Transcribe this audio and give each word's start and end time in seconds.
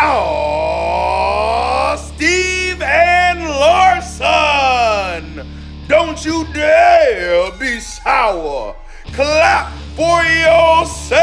Oh, 0.00 1.96
Steve 2.14 2.80
and 2.80 3.40
Larson! 3.40 5.44
Don't 5.88 6.24
you 6.24 6.46
dare 6.54 7.50
be 7.58 7.80
sour. 7.80 8.76
Clap 9.12 9.72
for 9.96 10.22
yourselves 10.22 11.20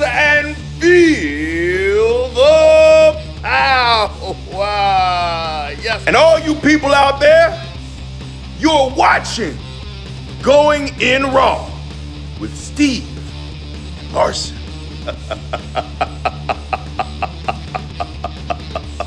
and 0.00 0.56
feel 0.78 2.28
the 2.28 3.20
power. 3.42 4.12
Yes. 5.82 6.06
And 6.06 6.14
all 6.14 6.38
you 6.38 6.54
people 6.54 6.94
out 6.94 7.18
there, 7.18 7.60
you're 8.60 8.90
watching 8.96 9.58
Going 10.42 10.88
in 11.00 11.24
Raw 11.24 11.68
with 12.40 12.56
Steve 12.56 13.04
Larson. 14.12 14.56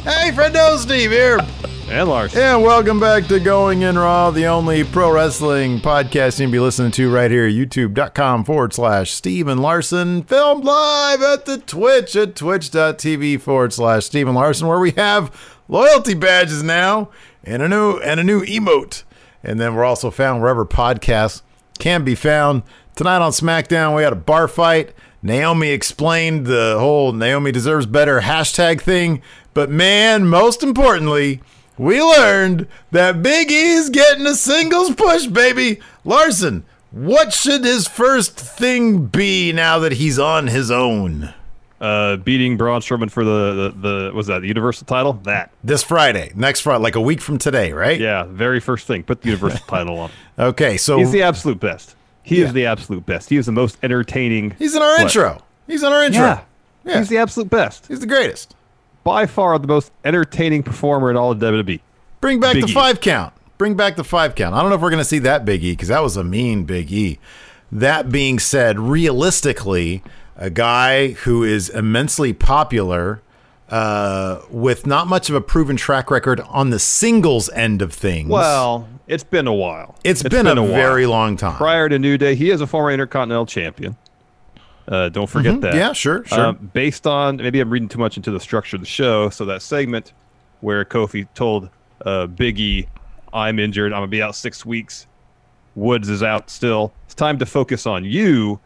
Hey, 0.04 0.32
friendo, 0.32 0.78
Steve 0.80 1.12
here. 1.12 1.40
And 1.88 2.10
Lars. 2.10 2.36
And 2.36 2.64
welcome 2.64 3.00
back 3.00 3.28
to 3.28 3.40
Going 3.40 3.84
In 3.84 4.00
Raw, 4.00 4.32
the 4.32 4.48
only 4.48 4.84
pro 4.84 5.12
wrestling 5.12 5.80
podcast 5.80 6.40
you 6.40 6.46
can 6.46 6.52
be 6.52 6.60
listening 6.60 6.92
to 6.94 7.14
right 7.14 7.30
here, 7.30 7.48
youtube.com 7.48 8.46
forward 8.46 8.74
slash 8.74 9.12
Steve 9.12 9.48
and 9.48 9.62
Larson, 9.62 10.24
filmed 10.24 10.64
live 10.64 11.22
at 11.22 11.46
the 11.46 11.60
Twitch 11.60 12.16
at 12.16 12.36
twitch.tv 12.36 13.42
forward 13.42 13.74
slash 13.74 14.06
Steve 14.06 14.28
and 14.28 14.36
Larson, 14.36 14.68
where 14.68 14.80
we 14.80 14.92
have 14.92 15.60
loyalty 15.68 16.16
badges 16.16 16.64
now 16.64 17.12
and 17.44 17.62
a 17.62 17.68
new 17.68 17.98
and 18.00 18.20
a 18.20 18.24
new 18.24 18.42
emote. 18.42 19.04
And 19.44 19.60
then 19.60 19.76
we're 19.76 19.84
also 19.86 20.10
found 20.10 20.42
wherever 20.42 20.66
podcasts 20.66 21.44
can 21.78 22.04
be 22.04 22.16
found. 22.16 22.64
Tonight 22.96 23.22
on 23.22 23.32
SmackDown, 23.32 23.96
we 23.96 24.02
had 24.02 24.14
a 24.14 24.18
bar 24.18 24.48
fight. 24.48 24.94
Naomi 25.24 25.70
explained 25.70 26.48
the 26.48 26.78
whole 26.80 27.12
Naomi 27.12 27.52
deserves 27.52 27.86
better 27.86 28.22
hashtag 28.22 28.82
thing. 28.82 29.22
But 29.54 29.70
man, 29.70 30.28
most 30.28 30.64
importantly, 30.64 31.42
we 31.78 32.02
learned 32.02 32.68
that 32.92 33.22
Big 33.22 33.52
E's 33.52 33.90
getting 33.90 34.26
a 34.26 34.36
singles 34.36 34.96
push, 34.96 35.28
baby. 35.28 35.80
Larson, 36.06 36.64
what 36.92 37.34
should 37.34 37.64
his 37.64 37.88
first 37.88 38.40
thing 38.40 39.06
be 39.08 39.52
now 39.52 39.80
that 39.80 39.94
he's 39.94 40.20
on 40.20 40.48
his 40.48 40.72
own? 40.72 41.34
Uh, 41.80 42.16
beating 42.18 42.58
Braun 42.58 42.80
Strowman 42.82 43.10
for 43.10 43.26
the, 43.26 43.74
the, 43.74 43.90
the 43.90 44.12
was 44.14 44.28
that 44.28 44.42
the 44.42 44.48
Universal 44.48 44.86
title? 44.86 45.14
That. 45.24 45.50
This 45.64 45.84
Friday, 45.84 46.32
next 46.36 46.62
Friday, 46.62 46.84
like 46.84 46.96
a 46.96 47.02
week 47.02 47.20
from 47.22 47.40
today, 47.40 47.74
right? 47.74 48.00
Yeah, 48.00 48.26
very 48.26 48.60
first 48.60 48.86
thing. 48.86 49.02
Put 49.04 49.22
the 49.22 49.30
Universal 49.30 49.60
title 49.68 49.98
on. 49.98 50.12
Okay, 50.38 50.78
so 50.78 51.00
He's 51.00 51.12
the 51.12 51.24
absolute 51.24 51.60
best. 51.60 51.96
He 52.24 52.40
Yeah. 52.42 52.46
is 52.48 52.54
the 52.54 52.68
absolute 52.68 53.06
best. 53.08 53.30
He 53.30 53.38
is 53.38 53.48
the 53.48 53.52
most 53.52 53.80
entertaining. 53.82 54.52
he's 54.60 54.76
in 54.76 54.82
our 54.84 54.92
What? 54.94 55.02
intro. 55.02 55.42
He's 55.66 55.82
in 55.82 55.92
our 55.92 56.04
intro. 56.04 56.22
Yeah. 56.22 56.42
Yeah. 56.86 56.98
He's 57.00 57.10
the 57.10 57.18
absolute 57.18 57.50
best. 57.50 57.88
He's 57.88 58.00
the 58.00 58.06
greatest. 58.08 58.56
By 59.04 59.26
far 59.26 59.58
the 59.58 59.68
most 59.68 59.92
entertaining 60.04 60.64
performer 60.64 61.10
in 61.10 61.18
all 61.18 61.32
of 61.32 61.40
WWE. 61.40 61.80
Bring 62.20 62.40
back 62.40 62.54
Big 62.54 62.66
the 62.66 62.70
E. 62.70 62.74
five 62.74 63.02
count. 63.02 63.34
Bring 63.58 63.76
back 63.76 63.96
the 63.96 64.04
five 64.04 64.36
count. 64.36 64.56
I 64.56 64.62
don't 64.62 64.70
know 64.70 64.76
if 64.76 64.82
we're 64.82 64.90
going 64.90 65.00
to 65.00 65.06
see 65.06 65.20
that 65.20 65.46
Big 65.46 65.64
E 65.64 65.72
because 65.72 65.88
that 65.90 66.02
was 66.02 66.18
a 66.18 66.24
mean 66.24 66.66
Big 66.66 66.92
E. 66.92 67.20
That 67.72 68.10
being 68.10 68.38
said, 68.38 68.80
realistically, 68.80 70.04
a 70.36 70.50
guy 70.50 71.12
who 71.12 71.44
is 71.44 71.70
immensely 71.70 72.34
popular 72.34 73.22
uh, 73.70 74.42
with 74.50 74.86
not 74.86 75.08
much 75.08 75.30
of 75.30 75.36
a 75.36 75.42
proven 75.42 75.78
track 75.78 76.12
record 76.12 76.42
on 76.42 76.70
the 76.70 76.80
singles 76.80 77.50
end 77.52 77.82
of 77.82 77.94
things. 77.94 78.30
Well, 78.30 78.88
it's 79.08 79.24
been 79.24 79.48
a 79.48 79.54
while. 79.54 79.96
it's 80.04 80.22
been, 80.22 80.46
a, 80.46 80.56
while. 80.56 80.74
very 80.74 81.06
long 81.06 81.38
time. 81.38 81.56
Prior 81.56 81.88
to 81.88 81.98
New 81.98 82.18
Day, 82.18 82.36
he 82.36 82.52
is 82.52 82.62
a 82.62 82.68
former 82.68 82.92
Intercontinental 82.92 83.46
Champion. 83.46 83.96
Uh, 84.92 85.08
don't 85.10 85.28
forget 85.28 85.62
that. 85.62 85.70
Mm-hmm. 85.70 85.78
Yeah, 85.78 85.94
sure, 85.94 86.26
sure. 86.26 86.48
Um, 86.48 86.70
based 86.74 87.08
on 87.08 87.38
maybe 87.38 87.60
I'm 87.62 87.70
reading 87.70 87.88
too 87.90 87.98
much 87.98 88.18
into 88.18 88.30
the 88.30 88.40
structure 88.42 88.76
of 88.76 88.82
the 88.82 88.88
show. 88.88 89.30
So 89.30 89.46
that 89.46 89.62
segment 89.62 90.12
where 90.60 90.84
Kofi 90.86 91.28
told 91.34 91.70
uh, 92.06 92.28
Biggie, 92.28 92.88
"I'm 93.34 93.58
injured. 93.58 93.94
I'm 93.94 94.02
gonna 94.02 94.08
be 94.08 94.22
out 94.22 94.36
six 94.36 94.66
weeks. 94.66 95.08
Woods 95.76 96.10
is 96.10 96.22
out 96.22 96.50
still. 96.50 96.94
It's 97.06 97.16
time 97.16 97.40
to 97.40 97.46
focus 97.46 97.88
on 97.88 98.04
you." 98.04 98.60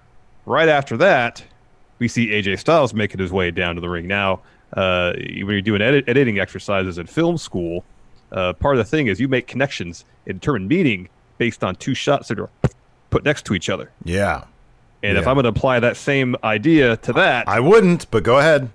Right 0.48 0.68
after 0.68 0.98
that, 0.98 1.44
we 2.00 2.08
see 2.08 2.30
AJ 2.30 2.58
Styles 2.60 2.94
making 2.94 3.20
his 3.20 3.32
way 3.32 3.52
down 3.52 3.76
to 3.76 3.82
the 3.82 3.90
ring. 3.90 4.08
Now, 4.08 4.42
uh, 4.74 5.14
when 5.16 5.48
you're 5.50 5.62
doing 5.62 5.82
edit- 5.82 6.06
editing 6.08 6.40
exercises 6.40 6.98
in 6.98 7.06
film 7.08 7.38
school, 7.38 7.84
uh, 8.32 8.54
part 8.54 8.76
of 8.76 8.80
the 8.80 8.90
thing 8.90 9.08
is 9.08 9.20
you 9.20 9.28
make 9.28 9.46
connections 9.48 10.06
and 10.28 10.40
determine 10.40 10.68
meaning 10.68 11.08
based 11.38 11.64
on 11.64 11.76
two 11.76 11.94
shots 11.94 12.28
that 12.30 12.40
are 12.40 12.50
put 13.12 13.24
next 13.24 13.46
to 13.46 13.54
each 13.54 13.70
other. 13.70 13.92
yeah. 14.04 14.44
And 15.10 15.18
if 15.18 15.28
I'm 15.28 15.36
going 15.36 15.44
to 15.44 15.50
apply 15.50 15.80
that 15.80 15.98
same 15.98 16.36
idea 16.44 16.98
to 16.98 17.14
that, 17.14 17.48
I 17.48 17.60
wouldn't, 17.60 18.10
but 18.12 18.24
go 18.24 18.40
ahead. 18.40 18.70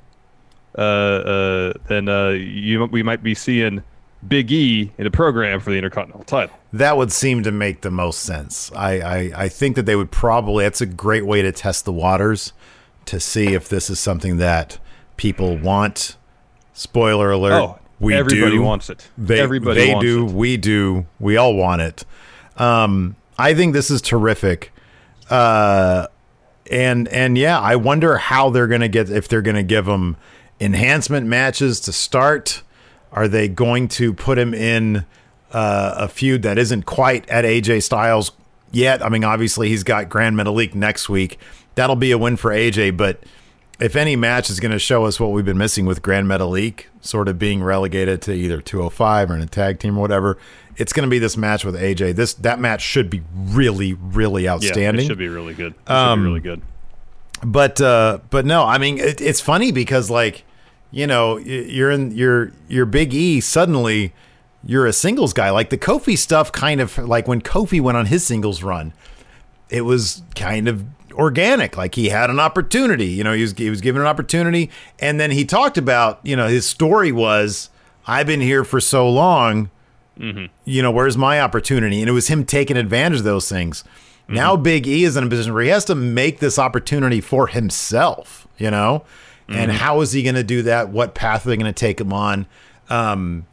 uh, 0.76 0.80
uh, 0.80 1.72
then 1.88 2.08
uh, 2.08 2.28
you 2.30 2.84
we 2.86 3.02
might 3.02 3.22
be 3.22 3.34
seeing 3.34 3.82
Big 4.26 4.52
E 4.52 4.92
in 4.98 5.06
a 5.06 5.10
program 5.10 5.60
for 5.60 5.70
the 5.70 5.76
Intercontinental 5.76 6.24
title. 6.24 6.56
That 6.72 6.96
would 6.96 7.10
seem 7.10 7.42
to 7.42 7.50
make 7.50 7.80
the 7.80 7.90
most 7.90 8.20
sense. 8.20 8.70
I, 8.76 9.00
I, 9.00 9.32
I 9.44 9.48
think 9.48 9.76
that 9.76 9.86
they 9.86 9.96
would 9.96 10.10
probably, 10.10 10.64
that's 10.64 10.80
a 10.80 10.86
great 10.86 11.26
way 11.26 11.42
to 11.42 11.52
test 11.52 11.84
the 11.84 11.92
waters 11.92 12.52
to 13.06 13.18
see 13.18 13.54
if 13.54 13.68
this 13.68 13.90
is 13.90 13.98
something 13.98 14.36
that 14.36 14.78
people 15.16 15.56
want. 15.56 16.16
Spoiler 16.74 17.30
alert. 17.30 17.52
Oh, 17.52 17.78
we 17.98 18.14
everybody 18.14 18.52
do. 18.52 18.62
wants 18.62 18.88
it. 18.90 19.08
They, 19.18 19.40
Everybody 19.40 19.80
they 19.86 19.92
wants 19.94 20.04
do. 20.06 20.26
it. 20.26 20.32
We 20.32 20.56
do. 20.56 21.06
We 21.18 21.36
all 21.36 21.54
want 21.54 21.82
it. 21.82 22.04
Um, 22.56 23.16
I 23.38 23.54
think 23.54 23.72
this 23.72 23.90
is 23.90 24.00
terrific. 24.00 24.72
Uh, 25.28 26.06
and 26.70 27.08
and 27.08 27.36
yeah, 27.36 27.58
I 27.58 27.76
wonder 27.76 28.16
how 28.16 28.50
they're 28.50 28.66
gonna 28.66 28.88
get 28.88 29.10
if 29.10 29.28
they're 29.28 29.42
gonna 29.42 29.62
give 29.62 29.86
him 29.86 30.16
enhancement 30.60 31.26
matches 31.26 31.80
to 31.80 31.92
start. 31.92 32.62
Are 33.12 33.26
they 33.26 33.48
going 33.48 33.88
to 33.88 34.14
put 34.14 34.38
him 34.38 34.54
in 34.54 35.04
uh, 35.50 35.94
a 35.96 36.08
feud 36.08 36.42
that 36.42 36.58
isn't 36.58 36.86
quite 36.86 37.28
at 37.28 37.44
AJ 37.44 37.82
Styles 37.82 38.30
yet? 38.70 39.04
I 39.04 39.08
mean, 39.08 39.24
obviously 39.24 39.68
he's 39.68 39.82
got 39.82 40.08
Gran 40.08 40.36
Metalik 40.36 40.74
next 40.76 41.08
week. 41.08 41.40
That'll 41.74 41.96
be 41.96 42.12
a 42.12 42.18
win 42.18 42.36
for 42.36 42.52
AJ, 42.52 42.96
but 42.96 43.24
if 43.80 43.96
any 43.96 44.14
match 44.14 44.50
is 44.50 44.60
going 44.60 44.72
to 44.72 44.78
show 44.78 45.06
us 45.06 45.18
what 45.18 45.32
we've 45.32 45.44
been 45.44 45.58
missing 45.58 45.86
with 45.86 46.02
Gran 46.02 46.26
Metalik 46.26 46.84
sort 47.00 47.28
of 47.28 47.38
being 47.38 47.62
relegated 47.62 48.20
to 48.22 48.32
either 48.32 48.60
205 48.60 49.30
or 49.30 49.34
in 49.34 49.40
a 49.40 49.46
tag 49.46 49.78
team 49.80 49.96
or 49.98 50.02
whatever, 50.02 50.38
it's 50.80 50.92
going 50.92 51.06
to 51.06 51.10
be 51.10 51.18
this 51.18 51.36
match 51.36 51.64
with 51.64 51.74
AJ. 51.76 52.16
This 52.16 52.34
that 52.34 52.58
match 52.58 52.80
should 52.82 53.10
be 53.10 53.22
really, 53.34 53.92
really 53.94 54.44
Yeah, 54.44 54.54
outstanding. 54.54 55.04
it 55.04 55.08
should 55.08 55.18
be 55.18 55.28
really 55.28 55.54
good. 55.54 55.74
It 55.86 55.90
Um, 55.90 56.18
should 56.18 56.22
be 56.22 56.28
really 56.28 56.40
good. 56.40 56.62
but 57.44 57.80
uh, 57.80 58.18
but 58.30 58.44
no, 58.46 58.64
I 58.64 58.78
mean 58.78 58.98
it, 58.98 59.20
it's 59.20 59.40
funny 59.40 59.72
because 59.72 60.10
like 60.10 60.44
you 60.90 61.06
know 61.06 61.36
you're 61.38 61.90
in 61.90 62.10
your 62.12 62.52
your 62.68 62.86
Big 62.86 63.14
E 63.14 63.40
suddenly 63.40 64.12
you're 64.64 64.86
a 64.86 64.92
singles 64.92 65.32
guy. 65.32 65.50
Like 65.50 65.70
the 65.70 65.78
Kofi 65.78 66.18
stuff, 66.18 66.52
kind 66.52 66.80
of 66.80 66.98
like 66.98 67.26
when 67.28 67.40
Kofi 67.40 67.80
went 67.80 67.96
on 67.96 68.06
his 68.06 68.24
singles 68.26 68.62
run, 68.62 68.92
it 69.70 69.82
was 69.82 70.22
kind 70.34 70.68
of 70.68 70.84
organic. 71.12 71.76
Like 71.78 71.94
he 71.94 72.08
had 72.10 72.28
an 72.30 72.38
opportunity. 72.40 73.06
You 73.06 73.24
know, 73.24 73.32
he 73.32 73.42
was 73.42 73.52
he 73.52 73.70
was 73.70 73.80
given 73.80 74.02
an 74.02 74.06
opportunity, 74.06 74.70
and 74.98 75.18
then 75.18 75.30
he 75.30 75.44
talked 75.44 75.78
about 75.78 76.20
you 76.24 76.36
know 76.36 76.46
his 76.48 76.66
story 76.66 77.10
was 77.12 77.70
I've 78.06 78.26
been 78.26 78.40
here 78.42 78.64
for 78.64 78.80
so 78.80 79.08
long. 79.08 79.70
You 80.64 80.82
know, 80.82 80.90
where's 80.90 81.16
my 81.16 81.40
opportunity? 81.40 82.00
And 82.00 82.08
it 82.08 82.12
was 82.12 82.28
him 82.28 82.44
taking 82.44 82.76
advantage 82.76 83.20
of 83.20 83.24
those 83.24 83.48
things. 83.48 83.84
Now 84.28 84.54
Big 84.56 84.86
E 84.86 85.02
is 85.04 85.16
in 85.16 85.24
a 85.24 85.28
position 85.28 85.54
where 85.54 85.64
he 85.64 85.70
has 85.70 85.84
to 85.86 85.94
make 85.94 86.38
this 86.38 86.58
opportunity 86.58 87.20
for 87.20 87.48
himself. 87.48 88.46
You 88.58 88.70
know, 88.70 89.04
and 89.48 89.72
how 89.72 90.00
is 90.02 90.12
he 90.12 90.22
going 90.22 90.34
to 90.34 90.44
do 90.44 90.62
that? 90.62 90.90
What 90.90 91.14
path 91.14 91.46
are 91.46 91.48
they 91.48 91.56
going 91.56 91.72
to 91.72 91.78
take 91.78 92.00
him 92.00 92.12
on? 92.12 92.46
Um, 92.88 93.46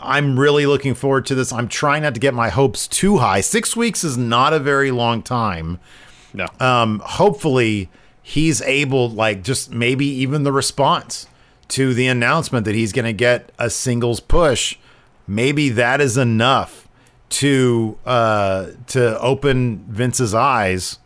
I'm 0.00 0.38
really 0.38 0.66
looking 0.66 0.94
forward 0.94 1.26
to 1.26 1.34
this. 1.34 1.52
I'm 1.52 1.68
trying 1.68 2.02
not 2.02 2.14
to 2.14 2.20
get 2.20 2.34
my 2.34 2.50
hopes 2.50 2.86
too 2.86 3.18
high. 3.18 3.40
Six 3.40 3.76
weeks 3.76 4.04
is 4.04 4.16
not 4.18 4.52
a 4.52 4.58
very 4.58 4.90
long 4.90 5.22
time. 5.22 5.78
No. 6.34 6.46
Um, 6.60 7.00
hopefully, 7.04 7.88
he's 8.22 8.60
able, 8.62 9.10
like, 9.10 9.42
just 9.42 9.72
maybe 9.72 10.06
even 10.06 10.42
the 10.42 10.52
response 10.52 11.26
to 11.68 11.94
the 11.94 12.06
announcement 12.06 12.64
that 12.64 12.74
he's 12.74 12.92
going 12.92 13.06
to 13.06 13.12
get 13.12 13.50
a 13.58 13.70
singles 13.70 14.20
push. 14.20 14.76
Maybe 15.28 15.68
that 15.68 16.00
is 16.00 16.16
enough 16.16 16.88
to 17.30 17.98
uh, 18.06 18.68
to 18.88 19.20
open 19.20 19.84
Vince's 19.88 20.34
eyes 20.34 20.98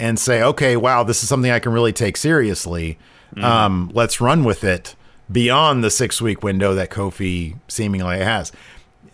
and 0.00 0.18
say, 0.18 0.42
okay, 0.42 0.76
wow, 0.76 1.04
this 1.04 1.22
is 1.22 1.28
something 1.28 1.50
I 1.50 1.60
can 1.60 1.72
really 1.72 1.92
take 1.92 2.16
seriously. 2.16 2.98
Um, 3.40 3.90
let's 3.94 4.20
run 4.20 4.44
with 4.44 4.62
it 4.62 4.94
beyond 5.30 5.82
the 5.82 5.90
six 5.90 6.20
week 6.20 6.42
window 6.42 6.74
that 6.74 6.90
Kofi 6.90 7.56
seemingly 7.68 8.18
has. 8.18 8.52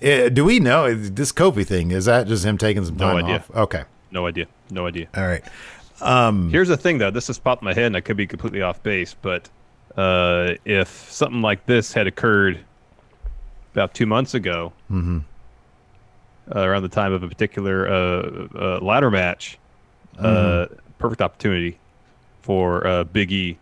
Uh, 0.02 0.28
do 0.30 0.44
we 0.44 0.58
know 0.60 0.94
this 0.94 1.32
Kofi 1.32 1.66
thing? 1.66 1.90
Is 1.90 2.06
that 2.06 2.26
just 2.26 2.44
him 2.44 2.58
taking 2.58 2.84
some 2.84 2.96
No 2.96 3.12
time 3.12 3.24
idea. 3.24 3.36
off? 3.36 3.50
Okay. 3.54 3.84
No 4.10 4.26
idea. 4.26 4.46
No 4.70 4.86
idea. 4.86 5.06
All 5.14 5.26
right. 5.26 5.42
Here's 6.50 6.68
the 6.68 6.76
thing, 6.76 6.98
though. 6.98 7.10
This 7.10 7.26
has 7.28 7.38
popped 7.38 7.62
in 7.62 7.66
my 7.66 7.74
head, 7.74 7.84
and 7.86 7.96
I 7.96 8.00
could 8.00 8.16
be 8.16 8.26
completely 8.26 8.62
off 8.62 8.82
base, 8.82 9.14
but 9.20 9.48
uh, 9.96 10.54
if 10.64 10.88
something 11.10 11.42
like 11.42 11.66
this 11.66 11.92
had 11.92 12.06
occurred 12.06 12.60
about 13.72 13.94
two 13.94 14.06
months 14.06 14.34
ago, 14.34 14.72
Mm-hmm. 14.90 15.18
uh, 16.54 16.60
around 16.60 16.82
the 16.82 16.88
time 16.88 17.12
of 17.12 17.22
a 17.22 17.28
particular 17.28 17.88
uh, 17.88 18.48
uh, 18.54 18.78
ladder 18.82 19.10
match, 19.10 19.58
uh, 20.18 20.22
Mm-hmm. 20.22 20.74
perfect 20.98 21.22
opportunity 21.22 21.78
for 22.42 22.86
uh, 22.86 23.04
Big 23.04 23.30
E 23.32 23.58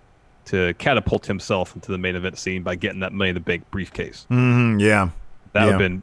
to 0.47 0.73
catapult 0.75 1.27
himself 1.27 1.75
into 1.75 1.93
the 1.93 1.99
main 1.99 2.17
event 2.17 2.39
scene 2.39 2.63
by 2.63 2.75
getting 2.75 3.01
that 3.01 3.13
Money 3.13 3.31
in 3.31 3.35
the 3.35 3.41
Bank 3.41 3.71
briefcase. 3.71 4.27
Mm, 4.31 4.81
yeah. 4.81 5.11
That 5.53 5.65
would 5.65 5.71
have 5.73 5.79
been 5.79 6.03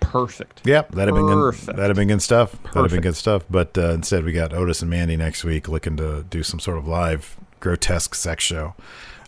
perfect. 0.00 0.62
Yep, 0.64 0.92
that'd 0.92 1.14
have 1.14 1.16
been 1.16 1.26
good. 1.32 1.54
That'd 1.54 1.84
have 1.88 1.96
been 1.96 2.08
good 2.08 2.22
stuff. 2.22 2.60
That'd 2.64 2.82
have 2.82 2.90
been 2.90 3.00
good 3.02 3.14
stuff. 3.16 3.44
But 3.48 3.76
uh, 3.78 3.90
instead, 3.92 4.24
we 4.24 4.32
got 4.32 4.52
Otis 4.52 4.82
and 4.82 4.90
Mandy 4.90 5.16
next 5.16 5.44
week, 5.44 5.68
looking 5.68 5.96
to 5.98 6.24
do 6.28 6.42
some 6.42 6.58
sort 6.58 6.78
of 6.78 6.88
live 6.88 7.36
grotesque 7.60 8.14
sex 8.16 8.42
show. 8.42 8.74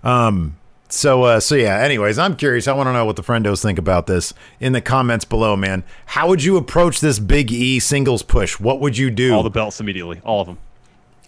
Um. 0.03 0.57
So, 0.89 1.25
uh, 1.25 1.41
so 1.41 1.55
yeah. 1.57 1.79
Anyways, 1.79 2.19
I'm 2.19 2.37
curious. 2.37 2.69
I 2.69 2.73
want 2.73 2.87
to 2.89 2.93
know 2.93 3.05
what 3.05 3.17
the 3.17 3.23
friendos 3.23 3.63
think 3.63 3.79
about 3.79 4.07
this 4.07 4.33
in 4.61 4.73
the 4.73 4.81
comments 4.81 5.25
below, 5.25 5.57
man. 5.57 5.83
How 6.07 6.29
would 6.29 6.45
you 6.45 6.57
approach 6.57 7.01
this 7.01 7.19
Big 7.19 7.51
E 7.51 7.81
singles 7.81 8.23
push? 8.23 8.61
What 8.61 8.81
would 8.81 8.97
you 8.97 9.11
do? 9.11 9.35
All 9.35 9.43
the 9.43 9.51
belts 9.51 9.81
immediately. 9.81 10.21
All 10.25 10.41
of 10.41 10.47
them. 10.47 10.59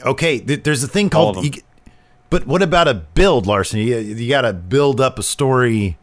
okay, 0.04 0.38
th- 0.38 0.62
there's 0.62 0.84
a 0.84 0.88
thing 0.88 1.06
All 1.06 1.10
called. 1.32 1.36
of 1.38 1.42
them. 1.44 1.52
you- 1.54 1.62
but 2.28 2.46
what 2.46 2.60
about 2.60 2.86
a 2.88 2.94
build, 2.94 3.46
Larson? 3.46 3.78
You, 3.80 3.98
you 3.98 4.28
got 4.28 4.40
to 4.42 4.52
build 4.52 5.00
up 5.00 5.16
a 5.18 5.22
story 5.22 5.96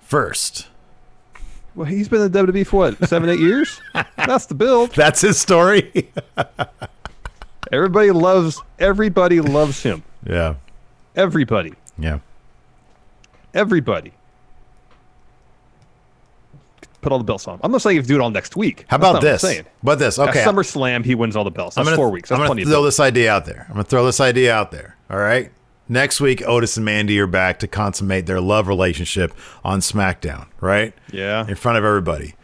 first. 0.00 0.68
Well, 1.74 1.86
he's 1.86 2.08
been 2.08 2.20
in 2.22 2.30
WWE 2.30 2.64
for 2.66 2.76
what, 2.76 3.08
seven, 3.08 3.28
eight 3.28 3.40
years? 3.40 3.80
That's 4.16 4.46
the 4.46 4.54
build. 4.54 4.90
That's 4.92 5.20
his 5.20 5.40
story. 5.40 6.10
Everybody 7.72 8.10
loves. 8.12 8.62
Everybody 8.78 9.40
loves 9.40 9.82
him. 9.82 10.02
yeah. 10.24 10.54
Everybody. 11.16 11.74
Yeah. 11.98 12.20
Everybody. 13.54 14.12
Put 17.00 17.12
all 17.12 17.18
the 17.18 17.24
belts 17.24 17.46
on. 17.46 17.60
I'm 17.62 17.70
not 17.70 17.82
saying 17.82 17.96
you 17.96 18.00
have 18.00 18.06
to 18.06 18.12
do 18.14 18.18
it 18.18 18.22
all 18.22 18.30
next 18.30 18.56
week. 18.56 18.86
How 18.88 18.96
about 18.96 19.14
not 19.14 19.22
what 19.22 19.44
I'm 19.44 19.54
this? 19.54 19.62
But 19.82 19.98
this, 19.98 20.18
At 20.18 20.30
okay. 20.30 20.42
SummerSlam, 20.42 21.04
he 21.04 21.14
wins 21.14 21.36
all 21.36 21.44
the 21.44 21.50
belts. 21.50 21.76
That's 21.76 21.86
I'm 21.86 21.92
gonna, 21.92 21.96
four 21.96 22.10
weeks. 22.10 22.30
That's 22.30 22.40
I'm 22.40 22.46
gonna 22.46 22.64
throw 22.64 22.82
this 22.82 22.98
idea 22.98 23.30
out 23.30 23.44
there. 23.44 23.66
I'm 23.68 23.74
gonna 23.74 23.84
throw 23.84 24.06
this 24.06 24.20
idea 24.20 24.54
out 24.54 24.70
there. 24.70 24.96
All 25.10 25.18
right. 25.18 25.52
Next 25.86 26.18
week, 26.18 26.42
Otis 26.46 26.78
and 26.78 26.84
Mandy 26.84 27.20
are 27.20 27.26
back 27.26 27.58
to 27.58 27.68
consummate 27.68 28.24
their 28.24 28.40
love 28.40 28.68
relationship 28.68 29.34
on 29.62 29.80
SmackDown. 29.80 30.46
Right. 30.60 30.94
Yeah. 31.12 31.46
In 31.46 31.56
front 31.56 31.76
of 31.76 31.84
everybody. 31.84 32.34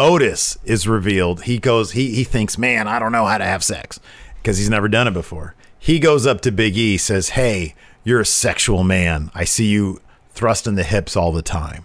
Otis 0.00 0.58
is 0.64 0.88
revealed. 0.88 1.44
He 1.44 1.58
goes. 1.58 1.92
He 1.92 2.12
he 2.12 2.24
thinks, 2.24 2.58
man, 2.58 2.88
I 2.88 2.98
don't 2.98 3.12
know 3.12 3.26
how 3.26 3.38
to 3.38 3.44
have 3.44 3.62
sex 3.62 4.00
because 4.36 4.58
he's 4.58 4.68
never 4.70 4.88
done 4.88 5.06
it 5.06 5.12
before. 5.12 5.54
He 5.78 6.00
goes 6.00 6.26
up 6.26 6.40
to 6.40 6.50
Big 6.50 6.76
E, 6.76 6.96
says, 6.96 7.30
"Hey, 7.30 7.76
you're 8.02 8.20
a 8.20 8.26
sexual 8.26 8.82
man. 8.82 9.30
I 9.32 9.44
see 9.44 9.66
you 9.66 10.00
thrusting 10.32 10.74
the 10.74 10.84
hips 10.84 11.16
all 11.16 11.32
the 11.32 11.42
time. 11.42 11.84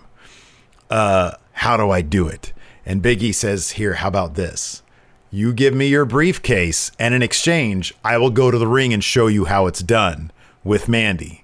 Uh, 0.89 1.33
how 1.53 1.77
do 1.77 1.89
I 1.89 2.01
do 2.01 2.27
it?" 2.27 2.53
And 2.85 3.01
Big 3.01 3.21
E 3.23 3.31
says, 3.31 3.71
"Here, 3.71 3.95
how 3.95 4.07
about 4.07 4.35
this? 4.35 4.83
You 5.29 5.53
give 5.53 5.73
me 5.73 5.88
your 5.88 6.05
briefcase, 6.05 6.91
and 6.97 7.13
in 7.13 7.21
exchange, 7.21 7.94
I 8.03 8.17
will 8.17 8.29
go 8.29 8.49
to 8.49 8.57
the 8.57 8.67
ring 8.67 8.94
and 8.94 9.03
show 9.03 9.27
you 9.27 9.45
how 9.45 9.67
it's 9.67 9.81
done 9.81 10.31
with 10.63 10.88
Mandy." 10.88 11.44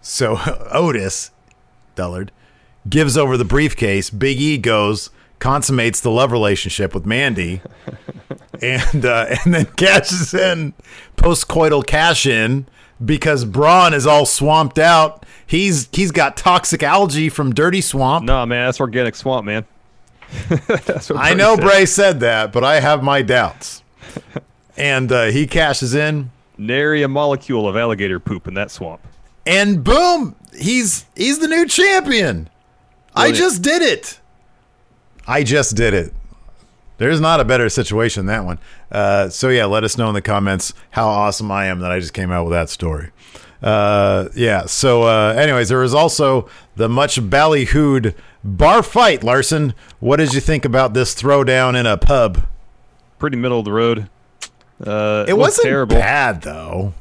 So 0.00 0.38
Otis, 0.72 1.30
Dullard, 1.94 2.30
gives 2.88 3.16
over 3.16 3.36
the 3.36 3.44
briefcase. 3.44 4.10
Big 4.10 4.40
E 4.40 4.58
goes, 4.58 5.10
consummates 5.38 6.00
the 6.00 6.10
love 6.10 6.32
relationship 6.32 6.94
with 6.94 7.06
Mandy, 7.06 7.60
and 8.62 9.04
uh, 9.04 9.36
and 9.44 9.54
then 9.54 9.64
cashes 9.76 10.34
in 10.34 10.74
postcoital 11.16 11.86
cash 11.86 12.26
in 12.26 12.66
because 13.04 13.44
Braun 13.44 13.94
is 13.94 14.06
all 14.06 14.26
swamped 14.26 14.78
out. 14.78 15.24
He's 15.46 15.88
he's 15.92 16.10
got 16.10 16.36
toxic 16.36 16.82
algae 16.82 17.28
from 17.28 17.54
Dirty 17.54 17.80
Swamp. 17.80 18.24
No, 18.24 18.44
man, 18.46 18.66
that's 18.66 18.80
organic 18.80 19.14
swamp, 19.16 19.46
man. 19.46 19.64
I 21.16 21.34
know 21.34 21.54
said. 21.56 21.64
Bray 21.64 21.86
said 21.86 22.20
that, 22.20 22.52
but 22.52 22.64
I 22.64 22.80
have 22.80 23.02
my 23.02 23.22
doubts. 23.22 23.82
And 24.80 25.10
uh, 25.10 25.24
he 25.24 25.48
cashes 25.48 25.92
in, 25.92 26.30
Nary 26.56 27.02
a 27.02 27.08
molecule 27.08 27.68
of 27.68 27.76
alligator 27.76 28.20
poop 28.20 28.46
in 28.46 28.54
that 28.54 28.70
swamp. 28.70 29.00
and 29.44 29.82
boom, 29.82 30.36
he's 30.56 31.04
he's 31.16 31.40
the 31.40 31.48
new 31.48 31.66
champion. 31.66 32.48
I 33.12 33.32
just 33.32 33.60
did 33.60 33.82
it. 33.82 34.20
I 35.26 35.42
just 35.42 35.74
did 35.74 35.94
it. 35.94 36.14
There's 36.98 37.20
not 37.20 37.40
a 37.40 37.44
better 37.44 37.68
situation 37.68 38.26
than 38.26 38.34
that 38.36 38.44
one. 38.44 38.58
Uh, 38.92 39.28
so 39.30 39.48
yeah, 39.48 39.64
let 39.64 39.84
us 39.84 39.96
know 39.96 40.08
in 40.08 40.14
the 40.14 40.22
comments 40.22 40.74
how 40.90 41.08
awesome 41.08 41.50
I 41.50 41.66
am 41.66 41.78
that 41.80 41.90
I 41.90 41.98
just 42.00 42.12
came 42.12 42.30
out 42.30 42.44
with 42.44 42.52
that 42.52 42.68
story. 42.68 43.10
Uh, 43.62 44.28
yeah. 44.36 44.66
So, 44.66 45.02
uh, 45.04 45.34
anyways, 45.36 45.68
there 45.68 45.78
was 45.78 45.94
also 45.94 46.48
the 46.76 46.88
much 46.88 47.20
ballyhooed 47.20 48.14
bar 48.44 48.82
fight. 48.82 49.24
Larson, 49.24 49.74
what 50.00 50.16
did 50.18 50.32
you 50.34 50.40
think 50.40 50.64
about 50.64 50.94
this 50.94 51.14
throwdown 51.14 51.78
in 51.78 51.86
a 51.86 51.96
pub? 51.96 52.46
Pretty 53.18 53.36
middle 53.36 53.58
of 53.58 53.64
the 53.64 53.72
road. 53.72 54.08
Uh, 54.84 55.24
It 55.26 55.36
wasn't 55.36 55.66
terrible. 55.66 55.96
bad 55.96 56.42
though. 56.42 56.94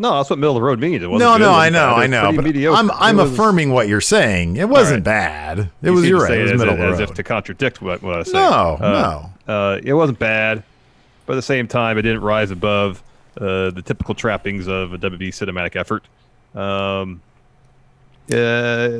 No, 0.00 0.16
that's 0.16 0.30
what 0.30 0.38
middle 0.38 0.56
of 0.56 0.60
the 0.60 0.64
road 0.66 0.78
means. 0.78 1.02
It 1.02 1.08
wasn't 1.10 1.28
No, 1.28 1.36
good, 1.36 1.44
no, 1.44 1.52
I 1.52 1.68
know, 1.70 1.88
I 1.94 2.06
know. 2.06 2.32
But. 2.32 2.46
I'm 2.46 2.90
I'm 2.92 3.16
was- 3.16 3.32
affirming 3.32 3.72
what 3.72 3.88
you're 3.88 4.00
saying. 4.00 4.56
It 4.56 4.68
wasn't 4.68 4.98
right. 4.98 5.04
bad. 5.04 5.58
It 5.58 5.70
you 5.82 5.92
was 5.92 6.08
you're 6.08 6.20
right. 6.22 6.38
It 6.38 6.42
was 6.42 6.52
as, 6.52 6.58
middle 6.58 6.74
of 6.74 6.78
the 6.80 6.86
as 6.86 7.00
if 7.00 7.14
to 7.14 7.22
contradict 7.24 7.82
what, 7.82 8.00
what 8.02 8.14
I 8.14 8.18
was 8.18 8.32
No. 8.32 8.40
Uh, 8.80 9.28
Uh, 9.48 9.80
it 9.82 9.94
wasn't 9.94 10.18
bad, 10.20 10.62
but 11.26 11.32
at 11.32 11.36
the 11.36 11.42
same 11.42 11.66
time, 11.66 11.98
it 11.98 12.02
didn't 12.02 12.20
rise 12.20 12.52
above 12.52 13.02
uh, 13.40 13.70
the 13.70 13.82
typical 13.84 14.14
trappings 14.14 14.68
of 14.68 14.92
a 14.92 14.98
WB 14.98 15.28
cinematic 15.30 15.74
effort. 15.74 16.04
Um, 16.54 17.20
uh, 18.30 18.34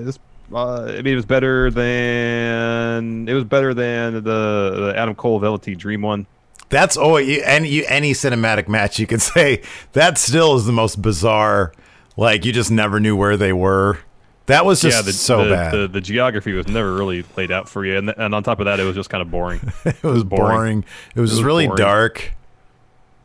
this, 0.04 0.18
I 0.54 0.86
mean, 1.02 1.06
it 1.08 1.16
was 1.16 1.26
better 1.26 1.70
than 1.70 3.28
it 3.28 3.34
was 3.34 3.44
better 3.44 3.72
than 3.74 4.14
the, 4.14 4.20
the 4.22 4.94
Adam 4.96 5.14
Cole 5.14 5.38
Velveteen 5.38 5.76
Dream 5.78 6.02
one. 6.02 6.26
That's 6.68 6.96
oh, 6.96 7.16
you, 7.16 7.42
any 7.44 7.86
any 7.86 8.12
cinematic 8.12 8.68
match 8.68 8.98
you 8.98 9.06
can 9.06 9.18
say 9.20 9.62
that 9.92 10.18
still 10.18 10.56
is 10.56 10.66
the 10.66 10.72
most 10.72 11.00
bizarre. 11.00 11.72
Like 12.16 12.44
you 12.44 12.52
just 12.52 12.70
never 12.70 13.00
knew 13.00 13.16
where 13.16 13.36
they 13.36 13.52
were. 13.52 13.98
That 14.46 14.64
was 14.64 14.80
just 14.80 14.96
yeah, 14.96 15.02
the, 15.02 15.12
so 15.12 15.44
the, 15.44 15.50
bad. 15.50 15.72
The, 15.74 15.88
the 15.88 16.00
geography 16.00 16.54
was 16.54 16.66
never 16.68 16.94
really 16.94 17.22
laid 17.36 17.52
out 17.52 17.68
for 17.68 17.84
you, 17.84 17.98
and, 17.98 18.08
and 18.08 18.34
on 18.34 18.42
top 18.42 18.60
of 18.60 18.64
that, 18.64 18.80
it 18.80 18.84
was 18.84 18.96
just 18.96 19.10
kind 19.10 19.20
of 19.20 19.30
boring 19.30 19.60
it 19.84 20.02
was 20.02 20.24
boring. 20.24 20.56
boring. 20.56 20.84
It 21.14 21.20
was, 21.20 21.32
was 21.32 21.42
really 21.42 21.66
boring. 21.66 21.78
dark 21.78 22.32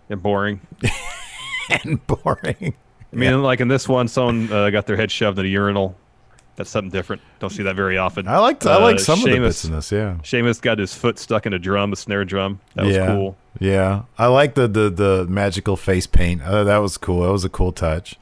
and 0.09 0.21
boring. 0.21 0.61
and 1.69 2.05
boring. 2.07 2.75
I 3.11 3.15
mean, 3.15 3.41
like 3.41 3.61
in 3.61 3.67
this 3.67 3.87
one, 3.87 4.07
someone 4.07 4.51
uh, 4.51 4.69
got 4.69 4.87
their 4.87 4.97
head 4.97 5.11
shoved 5.11 5.39
in 5.39 5.45
a 5.45 5.49
urinal. 5.49 5.95
That's 6.55 6.69
something 6.69 6.91
different. 6.91 7.21
Don't 7.39 7.49
see 7.49 7.63
that 7.63 7.75
very 7.75 7.97
often. 7.97 8.27
I 8.27 8.37
liked 8.37 8.65
I 8.65 8.77
like 8.77 8.97
Uh, 8.97 8.99
some 8.99 9.19
of 9.19 9.25
the 9.25 9.39
bits 9.39 9.65
in 9.65 9.71
this. 9.71 9.91
Yeah. 9.91 10.17
Sheamus 10.21 10.59
got 10.61 10.77
his 10.77 10.93
foot 10.93 11.17
stuck 11.17 11.45
in 11.47 11.53
a 11.53 11.59
drum, 11.59 11.91
a 11.93 11.95
snare 11.95 12.25
drum. 12.25 12.59
That 12.75 12.85
was 12.85 12.95
yeah. 12.95 13.07
cool. 13.07 13.35
Yeah, 13.59 14.03
I 14.17 14.27
like 14.27 14.53
the 14.55 14.67
the 14.67 14.89
the 14.89 15.25
magical 15.29 15.75
face 15.77 16.05
paint. 16.07 16.41
Uh, 16.43 16.63
that 16.63 16.77
was 16.77 16.97
cool. 16.97 17.23
That 17.23 17.31
was 17.31 17.43
a 17.43 17.49
cool 17.49 17.71
touch. 17.71 18.15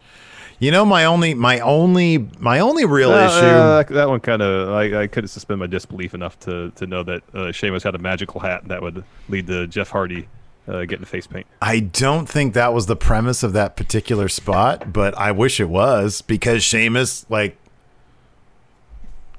You 0.59 0.69
know, 0.71 0.85
my 0.85 1.05
only 1.05 1.33
my 1.33 1.59
only 1.59 2.29
my 2.39 2.59
only 2.59 2.85
real 2.85 3.11
Uh, 3.11 3.25
issue. 3.25 3.45
uh, 3.45 3.83
that 3.95 4.07
one 4.09 4.19
kind 4.19 4.41
of 4.41 4.69
I, 4.69 5.01
I 5.03 5.07
couldn't 5.07 5.29
suspend 5.29 5.59
my 5.59 5.67
disbelief 5.67 6.13
enough 6.13 6.39
to 6.41 6.69
to 6.75 6.85
know 6.85 7.03
that 7.03 7.23
uh, 7.33 7.51
Sheamus 7.51 7.83
had 7.83 7.95
a 7.95 7.99
magical 7.99 8.39
hat 8.39 8.67
that 8.67 8.81
would 8.81 9.03
lead 9.27 9.47
to 9.47 9.65
Jeff 9.67 9.89
Hardy 9.89 10.27
uh, 10.67 10.85
getting 10.85 11.03
face 11.05 11.25
paint. 11.27 11.47
I 11.61 11.79
don't 11.79 12.29
think 12.29 12.53
that 12.53 12.73
was 12.73 12.85
the 12.85 12.95
premise 12.95 13.41
of 13.43 13.53
that 13.53 13.75
particular 13.75 14.29
spot, 14.29 14.93
but 14.93 15.17
I 15.17 15.31
wish 15.31 15.59
it 15.59 15.69
was 15.69 16.21
because 16.21 16.63
Sheamus, 16.63 17.25
like, 17.29 17.57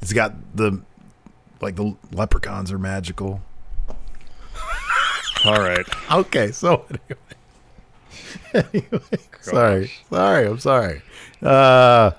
he's 0.02 0.12
got 0.12 0.34
the 0.54 0.82
like 1.60 1.76
the 1.76 1.96
leprechauns 2.12 2.70
are 2.70 2.78
magical. 2.78 3.40
All 5.44 5.58
right. 5.58 5.86
Okay, 6.10 6.52
so 6.52 6.84
anyway, 8.54 8.66
anyway 8.72 9.18
sorry, 9.40 9.90
sorry, 10.10 10.46
I'm 10.46 10.58
sorry. 10.58 11.02
Uh, 11.40 12.12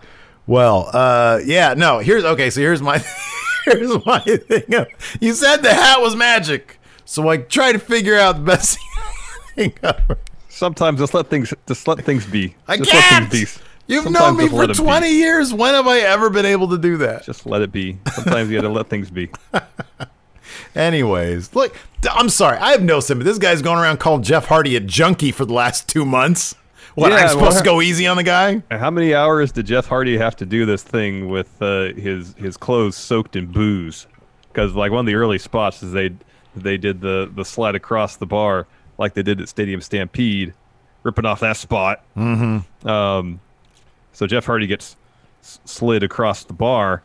well, 0.48 0.90
uh, 0.94 1.40
yeah, 1.46 1.74
no. 1.74 2.00
Here's 2.00 2.24
okay. 2.24 2.50
So 2.50 2.62
here's 2.62 2.82
my 2.82 3.04
here's 3.66 4.06
my 4.06 4.20
thing. 4.20 4.86
You 5.22 5.34
said 5.34 5.58
the 5.58 5.74
hat 5.74 6.02
was 6.02 6.16
magic, 6.16 6.80
so 7.06 7.30
I 7.30 7.38
try 7.38 7.72
to 7.72 7.80
figure 7.80 8.18
out 8.18 8.38
the 8.38 8.42
best 8.42 8.78
thing 9.56 9.74
ever. 9.84 10.18
Sometimes 10.50 11.00
just 11.00 11.14
let 11.14 11.30
things 11.30 11.54
just 11.66 11.88
let 11.88 12.04
things 12.04 12.26
be. 12.26 12.56
I 12.68 12.78
just 12.78 12.92
can't. 12.92 13.24
Let 13.24 13.32
things 13.32 13.58
be. 13.58 13.64
You've 13.88 14.06
Sometimes 14.06 14.38
known 14.38 14.46
me 14.46 14.50
for 14.50 14.64
it 14.64 14.68
be. 14.68 14.74
20 14.74 15.10
years. 15.10 15.54
When 15.54 15.74
have 15.74 15.88
I 15.88 16.00
ever 16.00 16.30
been 16.30 16.46
able 16.46 16.70
to 16.70 16.78
do 16.78 16.98
that? 16.98 17.24
Just 17.26 17.46
let 17.46 17.62
it 17.62 17.72
be. 17.72 17.98
Sometimes 18.14 18.50
you 18.50 18.58
got 18.58 18.68
to 18.68 18.74
let 18.74 18.88
things 18.88 19.12
be. 19.12 19.30
Anyways, 20.76 21.54
look, 21.54 21.76
I'm 22.10 22.30
sorry. 22.30 22.58
I 22.58 22.72
have 22.72 22.82
no 22.82 23.00
sympathy. 23.00 23.30
This 23.30 23.38
guy's 23.38 23.62
going 23.62 23.80
around 23.80 24.00
calling 24.00 24.24
Jeff 24.24 24.46
Hardy 24.46 24.76
a 24.76 24.80
junkie 24.80 25.32
for 25.32 25.46
the 25.46 25.54
last 25.54 25.88
two 25.88 26.06
months. 26.06 26.56
What? 26.96 27.12
Yeah, 27.12 27.20
I'm 27.20 27.30
supposed 27.30 27.56
well, 27.56 27.60
to 27.60 27.66
go 27.66 27.82
easy 27.82 28.08
on 28.08 28.18
the 28.18 28.24
guy? 28.24 28.62
How 28.70 28.92
many 28.92 29.14
hours 29.14 29.52
did 29.52 29.66
Jeff 29.66 29.88
Hardy 29.88 30.18
have 30.18 30.36
to 30.38 30.46
do 30.46 30.66
this 30.66 30.84
thing 30.84 31.30
with 31.30 31.62
uh, 31.62 31.94
his 31.94 32.36
his 32.36 32.56
clothes 32.56 32.96
soaked 32.96 33.36
in 33.36 33.48
booze? 33.48 34.06
Because 34.48 34.76
like 34.76 34.92
one 34.92 35.00
of 35.00 35.06
the 35.08 35.16
early 35.16 35.40
spots 35.40 35.82
is 35.82 35.92
they 35.92 36.12
they 36.56 36.78
did 36.78 37.02
the 37.02 37.32
the 37.34 37.44
slide 37.44 37.74
across 37.76 38.18
the 38.18 38.28
bar 38.28 38.68
like 39.00 39.16
they 39.16 39.24
did 39.24 39.42
at 39.42 39.50
Stadium 39.50 39.82
Stampede, 39.82 40.54
ripping 41.02 41.26
off 41.26 41.40
that 41.40 41.58
spot. 41.58 42.04
Mm-hmm. 42.16 42.88
Um, 42.88 43.40
so 44.14 44.26
Jeff 44.28 44.46
Hardy 44.46 44.68
gets 44.68 44.96
slid 45.42 46.04
across 46.04 46.44
the 46.46 46.54
bar, 46.54 47.04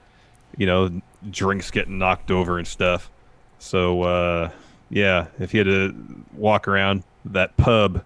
you 0.56 0.66
know, 0.66 1.00
drinks 1.30 1.70
getting 1.72 1.98
knocked 1.98 2.30
over 2.30 2.58
and 2.58 2.66
stuff. 2.68 3.10
So 3.58 4.02
uh, 4.02 4.50
yeah, 4.90 5.26
if 5.40 5.50
he 5.52 5.58
had 5.58 5.66
to 5.66 5.94
walk 6.34 6.68
around 6.68 7.02
that 7.24 7.56
pub 7.56 8.04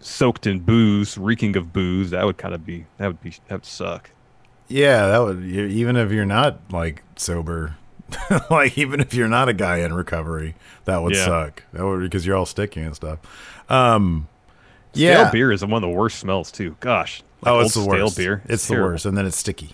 soaked 0.00 0.46
in 0.46 0.60
booze, 0.60 1.16
reeking 1.18 1.56
of 1.56 1.72
booze, 1.72 2.10
that 2.10 2.24
would 2.24 2.38
kind 2.38 2.54
of 2.54 2.64
be 2.64 2.86
that 2.98 3.06
would 3.08 3.20
be 3.22 3.30
that 3.48 3.56
would 3.56 3.64
suck. 3.66 4.10
Yeah, 4.68 5.06
that 5.08 5.18
would 5.18 5.44
even 5.44 5.96
if 5.96 6.10
you're 6.12 6.24
not 6.26 6.60
like 6.70 7.02
sober, 7.16 7.76
like 8.50 8.78
even 8.78 9.00
if 9.00 9.14
you're 9.14 9.28
not 9.28 9.48
a 9.48 9.52
guy 9.54 9.78
in 9.78 9.92
recovery, 9.92 10.54
that 10.84 11.02
would 11.02 11.14
Yeah. 11.14 11.24
suck. 11.24 11.62
That 11.72 11.84
would 11.84 12.00
because 12.02 12.24
you're 12.26 12.36
all 12.36 12.46
sticky 12.46 12.80
and 12.82 12.94
stuff. 12.94 13.18
Um, 13.68 14.28
Stale 14.92 15.02
yeah. 15.24 15.30
beer 15.30 15.52
is 15.52 15.62
one 15.64 15.72
of 15.84 15.88
the 15.88 15.88
worst 15.96 16.18
smells 16.18 16.50
too. 16.50 16.76
Gosh. 16.80 17.22
Oh, 17.44 17.60
it's 17.60 17.74
the 17.74 17.84
worst. 17.84 18.16
beer. 18.16 18.42
It's 18.46 18.66
the 18.68 18.74
worst, 18.74 19.06
and 19.06 19.16
then 19.16 19.26
it's 19.26 19.36
sticky. 19.36 19.70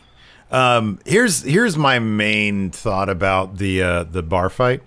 Um, 0.51 1.01
here's 1.05 1.43
here's 1.43 1.77
my 1.77 1.99
main 1.99 2.71
thought 2.71 3.09
about 3.09 3.57
the 3.59 3.83
uh, 3.83 4.05
the 4.05 4.23
bar 4.23 4.49
fight. 4.49 4.83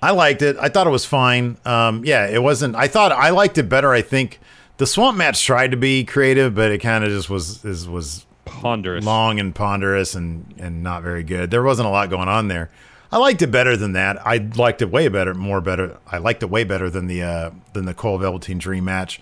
I 0.00 0.10
liked 0.10 0.42
it. 0.42 0.56
I 0.58 0.68
thought 0.68 0.86
it 0.86 0.90
was 0.90 1.04
fine. 1.04 1.58
Um, 1.64 2.04
yeah, 2.04 2.26
it 2.26 2.42
wasn't. 2.42 2.74
I 2.74 2.88
thought 2.88 3.12
I 3.12 3.30
liked 3.30 3.58
it 3.58 3.68
better. 3.68 3.92
I 3.92 4.02
think 4.02 4.40
the 4.78 4.86
swamp 4.86 5.16
match 5.16 5.44
tried 5.44 5.70
to 5.70 5.76
be 5.76 6.04
creative, 6.04 6.54
but 6.54 6.72
it 6.72 6.78
kind 6.78 7.04
of 7.04 7.10
just 7.10 7.30
was 7.30 7.64
is 7.64 7.88
was 7.88 8.26
Ponderous. 8.44 9.04
long 9.04 9.38
and 9.38 9.54
ponderous 9.54 10.14
and 10.14 10.54
and 10.58 10.82
not 10.82 11.02
very 11.02 11.22
good. 11.22 11.50
There 11.50 11.62
wasn't 11.62 11.86
a 11.86 11.90
lot 11.90 12.10
going 12.10 12.28
on 12.28 12.48
there. 12.48 12.70
I 13.12 13.18
liked 13.18 13.42
it 13.42 13.50
better 13.50 13.76
than 13.76 13.92
that. 13.92 14.26
I 14.26 14.38
liked 14.38 14.80
it 14.80 14.90
way 14.90 15.06
better, 15.08 15.34
more 15.34 15.60
better. 15.60 15.98
I 16.10 16.16
liked 16.16 16.42
it 16.42 16.46
way 16.50 16.64
better 16.64 16.88
than 16.88 17.06
the 17.06 17.22
uh, 17.22 17.50
than 17.74 17.84
the 17.84 17.94
Cole 17.94 18.18
Velveteen 18.18 18.58
Dream 18.58 18.84
match. 18.86 19.20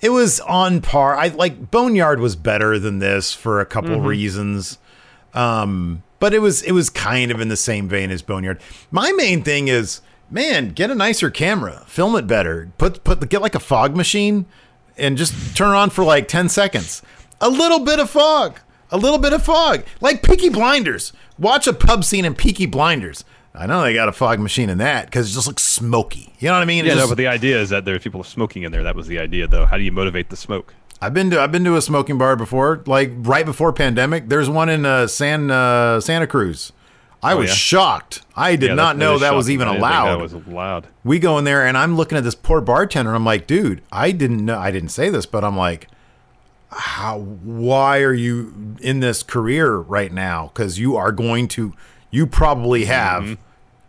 It 0.00 0.10
was 0.10 0.40
on 0.40 0.80
par. 0.80 1.16
I 1.16 1.28
like 1.28 1.70
Boneyard 1.70 2.20
was 2.20 2.36
better 2.36 2.78
than 2.78 2.98
this 2.98 3.32
for 3.32 3.60
a 3.60 3.66
couple 3.66 4.00
reasons. 4.00 4.78
Um, 5.32 6.02
but 6.20 6.32
it 6.32 6.40
was 6.40 6.62
it 6.62 6.72
was 6.72 6.90
kind 6.90 7.30
of 7.30 7.40
in 7.40 7.48
the 7.48 7.56
same 7.56 7.88
vein 7.88 8.10
as 8.10 8.22
Boneyard. 8.22 8.60
My 8.90 9.12
main 9.12 9.42
thing 9.42 9.68
is, 9.68 10.00
man, 10.30 10.70
get 10.70 10.90
a 10.90 10.94
nicer 10.94 11.30
camera, 11.30 11.84
film 11.86 12.16
it 12.16 12.26
better. 12.26 12.70
Put 12.78 13.04
put 13.04 13.28
get 13.28 13.42
like 13.42 13.54
a 13.54 13.60
fog 13.60 13.96
machine 13.96 14.46
and 14.96 15.16
just 15.18 15.56
turn 15.56 15.74
on 15.74 15.90
for 15.90 16.04
like 16.04 16.28
10 16.28 16.48
seconds. 16.48 17.02
A 17.40 17.48
little 17.48 17.80
bit 17.80 17.98
of 17.98 18.10
fog. 18.10 18.60
A 18.90 18.96
little 18.96 19.18
bit 19.18 19.32
of 19.32 19.42
fog. 19.42 19.84
Like 20.00 20.22
Peaky 20.22 20.50
Blinders. 20.50 21.12
Watch 21.38 21.66
a 21.66 21.72
pub 21.72 22.04
scene 22.04 22.24
in 22.24 22.34
Peaky 22.34 22.66
Blinders. 22.66 23.24
I 23.54 23.66
know 23.66 23.82
they 23.82 23.94
got 23.94 24.08
a 24.08 24.12
fog 24.12 24.40
machine 24.40 24.68
in 24.68 24.78
that 24.78 25.06
because 25.06 25.30
it 25.30 25.34
just 25.34 25.46
looks 25.46 25.62
smoky. 25.62 26.34
You 26.40 26.48
know 26.48 26.54
what 26.54 26.62
I 26.62 26.64
mean? 26.64 26.84
It 26.84 26.88
Yeah, 26.88 26.94
no, 26.94 27.08
but 27.08 27.16
the 27.16 27.28
idea 27.28 27.60
is 27.60 27.70
that 27.70 27.84
there's 27.84 28.02
people 28.02 28.24
smoking 28.24 28.64
in 28.64 28.72
there. 28.72 28.82
That 28.82 28.96
was 28.96 29.06
the 29.06 29.18
idea, 29.20 29.46
though. 29.46 29.64
How 29.64 29.76
do 29.76 29.84
you 29.84 29.92
motivate 29.92 30.30
the 30.30 30.36
smoke? 30.36 30.74
I've 31.00 31.14
been 31.14 31.30
to 31.30 31.40
I've 31.40 31.52
been 31.52 31.64
to 31.64 31.76
a 31.76 31.82
smoking 31.82 32.18
bar 32.18 32.34
before, 32.34 32.82
like 32.86 33.12
right 33.16 33.44
before 33.44 33.72
pandemic. 33.72 34.28
There's 34.28 34.48
one 34.48 34.68
in 34.68 34.86
uh, 34.86 35.06
San 35.06 35.50
uh, 35.50 36.00
Santa 36.00 36.26
Cruz. 36.26 36.72
I 37.22 37.34
was 37.34 37.48
yeah? 37.48 37.54
shocked. 37.54 38.22
I 38.36 38.56
did 38.56 38.68
Yeah, 38.68 38.74
not 38.74 38.98
know 38.98 39.18
that 39.18 39.34
was 39.34 39.48
even 39.48 39.66
I 39.66 39.72
didn't 39.72 39.82
think 39.82 39.92
allowed. 39.92 40.16
That 40.16 40.22
was 40.22 40.32
allowed. 40.34 40.88
we 41.04 41.18
go 41.18 41.38
in 41.38 41.44
there 41.44 41.66
and 41.66 41.76
I'm 41.78 41.96
looking 41.96 42.18
at 42.18 42.24
this 42.24 42.34
poor 42.34 42.60
bartender 42.60 43.10
and 43.10 43.16
I'm 43.16 43.24
like, 43.24 43.46
dude, 43.46 43.80
I 43.90 44.10
didn't 44.10 44.44
know 44.44 44.58
I 44.58 44.70
didn't 44.70 44.90
say 44.90 45.08
this, 45.08 45.24
but 45.24 45.42
I'm 45.42 45.56
like, 45.56 45.88
how 46.70 47.18
why 47.18 48.00
are 48.00 48.12
you 48.12 48.76
in 48.80 49.00
this 49.00 49.22
career 49.22 49.76
right 49.76 50.12
now? 50.12 50.50
Because 50.52 50.78
you 50.78 50.96
are 50.96 51.12
going 51.12 51.48
to 51.48 51.72
you 52.10 52.26
probably 52.26 52.84
have 52.84 53.38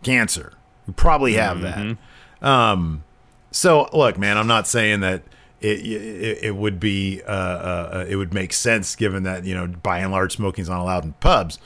cancer. 0.06 0.52
You 0.86 0.92
probably 0.94 1.34
have 1.34 1.60
that. 1.60 1.96
Um 2.40 3.02
so 3.50 3.88
look, 3.92 4.18
man, 4.18 4.38
I'm 4.38 4.46
not 4.46 4.66
saying 4.66 5.00
that 5.00 5.22
it 5.60 5.80
it, 5.86 6.38
it 6.44 6.56
would 6.56 6.78
be 6.78 7.22
uh, 7.26 7.30
uh, 7.30 8.06
it 8.08 8.16
would 8.16 8.32
make 8.34 8.52
sense 8.52 8.94
given 8.96 9.22
that 9.24 9.44
you 9.44 9.54
know 9.54 9.66
by 9.66 9.98
and 10.00 10.12
large 10.12 10.34
smoking's 10.36 10.68
not 10.68 10.80
allowed 10.80 11.04
in 11.04 11.12
pubs. 11.14 11.58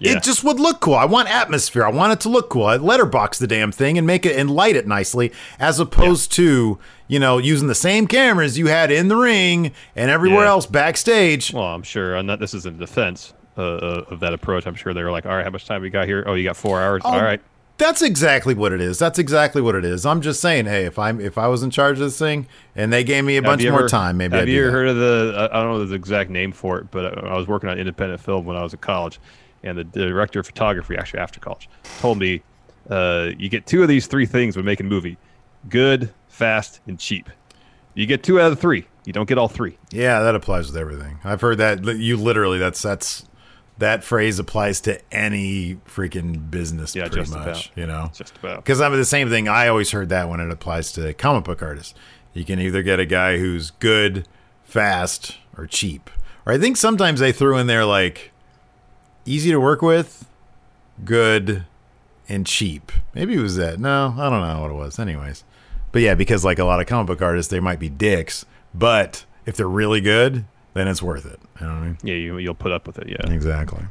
Yeah. 0.00 0.16
It 0.16 0.22
just 0.22 0.44
would 0.44 0.60
look 0.60 0.78
cool. 0.80 0.94
I 0.94 1.06
want 1.06 1.28
atmosphere. 1.28 1.84
I 1.84 1.90
want 1.90 2.12
it 2.12 2.20
to 2.20 2.28
look 2.28 2.50
cool. 2.50 2.66
I 2.66 2.76
letterbox 2.76 3.40
the 3.40 3.48
damn 3.48 3.72
thing 3.72 3.98
and 3.98 4.06
make 4.06 4.24
it 4.24 4.36
and 4.36 4.48
light 4.48 4.76
it 4.76 4.86
nicely, 4.86 5.32
as 5.58 5.80
opposed 5.80 6.30
to 6.32 6.78
you 7.08 7.18
know 7.18 7.38
using 7.38 7.66
the 7.68 7.74
same 7.74 8.06
cameras 8.06 8.56
you 8.58 8.66
had 8.68 8.90
in 8.92 9.08
the 9.08 9.16
ring 9.16 9.72
and 9.96 10.08
everywhere 10.10 10.44
Yeah. 10.44 10.50
else 10.50 10.66
backstage. 10.66 11.52
Well, 11.52 11.64
I'm 11.64 11.82
sure, 11.82 12.14
and 12.16 12.28
this 12.30 12.54
is 12.54 12.64
in 12.66 12.78
defense 12.78 13.32
uh, 13.56 13.62
uh, 13.62 14.04
of 14.10 14.20
that 14.20 14.32
approach. 14.34 14.66
I'm 14.66 14.76
sure 14.76 14.94
they 14.94 15.02
were 15.02 15.10
like, 15.12 15.26
"All 15.26 15.34
right, 15.34 15.44
how 15.44 15.50
much 15.50 15.64
time 15.64 15.82
we 15.82 15.90
got 15.90 16.06
here? 16.06 16.22
Oh, 16.26 16.34
you 16.34 16.44
got 16.44 16.56
four 16.56 16.80
hours. 16.80 17.02
All 17.04 17.20
right." 17.20 17.40
That's 17.78 18.02
exactly 18.02 18.54
what 18.54 18.72
it 18.72 18.80
is. 18.80 18.98
That's 18.98 19.18
exactly 19.20 19.62
what 19.62 19.74
it 19.76 19.84
is. 19.84 20.04
I'm 20.04 20.20
just 20.20 20.40
saying, 20.40 20.66
hey, 20.66 20.84
if 20.84 20.98
I'm 20.98 21.20
if 21.20 21.38
I 21.38 21.46
was 21.46 21.62
in 21.62 21.70
charge 21.70 21.94
of 21.94 22.00
this 22.00 22.18
thing 22.18 22.46
and 22.74 22.92
they 22.92 23.04
gave 23.04 23.24
me 23.24 23.36
a 23.36 23.42
bunch 23.42 23.60
Have 23.62 23.66
you 23.66 23.70
more 23.70 23.80
ever- 23.80 23.88
time, 23.88 24.16
maybe 24.16 24.34
Have 24.36 24.42
I'd 24.42 24.48
you 24.48 24.62
ever 24.64 24.70
heard 24.72 24.88
of 24.88 24.96
the? 24.96 25.48
I 25.52 25.62
don't 25.62 25.72
know 25.78 25.84
the 25.84 25.94
exact 25.94 26.28
name 26.30 26.50
for 26.52 26.78
it, 26.78 26.90
but 26.90 27.24
I 27.24 27.36
was 27.36 27.46
working 27.46 27.70
on 27.70 27.78
independent 27.78 28.20
film 28.20 28.44
when 28.46 28.56
I 28.56 28.62
was 28.64 28.74
at 28.74 28.80
college, 28.80 29.20
and 29.62 29.78
the 29.78 29.84
director 29.84 30.40
of 30.40 30.46
photography, 30.46 30.96
actually 30.96 31.20
after 31.20 31.38
college, 31.38 31.68
told 32.00 32.18
me, 32.18 32.42
uh, 32.90 33.30
"You 33.38 33.48
get 33.48 33.64
two 33.66 33.82
of 33.82 33.88
these 33.88 34.08
three 34.08 34.26
things 34.26 34.56
when 34.56 34.64
making 34.64 34.86
a 34.86 34.88
movie: 34.88 35.16
good, 35.68 36.12
fast, 36.26 36.80
and 36.88 36.98
cheap. 36.98 37.30
You 37.94 38.06
get 38.06 38.22
two 38.24 38.40
out 38.40 38.50
of 38.50 38.56
the 38.56 38.60
three. 38.60 38.86
You 39.04 39.12
don't 39.12 39.28
get 39.28 39.38
all 39.38 39.48
three. 39.48 39.78
Yeah, 39.90 40.20
that 40.20 40.34
applies 40.34 40.66
with 40.66 40.76
everything. 40.76 41.18
I've 41.24 41.40
heard 41.40 41.58
that. 41.58 41.84
You 41.84 42.16
literally, 42.16 42.58
that's 42.58 42.82
that's 42.82 43.24
that 43.78 44.02
phrase 44.04 44.38
applies 44.38 44.80
to 44.82 45.00
any 45.12 45.76
freaking 45.88 46.50
business. 46.50 46.94
Yeah, 46.96 47.02
pretty 47.02 47.16
just 47.22 47.32
much. 47.32 47.66
about. 47.66 47.76
You 47.76 47.86
know, 47.86 48.10
Just 48.14 48.36
about. 48.36 48.64
because 48.64 48.80
I'm 48.80 48.92
the 48.96 49.04
same 49.04 49.28
thing. 49.30 49.48
I 49.48 49.68
always 49.68 49.90
heard 49.92 50.08
that 50.08 50.28
when 50.28 50.40
it 50.40 50.50
applies 50.50 50.92
to 50.92 51.14
comic 51.14 51.44
book 51.44 51.62
artists. 51.62 51.94
You 52.34 52.44
can 52.44 52.60
either 52.60 52.82
get 52.82 53.00
a 53.00 53.06
guy 53.06 53.38
who's 53.38 53.70
good, 53.72 54.26
fast, 54.64 55.38
or 55.56 55.66
cheap. 55.66 56.10
Or 56.46 56.52
I 56.52 56.58
think 56.58 56.76
sometimes 56.76 57.20
they 57.20 57.32
threw 57.32 57.56
in 57.58 57.66
there 57.66 57.84
like 57.84 58.32
easy 59.24 59.50
to 59.50 59.58
work 59.60 59.82
with, 59.82 60.26
good, 61.04 61.64
and 62.28 62.46
cheap. 62.46 62.92
Maybe 63.14 63.34
it 63.34 63.40
was 63.40 63.56
that. 63.56 63.78
No, 63.80 64.14
I 64.18 64.28
don't 64.30 64.40
know 64.46 64.60
what 64.60 64.70
it 64.70 64.74
was. 64.74 64.98
Anyways, 64.98 65.44
but 65.92 66.02
yeah, 66.02 66.14
because 66.14 66.44
like 66.44 66.58
a 66.58 66.64
lot 66.64 66.80
of 66.80 66.86
comic 66.86 67.06
book 67.06 67.22
artists, 67.22 67.50
they 67.50 67.60
might 67.60 67.78
be 67.78 67.88
dicks, 67.88 68.44
but 68.74 69.24
if 69.46 69.56
they're 69.56 69.68
really 69.68 70.00
good, 70.00 70.44
then 70.78 70.88
it's 70.88 71.02
worth 71.02 71.26
it. 71.26 71.40
You 71.60 71.66
know 71.66 71.74
what 71.74 71.82
I 71.82 71.86
mean? 71.86 71.98
Yeah, 72.02 72.14
you, 72.14 72.38
you'll 72.38 72.54
put 72.54 72.72
up 72.72 72.86
with 72.86 72.98
it. 72.98 73.08
Yeah. 73.08 73.32
Exactly. 73.32 73.84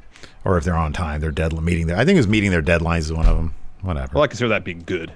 Or 0.46 0.58
if 0.58 0.64
they're 0.64 0.76
on 0.76 0.94
time, 0.94 1.22
they're 1.22 1.32
dead 1.32 1.54
meeting 1.62 1.88
their. 1.88 1.98
I 1.98 2.06
think 2.06 2.16
it 2.16 2.20
was 2.20 2.28
meeting 2.28 2.52
their 2.52 2.62
deadlines 2.62 3.00
is 3.00 3.14
one 3.14 3.26
of 3.26 3.36
them. 3.36 3.54
Whatever. 3.82 4.14
Well, 4.16 4.24
I 4.24 4.28
consider 4.28 4.50
that 4.50 4.64
being 4.64 4.84
good. 4.86 5.12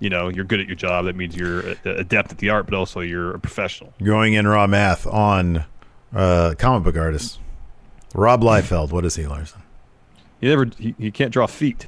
You 0.00 0.10
know, 0.10 0.28
you're 0.28 0.44
good 0.44 0.60
at 0.60 0.66
your 0.66 0.76
job. 0.76 1.04
That 1.04 1.16
means 1.16 1.36
you're 1.36 1.60
adept 1.84 2.32
at 2.32 2.38
the 2.38 2.50
art, 2.50 2.66
but 2.66 2.74
also 2.74 3.00
you're 3.00 3.34
a 3.34 3.38
professional. 3.38 3.92
Going 4.02 4.34
in 4.34 4.46
raw 4.46 4.66
math 4.66 5.06
on 5.06 5.64
uh, 6.14 6.54
comic 6.58 6.84
book 6.84 6.96
artists. 6.96 7.38
Rob 8.14 8.42
Liefeld, 8.42 8.90
what 8.90 9.04
is 9.04 9.16
he, 9.16 9.26
Larson? 9.26 9.62
He 10.40 10.48
never, 10.48 10.68
you, 10.78 10.94
you 10.98 11.12
can't 11.12 11.32
draw 11.32 11.46
feet. 11.46 11.86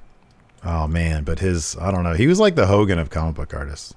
Oh 0.65 0.87
man, 0.87 1.25
but 1.25 1.39
his 1.39 1.77
I 1.81 1.91
don't 1.91 2.03
know. 2.03 2.15
He 2.15 2.27
was 2.27 2.41
like 2.41 2.55
the 2.57 2.67
Hogan 2.67 2.99
of 2.99 3.11
comic 3.11 3.37
book 3.37 3.55
artists. 3.55 3.95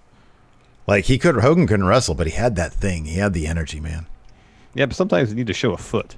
Like 0.85 1.05
he 1.05 1.17
could 1.17 1.35
Hogan 1.37 1.67
couldn't 1.67 1.85
wrestle, 1.85 2.15
but 2.15 2.27
he 2.27 2.33
had 2.33 2.55
that 2.55 2.73
thing. 2.73 3.05
He 3.05 3.15
had 3.17 3.33
the 3.33 3.47
energy, 3.47 3.79
man. 3.79 4.07
Yeah, 4.73 4.85
but 4.85 4.95
sometimes 4.95 5.29
you 5.29 5.35
need 5.35 5.47
to 5.47 5.53
show 5.53 5.73
a 5.73 5.77
foot. 5.77 6.15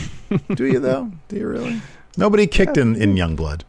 Do 0.54 0.66
you 0.66 0.78
though? 0.80 1.10
Do 1.28 1.36
you 1.36 1.46
really? 1.48 1.80
Nobody 2.16 2.46
kicked 2.46 2.76
in 2.76 2.96
in 3.00 3.14
Youngblood. 3.14 3.62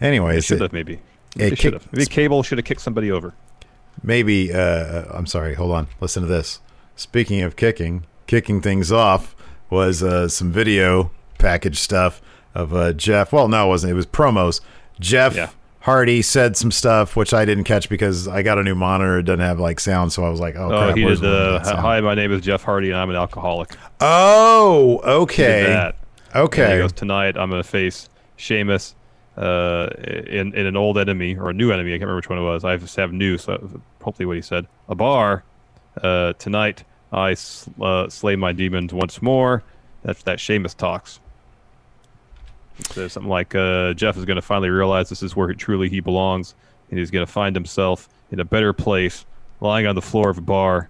Anyways, 0.00 0.44
Should 0.44 0.56
it- 0.58 0.62
have 0.62 0.72
maybe. 0.72 0.94
it 1.36 1.50
They 1.50 1.54
should 1.56 1.72
have. 1.74 1.92
Maybe 1.92 2.06
Cable 2.06 2.42
should 2.42 2.58
have 2.58 2.64
kicked 2.64 2.80
somebody 2.80 3.10
over. 3.10 3.32
maybe 4.02 4.52
uh, 4.52 5.04
I'm 5.10 5.26
sorry. 5.26 5.54
Hold 5.54 5.72
on. 5.72 5.88
Listen 6.00 6.22
to 6.22 6.28
this. 6.28 6.60
Speaking 6.96 7.42
of 7.42 7.56
kicking, 7.56 8.04
kicking 8.26 8.60
things 8.60 8.90
off 8.92 9.34
was 9.70 10.02
uh, 10.02 10.28
some 10.28 10.52
video 10.52 11.10
package 11.38 11.78
stuff 11.78 12.20
of 12.54 12.74
uh, 12.74 12.92
Jeff. 12.92 13.32
Well, 13.32 13.48
no, 13.48 13.66
it 13.66 13.68
wasn't. 13.68 13.92
It 13.92 13.94
was 13.94 14.06
promos. 14.06 14.60
Jeff 15.00 15.34
Yeah. 15.34 15.50
Hardy 15.82 16.22
said 16.22 16.56
some 16.56 16.70
stuff 16.70 17.16
which 17.16 17.34
I 17.34 17.44
didn't 17.44 17.64
catch 17.64 17.88
because 17.88 18.28
I 18.28 18.42
got 18.42 18.56
a 18.58 18.62
new 18.62 18.74
monitor. 18.76 19.18
It 19.18 19.24
doesn't 19.24 19.40
have 19.40 19.58
like 19.58 19.80
sound, 19.80 20.12
so 20.12 20.24
I 20.24 20.28
was 20.28 20.38
like, 20.40 20.54
"Oh, 20.56 20.66
Oh, 20.72 20.84
crap!" 20.86 20.96
he 20.96 21.04
did 21.04 21.18
the 21.20 21.60
hi. 21.64 22.00
My 22.00 22.14
name 22.14 22.30
is 22.32 22.40
Jeff 22.42 22.62
Hardy, 22.62 22.90
and 22.90 22.98
I'm 23.00 23.10
an 23.10 23.16
alcoholic. 23.16 23.76
Oh, 24.00 25.00
okay. 25.04 25.92
Okay. 26.34 26.72
he 26.74 26.78
goes 26.78 26.92
tonight. 26.92 27.36
I'm 27.36 27.50
gonna 27.50 27.62
face 27.64 28.08
Sheamus 28.36 28.94
uh, 29.36 29.88
in 30.26 30.54
in 30.54 30.66
an 30.66 30.76
old 30.76 30.98
enemy 30.98 31.36
or 31.36 31.50
a 31.50 31.52
new 31.52 31.72
enemy. 31.72 31.90
I 31.90 31.94
can't 31.98 32.02
remember 32.02 32.16
which 32.16 32.28
one 32.28 32.38
it 32.38 32.42
was. 32.42 32.64
I 32.64 32.76
just 32.76 32.94
have 32.96 33.12
new, 33.12 33.36
so 33.36 33.80
hopefully 34.00 34.26
what 34.26 34.36
he 34.36 34.42
said. 34.42 34.66
A 34.88 34.94
bar 34.94 35.42
uh, 36.02 36.32
tonight. 36.34 36.84
I 37.12 37.34
sl- 37.34 37.70
uh, 37.82 38.08
slay 38.08 38.36
my 38.36 38.52
demons 38.52 38.94
once 38.94 39.20
more. 39.20 39.62
That's 40.04 40.22
that 40.22 40.38
Sheamus 40.38 40.74
talks. 40.74 41.18
He 42.76 42.84
says 42.84 43.12
something 43.12 43.30
like 43.30 43.54
uh, 43.54 43.92
Jeff 43.94 44.16
is 44.16 44.24
going 44.24 44.36
to 44.36 44.42
finally 44.42 44.70
realize 44.70 45.08
this 45.08 45.22
is 45.22 45.36
where 45.36 45.52
truly 45.54 45.88
he 45.88 46.00
belongs, 46.00 46.54
and 46.90 46.98
he's 46.98 47.10
going 47.10 47.24
to 47.26 47.30
find 47.30 47.54
himself 47.54 48.08
in 48.30 48.40
a 48.40 48.44
better 48.44 48.72
place, 48.72 49.24
lying 49.60 49.86
on 49.86 49.94
the 49.94 50.02
floor 50.02 50.30
of 50.30 50.38
a 50.38 50.42
bar. 50.42 50.88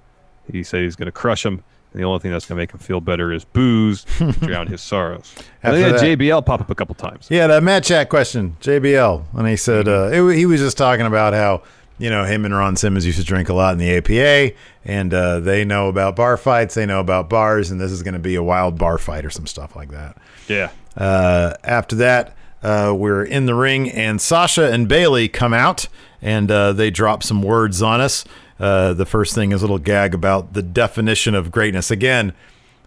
He 0.50 0.62
said 0.62 0.82
he's 0.82 0.96
going 0.96 1.06
to 1.06 1.12
crush 1.12 1.44
him. 1.44 1.62
And 1.92 2.00
the 2.00 2.06
only 2.06 2.20
thing 2.20 2.30
that's 2.30 2.46
going 2.46 2.56
to 2.56 2.62
make 2.62 2.72
him 2.72 2.78
feel 2.78 3.00
better 3.02 3.32
is 3.32 3.44
booze 3.44 4.04
to 4.18 4.32
drown 4.40 4.66
his 4.66 4.80
sorrows. 4.80 5.34
And 5.62 5.74
After 5.74 5.80
then 5.80 5.92
that- 6.16 6.18
JBL 6.18 6.46
pop 6.46 6.60
up 6.62 6.70
a 6.70 6.74
couple 6.74 6.94
times. 6.94 7.26
Yeah, 7.30 7.46
that 7.48 7.62
Mat 7.62 7.84
Chat 7.84 8.08
question, 8.08 8.56
JBL, 8.60 9.24
and 9.34 9.46
he 9.48 9.56
said 9.56 9.88
uh, 9.88 10.08
it, 10.10 10.36
he 10.36 10.46
was 10.46 10.60
just 10.60 10.78
talking 10.78 11.04
about 11.04 11.34
how 11.34 11.62
you 11.98 12.08
know 12.08 12.24
him 12.24 12.44
and 12.46 12.54
Ron 12.54 12.76
Simmons 12.76 13.04
used 13.04 13.18
to 13.18 13.24
drink 13.24 13.50
a 13.50 13.52
lot 13.54 13.72
in 13.74 13.78
the 13.78 13.96
APA, 13.98 14.56
and 14.86 15.12
uh, 15.12 15.40
they 15.40 15.64
know 15.66 15.88
about 15.88 16.16
bar 16.16 16.36
fights, 16.38 16.74
they 16.74 16.86
know 16.86 16.98
about 17.00 17.28
bars, 17.28 17.70
and 17.70 17.78
this 17.78 17.92
is 17.92 18.02
going 18.02 18.14
to 18.14 18.20
be 18.20 18.36
a 18.36 18.42
wild 18.42 18.78
bar 18.78 18.96
fight 18.96 19.24
or 19.26 19.30
some 19.30 19.46
stuff 19.46 19.76
like 19.76 19.90
that. 19.90 20.16
Yeah. 20.48 20.70
Uh, 20.96 21.54
after 21.64 21.96
that, 21.96 22.34
uh, 22.62 22.94
we're 22.96 23.24
in 23.24 23.46
the 23.46 23.54
ring, 23.54 23.90
and 23.90 24.20
Sasha 24.20 24.70
and 24.72 24.88
Bayley 24.88 25.28
come 25.28 25.52
out, 25.54 25.88
and 26.20 26.50
uh, 26.50 26.72
they 26.72 26.90
drop 26.90 27.22
some 27.22 27.42
words 27.42 27.82
on 27.82 28.00
us. 28.00 28.24
Uh, 28.60 28.92
the 28.92 29.06
first 29.06 29.34
thing 29.34 29.50
is 29.52 29.62
a 29.62 29.64
little 29.64 29.78
gag 29.78 30.14
about 30.14 30.52
the 30.52 30.62
definition 30.62 31.34
of 31.34 31.50
greatness. 31.50 31.90
Again, 31.90 32.32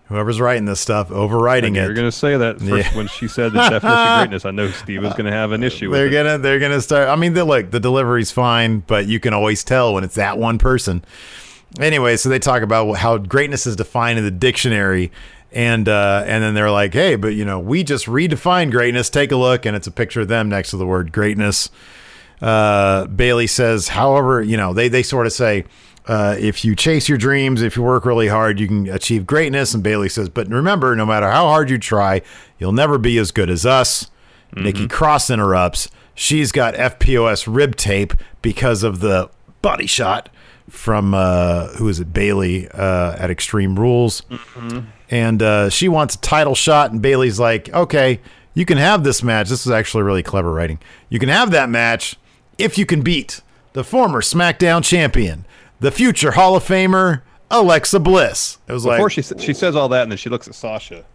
whoever's 0.06 0.40
writing 0.40 0.64
this 0.66 0.80
stuff, 0.80 1.10
overwriting 1.10 1.72
it. 1.72 1.84
You're 1.84 1.94
going 1.94 2.08
to 2.08 2.12
say 2.12 2.38
that 2.38 2.60
first 2.60 2.92
Yeah. 2.92 2.96
when 2.96 3.08
she 3.08 3.28
said 3.28 3.52
the 3.52 3.58
definition 3.70 3.90
of 3.90 4.18
greatness. 4.20 4.46
I 4.46 4.52
know 4.52 4.72
Steve 4.72 5.02
was 5.04 5.12
going 5.14 5.26
to 5.26 5.32
have 5.34 5.52
an 5.52 5.64
issue 5.70 5.90
with 5.90 5.98
They're 6.00 6.08
it. 6.08 6.12
gonna 6.12 6.38
they're 6.38 6.60
gonna 6.60 6.80
start. 6.80 7.10
I 7.10 7.16
mean, 7.18 7.34
the, 7.34 7.44
look, 7.44 7.72
the 7.72 7.80
delivery's 7.82 8.32
fine, 8.32 8.80
but 8.88 9.08
you 9.08 9.20
can 9.20 9.34
always 9.34 9.64
tell 9.66 9.94
when 9.94 10.04
it's 10.06 10.16
that 10.16 10.38
one 10.38 10.58
person. 10.60 11.04
Anyway, 11.80 12.16
so 12.16 12.30
they 12.30 12.40
talk 12.40 12.62
about 12.62 12.94
how 12.94 13.18
greatness 13.18 13.68
is 13.68 13.76
defined 13.76 14.18
in 14.18 14.24
the 14.24 14.32
dictionary, 14.32 15.12
and 15.56 15.88
uh, 15.88 16.24
and 16.28 16.44
then 16.44 16.54
they're 16.54 16.70
like, 16.70 16.94
hey, 16.94 17.16
but 17.16 17.30
you 17.30 17.46
know, 17.46 17.60
we 17.60 17.84
just 17.84 18.06
redefined 18.06 18.72
greatness. 18.72 19.10
Take 19.10 19.32
a 19.32 19.38
look, 19.38 19.66
and 19.66 19.76
it's 19.76 19.88
a 19.88 19.92
picture 19.92 20.22
of 20.22 20.28
them 20.28 20.50
next 20.50 20.72
to 20.72 20.78
the 20.78 20.86
word 20.86 21.14
greatness. 21.14 21.70
Uh, 22.42 23.08
Bayley 23.08 23.48
says, 23.48 23.88
however, 23.88 24.44
you 24.44 24.58
know, 24.58 24.74
they 24.74 24.90
they 24.90 25.02
sort 25.02 25.26
of 25.26 25.34
say. 25.34 25.66
Uh, 26.08 26.36
if 26.38 26.64
you 26.64 26.76
chase 26.76 27.10
your 27.10 27.18
dreams, 27.18 27.64
if 27.64 27.76
you 27.76 27.82
work 27.82 28.06
really 28.06 28.28
hard, 28.28 28.60
you 28.60 28.68
can 28.68 28.88
achieve 28.90 29.26
greatness. 29.26 29.74
And 29.74 29.82
Bayley 29.82 30.08
says, 30.08 30.30
but 30.30 30.48
remember, 30.50 30.96
no 30.96 31.04
matter 31.04 31.28
how 31.32 31.48
hard 31.48 31.68
you 31.68 31.80
try, 31.80 32.22
you'll 32.60 32.74
never 32.74 33.00
be 33.00 33.18
as 33.18 33.32
good 33.32 33.50
as 33.50 33.66
us. 33.66 34.12
Nikki 34.56 34.88
Cross 34.88 35.32
interrupts. 35.32 35.90
She's 36.14 36.52
got 36.52 36.76
FPOS 36.76 37.52
rib 37.52 37.76
tape 37.76 38.14
because 38.44 38.84
of 38.84 39.00
the 39.00 39.32
body 39.64 39.88
shot 39.88 40.30
from 40.70 41.14
uh, 41.14 41.68
who 41.78 41.88
is 41.90 42.00
it 42.00 42.12
Bayley 42.14 42.68
uh, 42.70 43.16
at 43.18 43.30
Extreme 43.30 43.80
Rules, 43.80 44.24
and 45.10 45.42
uh, 45.42 45.70
she 45.70 45.88
wants 45.88 46.16
a 46.16 46.20
title 46.20 46.56
shot. 46.56 46.92
And 46.92 47.02
Bayley's 47.02 47.40
like, 47.40 47.70
"Okay, 47.74 48.20
you 48.54 48.66
can 48.66 48.78
have 48.78 49.04
this 49.04 49.22
match. 49.24 49.50
This 49.50 49.66
is 49.66 49.72
actually 49.72 50.04
really 50.04 50.24
clever 50.24 50.52
writing. 50.52 50.80
You 51.10 51.20
can 51.20 51.30
have 51.30 51.52
that 51.52 51.70
match 51.70 52.18
if 52.58 52.78
you 52.78 52.86
can 52.86 53.02
beat 53.02 53.42
the 53.74 53.84
former 53.84 54.22
SmackDown 54.22 54.84
champion, 54.84 55.46
the 55.80 55.92
future 55.92 56.32
Hall 56.32 56.56
of 56.56 56.64
Famer 56.64 57.22
Alexa 57.52 58.00
Bliss." 58.00 58.58
It 58.68 58.74
was 58.74 58.84
Before 58.84 59.04
like, 59.04 59.12
she 59.12 59.22
sa- 59.22 59.38
she 59.38 59.54
says 59.54 59.76
all 59.76 59.90
that, 59.90 60.04
and 60.04 60.12
then 60.12 60.18
she 60.18 60.30
looks 60.30 60.48
at 60.48 60.56
Sasha. 60.56 61.06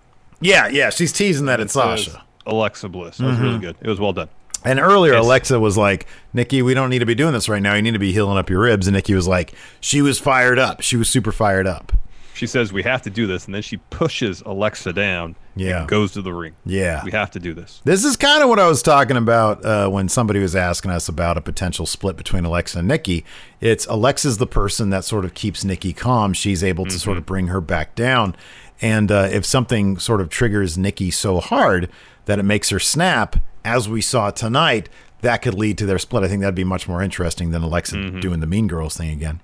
"Yeah, 0.41 0.69
yeah." 0.69 0.91
She's 0.91 1.13
teasing 1.13 1.47
that 1.47 1.61
it's 1.61 1.73
Sasha. 1.73 2.23
Alexa 2.47 2.89
Bliss. 2.89 3.19
That 3.19 3.27
was 3.27 3.39
really 3.39 3.59
good. 3.59 3.77
It 3.81 3.89
was 3.89 4.01
well 4.01 4.13
done. 4.13 4.29
And 4.65 4.79
earlier, 4.79 5.15
Yes. 5.15 5.25
Alexa 5.25 5.59
was 5.59 5.77
like, 5.79 6.07
Nikki, 6.33 6.61
we 6.63 6.75
don't 6.75 6.91
need 6.91 6.99
to 6.99 7.07
be 7.07 7.15
doing 7.15 7.33
this 7.33 7.49
right 7.49 7.63
now. 7.63 7.75
You 7.75 7.83
need 7.83 7.93
to 7.93 7.99
be 7.99 8.13
healing 8.13 8.37
up 8.37 8.51
your 8.51 8.61
ribs. 8.61 8.87
And 8.87 8.95
Nikki 8.95 9.15
was 9.15 9.27
like, 9.27 9.55
she 9.81 10.03
was 10.03 10.19
fired 10.19 10.59
up. 10.59 10.83
She 10.83 10.97
was 10.97 11.09
super 11.09 11.33
fired 11.33 11.67
up. 11.67 11.93
She 12.35 12.47
says 12.47 12.73
we 12.73 12.83
have 12.85 13.03
to 13.03 13.11
do 13.11 13.27
this, 13.27 13.45
and 13.45 13.55
then 13.55 13.61
she 13.61 13.77
pushes 13.77 14.41
Alexa 14.47 14.95
down. 14.95 15.37
Yeah. 15.57 15.81
And 15.81 15.89
goes 15.89 16.13
to 16.13 16.23
the 16.23 16.33
ring. 16.33 16.55
Yeah. 16.65 17.05
We 17.05 17.11
have 17.11 17.31
to 17.33 17.39
do 17.41 17.53
this. 17.53 17.83
This 17.85 18.03
is 18.03 18.17
kind 18.17 18.43
of 18.43 18.49
what 18.49 18.59
I 18.59 18.67
was 18.67 18.83
talking 18.83 19.19
about 19.19 19.63
uh, 19.63 19.89
when 19.89 20.09
somebody 20.09 20.41
was 20.41 20.57
asking 20.57 20.91
us 20.91 21.07
about 21.09 21.37
a 21.37 21.43
potential 21.43 21.85
split 21.85 22.17
between 22.17 22.45
Alexa 22.47 22.79
and 22.79 22.89
Nikki. 22.89 23.27
It's 23.61 23.85
Alexa's 23.89 24.39
the 24.39 24.47
person 24.47 24.89
that 24.91 25.05
sort 25.05 25.27
of 25.27 25.35
keeps 25.35 25.65
Nikki 25.65 25.93
calm. 25.93 26.33
She's 26.33 26.65
able 26.65 26.87
to 26.87 26.99
sort 26.99 27.19
of 27.19 27.27
bring 27.27 27.49
her 27.49 27.61
back 27.61 27.95
down. 27.95 28.35
And 28.81 29.13
uh, 29.13 29.29
if 29.31 29.45
something 29.45 29.99
sort 29.99 30.23
of 30.23 30.31
triggers 30.31 30.79
Nikki 30.79 31.11
so 31.11 31.41
hard 31.41 31.91
that 32.25 32.39
it 32.39 32.45
makes 32.45 32.71
her 32.71 32.79
snap, 32.79 33.37
as 33.65 33.89
we 33.89 34.01
saw 34.01 34.31
tonight, 34.31 34.89
that 35.23 35.43
could 35.43 35.55
lead 35.55 35.77
to 35.79 35.87
their 35.87 35.99
split. 35.99 36.23
I 36.23 36.29
think 36.29 36.41
that'd 36.41 36.55
be 36.55 36.65
much 36.65 36.89
more 36.89 37.03
interesting 37.03 37.51
than 37.51 37.63
Alexa 37.63 38.21
doing 38.21 38.41
the 38.41 38.47
Mean 38.47 38.67
Girls 38.69 38.97
thing 38.97 39.11
again. 39.11 39.41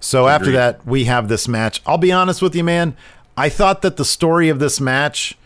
So 0.00 0.28
after 0.28 0.50
that, 0.52 0.86
we 0.86 1.04
have 1.04 1.28
this 1.28 1.46
match. 1.48 1.82
I'll 1.86 1.98
be 1.98 2.12
honest 2.12 2.40
with 2.40 2.54
you, 2.54 2.64
man. 2.64 2.96
I 3.36 3.48
thought 3.50 3.82
that 3.82 3.96
the 3.98 4.04
story 4.04 4.48
of 4.48 4.58
this 4.58 4.80
match 4.80 5.36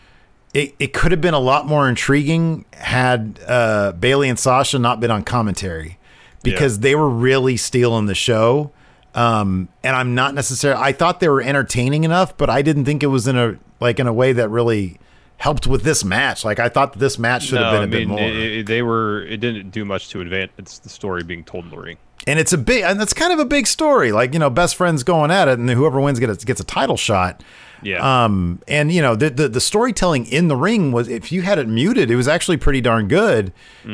it, 0.53 0.75
it 0.79 0.93
could 0.93 1.11
have 1.11 1.21
been 1.21 1.33
a 1.33 1.39
lot 1.39 1.65
more 1.65 1.87
intriguing 1.87 2.65
had 2.73 3.39
uh, 3.47 3.93
Bayley 3.93 4.27
and 4.29 4.37
Sasha 4.37 4.79
not 4.79 4.99
been 4.99 5.11
on 5.11 5.23
commentary 5.23 5.97
because 6.43 6.79
they 6.79 6.95
were 6.95 7.09
really 7.09 7.55
stealing 7.55 8.07
the 8.07 8.15
show. 8.15 8.71
Um, 9.13 9.69
and 9.83 9.95
I'm 9.95 10.15
not 10.15 10.33
necessarily. 10.33 10.81
I 10.81 10.91
thought 10.91 11.19
they 11.19 11.29
were 11.29 11.41
entertaining 11.41 12.03
enough, 12.03 12.35
but 12.37 12.49
I 12.49 12.61
didn't 12.61 12.85
think 12.85 13.03
it 13.03 13.07
was 13.07 13.27
in 13.27 13.37
a 13.37 13.57
like 13.79 13.99
in 13.99 14.07
a 14.07 14.13
way 14.13 14.33
that 14.33 14.49
really 14.49 14.99
helped 15.41 15.65
with 15.67 15.81
this 15.83 16.03
match. 16.05 16.45
Like 16.45 16.59
I 16.59 16.69
thought 16.69 16.97
this 16.99 17.17
match 17.17 17.45
should 17.47 17.57
have 17.59 17.71
been 17.73 17.81
a 17.81 17.95
I 17.95 17.99
bit 17.99 18.07
more. 18.07 18.19
it- 18.19 18.35
it- 18.59 18.65
they 18.67 18.81
were. 18.81 19.23
It 19.25 19.37
didn't 19.39 19.71
do 19.71 19.83
much 19.85 20.09
to 20.09 20.21
advance 20.21 20.51
it's 20.57 20.79
the 20.79 20.89
story 20.89 21.23
being 21.23 21.43
told 21.43 21.65
in 21.65 21.71
the 21.71 21.77
ring. 21.77 21.97
and 22.27 22.37
it's 22.39 22.53
a 22.53 22.57
big 22.57 22.83
and 22.83 22.99
that's 22.99 23.13
kind 23.13 23.33
of 23.33 23.39
a 23.39 23.45
big 23.45 23.65
story. 23.65 24.11
Like 24.11 24.33
you 24.33 24.39
know, 24.39 24.49
best 24.51 24.75
friends 24.75 25.03
going 25.03 25.31
at 25.31 25.47
it, 25.47 25.57
and 25.57 25.67
whoever 25.69 25.99
wins 25.99 26.19
gets 26.19 26.45
gets 26.45 26.61
a 26.61 26.63
title 26.63 26.95
shot. 26.97 27.43
Yeah. 27.83 27.97
Um, 28.25 28.61
and 28.67 28.91
you 28.91 29.01
know, 29.01 29.15
the, 29.15 29.31
the 29.31 29.49
the 29.49 29.59
storytelling 29.59 30.27
in 30.27 30.47
the 30.47 30.55
ring 30.55 30.91
was 30.91 31.07
if 31.07 31.31
you 31.31 31.41
had 31.41 31.57
it 31.57 31.67
muted, 31.67 32.11
it 32.11 32.15
was 32.15 32.27
actually 32.27 32.57
pretty 32.57 32.79
darn 32.79 33.07
good. 33.07 33.51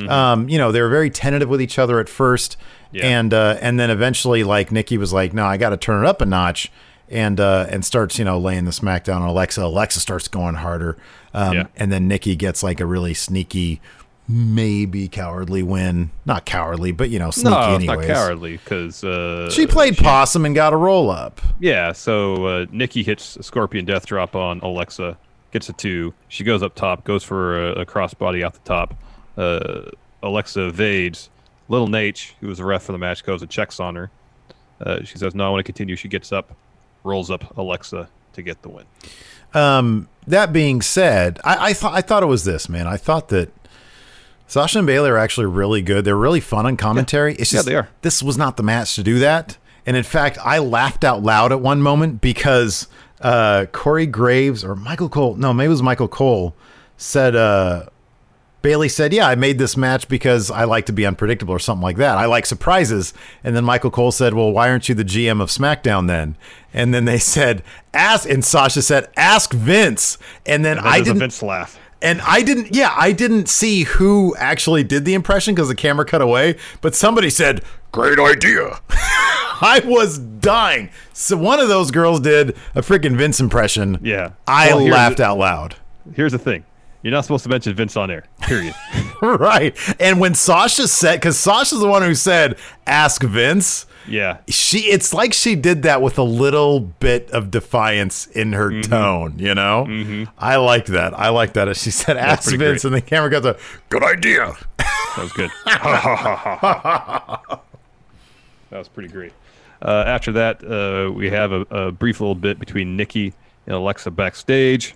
Um, 0.10 0.50
you 0.50 0.58
know, 0.58 0.74
they 0.74 0.82
were 0.82 0.90
very 0.90 1.10
tentative 1.10 1.48
with 1.48 1.62
each 1.62 1.80
other 1.80 2.02
at 2.02 2.10
first, 2.10 2.58
Yeah. 2.92 3.06
and 3.08 3.34
uh, 3.34 3.56
and 3.62 3.80
then 3.80 3.90
eventually, 3.90 4.44
like 4.44 4.74
Nikki 4.74 4.98
was 4.98 5.14
like, 5.14 5.34
"No, 5.34 5.46
I 5.46 5.56
got 5.56 5.70
to 5.70 5.78
turn 5.78 6.04
it 6.04 6.08
up 6.10 6.20
a 6.22 6.26
notch." 6.26 6.70
And 7.10 7.40
uh, 7.40 7.68
and 7.70 7.86
starts 7.86 8.20
you 8.20 8.26
know 8.26 8.38
laying 8.38 8.66
the 8.66 8.72
smackdown 8.72 9.22
on 9.22 9.30
Alexa. 9.30 9.64
Alexa 9.64 10.00
starts 10.02 10.28
going 10.28 10.56
harder, 10.56 10.98
um, 11.34 11.54
Yeah. 11.54 11.68
and 11.78 11.90
then 11.92 12.08
Nikki 12.10 12.36
gets 12.36 12.64
like 12.64 12.82
a 12.82 12.86
really 12.86 13.14
sneaky, 13.14 13.80
maybe 14.28 15.08
cowardly 15.08 15.64
win. 15.64 16.12
Not 16.26 16.46
cowardly, 16.46 16.92
but 16.92 17.10
you 17.10 17.18
know 17.20 17.32
sneaky 17.32 17.50
no, 17.52 17.76
anyways. 17.76 18.08
not 18.08 18.14
cowardly 18.14 18.58
because 18.58 19.04
uh, 19.04 19.50
She 19.50 19.66
played 19.68 19.98
possum 19.98 20.46
and 20.46 20.54
got 20.54 20.74
a 20.74 20.76
roll 20.76 21.10
up. 21.10 21.40
Yeah, 21.60 21.94
so 21.94 22.46
uh, 22.46 22.66
Nikki 22.72 23.04
hits 23.04 23.38
a 23.38 23.44
Scorpion 23.44 23.86
Death 23.86 24.06
Drop 24.06 24.36
on 24.36 24.60
Alexa, 24.60 25.18
gets 25.52 25.70
a 25.70 25.74
two. 25.74 26.14
She 26.28 26.44
goes 26.44 26.62
up 26.62 26.76
top, 26.76 27.06
goes 27.06 27.24
for 27.24 27.70
a, 27.70 27.82
a 27.82 27.86
crossbody 27.86 28.46
off 28.46 28.54
the 28.54 28.60
top. 28.68 28.96
Uh, 29.38 29.92
Alexa 30.24 30.68
evades. 30.68 31.30
Little 31.70 31.88
Nate, 31.88 32.34
who 32.42 32.48
was 32.48 32.58
the 32.60 32.66
ref 32.66 32.84
for 32.84 32.92
the 32.94 32.98
match, 32.98 33.24
goes 33.26 33.42
and 33.42 33.52
checks 33.52 33.80
on 33.80 33.96
her. 33.96 34.10
Uh, 34.82 35.04
she 35.04 35.18
says, 35.18 35.36
"No, 35.36 35.46
I 35.48 35.50
want 35.50 35.60
to 35.60 35.64
continue." 35.64 35.96
She 35.96 36.08
gets 36.08 36.32
up, 36.32 36.54
rolls 37.08 37.32
up 37.32 37.58
Alexa 37.58 38.10
to 38.34 38.42
get 38.44 38.62
the 38.62 38.70
win. 38.70 38.86
Um, 39.54 40.08
that 40.28 40.54
being 40.54 40.82
said, 40.82 41.40
I, 41.44 41.70
I 41.70 41.74
thought 41.74 41.94
I 41.96 42.02
thought 42.02 42.22
it 42.22 42.28
was 42.28 42.44
this 42.44 42.68
man. 42.70 42.86
I 42.86 42.98
thought 42.98 43.30
that 43.30 43.50
Sasha 44.46 44.80
and 44.80 44.88
Bayley 44.88 45.10
are 45.10 45.18
actually 45.18 45.48
really 45.48 45.82
good. 45.82 46.06
They're 46.06 46.16
really 46.16 46.40
fun 46.42 46.66
on 46.66 46.78
commentary. 46.78 47.34
It's 47.36 47.52
Yeah, 47.52 47.58
just 47.58 47.68
they 47.68 47.76
are. 47.76 47.90
this 48.02 48.22
was 48.22 48.38
not 48.38 48.58
the 48.58 48.64
match 48.64 48.96
to 48.96 49.04
do 49.04 49.20
that. 49.20 49.58
And 49.86 49.96
in 49.98 50.04
fact, 50.04 50.38
I 50.44 50.60
laughed 50.60 51.04
out 51.04 51.24
loud 51.24 51.52
at 51.54 51.62
one 51.62 51.82
moment 51.82 52.20
because 52.22 52.88
uh, 53.22 53.66
Corey 53.72 54.06
Graves 54.06 54.64
or 54.64 54.76
Michael 54.76 55.10
Cole, 55.10 55.36
no, 55.36 55.54
maybe 55.54 55.68
it 55.68 55.70
was 55.70 55.82
Michael 55.82 56.10
Cole, 56.10 56.54
said 56.98 57.36
uh, 57.36 57.86
Bayley 58.68 58.90
said, 58.90 59.14
"Yeah, 59.14 59.26
I 59.30 59.36
made 59.36 59.60
this 59.60 59.78
match 59.78 60.10
because 60.10 60.52
I 60.52 60.66
like 60.66 60.86
to 60.88 60.92
be 60.92 61.06
unpredictable 61.06 61.54
or 61.54 61.60
something 61.60 61.82
like 61.84 61.96
that. 61.98 62.18
I 62.18 62.26
like 62.26 62.46
surprises." 62.46 63.14
And 63.46 63.56
then 63.56 63.64
Michael 63.64 63.92
Cole 63.92 64.12
said, 64.12 64.34
"Well, 64.34 64.52
why 64.52 64.70
aren't 64.70 64.90
you 64.90 64.96
the 64.96 65.06
GM 65.06 65.40
of 65.42 65.48
SmackDown 65.50 66.08
then?" 66.08 66.36
And 66.74 66.94
then 66.94 67.06
they 67.06 67.18
said, 67.18 67.64
"Ask." 67.94 68.28
And 68.28 68.44
Sasha 68.44 68.82
said, 68.82 69.08
"Ask 69.16 69.54
Vince." 69.54 70.18
And 70.46 70.66
then 70.66 70.80
And 70.80 70.86
I 70.88 70.98
didn't. 71.00 71.20
Vince 71.20 71.42
laugh. 71.42 71.80
And 72.02 72.22
I 72.24 72.42
didn't, 72.44 72.76
yeah, 72.76 72.94
I 72.96 73.12
didn't 73.14 73.48
see 73.48 73.84
who 73.84 74.36
actually 74.38 74.84
did 74.84 75.06
the 75.06 75.14
impression 75.16 75.56
because 75.56 75.70
the 75.70 75.74
camera 75.76 76.06
cut 76.06 76.22
away, 76.22 76.58
but 76.82 76.94
somebody 76.94 77.30
said, 77.32 77.64
Great 77.94 78.20
idea. 78.20 78.80
I 78.90 79.82
was 79.86 80.20
dying. 80.20 80.90
So 81.14 81.38
one 81.38 81.60
of 81.60 81.70
those 81.70 81.90
girls 81.90 82.20
did 82.20 82.50
a 82.76 82.82
freaking 82.84 83.16
Vince 83.16 83.40
impression. 83.40 83.98
Yeah. 84.04 84.34
I 84.46 84.68
Well, 84.76 84.86
laughed 84.90 85.18
the- 85.18 85.26
out 85.26 85.38
loud. 85.40 85.76
Here's 86.14 86.34
the 86.34 86.38
thing: 86.40 86.66
you're 87.04 87.12
not 87.12 87.22
supposed 87.26 87.44
to 87.44 87.50
mention 87.50 87.74
Vince 87.74 87.96
on 87.96 88.10
air. 88.12 88.26
Period. 88.42 88.74
right. 89.22 89.78
And 90.00 90.20
when 90.20 90.34
Sasha 90.36 90.88
said, 90.88 91.16
because 91.18 91.38
Sasha's 91.40 91.80
the 91.80 91.88
one 91.88 92.02
who 92.02 92.16
said, 92.16 92.58
Ask 92.86 93.22
Vince. 93.24 93.86
yeah. 94.08 94.38
She, 94.48 94.80
it's 94.80 95.14
like 95.14 95.34
she 95.34 95.56
did 95.56 95.84
that 95.84 96.02
with 96.02 96.18
a 96.18 96.24
little 96.24 96.80
bit 96.80 97.30
of 97.32 97.52
defiance 97.52 98.26
in 98.28 98.54
her 98.54 98.70
Mm-hmm. 98.72 98.90
tone, 98.92 99.36
you 99.38 99.54
know. 99.56 100.26
I 100.38 100.56
liked 100.58 100.88
that. 100.88 101.14
I 101.18 101.30
liked 101.30 101.54
that. 101.54 101.68
As 101.70 101.82
she 101.82 101.92
said, 102.02 102.18
"Ask 102.18 102.50
Vince," 102.50 102.60
great. 102.60 102.84
and 102.86 102.94
the 102.96 103.02
camera 103.02 103.30
goes, 103.30 103.46
"A 103.46 103.58
good 103.90 104.04
idea." 104.04 104.54
That 104.78 105.18
was 105.24 105.34
good. 105.34 105.50
that 105.66 107.60
was 108.72 108.88
pretty 108.88 109.10
great. 109.10 109.34
Uh, 109.82 110.04
after 110.08 110.32
that, 110.34 110.64
uh, 110.64 111.12
we 111.12 111.30
have 111.30 111.52
a, 111.52 111.62
a 111.70 111.92
brief 111.92 112.20
little 112.20 112.36
bit 112.36 112.60
between 112.60 112.96
Nikki 112.98 113.34
and 113.66 113.76
Alexa 113.76 114.12
backstage. 114.12 114.96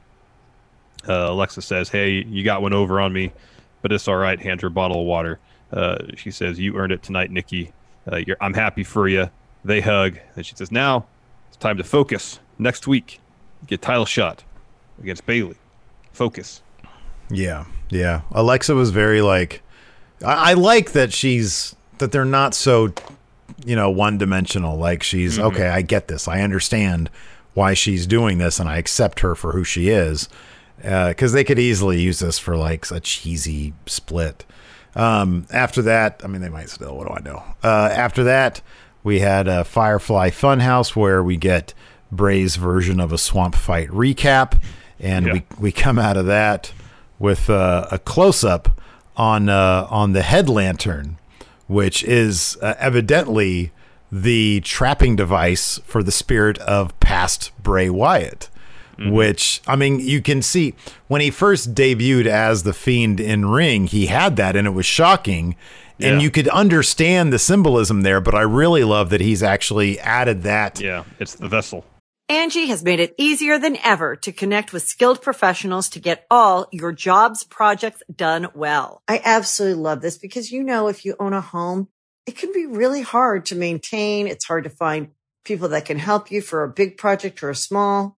Uh, 1.07 1.27
Alexa 1.29 1.61
says, 1.61 1.89
"Hey, 1.89 2.23
you 2.23 2.43
got 2.43 2.61
one 2.61 2.73
over 2.73 2.99
on 2.99 3.13
me, 3.13 3.31
but 3.81 3.91
it's 3.91 4.07
all 4.07 4.17
right." 4.17 4.39
Hands 4.39 4.61
her 4.61 4.67
a 4.67 4.71
bottle 4.71 5.01
of 5.01 5.05
water. 5.05 5.39
Uh, 5.71 5.97
she 6.15 6.31
says, 6.31 6.59
"You 6.59 6.77
earned 6.77 6.91
it 6.91 7.01
tonight, 7.03 7.31
Nikki. 7.31 7.73
Uh, 8.11 8.17
you're, 8.17 8.37
I'm 8.41 8.53
happy 8.53 8.83
for 8.83 9.07
you." 9.07 9.29
They 9.63 9.81
hug, 9.81 10.17
and 10.35 10.45
she 10.45 10.55
says, 10.55 10.71
"Now 10.71 11.05
it's 11.47 11.57
time 11.57 11.77
to 11.77 11.83
focus. 11.83 12.39
Next 12.57 12.87
week, 12.87 13.19
get 13.67 13.81
title 13.81 14.05
shot 14.05 14.43
against 15.01 15.25
Bayley. 15.25 15.57
Focus. 16.11 16.61
Yeah, 17.29 17.65
yeah. 17.89 18.21
Alexa 18.31 18.75
was 18.75 18.91
very 18.91 19.21
like. 19.21 19.61
I, 20.23 20.51
I 20.51 20.53
like 20.53 20.91
that 20.91 21.13
she's 21.13 21.75
that 21.97 22.11
they're 22.11 22.25
not 22.25 22.53
so, 22.53 22.93
you 23.65 23.75
know, 23.75 23.89
one 23.89 24.17
dimensional. 24.17 24.77
Like 24.77 25.03
she's 25.03 25.39
okay. 25.39 25.69
I 25.69 25.81
get 25.81 26.07
this. 26.07 26.27
I 26.27 26.41
understand 26.41 27.09
why 27.53 27.73
she's 27.73 28.05
doing 28.07 28.37
this, 28.37 28.59
and 28.59 28.69
I 28.69 28.77
accept 28.77 29.21
her 29.21 29.35
for 29.35 29.51
who 29.53 29.63
she 29.63 29.89
is. 29.89 30.29
Because 30.81 31.33
they 31.33 31.43
could 31.43 31.59
easily 31.59 31.99
use 32.01 32.19
this 32.19 32.39
for 32.39 32.55
like 32.57 32.89
a 32.91 32.99
cheesy 32.99 33.73
split. 33.85 34.45
Um, 34.95 35.45
after 35.51 35.81
that, 35.83 36.21
I 36.23 36.27
mean, 36.27 36.41
they 36.41 36.49
might 36.49 36.69
still. 36.69 36.97
What 36.97 37.07
do 37.07 37.13
I 37.13 37.19
know? 37.21 37.43
Uh, 37.63 37.89
after 37.93 38.23
that, 38.25 38.61
we 39.03 39.19
had 39.19 39.47
a 39.47 39.63
Firefly 39.63 40.29
Funhouse 40.31 40.95
where 40.95 41.23
we 41.23 41.37
get 41.37 41.73
Bray's 42.11 42.57
version 42.57 42.99
of 42.99 43.13
a 43.13 43.17
swamp 43.17 43.55
fight 43.55 43.87
recap, 43.89 44.61
and 44.99 45.25
Yeah. 45.27 45.33
we 45.33 45.43
we 45.59 45.71
come 45.71 45.97
out 45.97 46.17
of 46.17 46.25
that 46.25 46.73
with 47.19 47.49
uh, 47.49 47.87
a 47.91 47.99
close 47.99 48.43
up 48.43 48.81
on 49.15 49.47
uh, 49.49 49.87
on 49.89 50.11
the 50.11 50.21
head 50.23 50.49
lantern, 50.49 51.17
which 51.67 52.03
is 52.03 52.57
uh, 52.61 52.73
evidently 52.79 53.71
the 54.11 54.59
trapping 54.61 55.15
device 55.15 55.79
for 55.85 56.03
the 56.03 56.11
spirit 56.11 56.57
of 56.59 56.99
past 56.99 57.51
Bray 57.63 57.89
Wyatt. 57.89 58.49
Mm-hmm. 59.01 59.11
Which 59.11 59.61
I 59.67 59.75
mean, 59.75 59.99
you 59.99 60.21
can 60.21 60.41
see 60.41 60.75
when 61.07 61.21
he 61.21 61.31
first 61.31 61.73
debuted 61.73 62.27
as 62.27 62.63
the 62.63 62.73
Fiend 62.73 63.19
in 63.19 63.45
Ring, 63.45 63.87
he 63.87 64.05
had 64.07 64.35
that, 64.35 64.55
and 64.55 64.67
it 64.67 64.71
was 64.71 64.85
shocking. 64.85 65.55
And 65.99 66.15
Yeah. 66.15 66.19
you 66.19 66.31
could 66.31 66.47
understand 66.47 67.31
the 67.31 67.39
symbolism 67.39 68.01
there, 68.01 68.21
but 68.21 68.33
I 68.35 68.41
really 68.41 68.83
love 68.83 69.09
that 69.11 69.21
he's 69.21 69.43
actually 69.43 69.99
added 69.99 70.43
that. 70.43 70.79
Yeah, 70.79 71.03
it's 71.19 71.35
the 71.35 71.47
vessel. 71.47 71.85
Angi 72.29 72.67
has 72.67 72.83
made 72.83 72.99
it 72.99 73.13
easier 73.17 73.59
than 73.59 73.77
ever 73.83 74.15
to 74.15 74.31
connect 74.31 74.71
with 74.71 74.83
skilled 74.83 75.21
professionals 75.21 75.89
to 75.89 75.99
get 75.99 76.25
all 76.31 76.67
your 76.71 76.91
jobs 76.93 77.43
projects 77.43 78.01
done 78.15 78.47
well. 78.55 79.03
I 79.07 79.21
absolutely 79.23 79.81
love 79.83 80.01
this 80.01 80.17
because, 80.17 80.49
you 80.51 80.63
know, 80.63 80.87
if 80.87 81.03
you 81.05 81.15
own 81.19 81.33
a 81.33 81.41
home, 81.41 81.89
it 82.25 82.37
can 82.37 82.53
be 82.53 82.65
really 82.65 83.01
hard 83.01 83.45
to 83.47 83.55
maintain. 83.55 84.27
It's 84.27 84.45
hard 84.45 84.63
to 84.63 84.69
find 84.69 85.09
people 85.43 85.67
that 85.69 85.85
can 85.85 85.99
help 85.99 86.31
you 86.31 86.41
for 86.41 86.63
a 86.63 86.69
big 86.69 86.97
project 86.97 87.43
or 87.43 87.49
a 87.49 87.55
small. 87.55 88.17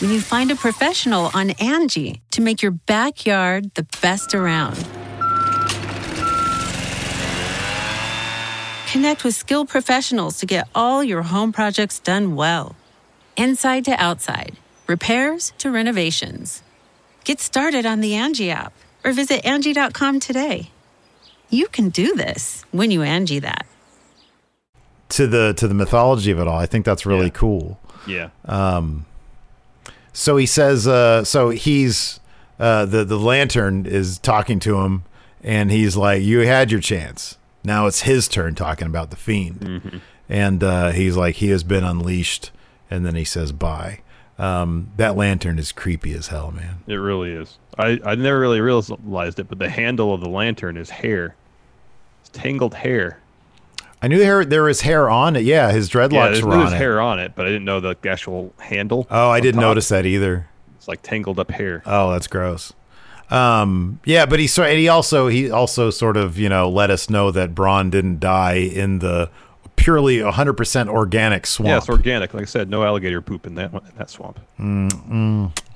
When 0.00 0.10
you 0.10 0.20
find 0.20 0.50
a 0.50 0.56
professional 0.56 1.30
on 1.34 1.50
Angi 1.50 2.20
to 2.32 2.42
make 2.42 2.62
your 2.62 2.72
backyard 2.72 3.72
the 3.74 3.86
best 4.02 4.34
around. 4.34 4.76
Connect 8.90 9.24
with 9.24 9.34
skilled 9.34 9.68
professionals 9.68 10.38
to 10.38 10.46
get 10.46 10.68
all 10.74 11.02
your 11.02 11.22
home 11.22 11.52
projects 11.52 11.98
done 11.98 12.36
well. 12.36 12.76
Inside 13.36 13.84
to 13.86 13.92
outside, 13.92 14.56
repairs 14.86 15.52
to 15.58 15.70
renovations. 15.70 16.62
Get 17.24 17.40
started 17.40 17.86
on 17.86 18.00
the 18.00 18.12
Angi 18.12 18.50
app 18.50 18.72
or 19.04 19.12
visit 19.12 19.42
Angi.com 19.42 20.20
today. 20.20 20.70
You 21.50 21.66
can 21.68 21.88
do 21.88 22.14
this 22.14 22.64
when 22.72 22.90
you 22.90 23.00
Angi 23.00 23.40
that. 23.40 23.66
To 25.10 25.26
the 25.26 25.52
to 25.54 25.68
the 25.68 25.74
mythology 25.74 26.30
of 26.30 26.38
it 26.40 26.48
all, 26.48 26.58
I 26.58 26.66
think 26.66 26.84
that's 26.84 27.06
really 27.06 27.26
Yeah. 27.26 27.30
cool. 27.40 27.78
Yeah. 28.06 28.28
Um, 28.44 29.06
So 30.14 30.36
he 30.36 30.46
says, 30.46 30.86
uh, 30.86 31.24
so 31.24 31.50
he's 31.50 32.20
uh, 32.58 32.86
the 32.86 33.04
the 33.04 33.18
lantern 33.18 33.84
is 33.84 34.18
talking 34.18 34.60
to 34.60 34.78
him, 34.80 35.02
and 35.42 35.70
he's 35.70 35.96
like, 35.96 36.22
"You 36.22 36.40
had 36.40 36.70
your 36.70 36.80
chance. 36.80 37.36
Now 37.64 37.86
it's 37.86 38.02
his 38.02 38.28
turn." 38.28 38.54
Talking 38.54 38.86
about 38.86 39.10
the 39.10 39.16
fiend, 39.16 40.00
and 40.28 40.62
uh, 40.62 40.90
he's 40.92 41.16
like, 41.16 41.36
"He 41.36 41.50
has 41.50 41.64
been 41.64 41.82
unleashed," 41.84 42.52
and 42.90 43.04
then 43.04 43.16
he 43.16 43.24
says, 43.24 43.50
"Bye." 43.52 44.00
Um, 44.38 44.90
that 44.96 45.16
lantern 45.16 45.58
is 45.58 45.70
creepy 45.72 46.12
as 46.14 46.28
hell, 46.28 46.50
man. 46.50 46.78
It 46.86 46.94
really 46.96 47.30
is. 47.32 47.58
I, 47.78 48.00
I 48.04 48.14
never 48.16 48.38
really 48.40 48.60
realized 48.60 49.38
it, 49.38 49.48
but 49.48 49.58
the 49.58 49.68
handle 49.68 50.12
of 50.12 50.20
the 50.20 50.28
lantern 50.28 50.76
is 50.76 50.90
hair. 50.90 51.36
It's 52.20 52.30
tangled 52.30 52.74
hair. 52.74 53.18
I 54.04 54.06
knew 54.06 54.18
there 54.18 54.44
there 54.44 54.64
was 54.64 54.82
hair 54.82 55.08
on 55.08 55.34
it. 55.34 55.44
Yeah, 55.44 55.72
his 55.72 55.88
dreadlocks 55.88 56.32
there's, 56.32 56.42
were 56.42 56.56
on 56.56 56.74
it. 56.74 56.76
hair 56.76 57.00
on 57.00 57.18
it, 57.18 57.32
but 57.34 57.46
I 57.46 57.48
didn't 57.48 57.64
know 57.64 57.80
the 57.80 57.96
actual 58.06 58.52
handle. 58.58 59.06
Oh, 59.10 59.30
I 59.30 59.40
didn't 59.40 59.54
top. 59.62 59.68
notice 59.70 59.88
that 59.88 60.04
either. 60.04 60.46
It's 60.76 60.86
like 60.86 61.00
tangled 61.00 61.40
up 61.40 61.50
hair. 61.50 61.82
Oh, 61.86 62.12
that's 62.12 62.26
gross. 62.26 62.74
Um, 63.30 64.00
yeah, 64.04 64.26
but 64.26 64.40
he 64.40 64.48
and 64.60 64.78
he 64.78 64.88
also 64.88 65.28
he 65.28 65.50
also 65.50 65.88
sort 65.88 66.18
of 66.18 66.36
you 66.38 66.50
know 66.50 66.68
let 66.68 66.90
us 66.90 67.08
know 67.08 67.30
that 67.30 67.54
Braun 67.54 67.88
didn't 67.88 68.20
die 68.20 68.56
in 68.56 68.98
the 68.98 69.30
purely 69.76 70.18
100% 70.18 70.88
organic 70.90 71.46
swamp. 71.46 71.68
Yeah, 71.68 71.78
it's 71.78 71.88
organic. 71.88 72.34
Like 72.34 72.42
I 72.42 72.46
said, 72.46 72.68
no 72.68 72.84
alligator 72.84 73.22
poop 73.22 73.46
in 73.46 73.54
that 73.54 73.72
one, 73.72 73.86
in 73.86 73.96
that 73.96 74.10
swamp. 74.10 74.38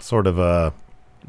sort 0.00 0.26
of 0.26 0.38
uh 0.38 0.70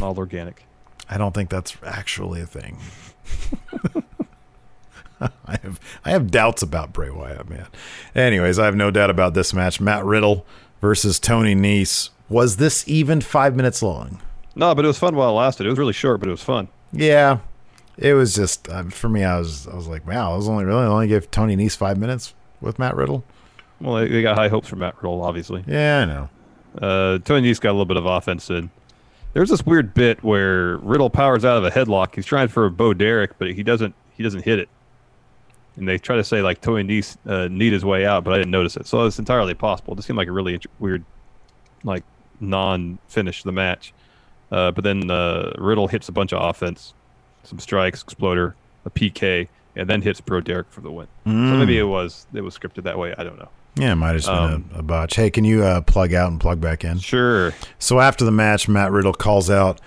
All 0.01 0.17
organic. 0.17 0.65
I 1.09 1.17
don't 1.17 1.33
think 1.33 1.49
that's 1.49 1.77
actually 1.81 2.41
a 2.41 2.45
thing. 2.45 2.77
I 5.45 5.57
have 5.61 5.79
I 6.05 6.11
have 6.11 6.31
doubts 6.31 6.61
about 6.61 6.93
Bray 6.93 7.09
Wyatt, 7.09 7.49
man. 7.49 7.67
Anyways, 8.15 8.59
I 8.59 8.65
have 8.65 8.75
no 8.75 8.91
doubt 8.91 9.09
about 9.09 9.33
this 9.33 9.53
match. 9.53 9.81
Matt 9.81 10.05
Riddle 10.05 10.45
versus 10.81 11.19
Tony 11.19 11.55
Nese. 11.55 12.09
Was 12.29 12.57
this 12.57 12.87
even 12.87 13.21
five 13.21 13.55
minutes 13.55 13.81
long? 13.81 14.21
No, 14.55 14.73
but 14.75 14.85
it 14.85 14.87
was 14.87 14.99
fun 14.99 15.15
while 15.15 15.29
it 15.29 15.33
lasted. 15.33 15.65
It 15.65 15.69
was 15.69 15.79
really 15.79 15.93
short, 15.93 16.19
but 16.19 16.29
it 16.29 16.31
was 16.31 16.43
fun. 16.43 16.67
Yeah, 16.91 17.39
it 17.97 18.13
was 18.13 18.33
just 18.33 18.69
um, 18.69 18.89
for 18.89 19.09
me. 19.09 19.23
I 19.23 19.37
was 19.37 19.67
I 19.67 19.75
was 19.75 19.87
like, 19.87 20.07
wow, 20.07 20.33
I 20.33 20.35
was 20.35 20.47
only 20.47 20.65
really 20.65 20.85
only 20.85 21.07
give 21.07 21.29
Tony 21.31 21.55
Nese 21.55 21.75
five 21.75 21.97
minutes 21.97 22.33
with 22.61 22.79
Matt 22.79 22.95
Riddle. 22.95 23.23
Well, 23.81 23.95
they, 23.95 24.07
they 24.07 24.21
got 24.21 24.37
high 24.37 24.49
hopes 24.49 24.67
for 24.67 24.75
Matt 24.75 24.95
Riddle, 24.97 25.21
obviously. 25.21 25.63
Yeah, 25.67 25.99
I 25.99 26.05
know. 26.05 26.29
Uh, 26.81 27.17
Tony 27.19 27.49
Nese 27.49 27.59
got 27.59 27.69
a 27.69 27.73
little 27.73 27.85
bit 27.85 27.97
of 27.97 28.05
offense 28.05 28.49
in. 28.49 28.69
There's 29.33 29.49
this 29.49 29.65
weird 29.65 29.93
bit 29.93 30.23
where 30.23 30.77
Riddle 30.77 31.09
powers 31.09 31.45
out 31.45 31.57
of 31.57 31.63
a 31.63 31.71
headlock. 31.71 32.15
He's 32.15 32.25
trying 32.25 32.47
for 32.47 32.65
a 32.65 32.71
Bro 32.71 32.95
Derek, 32.95 33.37
but 33.37 33.51
he 33.51 33.63
doesn't. 33.63 33.95
He 34.15 34.23
doesn't 34.23 34.43
hit 34.43 34.59
it. 34.59 34.69
And 35.79 35.87
they 35.87 35.97
try 35.97 36.17
to 36.17 36.23
say 36.23 36.41
like 36.41 36.61
Tony 36.61 36.83
Nese 36.83 37.17
uh, 37.25 37.47
need 37.47 37.73
his 37.73 37.83
way 37.85 38.05
out, 38.05 38.23
but 38.23 38.33
I 38.33 38.37
didn't 38.37 38.51
notice 38.51 38.75
it. 38.77 38.85
So 38.85 39.05
it's 39.05 39.17
entirely 39.17 39.53
possible. 39.53 39.93
It 39.93 39.97
just 39.97 40.07
seemed 40.07 40.17
like 40.17 40.27
a 40.27 40.31
really 40.31 40.53
int- 40.55 40.65
weird, 40.79 41.03
like 41.83 42.03
non-finish 42.39 43.43
the 43.43 43.51
match. 43.51 43.93
Uh, 44.51 44.71
but 44.71 44.83
then 44.83 45.09
uh, 45.11 45.53
Riddle 45.57 45.87
hits 45.87 46.09
a 46.09 46.11
bunch 46.11 46.33
of 46.33 46.41
offense, 46.43 46.93
some 47.43 47.59
strikes, 47.59 48.01
exploder, 48.03 48.55
a 48.85 48.89
PK, 48.89 49.47
and 49.75 49.89
then 49.89 50.01
hits 50.01 50.19
Bro 50.21 50.41
Derek 50.41 50.67
for 50.71 50.81
the 50.81 50.91
win. 50.91 51.07
So 51.25 51.31
maybe 51.31 51.77
it 51.77 51.83
was 51.83 52.25
it 52.33 52.41
was 52.41 52.57
scripted 52.57 52.83
that 52.83 52.97
way. 52.97 53.13
I 53.17 53.23
don't 53.23 53.37
know. 53.37 53.49
Yeah, 53.75 53.91
it 53.93 53.95
might 53.95 54.07
have 54.09 54.17
just 54.17 54.27
Um, 54.29 54.63
been 54.63 54.75
a, 54.75 54.79
a 54.79 54.83
botch. 54.83 55.15
Hey, 55.15 55.29
can 55.29 55.45
you 55.45 55.63
uh, 55.63 55.81
plug 55.81 56.13
out 56.13 56.31
and 56.31 56.41
plug 56.41 56.59
back 56.59 56.83
in? 56.83 56.97
Sure. 56.99 57.53
So 57.77 57.99
after 57.99 58.25
the 58.25 58.31
match, 58.31 58.67
Matt 58.67 58.91
Riddle 58.91 59.13
calls 59.13 59.49
out 59.49 59.79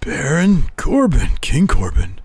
Baron 0.00 0.64
Corbin, 0.76 1.36
King 1.42 1.66
Corbin. 1.66 2.18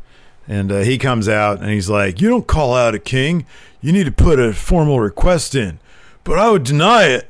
And 0.51 0.69
uh, 0.69 0.79
he 0.79 0.97
comes 0.97 1.29
out 1.29 1.61
and 1.61 1.69
he's 1.69 1.89
like, 1.89 2.19
You 2.19 2.27
don't 2.27 2.45
call 2.45 2.73
out 2.73 2.93
a 2.93 2.99
king. 2.99 3.45
You 3.79 3.93
need 3.93 4.03
to 4.03 4.11
put 4.11 4.37
a 4.37 4.51
formal 4.51 4.99
request 4.99 5.55
in. 5.55 5.79
But 6.25 6.39
I 6.39 6.51
would 6.51 6.65
deny 6.65 7.05
it. 7.05 7.29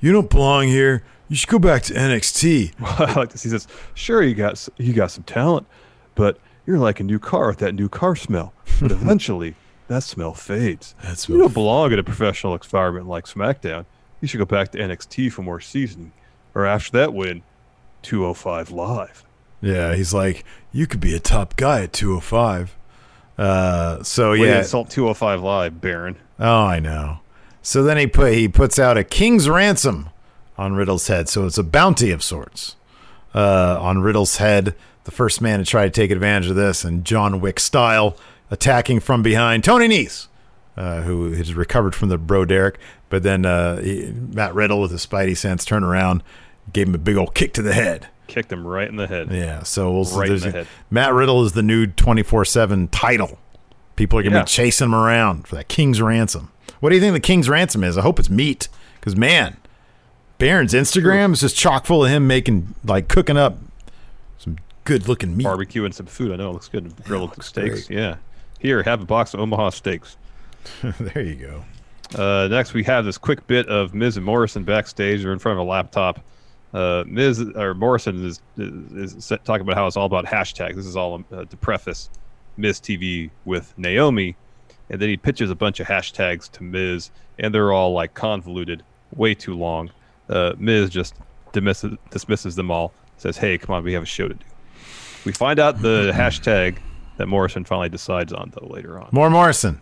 You 0.00 0.10
don't 0.10 0.30
belong 0.30 0.68
here. 0.68 1.04
You 1.28 1.36
should 1.36 1.50
go 1.50 1.58
back 1.58 1.82
to 1.82 1.92
NXT. 1.92 2.72
Well, 2.80 2.96
I 2.98 3.12
like 3.12 3.28
this. 3.28 3.42
He 3.42 3.50
says, 3.50 3.68
"Sure, 3.92 4.22
you 4.22 4.34
got 4.34 4.70
you 4.78 4.94
got 4.94 5.10
some 5.10 5.24
talent, 5.24 5.66
but 6.14 6.38
you're 6.64 6.78
like 6.78 6.98
a 6.98 7.04
new 7.04 7.18
car 7.18 7.48
with 7.48 7.58
that 7.58 7.74
new 7.74 7.90
car 7.90 8.16
smell. 8.16 8.54
But 8.80 8.90
eventually, 8.92 9.54
that 9.88 10.02
smell 10.02 10.32
fades. 10.32 10.94
That's 11.02 11.28
you 11.28 11.36
don't 11.36 11.52
belong 11.52 11.92
in 11.92 11.98
a 11.98 12.02
professional 12.02 12.54
environment 12.54 13.06
like 13.06 13.26
SmackDown. 13.26 13.84
You 14.22 14.28
should 14.28 14.38
go 14.38 14.46
back 14.46 14.72
to 14.72 14.78
NXT 14.78 15.30
for 15.30 15.42
more 15.42 15.60
seasoning, 15.60 16.12
or 16.54 16.64
after 16.64 16.92
that 16.92 17.12
win, 17.12 17.42
205 18.00 18.70
Live." 18.70 19.24
Yeah, 19.62 19.94
he's 19.94 20.12
like, 20.12 20.44
You 20.72 20.86
could 20.86 21.00
be 21.00 21.14
a 21.14 21.20
top 21.20 21.56
guy 21.56 21.84
at 21.84 21.94
205. 21.94 22.76
Uh, 23.38 24.02
so 24.02 24.32
Way 24.32 24.48
yeah. 24.48 24.58
insult 24.58 24.90
205 24.90 25.40
Live, 25.40 25.80
Baron. 25.80 26.16
Oh, 26.38 26.64
I 26.64 26.80
know. 26.80 27.20
So 27.62 27.82
then 27.82 27.96
he 27.96 28.06
put 28.06 28.34
he 28.34 28.48
puts 28.48 28.78
out 28.78 28.98
a 28.98 29.04
king's 29.04 29.48
ransom 29.48 30.10
on 30.58 30.74
Riddle's 30.74 31.06
head. 31.06 31.28
So 31.28 31.46
it's 31.46 31.58
a 31.58 31.62
bounty 31.62 32.10
of 32.10 32.22
sorts 32.22 32.76
uh, 33.34 33.78
on 33.80 34.00
Riddle's 34.00 34.36
head. 34.36 34.74
The 35.04 35.10
first 35.10 35.40
man 35.40 35.58
to 35.58 35.64
try 35.64 35.84
to 35.84 35.90
take 35.90 36.10
advantage 36.10 36.50
of 36.50 36.56
this, 36.56 36.84
and 36.84 37.04
John 37.04 37.40
Wick 37.40 37.58
style, 37.58 38.16
attacking 38.50 39.00
from 39.00 39.22
behind 39.22 39.64
Tony 39.64 39.88
Nese, 39.88 40.28
uh, 40.76 41.02
who 41.02 41.32
has 41.32 41.54
recovered 41.54 41.94
from 41.94 42.08
the 42.08 42.18
bro 42.18 42.44
Derek. 42.44 42.78
But 43.08 43.22
then 43.24 43.44
uh, 43.44 43.80
he, 43.80 44.12
Matt 44.12 44.54
Riddle 44.54 44.80
with 44.80 44.90
his 44.92 45.04
spidey 45.04 45.36
sense 45.36 45.64
turned 45.64 45.84
around, 45.84 46.22
gave 46.72 46.88
him 46.88 46.94
a 46.94 46.98
big 46.98 47.16
old 47.16 47.34
kick 47.34 47.52
to 47.54 47.62
the 47.62 47.72
head. 47.74 48.08
Kicked 48.32 48.50
him 48.50 48.66
right 48.66 48.88
in 48.88 48.96
the 48.96 49.06
head. 49.06 49.30
Yeah, 49.30 49.62
so 49.62 49.92
we'll 49.92 50.04
Right 50.04 50.30
in 50.30 50.38
the 50.40 50.50
head. 50.50 50.66
Matt 50.90 51.12
Riddle 51.12 51.44
is 51.44 51.52
the 51.52 51.62
new 51.62 51.86
24 51.86 52.44
7 52.46 52.88
title. 52.88 53.38
People 53.96 54.18
are 54.18 54.22
going 54.22 54.32
to 54.32 54.38
Yeah. 54.38 54.44
be 54.44 54.48
chasing 54.48 54.86
him 54.86 54.94
around 54.94 55.46
for 55.46 55.54
that 55.56 55.68
King's 55.68 56.00
Ransom. 56.00 56.50
What 56.80 56.88
do 56.88 56.94
you 56.96 57.00
think 57.00 57.12
the 57.12 57.20
King's 57.20 57.48
Ransom 57.48 57.84
is? 57.84 57.98
I 57.98 58.00
hope 58.02 58.18
it's 58.18 58.30
meat. 58.30 58.68
Because, 58.98 59.16
man, 59.16 59.56
Baron's 60.38 60.72
Instagram 60.72 61.32
is 61.34 61.40
just 61.40 61.56
chock 61.56 61.84
full 61.86 62.04
of 62.04 62.10
him 62.10 62.26
making, 62.26 62.74
like, 62.84 63.08
cooking 63.08 63.36
up 63.36 63.58
some 64.38 64.56
good 64.84 65.08
looking 65.08 65.36
meat. 65.36 65.44
Barbecue 65.44 65.84
and 65.84 65.94
some 65.94 66.06
food. 66.06 66.32
I 66.32 66.36
know 66.36 66.48
it 66.50 66.52
looks 66.54 66.68
good. 66.68 67.04
Grilled 67.04 67.30
looks 67.30 67.48
steaks. 67.48 67.86
great. 67.86 67.98
Yeah. 67.98 68.16
Here, 68.58 68.82
have 68.82 69.02
a 69.02 69.04
box 69.04 69.34
of 69.34 69.40
Omaha 69.40 69.70
steaks. 69.70 70.16
there 70.82 71.22
you 71.22 71.34
go. 71.34 71.64
Uh, 72.18 72.48
next, 72.48 72.72
we 72.74 72.82
have 72.84 73.04
this 73.04 73.18
quick 73.18 73.46
bit 73.46 73.66
of 73.68 73.92
Miz 73.94 74.16
and 74.16 74.24
Morrison 74.24 74.64
backstage. 74.64 75.22
They're 75.22 75.32
in 75.32 75.38
front 75.38 75.58
of 75.58 75.66
a 75.66 75.68
laptop. 75.68 76.20
Uh, 76.72 77.04
Miz 77.06 77.40
or 77.54 77.74
Morrison 77.74 78.24
is, 78.24 78.40
is, 78.56 79.14
is 79.14 79.28
talking 79.44 79.60
about 79.60 79.76
how 79.76 79.86
it's 79.86 79.96
all 79.96 80.06
about 80.06 80.24
hashtags. 80.24 80.74
This 80.74 80.86
is 80.86 80.96
all 80.96 81.22
uh, 81.32 81.44
to 81.44 81.56
preface 81.56 82.08
Miz 82.56 82.80
TV 82.80 83.30
with 83.44 83.74
Naomi, 83.76 84.36
and 84.88 85.00
then 85.00 85.08
he 85.08 85.16
pitches 85.16 85.50
a 85.50 85.54
bunch 85.54 85.80
of 85.80 85.86
hashtags 85.86 86.50
to 86.52 86.62
Miz, 86.62 87.10
and 87.38 87.54
they're 87.54 87.72
all 87.72 87.92
like 87.92 88.14
convoluted, 88.14 88.82
way 89.14 89.34
too 89.34 89.54
long. 89.54 89.90
Uh, 90.28 90.54
Miz 90.58 90.88
just 90.88 91.14
dismisses, 91.52 91.96
dismisses 92.10 92.56
them 92.56 92.70
all. 92.70 92.92
Says, 93.18 93.36
"Hey, 93.36 93.58
come 93.58 93.74
on, 93.74 93.84
we 93.84 93.92
have 93.92 94.02
a 94.02 94.06
show 94.06 94.28
to 94.28 94.34
do." 94.34 94.44
We 95.24 95.32
find 95.32 95.58
out 95.58 95.82
the 95.82 96.10
hashtag 96.14 96.78
that 97.18 97.26
Morrison 97.26 97.64
finally 97.64 97.88
decides 97.88 98.32
on 98.32 98.52
though 98.54 98.66
later 98.66 98.98
on. 98.98 99.08
More 99.12 99.30
Morrison. 99.30 99.80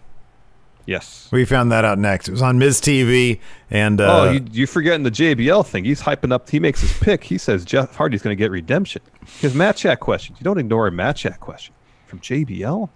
Yes. 0.87 1.29
We 1.31 1.45
found 1.45 1.71
that 1.73 1.85
out 1.85 1.99
next. 1.99 2.29
It 2.29 2.33
was 2.33 2.43
on 2.43 2.59
Miz 2.59 2.81
TV. 2.81 3.39
And, 3.71 4.01
uh, 4.01 4.23
oh, 4.23 4.31
you, 4.33 4.45
you 4.51 4.67
forgetting 4.67 5.03
the 5.05 5.11
JBL 5.11 5.65
thing? 5.67 5.85
He's 5.85 6.03
hyping 6.03 6.33
up. 6.33 6.49
He 6.51 6.59
makes 6.59 6.81
his 6.81 6.93
pick. 6.99 7.23
He 7.25 7.39
says 7.39 7.65
Jeff 7.65 7.95
Hardy's 7.95 8.23
going 8.23 8.37
to 8.37 8.39
get 8.39 8.51
redemption. 8.51 9.03
His 9.39 9.55
match 9.55 9.83
chat 9.83 10.01
questions. 10.01 10.39
You 10.41 10.45
don't 10.45 10.59
ignore 10.59 10.87
a 10.87 10.93
match 10.93 11.23
chat 11.23 11.39
question 11.41 11.75
from 12.07 12.19
JBL. 12.21 12.89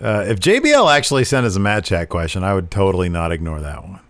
uh, 0.00 0.24
if 0.26 0.40
JBL 0.40 0.90
actually 0.94 1.24
sent 1.24 1.44
us 1.46 1.56
a 1.56 1.60
Mat 1.60 1.84
Chat 1.84 2.08
question, 2.08 2.42
I 2.42 2.54
would 2.54 2.70
totally 2.70 3.08
not 3.10 3.30
ignore 3.32 3.60
that 3.60 3.82
one. 3.84 4.00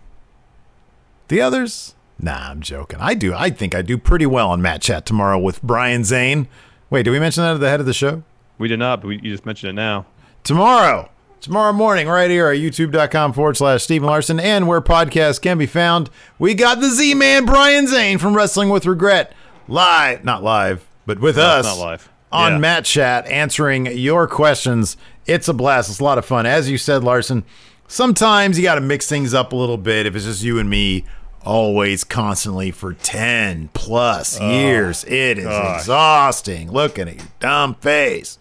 The 1.28 1.40
others? 1.40 1.94
Nah, 2.20 2.50
I'm 2.50 2.60
joking. 2.60 3.00
I 3.00 3.14
do. 3.14 3.34
I 3.34 3.50
think 3.50 3.74
I 3.74 3.82
do 3.82 3.98
pretty 3.98 4.26
well 4.26 4.50
on 4.50 4.62
Mat 4.62 4.80
Chat 4.82 5.04
tomorrow 5.04 5.38
with 5.38 5.60
Brian 5.62 6.04
Zane. 6.04 6.46
Wait, 6.90 7.02
did 7.02 7.10
we 7.10 7.18
mention 7.18 7.42
that 7.42 7.54
at 7.54 7.60
the 7.60 7.68
head 7.68 7.80
of 7.80 7.86
the 7.86 7.92
show? 7.94 8.22
We 8.58 8.68
did 8.68 8.78
not, 8.78 9.00
but 9.00 9.08
we, 9.08 9.16
you 9.16 9.32
just 9.32 9.44
mentioned 9.44 9.70
it 9.70 9.72
now. 9.72 10.06
Tomorrow. 10.44 11.10
Tomorrow 11.44 11.74
morning, 11.74 12.08
right 12.08 12.30
here 12.30 12.48
at 12.48 12.58
youtube.com 12.58 13.34
forward 13.34 13.58
slash 13.58 13.82
Steve 13.82 14.00
and 14.02 14.06
Larson 14.10 14.40
and 14.40 14.66
where 14.66 14.80
podcasts 14.80 15.38
can 15.38 15.58
be 15.58 15.66
found. 15.66 16.08
We 16.38 16.54
got 16.54 16.80
the 16.80 16.88
Z 16.88 17.12
Man 17.12 17.44
Brian 17.44 17.86
Zane 17.86 18.16
from 18.16 18.34
Wrestling 18.34 18.70
with 18.70 18.86
Regret 18.86 19.34
live, 19.68 20.24
not 20.24 20.42
live, 20.42 20.86
but 21.04 21.20
with 21.20 21.36
No, 21.36 21.42
us 21.42 21.66
not 21.66 21.76
live. 21.78 22.08
on 22.32 22.52
Yeah. 22.52 22.58
Mat 22.60 22.84
Chat 22.86 23.26
answering 23.26 23.84
your 23.86 24.26
questions. 24.26 24.96
It's 25.26 25.46
a 25.46 25.52
blast. 25.52 25.90
It's 25.90 26.00
a 26.00 26.04
lot 26.04 26.16
of 26.16 26.24
fun. 26.24 26.46
As 26.46 26.70
you 26.70 26.78
said, 26.78 27.04
Larson, 27.04 27.44
sometimes 27.88 28.56
you 28.56 28.64
got 28.64 28.76
to 28.76 28.80
mix 28.80 29.06
things 29.06 29.34
up 29.34 29.52
a 29.52 29.56
little 29.56 29.76
bit 29.76 30.06
if 30.06 30.16
it's 30.16 30.24
just 30.24 30.42
you 30.42 30.58
and 30.58 30.70
me. 30.70 31.04
Always, 31.44 32.04
constantly 32.04 32.70
for 32.70 32.94
10 32.94 33.68
plus 33.74 34.40
years. 34.40 35.04
It 35.04 35.36
is 35.38 35.44
gosh. 35.44 35.80
exhausting 35.82 36.72
looking 36.72 37.06
at 37.06 37.16
your 37.16 37.26
dumb 37.38 37.74
face. 37.74 38.38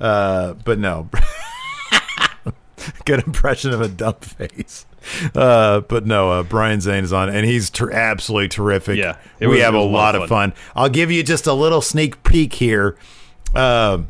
Uh, 0.00 0.54
but 0.64 0.78
no. 0.78 1.08
Good 3.04 3.20
impression 3.26 3.72
of 3.72 3.80
a 3.80 3.88
dumb 3.88 4.14
face. 4.14 4.86
Uh, 5.34 5.80
but 5.80 6.06
no, 6.06 6.30
uh, 6.30 6.42
Brian 6.42 6.80
Zane 6.80 7.04
is 7.04 7.12
on, 7.12 7.28
and 7.28 7.44
he's 7.44 7.68
ter- 7.70 7.90
absolutely 7.92 8.48
terrific. 8.48 8.96
Yeah, 8.96 9.16
we 9.40 9.46
was- 9.48 9.60
have 9.60 9.74
a 9.74 9.80
lot 9.80 10.14
of 10.14 10.22
of 10.22 10.28
fun. 10.28 10.54
I'll 10.74 10.88
give 10.88 11.10
you 11.10 11.22
just 11.22 11.46
a 11.46 11.52
little 11.52 11.80
sneak 11.82 12.22
peek 12.22 12.54
here. 12.54 12.96
Uh, 13.54 14.02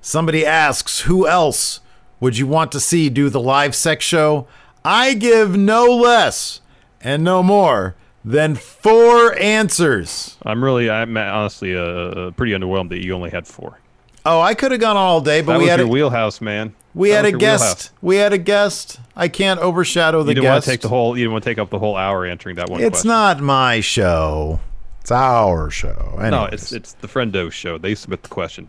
somebody 0.00 0.44
asks, 0.44 1.00
"Who 1.02 1.26
else 1.26 1.80
would 2.20 2.36
you 2.38 2.46
want 2.46 2.72
to 2.72 2.80
see 2.80 3.08
do 3.08 3.28
the 3.30 3.40
live 3.40 3.74
sex 3.74 4.04
show?" 4.04 4.46
I 4.84 5.14
give 5.14 5.56
no 5.56 5.84
less 5.86 6.60
and 7.00 7.22
no 7.22 7.42
more 7.42 7.94
than 8.24 8.54
four 8.56 9.36
answers. 9.38 10.36
I'm 10.42 10.62
really, 10.62 10.90
I'm 10.90 11.16
honestly 11.16 11.76
uh, 11.76 12.30
pretty 12.32 12.52
underwhelmed 12.52 12.88
that 12.90 13.04
you 13.04 13.14
only 13.14 13.30
had 13.30 13.46
four. 13.46 13.78
Oh, 14.24 14.40
I 14.40 14.54
could 14.54 14.70
have 14.72 14.80
gone 14.80 14.96
all 14.96 15.20
day, 15.20 15.40
but 15.40 15.52
that 15.54 15.58
we 15.58 15.64
was 15.64 15.70
had 15.70 15.78
your 15.80 15.88
a, 15.88 15.90
wheelhouse, 15.90 16.40
man. 16.40 16.74
we 16.94 17.10
That 17.10 17.24
had 17.24 17.34
a 17.34 17.38
guest. 17.38 17.62
wheelhouse. 17.62 17.90
We 18.02 18.16
had 18.16 18.32
a 18.32 18.38
guest. 18.38 19.00
I 19.16 19.28
can't 19.28 19.58
overshadow 19.60 20.22
the 20.22 20.30
You 20.30 20.34
didn't 20.36 20.50
want 20.50 20.64
to 20.64 20.70
take 20.70 20.80
the 20.80 20.88
whole. 20.88 21.16
You 21.16 21.24
didn't 21.24 21.32
want 21.32 21.44
to 21.44 21.50
take 21.50 21.58
up 21.58 21.70
the 21.70 21.78
whole 21.78 21.96
hour 21.96 22.24
answering 22.24 22.56
that 22.56 22.68
one. 22.70 22.80
It's 22.80 22.90
question. 22.90 23.08
not 23.08 23.40
my 23.40 23.80
show. 23.80 24.60
It's 25.00 25.10
our 25.10 25.68
show. 25.70 26.16
No, 26.20 26.44
it's 26.44 26.72
it's 26.72 26.92
the 26.94 27.08
Friendo 27.08 27.50
show. 27.50 27.76
They 27.78 27.96
submit 27.96 28.22
the 28.22 28.28
question, 28.28 28.68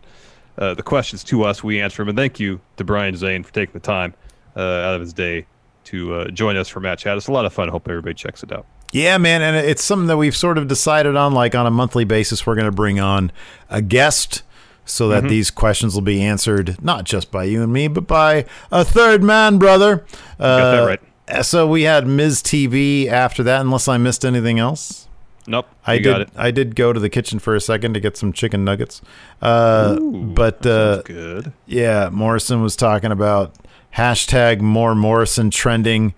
uh, 0.58 0.74
the 0.74 0.82
questions 0.82 1.24
to 1.26 1.44
us. 1.44 1.64
We 1.64 1.80
answer 1.80 2.02
them, 2.02 2.10
and 2.10 2.18
thank 2.18 2.40
you 2.40 2.60
to 2.78 2.84
Brian 2.84 3.16
Zane 3.16 3.44
for 3.44 3.54
taking 3.54 3.74
the 3.74 3.80
time 3.80 4.16
uh, 4.56 4.60
out 4.60 4.96
of 4.96 5.02
his 5.02 5.14
day 5.14 5.46
to 5.86 6.16
uh, 6.16 6.28
join 6.30 6.58
us 6.58 6.68
for 6.68 6.80
Mat 6.80 6.98
Chat. 6.98 7.18
It's 7.18 7.28
a 7.28 7.32
lot 7.32 7.46
of 7.46 7.54
fun. 7.54 7.70
I 7.70 7.72
hope 7.72 7.88
everybody 7.88 8.16
checks 8.16 8.42
it 8.42 8.52
out. 8.52 8.66
Yeah, 8.92 9.18
man, 9.20 9.44
and 9.44 9.56
it's 9.58 9.84
something 9.84 10.08
that 10.08 10.18
we've 10.18 10.36
sort 10.36 10.58
of 10.58 10.68
decided 10.68 11.16
on. 11.16 11.34
Like 11.36 11.54
on 11.54 11.68
a 11.68 11.72
monthly 11.72 12.04
basis, 12.06 12.48
we're 12.48 12.56
going 12.56 12.66
to 12.66 12.72
bring 12.72 13.00
on 13.00 13.32
a 13.70 13.84
guest 13.84 14.42
so 14.86 15.10
Mm-hmm. 15.10 15.22
that 15.26 15.30
these 15.30 15.50
questions 15.52 15.94
will 15.96 16.02
be 16.02 16.22
answered 16.22 16.82
not 16.84 17.04
just 17.06 17.32
by 17.32 17.44
you 17.46 17.64
and 17.64 17.72
me, 17.72 17.88
but 17.88 18.06
by 18.08 18.46
a 18.72 18.84
third 18.84 19.24
man, 19.24 19.58
brother. 19.58 20.06
Uh, 20.40 20.58
Got 20.58 20.72
that 20.72 20.86
right. 20.86 21.46
So 21.46 21.66
we 21.68 21.84
had 21.84 22.06
Miz 22.06 22.42
TV 22.44 23.08
after 23.08 23.44
that, 23.44 23.62
unless 23.62 23.88
I 23.88 23.98
missed 23.98 24.26
anything 24.26 24.60
else. 24.60 25.08
Nope, 25.48 25.68
I 25.86 25.98
did. 25.98 26.30
I 26.38 26.52
did 26.52 26.76
go 26.76 26.94
to 26.94 27.00
the 27.00 27.10
kitchen 27.10 27.38
for 27.40 27.54
a 27.56 27.60
second 27.62 27.94
to 27.96 28.00
get 28.00 28.16
some 28.16 28.32
chicken 28.34 28.64
nuggets. 28.64 29.02
Uh, 29.42 30.00
but 30.00 30.66
uh, 30.66 31.02
good. 31.04 31.52
yeah, 31.66 32.10
Morrison 32.12 32.62
was 32.62 32.76
talking 32.78 33.12
about 33.12 33.54
hashtag 33.98 34.62
more 34.62 34.96
Morrison 34.96 35.50
trending. 35.50 36.14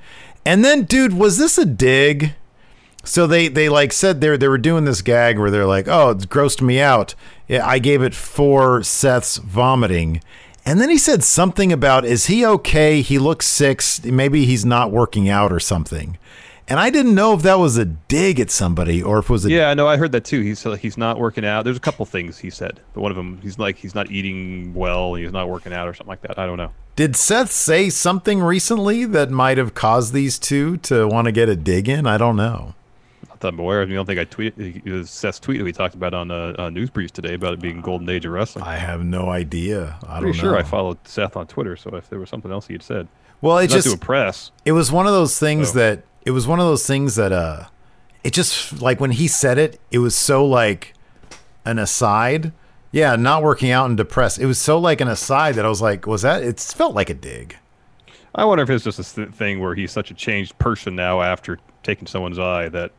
And 0.45 0.63
then, 0.63 0.83
dude, 0.83 1.13
was 1.13 1.37
this 1.39 1.57
a 1.57 1.65
dig? 1.65 2.33
So 3.05 3.27
they 3.27 3.47
they 3.47 3.69
like 3.69 3.93
said 3.93 4.21
they 4.21 4.35
they 4.37 4.47
were 4.47 4.57
doing 4.57 4.85
this 4.85 5.01
gag 5.01 5.39
where 5.39 5.51
they're 5.51 5.65
like, 5.65 5.87
"Oh, 5.87 6.09
it's 6.11 6.25
grossed 6.25 6.61
me 6.61 6.79
out." 6.79 7.15
Yeah, 7.47 7.65
I 7.65 7.79
gave 7.79 8.01
it 8.01 8.15
four 8.15 8.83
Seth's 8.83 9.37
vomiting, 9.37 10.21
and 10.65 10.81
then 10.81 10.89
he 10.89 10.97
said 10.97 11.23
something 11.23 11.71
about, 11.71 12.05
"Is 12.05 12.25
he 12.25 12.45
okay? 12.45 13.01
He 13.01 13.19
looks 13.19 13.47
sick. 13.47 13.81
Maybe 14.03 14.45
he's 14.45 14.65
not 14.65 14.91
working 14.91 15.29
out 15.29 15.51
or 15.51 15.59
something." 15.59 16.17
And 16.67 16.79
I 16.79 16.89
didn't 16.89 17.13
know 17.13 17.33
if 17.33 17.43
that 17.43 17.59
was 17.59 17.77
a 17.77 17.85
dig 17.85 18.39
at 18.39 18.49
somebody 18.49 19.01
or 19.03 19.19
if 19.19 19.25
it 19.25 19.29
was 19.29 19.45
a 19.45 19.51
Yeah, 19.51 19.71
no, 19.75 19.87
I 19.87 19.97
heard 19.97 20.11
that 20.13 20.25
too. 20.25 20.41
He's 20.41 20.65
uh, 20.65 20.71
he's 20.71 20.97
not 20.97 21.19
working 21.19 21.45
out. 21.45 21.63
There's 21.63 21.77
a 21.77 21.81
couple 21.81 22.05
things 22.05 22.39
he 22.39 22.49
said, 22.49 22.79
but 22.93 23.01
one 23.01 23.11
of 23.11 23.17
them 23.17 23.39
he's 23.43 23.59
like 23.59 23.77
he's 23.77 23.93
not 23.93 24.09
eating 24.09 24.73
well. 24.73 25.13
He's 25.13 25.31
not 25.31 25.47
working 25.47 25.73
out 25.73 25.87
or 25.87 25.93
something 25.93 26.09
like 26.09 26.21
that. 26.21 26.39
I 26.39 26.47
don't 26.47 26.57
know. 26.57 26.71
Did 26.95 27.15
Seth 27.15 27.51
say 27.51 27.89
something 27.89 28.39
recently 28.39 29.05
that 29.05 29.29
might 29.29 29.59
have 29.59 29.75
caused 29.75 30.13
these 30.13 30.39
two 30.39 30.77
to 30.77 31.07
want 31.07 31.25
to 31.25 31.31
get 31.31 31.49
a 31.49 31.55
dig 31.55 31.87
in? 31.87 32.07
I 32.07 32.17
don't 32.17 32.35
know. 32.35 32.73
That 33.39 33.49
I'm 33.49 33.59
aware 33.59 33.81
of. 33.81 33.89
I 33.89 33.93
don't 33.93 34.05
think 34.05 34.19
I 34.19 34.25
tweeted. 34.25 34.85
It 34.85 34.91
was 34.91 35.09
Seth's 35.09 35.39
tweet 35.39 35.57
that 35.59 35.63
we 35.63 35.71
talked 35.73 35.95
about 35.95 36.13
on 36.13 36.31
uh, 36.31 36.55
uh, 36.57 36.69
News 36.69 36.89
Brief 36.89 37.11
today 37.11 37.33
about 37.33 37.53
it 37.53 37.59
being 37.59 37.81
golden 37.81 38.09
age 38.09 38.25
of 38.25 38.31
wrestling. 38.31 38.63
I 38.65 38.75
have 38.77 39.03
no 39.03 39.29
idea. 39.29 39.97
I 40.07 40.19
Pretty 40.21 40.37
sure 40.39 40.51
know. 40.53 40.57
I 40.57 40.63
followed 40.63 40.97
Seth 41.07 41.35
on 41.35 41.47
Twitter, 41.47 41.75
so 41.75 41.95
if 41.95 42.09
there 42.09 42.19
was 42.19 42.29
something 42.29 42.51
else 42.51 42.67
he 42.67 42.73
had 42.73 42.83
said, 42.83 43.07
well, 43.41 43.57
it 43.57 43.63
not 43.63 43.69
to 43.69 43.75
just 43.75 43.93
impress. 43.93 44.51
it 44.63 44.71
was 44.71 44.91
one 44.91 45.05
of 45.07 45.13
those 45.13 45.37
things 45.37 45.71
Oh. 45.71 45.79
that 45.79 46.03
it 46.25 46.31
was 46.31 46.47
one 46.47 46.59
of 46.59 46.65
those 46.65 46.87
things 46.87 47.15
that 47.15 47.31
uh, 47.31 47.65
it 48.23 48.31
just 48.33 48.81
like 48.81 48.99
when 48.99 49.11
he 49.11 49.27
said 49.27 49.57
it, 49.57 49.79
it 49.91 49.99
was 49.99 50.15
so 50.15 50.45
like 50.45 50.93
an 51.65 51.77
aside. 51.79 52.51
Yeah, 52.91 53.17
not 53.17 53.43
working 53.43 53.71
out 53.71 53.87
and 53.87 53.97
depressed. 53.97 54.39
It 54.39 54.45
was 54.45 54.57
so 54.57 54.79
like 54.79 55.01
an 55.01 55.09
aside 55.09 55.55
that 55.55 55.65
I 55.65 55.69
was 55.69 55.81
like, 55.81 56.07
was 56.07 56.21
that? 56.21 56.41
It 56.43 56.59
felt 56.61 56.95
like 56.95 57.09
a 57.09 57.13
dig. 57.13 57.57
I 58.33 58.45
wonder 58.45 58.63
if 58.63 58.69
it's 58.69 58.83
just 58.85 59.17
a 59.17 59.25
thing 59.25 59.59
where 59.59 59.75
he's 59.75 59.91
such 59.91 60.11
a 60.11 60.13
changed 60.13 60.57
person 60.59 60.95
now 60.95 61.21
after 61.21 61.59
taking 61.83 62.07
someone's 62.07 62.39
eye 62.39 62.69
that 62.69 62.91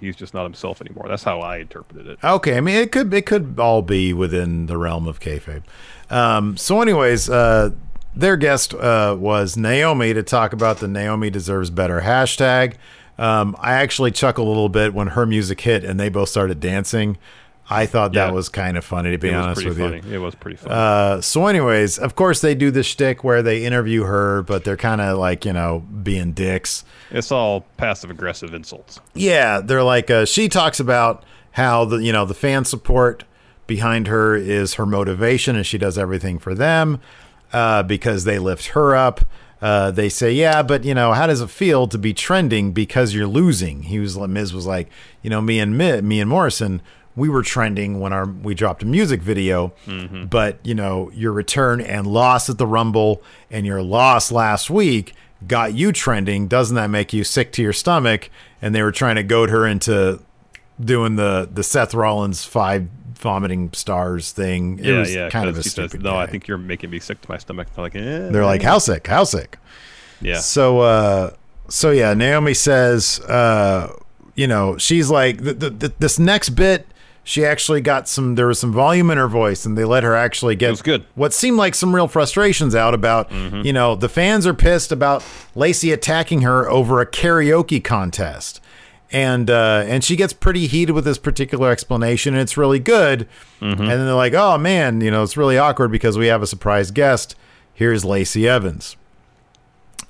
he's 0.00 0.16
just 0.16 0.34
not 0.34 0.44
himself 0.44 0.80
anymore. 0.80 1.06
That's 1.08 1.24
how 1.24 1.40
I 1.40 1.58
interpreted 1.58 2.06
it. 2.06 2.18
Okay, 2.22 2.56
I 2.56 2.60
mean 2.60 2.76
it 2.76 2.92
could 2.92 3.12
it 3.12 3.26
could 3.26 3.56
all 3.58 3.82
be 3.82 4.12
within 4.12 4.66
the 4.66 4.78
realm 4.78 5.06
of 5.06 5.20
kayfabe. 5.20 5.62
Um, 6.10 6.56
so, 6.56 6.80
anyways, 6.80 7.28
uh, 7.28 7.70
their 8.14 8.36
guest 8.36 8.74
uh, 8.74 9.16
was 9.18 9.56
Naomi 9.56 10.14
to 10.14 10.22
talk 10.22 10.52
about 10.52 10.78
the 10.78 10.88
Naomi 10.88 11.30
deserves 11.30 11.70
better 11.70 12.02
hashtag. 12.02 12.74
Um, 13.18 13.56
I 13.60 13.74
actually 13.74 14.10
chuckled 14.10 14.46
a 14.46 14.50
little 14.50 14.68
bit 14.68 14.92
when 14.92 15.08
her 15.08 15.26
music 15.26 15.60
hit 15.60 15.84
and 15.84 15.98
they 15.98 16.08
both 16.08 16.28
started 16.28 16.60
dancing. 16.60 17.16
I 17.70 17.86
thought 17.86 18.12
Yeah. 18.12 18.26
that 18.26 18.34
was 18.34 18.48
kind 18.50 18.76
of 18.76 18.84
funny 18.84 19.12
to 19.12 19.18
be 19.18 19.28
it 19.28 19.34
honest 19.34 19.64
with 19.64 19.78
funny. 19.78 20.02
you. 20.06 20.14
It 20.14 20.18
was 20.18 20.34
pretty 20.34 20.56
funny. 20.58 20.74
Uh, 20.74 21.20
so, 21.22 21.46
anyways, 21.46 21.98
of 21.98 22.14
course 22.14 22.40
they 22.40 22.54
do 22.54 22.70
this 22.70 22.86
shtick 22.86 23.24
where 23.24 23.42
they 23.42 23.64
interview 23.64 24.02
her, 24.04 24.42
but 24.42 24.64
they're 24.64 24.76
kind 24.76 25.00
of 25.00 25.18
like 25.18 25.44
you 25.44 25.52
know 25.52 25.80
being 26.02 26.32
dicks. 26.32 26.84
it's 27.10 27.32
all 27.32 27.62
passive 27.76 28.10
aggressive 28.10 28.52
insults. 28.52 29.00
Yeah, 29.14 29.60
they're 29.60 29.82
like 29.82 30.10
uh, 30.10 30.24
she 30.26 30.48
talks 30.48 30.78
about 30.80 31.24
how 31.52 31.84
the 31.86 31.96
you 31.98 32.12
know 32.12 32.24
the 32.26 32.34
fan 32.34 32.64
support 32.64 33.24
behind 33.66 34.08
her 34.08 34.36
is 34.36 34.74
her 34.74 34.84
motivation, 34.84 35.56
and 35.56 35.64
she 35.66 35.78
does 35.78 35.96
everything 35.96 36.38
for 36.38 36.54
them 36.54 37.00
uh, 37.52 37.82
because 37.82 38.24
they 38.24 38.38
lift 38.38 38.66
her 38.68 38.94
up. 38.94 39.22
Uh, 39.62 39.90
they 39.90 40.10
say, 40.10 40.30
yeah, 40.30 40.62
but 40.62 40.84
you 40.84 40.92
know, 40.92 41.14
how 41.14 41.26
does 41.26 41.40
it 41.40 41.48
feel 41.48 41.86
to 41.88 41.96
be 41.96 42.12
trending 42.12 42.72
because 42.72 43.14
you're 43.14 43.26
losing? 43.26 43.84
He 43.84 43.98
was, 43.98 44.18
Miz 44.18 44.52
was 44.52 44.66
like, 44.66 44.90
you 45.22 45.30
know, 45.30 45.40
me 45.40 45.58
and 45.58 45.78
Mi- 45.78 46.02
me 46.02 46.20
and 46.20 46.28
Morrison, 46.28 46.82
we 47.16 47.28
were 47.28 47.42
trending 47.42 48.00
when 48.00 48.12
our 48.12 48.26
we 48.26 48.54
dropped 48.54 48.82
a 48.82 48.86
music 48.86 49.22
video, 49.22 49.72
but 50.30 50.58
you 50.64 50.74
know, 50.74 51.10
your 51.14 51.32
return 51.32 51.80
and 51.80 52.06
loss 52.06 52.50
at 52.50 52.58
the 52.58 52.66
Rumble 52.66 53.22
and 53.50 53.64
your 53.66 53.82
loss 53.82 54.32
last 54.32 54.70
week 54.70 55.14
got 55.46 55.74
you 55.74 55.92
trending. 55.92 56.48
Doesn't 56.48 56.74
that 56.76 56.88
make 56.90 57.12
you 57.12 57.22
sick 57.24 57.52
to 57.52 57.62
your 57.62 57.72
stomach? 57.72 58.30
And 58.62 58.74
they 58.74 58.82
were 58.82 58.92
trying 58.92 59.16
to 59.16 59.22
goad 59.22 59.50
her 59.50 59.66
into 59.66 60.20
doing 60.80 61.16
the 61.16 61.48
the 61.52 61.62
Seth 61.62 61.94
Rollins 61.94 62.44
five 62.44 62.88
vomiting 63.16 63.70
stars 63.72 64.32
thing. 64.32 64.78
It 64.80 64.86
yeah, 64.86 64.98
was 64.98 65.14
yeah. 65.14 65.30
kind 65.30 65.48
of 65.48 65.56
a 65.56 65.62
she 65.62 65.68
says, 65.68 65.90
stupid. 65.90 66.02
no, 66.02 66.16
I 66.16 66.26
think 66.26 66.48
you're 66.48 66.58
making 66.58 66.90
me 66.90 66.98
sick 66.98 67.20
to 67.20 67.30
my 67.30 67.38
stomach. 67.38 67.68
They're 67.74 67.84
like, 67.84 67.94
eh, 67.96 68.30
they're 68.30 68.44
like, 68.44 68.62
how 68.62 68.78
sick? 68.78 69.06
How 69.06 69.24
sick? 69.24 69.58
yeah. 70.20 70.38
So, 70.40 70.80
uh, 70.80 71.30
so 71.68 71.90
yeah, 71.90 72.12
Naomi 72.14 72.54
says, 72.54 73.20
uh, 73.20 73.96
you 74.34 74.46
know, 74.46 74.76
she's 74.78 75.10
like 75.10 75.42
th- 75.42 75.58
th- 75.58 75.78
th- 75.78 75.92
this 75.98 76.18
next 76.18 76.50
bit. 76.50 76.86
She 77.26 77.42
actually 77.42 77.80
got 77.80 78.06
some. 78.06 78.34
There 78.34 78.46
was 78.46 78.58
some 78.58 78.70
volume 78.70 79.10
in 79.10 79.16
her 79.16 79.28
voice, 79.28 79.64
and 79.64 79.78
they 79.78 79.86
let 79.86 80.02
her 80.02 80.14
actually 80.14 80.56
get. 80.56 80.74
Mm-hmm. 80.74 81.04
what 81.14 81.32
seemed 81.32 81.56
like 81.56 81.74
some 81.74 81.94
real 81.94 82.06
frustrations 82.06 82.74
out 82.74 82.92
about. 82.92 83.32
You 83.32 83.72
know, 83.72 83.96
the 83.96 84.10
fans 84.10 84.46
are 84.46 84.52
pissed 84.52 84.92
about 84.92 85.24
Lacey 85.54 85.90
attacking 85.90 86.42
her 86.42 86.68
over 86.68 87.00
a 87.00 87.06
karaoke 87.06 87.82
contest, 87.82 88.60
and 89.10 89.48
uh, 89.48 89.84
and 89.86 90.04
she 90.04 90.16
gets 90.16 90.34
pretty 90.34 90.66
heated 90.66 90.92
with 90.92 91.06
this 91.06 91.16
particular 91.16 91.70
explanation, 91.70 92.34
and 92.34 92.42
it's 92.42 92.58
really 92.58 92.78
good. 92.78 93.26
Mm-hmm. 93.60 93.80
And 93.80 93.90
then 93.90 94.04
they're 94.04 94.14
like, 94.14 94.34
"Oh 94.34 94.58
man, 94.58 95.00
you 95.00 95.10
know, 95.10 95.22
it's 95.22 95.38
really 95.38 95.56
awkward 95.56 95.90
because 95.90 96.18
we 96.18 96.26
have 96.26 96.42
a 96.42 96.46
surprise 96.46 96.90
guest. 96.90 97.34
Here's 97.72 98.04
Lacey 98.04 98.46
Evans." 98.46 98.96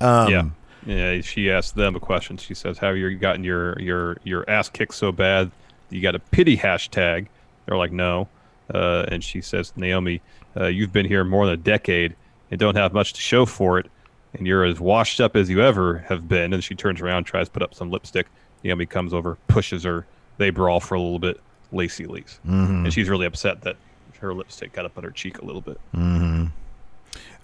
Um, 0.00 0.30
yeah. 0.30 0.44
Yeah, 0.84 1.20
she 1.22 1.50
asked 1.50 1.76
them 1.76 1.94
a 1.94 2.00
question. 2.00 2.38
She 2.38 2.54
says, 2.54 2.78
"Have 2.78 2.96
you 2.96 3.14
gotten 3.14 3.44
your 3.44 3.80
your 3.80 4.16
your 4.24 4.50
ass 4.50 4.68
kicked 4.68 4.94
so 4.94 5.12
bad 5.12 5.52
you 5.90 6.00
got 6.00 6.14
a 6.14 6.18
pity 6.18 6.56
hashtag?" 6.56 7.26
They're 7.66 7.76
like, 7.78 7.92
"No," 7.92 8.28
uh, 8.72 9.04
and 9.08 9.22
she 9.22 9.40
says, 9.40 9.72
"Naomi, 9.76 10.20
uh, 10.56 10.66
you've 10.66 10.92
been 10.92 11.06
here 11.06 11.24
more 11.24 11.46
than 11.46 11.54
a 11.54 11.58
decade 11.58 12.14
and 12.50 12.60
don't 12.60 12.76
have 12.76 12.92
much 12.92 13.12
to 13.14 13.20
show 13.20 13.46
for 13.46 13.78
it, 13.78 13.86
and 14.34 14.46
you're 14.46 14.64
as 14.64 14.80
washed 14.80 15.20
up 15.20 15.36
as 15.36 15.48
you 15.50 15.62
ever 15.62 15.98
have 16.08 16.28
been." 16.28 16.52
And 16.52 16.62
she 16.62 16.74
turns 16.74 17.00
around, 17.00 17.24
tries 17.24 17.46
to 17.48 17.52
put 17.52 17.62
up 17.62 17.74
some 17.74 17.90
lipstick. 17.90 18.26
Naomi 18.62 18.86
comes 18.86 19.12
over, 19.12 19.36
pushes 19.48 19.84
her. 19.84 20.06
They 20.38 20.50
brawl 20.50 20.80
for 20.80 20.94
a 20.94 21.00
little 21.00 21.18
bit. 21.18 21.40
Lacey 21.72 22.06
leaves, 22.06 22.38
and 22.44 22.92
she's 22.92 23.08
really 23.08 23.26
upset 23.26 23.62
that 23.62 23.76
her 24.20 24.32
lipstick 24.32 24.72
got 24.72 24.84
up 24.84 24.96
on 24.96 25.04
her 25.04 25.10
cheek 25.10 25.38
a 25.38 25.44
little 25.44 25.60
bit. 25.60 25.78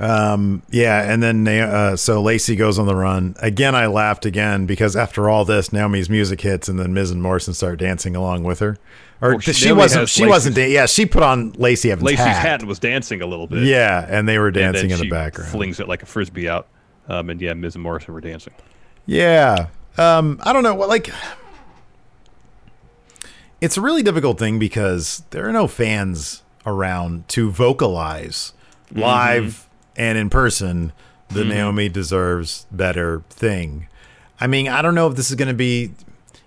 Yeah, 0.00 1.02
and 1.12 1.22
then 1.22 1.44
Na- 1.44 1.50
uh, 1.52 1.96
so 1.96 2.22
Lacey 2.22 2.56
goes 2.56 2.78
on 2.78 2.86
the 2.86 2.94
run 2.96 3.34
again. 3.40 3.74
I 3.74 3.86
laughed 3.86 4.24
again 4.26 4.66
because 4.66 4.96
after 4.96 5.28
all 5.28 5.44
this, 5.44 5.72
Naomi's 5.72 6.08
music 6.08 6.40
hits, 6.40 6.68
and 6.68 6.78
then 6.78 6.94
Miz 6.94 7.10
and 7.10 7.22
Morrison 7.22 7.54
start 7.54 7.78
dancing 7.78 8.16
along 8.16 8.44
with 8.44 8.60
her. 8.60 8.78
Or 9.22 9.32
Well, 9.32 9.38
she- 9.40 9.52
she, 9.52 9.72
wasn't. 9.72 10.08
She 10.08 10.26
wasn't. 10.26 10.56
Da- 10.56 10.70
yeah, 10.72 10.86
she 10.86 11.04
put 11.04 11.22
on 11.22 11.52
Lacey 11.52 11.90
Evans' 11.92 12.04
Lacey's 12.06 12.24
hat. 12.24 12.60
hat 12.60 12.64
was 12.64 12.78
dancing 12.78 13.20
a 13.20 13.26
little 13.26 13.46
bit. 13.46 13.64
Yeah, 13.64 14.06
and 14.08 14.26
they 14.28 14.38
were 14.38 14.50
dancing 14.50 14.90
in 14.90 14.98
the 14.98 15.10
background. 15.10 15.50
Flings 15.50 15.78
it 15.80 15.88
like 15.88 16.02
a 16.02 16.06
frisbee 16.06 16.48
out. 16.48 16.66
Um, 17.08 17.28
and 17.28 17.40
yeah, 17.40 17.52
Miz 17.52 17.74
and 17.74 17.82
Morrison 17.82 18.14
were 18.14 18.20
dancing. 18.20 18.54
Yeah. 19.04 19.66
Um, 19.98 20.40
I 20.42 20.52
don't 20.52 20.62
know 20.62 20.74
what 20.74 20.88
like 20.88 21.10
it's 23.60 23.76
a 23.76 23.80
really 23.80 24.02
difficult 24.02 24.38
thing 24.38 24.58
because 24.58 25.22
there 25.30 25.46
are 25.48 25.52
no 25.52 25.66
fans 25.66 26.42
around 26.64 27.28
to 27.28 27.50
vocalize 27.50 28.52
live 28.92 29.68
and 30.00 30.16
in 30.16 30.30
person 30.30 30.92
the 31.28 31.40
mm-hmm. 31.40 31.50
Naomi 31.50 31.88
deserves 31.88 32.66
better 32.72 33.22
thing. 33.28 33.86
I 34.40 34.46
mean, 34.46 34.66
I 34.66 34.82
don't 34.82 34.94
know 34.94 35.06
if 35.06 35.14
this 35.14 35.30
is 35.30 35.36
going 35.36 35.48
to 35.48 35.54
be 35.54 35.92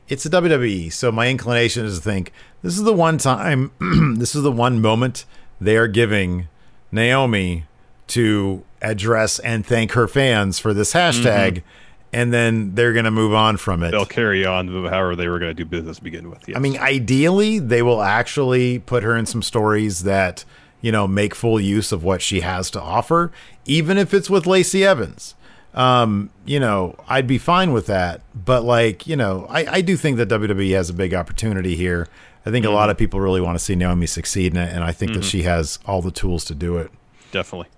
it's 0.09 0.25
a 0.25 0.29
WWE, 0.29 0.91
so 0.91 1.11
my 1.11 1.29
inclination 1.29 1.85
is 1.85 1.99
to 1.99 2.03
think 2.03 2.33
this 2.63 2.75
is 2.75 2.83
the 2.83 2.93
one 2.93 3.19
time 3.19 3.71
this 4.17 4.35
is 4.35 4.41
the 4.41 4.51
one 4.51 4.81
moment 4.81 5.25
they 5.61 5.77
are 5.77 5.87
giving 5.87 6.47
Naomi 6.91 7.65
to 8.07 8.63
address 8.81 9.39
and 9.39 9.65
thank 9.65 9.91
her 9.93 10.07
fans 10.07 10.59
for 10.59 10.73
this 10.73 10.91
hashtag 10.93 11.51
mm-hmm. 11.51 11.67
and 12.11 12.33
then 12.33 12.73
they're 12.75 12.91
going 12.91 13.05
to 13.05 13.11
move 13.11 13.33
on 13.33 13.55
from 13.57 13.83
it. 13.83 13.91
They'll 13.91 14.05
carry 14.05 14.45
on 14.45 14.67
however 14.67 15.15
they 15.15 15.27
were 15.27 15.39
going 15.39 15.51
to 15.51 15.53
do 15.53 15.63
business 15.63 15.97
to 15.97 16.03
begin 16.03 16.29
with. 16.29 16.47
Yes. 16.47 16.57
I 16.57 16.59
mean, 16.59 16.77
ideally, 16.79 17.59
they 17.59 17.83
will 17.83 18.01
actually 18.01 18.79
put 18.79 19.03
her 19.03 19.15
in 19.15 19.27
some 19.27 19.43
stories 19.43 20.03
that, 20.03 20.43
you 20.83 20.91
know, 20.91 21.07
make 21.07 21.33
full 21.33 21.59
use 21.59 21.93
of 21.93 22.03
what 22.03 22.21
she 22.21 22.41
has 22.41 22.69
to 22.69 22.79
offer, 22.79 23.31
even 23.65 23.97
if 23.97 24.13
it's 24.13 24.29
with 24.29 24.45
Lacey 24.45 24.83
Evans. 24.83 25.33
Um, 25.73 26.29
you 26.45 26.59
know, 26.59 26.97
I'd 27.07 27.25
be 27.25 27.37
fine 27.37 27.71
with 27.71 27.87
that. 27.87 28.21
But, 28.35 28.63
like, 28.63 29.07
you 29.07 29.15
know, 29.15 29.47
I, 29.49 29.77
I 29.77 29.81
do 29.81 29.95
think 29.95 30.17
that 30.17 30.27
WWE 30.27 30.73
has 30.73 30.89
a 30.89 30.93
big 30.93 31.13
opportunity 31.13 31.77
here. 31.77 32.09
I 32.45 32.51
think 32.51 32.65
a 32.65 32.69
lot 32.69 32.89
of 32.89 32.97
people 32.97 33.21
really 33.21 33.39
want 33.39 33.57
to 33.57 33.63
see 33.63 33.73
Naomi 33.73 34.05
succeed 34.05 34.53
in 34.53 34.59
it, 34.59 34.73
and 34.73 34.83
I 34.83 34.91
think 34.91 35.13
that 35.13 35.23
she 35.23 35.43
has 35.43 35.79
all 35.85 36.01
the 36.01 36.11
tools 36.11 36.43
to 36.45 36.53
do 36.53 36.77
it. 36.77 36.91
definitely. 37.31 37.69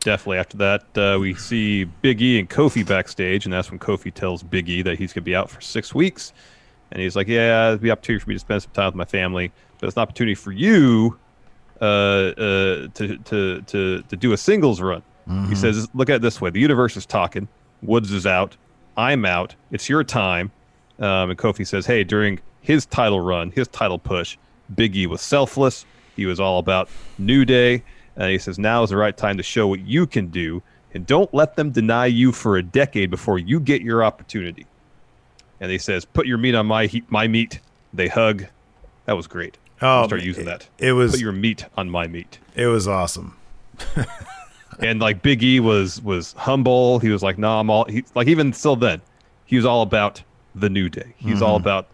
Definitely. 0.00 0.38
After 0.38 0.56
that, 0.58 0.84
uh, 0.96 1.18
we 1.18 1.34
see 1.34 1.82
Big 1.82 2.22
E 2.22 2.38
and 2.38 2.48
Kofi 2.48 2.86
backstage, 2.86 3.44
and 3.44 3.52
that's 3.52 3.72
when 3.72 3.80
Kofi 3.80 4.14
tells 4.14 4.44
Big 4.44 4.68
E 4.68 4.80
that 4.82 4.96
he's 4.96 5.12
going 5.12 5.22
to 5.22 5.28
be 5.28 5.34
out 5.34 5.50
for 5.50 5.60
six 5.60 5.92
weeks. 5.92 6.32
And 6.92 7.02
he's 7.02 7.16
like, 7.16 7.26
Yeah, 7.26 7.70
it'll 7.72 7.78
be 7.78 7.88
an 7.88 7.92
opportunity 7.94 8.22
for 8.22 8.28
me 8.28 8.36
to 8.36 8.38
spend 8.38 8.62
some 8.62 8.70
time 8.70 8.86
with 8.86 8.94
my 8.94 9.04
family, 9.04 9.50
but 9.80 9.88
it's 9.88 9.96
an 9.96 10.02
opportunity 10.02 10.36
for 10.36 10.52
you 10.52 11.18
uh, 11.80 11.84
uh, 11.84 12.88
to, 12.94 13.18
to, 13.24 13.62
to, 13.62 14.02
to 14.02 14.16
do 14.16 14.32
a 14.32 14.36
singles 14.36 14.80
run. 14.80 15.02
He 15.48 15.54
says, 15.56 15.88
Look 15.92 16.08
at 16.08 16.16
it 16.16 16.22
this 16.22 16.40
way 16.40 16.50
the 16.50 16.60
universe 16.60 16.96
is 16.96 17.04
talking. 17.04 17.48
Woods 17.82 18.12
is 18.12 18.26
out. 18.26 18.56
I'm 18.96 19.24
out. 19.24 19.54
It's 19.72 19.88
your 19.88 20.04
time. 20.04 20.52
Um, 20.98 21.30
and 21.30 21.38
Kofi 21.38 21.66
says, 21.66 21.84
Hey, 21.84 22.04
during 22.04 22.40
his 22.60 22.86
title 22.86 23.20
run, 23.20 23.50
his 23.50 23.68
title 23.68 23.98
push, 23.98 24.36
Big 24.74 24.96
E 24.96 25.06
was 25.06 25.20
selfless. 25.20 25.84
He 26.14 26.26
was 26.26 26.40
all 26.40 26.58
about 26.58 26.88
New 27.18 27.44
Day. 27.44 27.82
And 28.16 28.30
he 28.30 28.38
says, 28.38 28.58
Now 28.58 28.82
is 28.82 28.90
the 28.90 28.96
right 28.96 29.16
time 29.16 29.36
to 29.36 29.42
show 29.42 29.66
what 29.66 29.80
you 29.80 30.06
can 30.06 30.28
do. 30.28 30.62
And 30.94 31.04
don't 31.06 31.32
let 31.34 31.56
them 31.56 31.72
deny 31.72 32.06
you 32.06 32.32
for 32.32 32.56
a 32.56 32.62
decade 32.62 33.10
before 33.10 33.38
you 33.38 33.60
get 33.60 33.82
your 33.82 34.02
opportunity. 34.02 34.66
And 35.60 35.70
he 35.70 35.78
says, 35.78 36.04
Put 36.04 36.26
your 36.26 36.38
meat 36.38 36.54
on 36.54 36.66
my 36.66 36.86
heat, 36.86 37.10
my 37.10 37.28
meat. 37.28 37.60
They 37.92 38.08
hug. 38.08 38.46
That 39.04 39.16
was 39.16 39.26
great. 39.26 39.58
Oh, 39.82 40.06
start 40.06 40.22
using 40.22 40.44
that. 40.46 40.68
it 40.78 40.92
was- 40.92 41.12
Put 41.12 41.20
your 41.20 41.32
meat 41.32 41.66
on 41.76 41.90
my 41.90 42.06
meat 42.06 42.38
It 42.54 42.66
was 42.66 42.88
awesome. 42.88 43.36
and 44.80 45.00
like 45.00 45.22
Big 45.22 45.42
E 45.42 45.60
was 45.60 46.00
was 46.02 46.32
humble. 46.34 46.98
He 46.98 47.08
was 47.10 47.22
like, 47.22 47.38
"No, 47.38 47.58
I'm 47.58 47.70
all." 47.70 47.84
He, 47.84 48.04
like 48.14 48.26
even 48.28 48.52
still 48.52 48.76
then, 48.76 49.00
he 49.44 49.56
was 49.56 49.64
all 49.66 49.82
about 49.82 50.22
the 50.54 50.70
new 50.70 50.88
day. 50.88 51.14
He's 51.18 51.42
all 51.42 51.56
about 51.56 51.84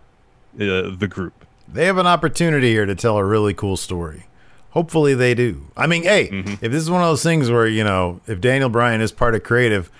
uh, 0.56 0.94
the 0.96 1.08
group. 1.10 1.32
They 1.66 1.86
have 1.86 1.98
an 1.98 2.06
opportunity 2.06 2.70
here 2.70 2.86
to 2.86 2.94
tell 2.94 3.16
a 3.16 3.24
really 3.24 3.54
cool 3.54 3.76
story. 3.76 4.26
Hopefully 4.70 5.14
they 5.14 5.34
do. 5.34 5.66
I 5.76 5.86
mean, 5.86 6.04
hey, 6.04 6.28
if 6.62 6.72
this 6.72 6.82
is 6.82 6.90
one 6.90 7.02
of 7.02 7.08
those 7.08 7.22
things 7.22 7.50
where, 7.50 7.66
you 7.66 7.84
know, 7.84 8.20
if 8.26 8.40
Daniel 8.40 8.68
Bryan 8.70 9.00
is 9.00 9.10
part 9.12 9.34
of 9.34 9.42
creative, 9.42 9.90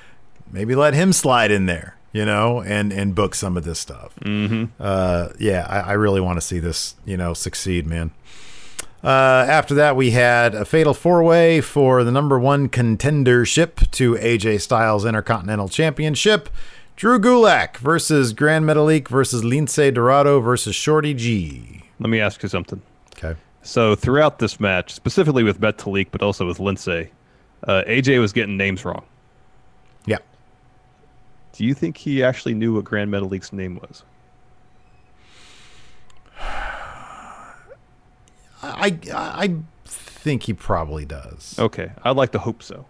maybe 0.50 0.74
let 0.74 0.94
him 0.94 1.12
slide 1.12 1.50
in 1.50 1.66
there, 1.66 1.96
you 2.12 2.24
know, 2.24 2.62
and 2.62 2.92
and 2.92 3.14
book 3.14 3.34
some 3.34 3.56
of 3.56 3.64
this 3.64 3.78
stuff. 3.78 4.14
Mm-hmm. 4.20 4.64
Uh, 4.78 5.28
yeah, 5.38 5.66
I, 5.68 5.90
I 5.90 5.92
really 5.92 6.20
want 6.20 6.36
to 6.38 6.40
see 6.40 6.58
this, 6.58 6.94
you 7.04 7.16
know, 7.16 7.34
succeed, 7.34 7.86
man. 7.86 8.12
Uh, 9.02 9.44
after 9.48 9.74
that, 9.74 9.96
we 9.96 10.12
had 10.12 10.54
a 10.54 10.64
fatal 10.64 10.94
four 10.94 11.24
way 11.24 11.60
for 11.60 12.04
the 12.04 12.12
number 12.12 12.38
one 12.38 12.68
contendership 12.68 13.90
to 13.90 14.14
AJ 14.14 14.60
Styles 14.60 15.04
Intercontinental 15.04 15.68
Championship. 15.68 16.48
Drew 16.94 17.18
Gulak 17.18 17.78
versus 17.78 18.32
Gran 18.32 18.62
Metalik 18.62 19.08
versus 19.08 19.42
Lince 19.42 19.92
Dorado 19.92 20.40
versus 20.40 20.76
Shorty 20.76 21.14
G. 21.14 21.82
Let 21.98 22.10
me 22.10 22.20
ask 22.20 22.42
you 22.42 22.48
something. 22.48 22.80
Okay. 23.16 23.34
So 23.62 23.96
throughout 23.96 24.38
this 24.38 24.60
match, 24.60 24.92
specifically 24.92 25.42
with 25.42 25.60
Metalik, 25.60 26.08
but 26.12 26.22
also 26.22 26.46
with 26.46 26.58
Lince, 26.58 27.08
uh, 27.66 27.82
AJ 27.88 28.20
was 28.20 28.32
getting 28.32 28.56
names 28.56 28.84
wrong. 28.84 29.04
Yeah. 30.06 30.18
Do 31.52 31.64
you 31.64 31.74
think 31.74 31.98
he 31.98 32.22
actually 32.22 32.54
knew 32.54 32.74
what 32.74 32.84
Gran 32.84 33.10
Metalik's 33.10 33.52
name 33.52 33.76
was? 33.76 34.04
I 38.62 38.96
I 39.12 39.54
think 39.84 40.44
he 40.44 40.54
probably 40.54 41.04
does. 41.04 41.58
Okay, 41.58 41.92
I'd 42.04 42.16
like 42.16 42.32
to 42.32 42.38
hope 42.38 42.62
so. 42.62 42.86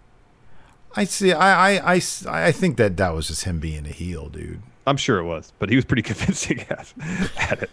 I 0.95 1.05
see. 1.05 1.33
I, 1.33 1.79
I, 1.79 1.95
I, 1.95 2.01
I 2.27 2.53
think 2.53 2.77
that 2.77 2.99
that 2.99 3.15
was 3.15 3.29
just 3.29 3.45
him 3.45 3.59
being 3.61 3.87
a 3.87 3.91
heel, 3.91 4.29
dude. 4.29 4.63
I'm 4.87 4.99
sure 4.99 5.19
it 5.19 5.25
was, 5.25 5.53
but 5.59 5.71
he 5.71 5.77
was 5.77 5.85
pretty 5.85 6.03
convincing 6.11 6.61
at, 6.69 6.93
at 7.39 7.63
it. 7.63 7.71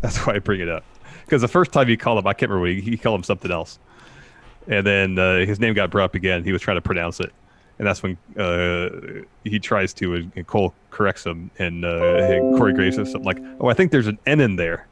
That's 0.00 0.18
why 0.18 0.34
I 0.34 0.38
bring 0.40 0.60
it 0.60 0.68
up. 0.68 0.84
Because 1.24 1.40
the 1.40 1.48
first 1.48 1.72
time 1.72 1.88
he 1.88 1.96
called 1.96 2.18
him, 2.18 2.26
I 2.26 2.34
can't 2.34 2.50
remember, 2.50 2.68
he, 2.68 2.90
he 2.90 2.96
called 2.98 3.20
him 3.20 3.24
something 3.24 3.50
else. 3.50 3.78
And 4.66 4.86
then 4.86 5.18
uh, 5.18 5.38
his 5.46 5.58
name 5.58 5.72
got 5.74 5.90
brought 5.90 6.04
up 6.04 6.14
again. 6.14 6.44
He 6.44 6.52
was 6.52 6.60
trying 6.60 6.76
to 6.76 6.82
pronounce 6.82 7.20
it. 7.20 7.32
And 7.78 7.88
that's 7.88 8.02
when 8.02 8.16
uh, 8.38 9.24
he 9.42 9.58
tries 9.58 9.92
to, 9.94 10.14
and 10.14 10.46
Cole 10.46 10.72
corrects 10.90 11.24
him. 11.26 11.50
And, 11.58 11.84
uh, 11.84 11.88
and 11.88 12.56
Corey 12.56 12.72
Graves 12.72 12.96
says 12.96 13.10
something 13.10 13.26
like, 13.26 13.42
Oh, 13.60 13.68
I 13.68 13.74
think 13.74 13.90
there's 13.90 14.06
an 14.06 14.18
N 14.26 14.40
in 14.40 14.56
there. 14.56 14.86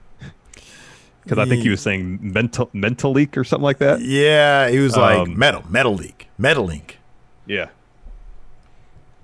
Because 1.23 1.39
I 1.39 1.45
think 1.45 1.63
he 1.63 1.69
was 1.69 1.81
saying 1.81 2.19
mental 2.21 2.69
mental 2.73 3.13
leak 3.13 3.37
or 3.37 3.45
something 3.45 3.63
like 3.63 3.79
that. 3.79 4.01
Yeah, 4.01 4.69
he 4.69 4.81
was 4.81 4.97
like 4.97 5.21
Um, 5.21 5.39
metal, 5.39 5.63
metal 5.69 5.95
leak, 5.95 6.27
metal 6.37 6.65
link. 6.65 6.99
Yeah. 7.47 7.69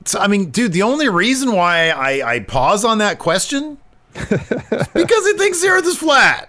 So 0.05 0.21
I 0.21 0.29
mean, 0.29 0.51
dude, 0.51 0.73
the 0.73 0.83
only 0.83 1.09
reason 1.09 1.53
why 1.53 1.91
I, 1.91 2.35
I 2.35 2.41
pause 2.41 2.85
on 2.85 2.99
that 2.99 3.19
question 3.19 3.79
is 4.15 4.29
because 4.95 5.27
he 5.27 5.33
thinks 5.37 5.61
the 5.61 5.69
Earth 5.69 5.87
is 5.87 5.99
flat. 5.99 6.49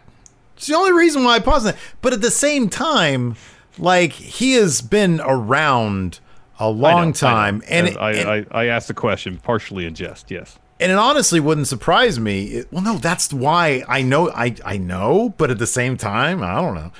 It's 0.56 0.68
the 0.68 0.76
only 0.76 0.92
reason 0.92 1.24
why 1.24 1.36
I 1.36 1.40
pause 1.40 1.66
on 1.66 1.72
that. 1.74 1.80
But 2.04 2.14
at 2.14 2.22
the 2.22 2.30
same 2.32 2.70
time, 2.70 3.36
like 3.80 4.12
he 4.12 4.54
has 4.54 4.82
been 4.82 5.20
around 5.24 6.20
a 6.60 6.64
I 6.64 6.66
know, 6.68 6.72
long 6.72 7.02
I 7.02 7.06
know. 7.06 7.12
time, 7.12 7.64
and, 7.70 7.88
it, 7.88 7.98
I, 7.98 8.12
and, 8.14 8.48
I, 8.52 8.64
I 8.64 8.66
asked 8.68 8.88
the 8.88 8.94
question 8.94 9.38
partially 9.38 9.86
in 9.86 9.94
jest. 9.96 10.30
Yes. 10.32 10.58
and 10.80 10.92
it 10.92 10.98
honestly 10.98 11.40
wouldn't 11.40 11.68
surprise 11.68 12.20
me. 12.20 12.44
It- 12.46 12.68
well, 12.72 12.84
no, 12.84 12.98
that's 12.98 13.32
why 13.34 13.84
I 13.88 14.02
know 14.02 14.30
I 14.32 14.56
I 14.66 14.78
know, 14.78 15.34
but 15.38 15.50
at 15.52 15.58
the 15.60 15.68
same 15.68 15.98
time, 15.98 16.42
I 16.44 16.56
don't 16.62 16.76
know. 16.76 16.92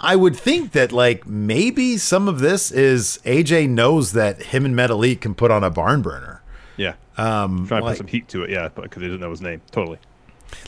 I 0.00 0.14
would 0.14 0.36
think 0.36 0.72
that 0.72 0.92
like 0.92 1.26
maybe 1.26 1.96
some 1.96 2.28
of 2.28 2.38
this 2.38 2.70
is 2.70 3.18
AJ 3.24 3.68
knows 3.70 4.12
that 4.12 4.40
him 4.44 4.64
and 4.64 4.74
Metalik 4.74 5.20
can 5.20 5.34
put 5.34 5.50
on 5.50 5.64
a 5.64 5.70
barn 5.70 6.02
burner. 6.02 6.40
Yeah. 6.76 6.94
Um, 7.16 7.66
Trying 7.66 7.82
to 7.82 7.88
put 7.88 7.96
some 7.96 8.06
heat 8.06 8.28
to 8.28 8.44
it. 8.44 8.50
Yeah, 8.50 8.68
because 8.68 9.02
he 9.02 9.08
didn't 9.08 9.20
know 9.20 9.30
his 9.30 9.40
name. 9.42 9.60
Totally. 9.72 9.98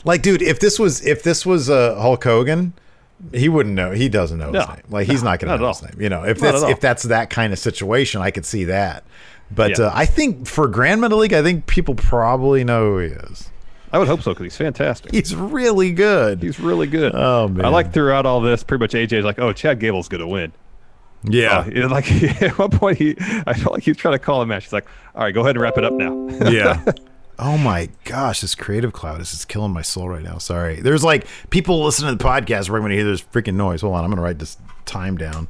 Like, 0.03 0.21
dude, 0.21 0.41
if 0.41 0.59
this 0.59 0.77
was 0.77 1.05
if 1.05 1.23
this 1.23 1.45
was 1.45 1.69
uh, 1.69 1.95
Hulk 1.95 2.21
Hogan, 2.23 2.73
he 3.33 3.49
wouldn't 3.49 3.75
know. 3.75 3.91
He 3.91 4.09
doesn't 4.09 4.37
know 4.37 4.51
his 4.51 4.67
name. 4.67 4.77
Like, 4.89 5.07
he's 5.07 5.23
not 5.23 5.39
going 5.39 5.51
to 5.51 5.57
know 5.61 5.69
his 5.69 5.81
name. 5.83 5.95
You 6.01 6.09
know, 6.09 6.23
if 6.23 6.41
Not 6.41 6.51
that's 6.51 6.63
if 6.63 6.79
that's 6.79 7.03
that 7.03 7.29
kind 7.29 7.53
of 7.53 7.59
situation, 7.59 8.21
I 8.21 8.31
could 8.31 8.45
see 8.45 8.65
that. 8.65 9.03
But 9.53 9.77
Yeah. 9.77 9.85
uh, 9.87 9.91
I 9.93 10.05
think 10.05 10.47
for 10.47 10.67
Gran 10.67 10.99
Metalik, 10.99 11.33
I 11.33 11.41
think 11.43 11.67
people 11.67 11.95
probably 11.95 12.63
know 12.63 12.91
who 12.91 12.97
he 12.99 13.07
is. 13.07 13.49
I 13.93 13.99
would 13.99 14.07
hope 14.07 14.21
so 14.21 14.31
because 14.31 14.45
he's 14.45 14.57
fantastic. 14.57 15.11
He's 15.11 15.35
really 15.35 15.91
good. 15.91 16.41
He's 16.41 16.59
really 16.59 16.87
good. 16.87 17.11
Oh, 17.13 17.49
man. 17.49 17.65
I 17.65 17.67
like 17.67 17.91
throughout 17.91 18.25
all 18.25 18.39
this, 18.39 18.63
pretty 18.63 18.81
much 18.81 18.93
AJ's 18.93 19.25
like, 19.25 19.37
"Oh, 19.39 19.51
Chad 19.51 19.79
Gable's 19.81 20.07
gonna 20.07 20.27
win." 20.27 20.53
yeah, 21.23 21.65
Uh, 21.75 21.89
like 21.89 22.09
at 22.41 22.57
one 22.57 22.69
point, 22.71 22.97
he 22.97 23.15
I 23.45 23.53
felt 23.53 23.73
like 23.73 23.83
he 23.83 23.91
was 23.91 23.97
trying 23.97 24.13
to 24.15 24.19
call 24.19 24.41
a 24.41 24.45
match. 24.45 24.63
He's 24.63 24.73
like, 24.73 24.87
"All 25.13 25.23
right, 25.23 25.33
go 25.33 25.41
ahead 25.41 25.55
and 25.57 25.61
wrap 25.61 25.77
it 25.77 25.83
up 25.83 25.93
now." 25.93 26.27
yeah. 26.49 26.83
Oh 27.43 27.57
my 27.57 27.89
gosh, 28.03 28.41
this 28.41 28.53
creative 28.53 28.93
cloud 28.93 29.19
is 29.19 29.31
just 29.31 29.47
killing 29.47 29.73
my 29.73 29.81
soul 29.81 30.07
right 30.07 30.21
now. 30.21 30.37
Sorry. 30.37 30.75
There's 30.75 31.03
like 31.03 31.25
people 31.49 31.83
listening 31.83 32.15
to 32.15 32.23
the 32.23 32.29
podcast 32.29 32.69
where 32.69 32.77
I'm 32.77 32.83
going 32.83 32.91
to 32.91 32.95
hear 32.95 33.03
this 33.03 33.23
freaking 33.23 33.55
noise. 33.55 33.81
Hold 33.81 33.95
on, 33.95 34.03
I'm 34.03 34.11
gonna 34.11 34.21
write 34.21 34.37
this 34.37 34.57
time 34.85 35.17
down 35.17 35.47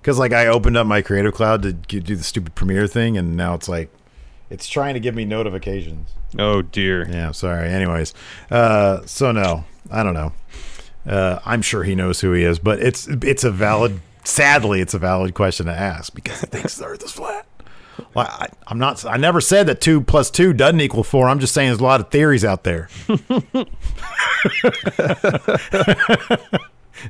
because 0.00 0.18
like 0.18 0.32
I 0.32 0.46
opened 0.46 0.78
up 0.78 0.86
my 0.86 1.02
creative 1.02 1.34
cloud 1.34 1.62
to 1.62 1.74
do 1.74 2.00
the 2.00 2.24
stupid 2.24 2.54
premiere 2.54 2.86
thing, 2.86 3.18
and 3.18 3.36
now 3.36 3.52
it's 3.52 3.68
like 3.68 3.90
it's 4.48 4.66
trying 4.66 4.94
to 4.94 5.00
give 5.00 5.14
me 5.14 5.26
notifications. 5.26 6.14
oh 6.38 6.62
dear. 6.62 7.06
Yeah, 7.10 7.32
sorry. 7.32 7.68
Anyways, 7.68 8.14
uh, 8.50 9.04
so 9.04 9.30
no, 9.30 9.64
I 9.90 10.02
don't 10.02 10.14
know. 10.14 10.32
Uh, 11.06 11.40
I'm 11.44 11.60
sure 11.60 11.84
he 11.84 11.94
knows 11.94 12.22
who 12.22 12.32
he 12.32 12.42
is, 12.42 12.58
but 12.58 12.80
it's 12.80 13.06
it's 13.06 13.44
a 13.44 13.50
valid. 13.50 14.00
Sadly, 14.26 14.80
it's 14.80 14.94
a 14.94 14.98
valid 14.98 15.34
question 15.34 15.66
to 15.66 15.72
ask 15.72 16.14
because 16.14 16.40
he 16.40 16.46
thinks 16.46 16.78
the 16.78 16.86
Earth 16.86 17.04
is 17.04 17.12
flat. 17.12 17.46
Well, 18.14 18.26
I, 18.28 18.48
I'm 18.66 18.78
not. 18.78 19.04
I 19.04 19.16
never 19.16 19.40
said 19.40 19.66
that 19.66 19.80
two 19.80 20.00
plus 20.00 20.30
two 20.30 20.52
doesn't 20.52 20.80
equal 20.80 21.02
four. 21.04 21.28
I'm 21.28 21.38
just 21.40 21.54
saying 21.54 21.68
there's 21.70 21.80
a 21.80 21.84
lot 21.84 22.00
of 22.00 22.10
theories 22.10 22.44
out 22.44 22.64
there. 22.64 22.88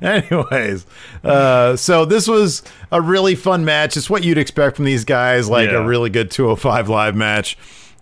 Anyways, 0.03 0.87
uh, 1.22 1.76
so 1.76 2.05
this 2.05 2.26
was 2.26 2.62
a 2.91 3.01
really 3.01 3.35
fun 3.35 3.64
match. 3.64 3.97
It's 3.97 4.09
what 4.11 4.24
you'd 4.24 4.39
expect 4.39 4.76
from 4.76 4.87
these 4.87 5.05
guys, 5.05 5.49
like 5.49 5.70
Yeah. 5.70 5.76
a 5.76 5.85
really 5.87 6.11
good 6.11 6.30
205 6.30 6.89
live 6.89 7.14
match. 7.14 7.57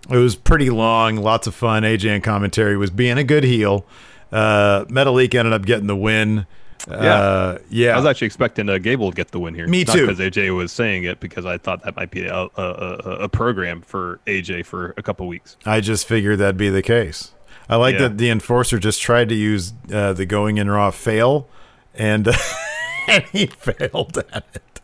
It 0.08 0.16
was 0.16 0.34
pretty 0.34 0.70
long, 0.70 1.16
lots 1.16 1.46
of 1.46 1.54
fun. 1.54 1.82
AJ 1.82 2.08
and 2.14 2.24
commentary 2.24 2.76
was 2.76 2.90
being 2.90 3.18
a 3.18 3.24
good 3.24 3.44
heel. 3.44 3.84
Uh, 4.30 4.84
Metalik 4.86 5.34
ended 5.34 5.52
up 5.52 5.66
getting 5.66 5.86
the 5.86 5.96
win. 5.96 6.46
Uh, 6.88 7.58
yeah. 7.70 7.92
I 7.92 7.96
was 7.96 8.06
actually 8.06 8.26
expecting 8.26 8.68
uh, 8.68 8.78
Gable 8.78 9.10
to 9.10 9.14
get 9.16 9.28
the 9.30 9.38
win 9.38 9.54
here. 9.54 9.66
Me 9.68 9.84
Not 9.84 9.94
too. 9.94 10.06
Because 10.06 10.18
AJ 10.18 10.54
was 10.56 10.72
saying 10.72 11.04
it 11.04 11.20
because 11.20 11.46
I 11.46 11.58
thought 11.58 11.82
that 11.84 11.94
might 11.96 12.10
be 12.10 12.24
a, 12.26 12.34
a, 12.34 12.48
a, 12.56 13.10
a 13.24 13.28
program 13.28 13.82
for 13.82 14.18
AJ 14.26 14.66
for 14.66 14.94
a 14.96 15.02
couple 15.02 15.26
weeks. 15.28 15.56
I 15.64 15.80
just 15.80 16.06
figured 16.06 16.38
that'd 16.38 16.56
be 16.56 16.70
the 16.70 16.82
case. 16.82 17.32
I 17.68 17.76
like 17.76 17.94
Yeah. 17.94 18.02
that 18.08 18.18
the 18.18 18.28
enforcer 18.30 18.78
just 18.78 19.00
tried 19.00 19.28
to 19.28 19.34
use 19.34 19.72
uh, 19.92 20.12
the 20.12 20.26
going 20.26 20.58
in 20.58 20.68
raw 20.70 20.90
fail, 20.90 21.48
and 21.94 22.28
and 23.08 23.24
he 23.24 23.46
failed 23.46 24.18
at 24.32 24.44
it. 24.54 24.80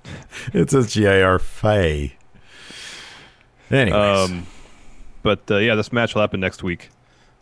It 0.54 0.70
says 0.70 0.94
GIR 0.94 1.38
Fay. 1.40 2.14
Anyways, 3.70 4.30
Um, 4.30 4.46
but 5.22 5.50
uh, 5.50 5.56
yeah, 5.58 5.74
this 5.74 5.92
match 5.92 6.14
will 6.14 6.22
happen 6.22 6.40
next 6.40 6.62
week. 6.62 6.90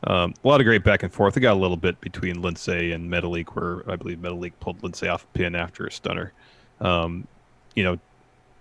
Um, 0.06 0.34
a 0.44 0.48
lot 0.48 0.60
of 0.60 0.64
great 0.64 0.84
back 0.84 1.02
and 1.02 1.12
forth. 1.12 1.36
It 1.36 1.40
got 1.40 1.54
a 1.54 1.60
little 1.60 1.76
bit 1.76 2.00
between 2.00 2.36
Lince 2.36 2.94
and 2.94 3.10
Metalik, 3.10 3.48
where 3.48 3.82
I 3.90 3.96
believe 3.96 4.18
Metalik 4.18 4.52
pulled 4.60 4.80
Lince 4.82 5.12
off 5.12 5.24
a 5.24 5.38
pin 5.38 5.54
after 5.54 5.86
a 5.86 5.90
stunner. 5.90 6.32
Um, 6.80 7.26
you 7.74 7.82
know, 7.82 7.98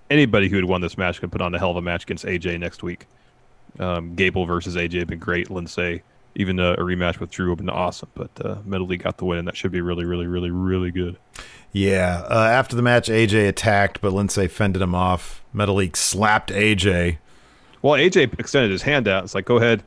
anybody 0.10 0.50
who 0.50 0.56
had 0.56 0.66
won 0.66 0.82
this 0.82 0.98
match 0.98 1.20
could 1.20 1.32
put 1.32 1.42
on 1.42 1.54
a 1.54 1.60
hell 1.60 1.72
of 1.72 1.78
a 1.78 1.82
match 1.82 2.04
against 2.04 2.26
AJ 2.26 2.60
next 2.60 2.82
week. 2.82 3.06
Um, 3.80 4.16
Gable 4.16 4.46
versus 4.46 4.76
AJ 4.76 5.00
have 5.00 5.08
been 5.08 5.20
great. 5.20 5.50
Lince, 5.50 6.02
even 6.36 6.60
uh, 6.60 6.74
a 6.74 6.78
rematch 6.82 7.20
with 7.20 7.30
Drew 7.30 7.50
would 7.50 7.60
have 7.60 7.66
been 7.66 7.70
awesome. 7.70 8.10
But 8.16 8.32
uh, 8.44 8.56
Metalik 8.68 9.04
got 9.04 9.18
the 9.18 9.26
win, 9.26 9.40
and 9.40 9.48
that 9.48 9.56
should 9.56 9.72
be 9.72 9.82
really, 9.82 10.06
really, 10.06 10.28
really, 10.28 10.50
really 10.52 10.92
good. 10.92 11.18
yeah. 11.74 12.26
Uh, 12.28 12.48
after 12.52 12.76
the 12.76 12.82
match, 12.82 13.08
AJ 13.08 13.48
attacked, 13.48 14.02
but 14.02 14.14
Lince 14.14 14.50
fended 14.50 14.82
him 14.82 14.96
off. 14.96 15.44
Metalik 15.54 15.96
slapped 15.96 16.50
AJ. 16.52 17.18
Well, 17.84 17.94
AJ 17.94 18.40
extended 18.40 18.72
his 18.72 18.82
hand 18.82 19.08
out. 19.08 19.26
It's 19.26 19.36
like, 19.36 19.46
go 19.46 19.58
ahead. 19.58 19.84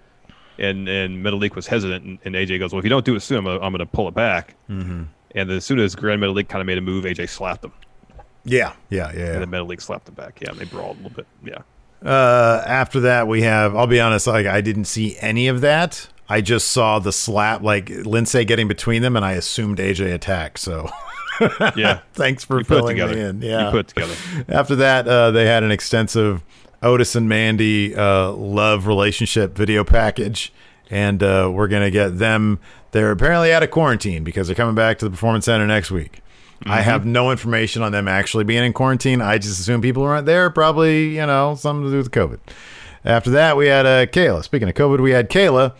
And 0.58 0.88
and 0.88 1.24
Metalik 1.24 1.54
was 1.54 1.66
hesitant, 1.66 2.04
and, 2.04 2.18
and 2.24 2.34
AJ 2.34 2.58
goes, 2.58 2.72
"Well, 2.72 2.78
if 2.80 2.84
you 2.84 2.90
don't 2.90 3.04
do 3.04 3.14
it 3.14 3.20
soon, 3.20 3.38
I'm 3.38 3.44
gonna, 3.44 3.60
I'm 3.60 3.72
gonna 3.72 3.86
pull 3.86 4.08
it 4.08 4.14
back." 4.14 4.54
Mm-hmm. 4.68 5.04
And 5.34 5.50
then 5.50 5.56
as 5.58 5.64
soon 5.64 5.78
as 5.78 5.94
Gran 5.94 6.18
Metalik 6.18 6.48
kind 6.48 6.60
of 6.60 6.66
made 6.66 6.78
a 6.78 6.80
move, 6.80 7.04
AJ 7.04 7.28
slapped 7.28 7.64
him, 7.64 7.72
Yeah, 8.44 8.72
yeah, 8.90 9.12
yeah. 9.14 9.34
and 9.34 9.42
then 9.42 9.50
Metalik 9.50 9.80
slapped 9.80 10.08
him 10.08 10.14
back. 10.14 10.40
Yeah, 10.40 10.50
and 10.50 10.58
they 10.58 10.64
brawled 10.64 10.98
a 10.98 11.02
little 11.02 11.16
bit. 11.16 11.26
Yeah, 11.44 12.08
Uh, 12.10 12.62
after 12.66 13.00
that, 13.00 13.28
we 13.28 13.42
have. 13.42 13.76
I'll 13.76 13.86
be 13.86 14.00
honest. 14.00 14.26
Like, 14.26 14.46
I 14.46 14.60
didn't 14.60 14.86
see 14.86 15.16
any 15.20 15.46
of 15.48 15.60
that. 15.60 16.08
I 16.28 16.40
just 16.40 16.68
saw 16.68 16.98
the 16.98 17.12
slap, 17.12 17.62
like 17.62 17.86
Lince 17.86 18.46
getting 18.46 18.68
between 18.68 19.02
them, 19.02 19.16
and 19.16 19.24
I 19.24 19.32
assumed 19.32 19.78
AJ 19.78 20.12
attacked. 20.12 20.58
So, 20.58 20.90
yeah. 21.76 22.00
thanks 22.14 22.42
for 22.44 22.58
You 22.58 22.64
filling 22.64 22.96
together. 22.96 23.14
me 23.14 23.20
in. 23.20 23.42
Yeah, 23.42 23.66
you 23.66 23.70
put 23.70 23.88
together. 23.88 24.14
After 24.48 24.74
that, 24.76 25.06
uh, 25.08 25.30
they 25.30 25.46
had 25.46 25.62
an 25.62 25.70
extensive 25.70 26.42
Otis 26.82 27.14
and 27.16 27.28
Mandy 27.28 27.94
uh, 27.94 28.30
love 28.32 28.86
relationship 28.86 29.56
video 29.56 29.84
package, 29.84 30.52
and 30.90 31.22
uh, 31.22 31.50
we're 31.52 31.68
gonna 31.68 31.90
get 31.90 32.18
them. 32.18 32.58
They're 32.92 33.10
apparently 33.10 33.52
out 33.52 33.62
of 33.62 33.70
quarantine 33.70 34.24
because 34.24 34.46
they're 34.46 34.56
coming 34.56 34.74
back 34.74 34.98
to 34.98 35.04
the 35.04 35.10
Performance 35.10 35.44
Center 35.44 35.66
next 35.66 35.90
week. 35.90 36.20
I 36.66 36.80
have 36.80 37.06
no 37.06 37.30
information 37.30 37.82
on 37.82 37.92
them 37.92 38.08
actually 38.08 38.44
being 38.44 38.64
in 38.64 38.72
quarantine. 38.72 39.20
I 39.22 39.38
just 39.38 39.60
assume 39.60 39.80
people 39.80 40.02
aren't 40.02 40.26
there 40.26 40.50
probably, 40.50 41.16
you 41.16 41.24
know, 41.26 41.54
something 41.54 41.84
to 41.84 41.90
do 41.90 41.98
with 41.98 42.10
COVID. 42.10 42.40
After 43.04 43.30
that, 43.30 43.56
we 43.56 43.68
had 43.68 43.86
uh, 43.86 44.06
Kayla. 44.06 44.42
Speaking 44.42 44.68
of 44.68 44.74
COVID, 44.74 45.00
we 45.00 45.12
had 45.12 45.30
Kayla 45.30 45.74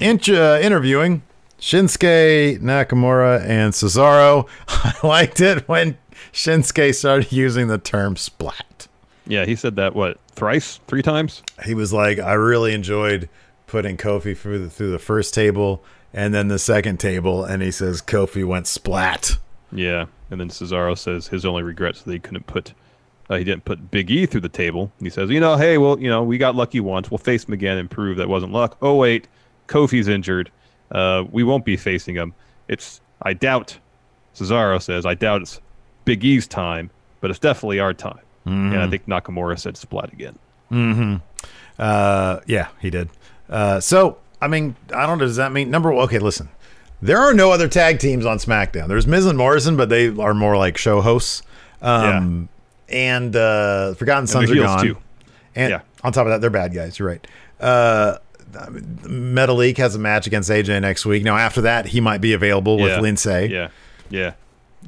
int- 0.00 0.28
uh, 0.28 0.58
interviewing 0.60 1.22
Shinsuke 1.60 2.58
Nakamura 2.60 3.42
and 3.42 3.72
Cesaro. 3.72 4.48
I 4.68 4.94
liked 5.06 5.40
it 5.40 5.68
when 5.68 5.98
Shinsuke 6.32 6.94
started 6.94 7.30
using 7.32 7.68
the 7.68 7.78
term 7.78 8.16
splat. 8.16 8.88
Yeah, 9.26 9.44
he 9.44 9.56
said 9.56 9.76
that 9.76 9.94
what 9.94 10.18
thrice, 10.32 10.80
three 10.86 11.02
times. 11.02 11.42
He 11.64 11.74
was 11.74 11.92
like, 11.92 12.18
I 12.18 12.34
really 12.34 12.74
enjoyed 12.74 13.28
putting 13.66 13.96
Kofi 13.96 14.36
through 14.36 14.58
the, 14.58 14.70
through 14.70 14.90
the 14.90 14.98
first 14.98 15.34
table 15.34 15.82
and 16.12 16.34
then 16.34 16.48
the 16.48 16.58
second 16.58 17.00
table. 17.00 17.44
And 17.44 17.62
he 17.62 17.70
says 17.70 18.02
Kofi 18.02 18.44
went 18.44 18.66
splat. 18.66 19.38
Yeah, 19.72 20.06
and 20.30 20.40
then 20.40 20.48
Cesaro 20.48 20.96
says 20.96 21.28
his 21.28 21.44
only 21.44 21.62
regrets 21.62 22.02
that 22.02 22.12
he 22.12 22.18
couldn't 22.18 22.46
put 22.46 22.74
uh, 23.30 23.36
he 23.36 23.44
didn't 23.44 23.64
put 23.64 23.90
Big 23.90 24.10
E 24.10 24.26
through 24.26 24.42
the 24.42 24.48
table. 24.50 24.92
He 25.00 25.08
says, 25.08 25.30
you 25.30 25.40
know, 25.40 25.56
hey, 25.56 25.78
well, 25.78 25.98
you 25.98 26.10
know, 26.10 26.22
we 26.22 26.36
got 26.36 26.54
lucky 26.54 26.80
once. 26.80 27.10
We'll 27.10 27.18
face 27.18 27.44
him 27.44 27.54
again 27.54 27.78
and 27.78 27.90
prove 27.90 28.18
that 28.18 28.28
wasn't 28.28 28.52
luck. 28.52 28.76
Oh 28.82 28.96
wait, 28.96 29.28
Kofi's 29.66 30.08
injured. 30.08 30.50
Uh, 30.90 31.24
we 31.30 31.42
won't 31.42 31.64
be 31.64 31.76
facing 31.76 32.14
him. 32.14 32.34
It's 32.68 33.00
I 33.22 33.32
doubt. 33.32 33.78
Cesaro 34.34 34.82
says, 34.82 35.06
I 35.06 35.14
doubt 35.14 35.42
it's 35.42 35.60
Big 36.04 36.24
E's 36.24 36.46
time, 36.46 36.90
but 37.20 37.30
it's 37.30 37.38
definitely 37.38 37.78
our 37.78 37.94
time. 37.94 38.18
And 38.44 38.76
I 38.76 38.88
think 38.88 39.06
Nakamura 39.06 39.58
said 39.58 39.76
splat 39.76 40.12
again. 40.12 40.38
Mm-hmm. 40.70 41.16
Uh, 41.78 42.40
yeah, 42.46 42.68
he 42.80 42.90
did. 42.90 43.08
Uh, 43.48 43.80
so 43.80 44.18
I 44.40 44.48
mean, 44.48 44.76
I 44.94 45.06
don't 45.06 45.18
know. 45.18 45.24
Does 45.24 45.36
that 45.36 45.52
mean 45.52 45.70
number? 45.70 45.90
one- 45.92 46.04
Okay, 46.04 46.18
listen. 46.18 46.48
There 47.02 47.18
are 47.18 47.34
no 47.34 47.50
other 47.52 47.68
tag 47.68 47.98
teams 47.98 48.24
on 48.26 48.38
SmackDown. 48.38 48.88
There's 48.88 49.06
Miz 49.06 49.26
and 49.26 49.36
Morrison, 49.36 49.76
but 49.76 49.88
they 49.88 50.08
are 50.08 50.34
more 50.34 50.56
like 50.56 50.76
show 50.78 51.00
hosts. 51.00 51.42
Um, 51.82 52.48
And 52.88 53.34
uh, 53.34 53.94
Forgotten 53.94 54.26
Sons 54.26 54.50
are 54.50 54.54
gone. 54.54 54.82
too. 54.84 54.96
And 55.54 55.70
Yeah. 55.70 55.80
on 56.02 56.12
top 56.12 56.26
of 56.26 56.30
that, 56.32 56.40
they're 56.40 56.50
bad 56.50 56.74
guys. 56.74 56.98
You're 56.98 57.08
right. 57.08 57.26
Uh, 57.60 58.18
Metalik 58.52 59.78
has 59.78 59.94
a 59.94 59.98
match 59.98 60.26
against 60.26 60.50
AJ 60.50 60.80
next 60.80 61.04
week. 61.06 61.24
Now, 61.24 61.36
after 61.36 61.60
that, 61.62 61.86
he 61.86 62.00
might 62.00 62.20
be 62.20 62.32
available 62.32 62.78
Yeah. 62.78 63.00
with 63.00 63.04
Lince. 63.04 63.48
Yeah. 63.50 63.68
Yeah. 64.10 64.32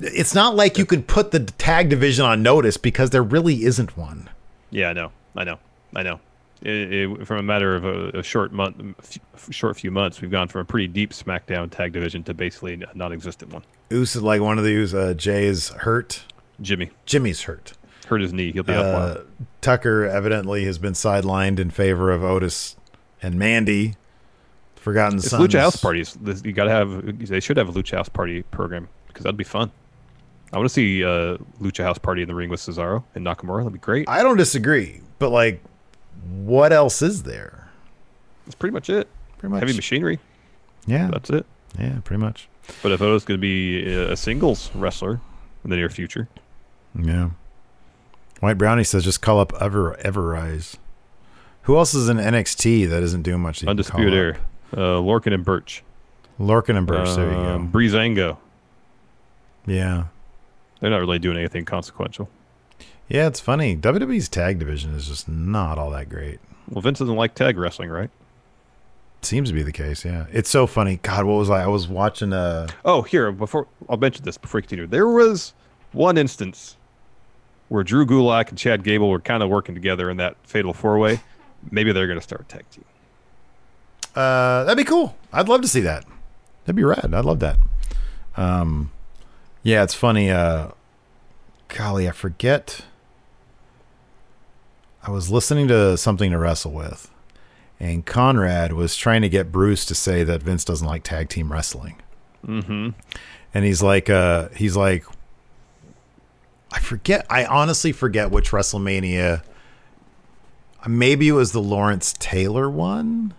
It's 0.01 0.35
not 0.35 0.55
like 0.55 0.79
you 0.79 0.85
could 0.87 1.07
put 1.07 1.31
the 1.31 1.41
tag 1.41 1.89
division 1.89 2.25
on 2.25 2.43
notice 2.43 2.77
because 2.77 3.11
there 3.11 3.23
really 3.23 3.65
isn't 3.65 3.97
one. 3.97 4.29
Yeah, 4.71 4.91
I 4.91 4.93
know, 4.93 5.13
I 5.37 5.45
know, 5.45 5.59
I 5.95 6.03
know. 6.03 6.21
It, 6.63 6.93
it, 6.93 7.27
from 7.27 7.39
a 7.39 7.43
matter 7.43 7.75
of 7.75 7.85
a, 7.85 8.19
a 8.19 8.23
short 8.23 8.53
month, 8.53 8.77
f- 8.99 9.53
short 9.53 9.77
few 9.79 9.91
months, 9.91 10.21
we've 10.21 10.31
gone 10.31 10.49
from 10.49 10.63
a 10.63 10.65
pretty 10.65 10.89
deep 10.89 11.13
SmackDown 11.13 11.71
tag 11.71 11.93
division 11.93 12.23
to 12.25 12.35
basically 12.35 12.75
a 12.75 12.97
non-existent 12.97 13.53
one. 13.53 13.63
Uso, 13.91 14.21
like 14.21 14.41
one 14.41 14.59
of 14.59 14.65
these, 14.65 14.95
uh, 14.95 15.15
Jay 15.15 15.45
is 15.45 15.69
hurt. 15.69 16.25
Jimmy 16.61 16.91
Jimmy's 17.05 17.43
hurt. 17.43 17.75
hurt 18.07 18.23
his 18.23 18.33
knee; 18.33 18.53
he'll 18.53 18.63
be 18.63 18.73
Uh, 18.73 18.93
while. 19.15 19.25
Tucker 19.61 20.07
evidently 20.07 20.65
has 20.65 20.79
been 20.79 20.95
sidelined 20.95 21.59
in 21.59 21.71
favor 21.71 22.11
of 22.11 22.25
Otis 22.25 22.77
and 23.23 23.39
Mandy. 23.39 23.95
Forgotten 24.77 25.19
It's 25.19 25.29
Sons. 25.31 25.47
Lucha 25.53 25.59
House 25.61 25.77
parties. 25.77 26.17
You 26.45 26.53
gotta 26.53 26.71
have. 26.71 27.19
They 27.29 27.41
should 27.41 27.57
have 27.59 27.69
a 27.69 27.73
Lucha 27.73 27.97
House 27.97 28.09
party 28.09 28.43
program 28.45 28.89
because 29.09 29.25
that'd 29.25 29.37
be 29.37 29.45
fun. 29.45 29.71
I 30.53 30.59
want 30.59 30.69
to 30.69 30.73
see 30.73 31.05
uh, 31.05 31.39
Lucha 31.61 31.83
House 31.83 31.99
party 31.99 32.23
in 32.23 32.29
the 32.29 32.35
ring 32.35 32.49
with 32.51 32.61
Cesaro 32.61 33.03
and 33.15 33.27
Nakamura. 33.27 33.59
That'd 33.59 33.73
be 33.73 33.79
great. 33.79 34.09
I 34.09 34.23
don't 34.23 34.37
disagree, 34.37 35.01
but 35.19 35.31
like, 35.31 35.63
what 36.31 36.73
else 36.73 37.03
is 37.03 37.25
there? 37.25 37.69
That's 38.45 38.55
pretty 38.55 38.73
much 38.73 38.89
it. 38.89 39.09
Pretty 39.39 39.53
much. 39.53 39.61
Heavy 39.61 39.75
machinery. 39.75 40.19
Yeah, 40.87 41.09
That's 41.13 41.31
it. 41.31 41.45
yeah, 41.79 41.99
pretty 42.05 42.23
much. 42.23 42.49
But 42.83 42.93
if 42.93 43.03
Otis 43.03 43.25
going 43.25 43.39
to 43.39 43.43
be 43.43 43.93
a 43.93 44.17
singles 44.17 44.71
wrestler 44.75 45.21
in 45.65 45.71
the 45.71 45.77
near 45.77 45.89
future, 45.91 46.29
Yeah. 46.99 47.31
White 48.41 48.59
Brownie 48.59 48.85
says 48.85 49.03
just 49.05 49.21
call 49.23 49.41
up 49.41 49.53
Ever 49.61 49.97
Ever-Rise. 49.99 50.77
Who 51.63 51.77
else 51.77 51.95
is 51.95 52.09
in 52.09 52.19
NXT 52.19 52.89
that 52.91 53.03
isn't 53.03 53.23
doing 53.23 53.41
much? 53.41 53.61
that 53.61 53.63
you 53.63 53.67
can 53.67 53.71
undisputed 53.71 54.37
up? 54.37 54.41
uh, 54.75 55.01
Lorcan 55.01 55.35
and 55.35 55.45
Burch, 55.45 55.83
Lorcan 56.39 56.77
and 56.77 56.87
Burch. 56.87 57.15
there 57.17 57.31
you 57.31 57.37
um, 57.37 57.71
go. 57.71 57.79
Breezango. 57.79 58.37
Yeah. 59.67 60.05
They're 60.81 60.91
not 60.91 60.99
really 61.01 61.19
doing 61.19 61.37
anything 61.39 61.65
consequential. 61.65 62.29
Yeah, 63.09 63.27
it's 63.29 63.41
funny. 63.41 63.77
WWE's 63.77 64.29
tag 64.29 64.59
division 64.59 64.95
is 64.95 65.07
just 65.07 65.29
not 65.29 65.79
all 65.79 65.91
that 65.91 66.09
great. 66.09 66.41
Well, 66.69 66.83
Vince 66.83 66.99
doesn't 66.99 67.15
like 67.15 67.35
tag 67.35 67.57
wrestling, 67.57 67.89
right? 67.91 68.11
Seems 69.23 69.49
to 69.49 69.55
be 69.55 69.63
the 69.63 69.73
case, 69.73 70.05
yeah. 70.05 70.27
It's 70.33 70.51
so 70.51 70.67
funny. 70.67 70.99
God, 71.03 71.25
what 71.25 71.35
was 71.35 71.51
I? 71.51 71.63
I 71.65 71.67
was 71.69 71.89
watching 71.89 72.33
uh 72.33 72.67
Oh, 72.85 73.03
here 73.03 73.33
before 73.33 73.67
I'll 73.89 73.97
mention 73.97 74.25
this 74.25 74.37
before 74.39 74.59
we 74.59 74.63
continue. 74.63 74.87
There 74.87 75.09
was 75.09 75.55
one 75.93 76.19
instance 76.19 76.77
where 77.69 77.83
Drew 77.83 78.07
Gulak 78.07 78.51
and 78.51 78.59
Chad 78.59 78.85
Gable 78.85 79.09
were 79.09 79.21
kind 79.21 79.43
of 79.43 79.49
working 79.49 79.75
together 79.75 80.11
in 80.11 80.17
that 80.19 80.37
fatal 80.45 80.73
four 80.73 80.99
way. 80.99 81.21
Maybe 81.71 81.93
they're 81.93 82.07
going 82.07 82.19
to 82.19 82.23
start 82.23 82.43
a 82.43 82.45
tag 82.45 82.65
team. 82.71 82.85
Uh, 84.15 84.65
that'd 84.65 84.77
be 84.77 84.85
cool. 84.89 85.17
I'd 85.33 85.49
love 85.49 85.63
to 85.63 85.69
see 85.69 85.81
that. 85.81 86.05
That'd 86.65 86.77
be 86.77 86.85
rad. 86.85 87.13
I'd 87.13 87.25
love 87.25 87.41
that. 87.41 87.59
Um, 88.37 88.91
yeah, 89.67 89.83
it's 89.83 89.95
funny. 89.95 90.31
Uh, 90.31 90.69
golly, 91.67 92.09
I 92.09 92.13
forget. 92.13 92.83
I 95.03 95.11
was 95.11 95.29
listening 95.29 95.67
to 95.67 95.97
something 95.97 96.31
to 96.31 96.39
wrestle 96.39 96.71
with, 96.71 97.11
and 97.81 98.07
Conrad 98.07 98.73
was 98.73 98.95
trying 98.97 99.23
to 99.23 99.29
get 99.29 99.51
Bruce 99.51 99.85
to 99.87 99.95
say 99.97 100.23
that 100.23 100.41
Vince 100.41 100.65
doesn't 100.65 100.87
like 100.87 101.03
tag 101.03 101.29
team 101.29 101.51
wrestling. 101.51 102.01
Mm-hmm. 102.47 102.91
And 103.55 103.65
he's 103.65 103.83
like, 103.83 104.09
uh, 104.09 104.51
he's 104.55 104.77
like, 104.77 105.05
I 106.71 106.79
forget. 106.79 107.27
I 107.29 107.45
honestly 107.45 107.91
forget 107.91 108.31
which 108.31 108.53
WrestleMania. 108.53 109.43
Maybe 110.87 111.27
it 111.27 111.33
was 111.33 111.51
the 111.51 111.61
Lawrence 111.61 112.15
Taylor 112.21 112.71
one. 112.71 113.35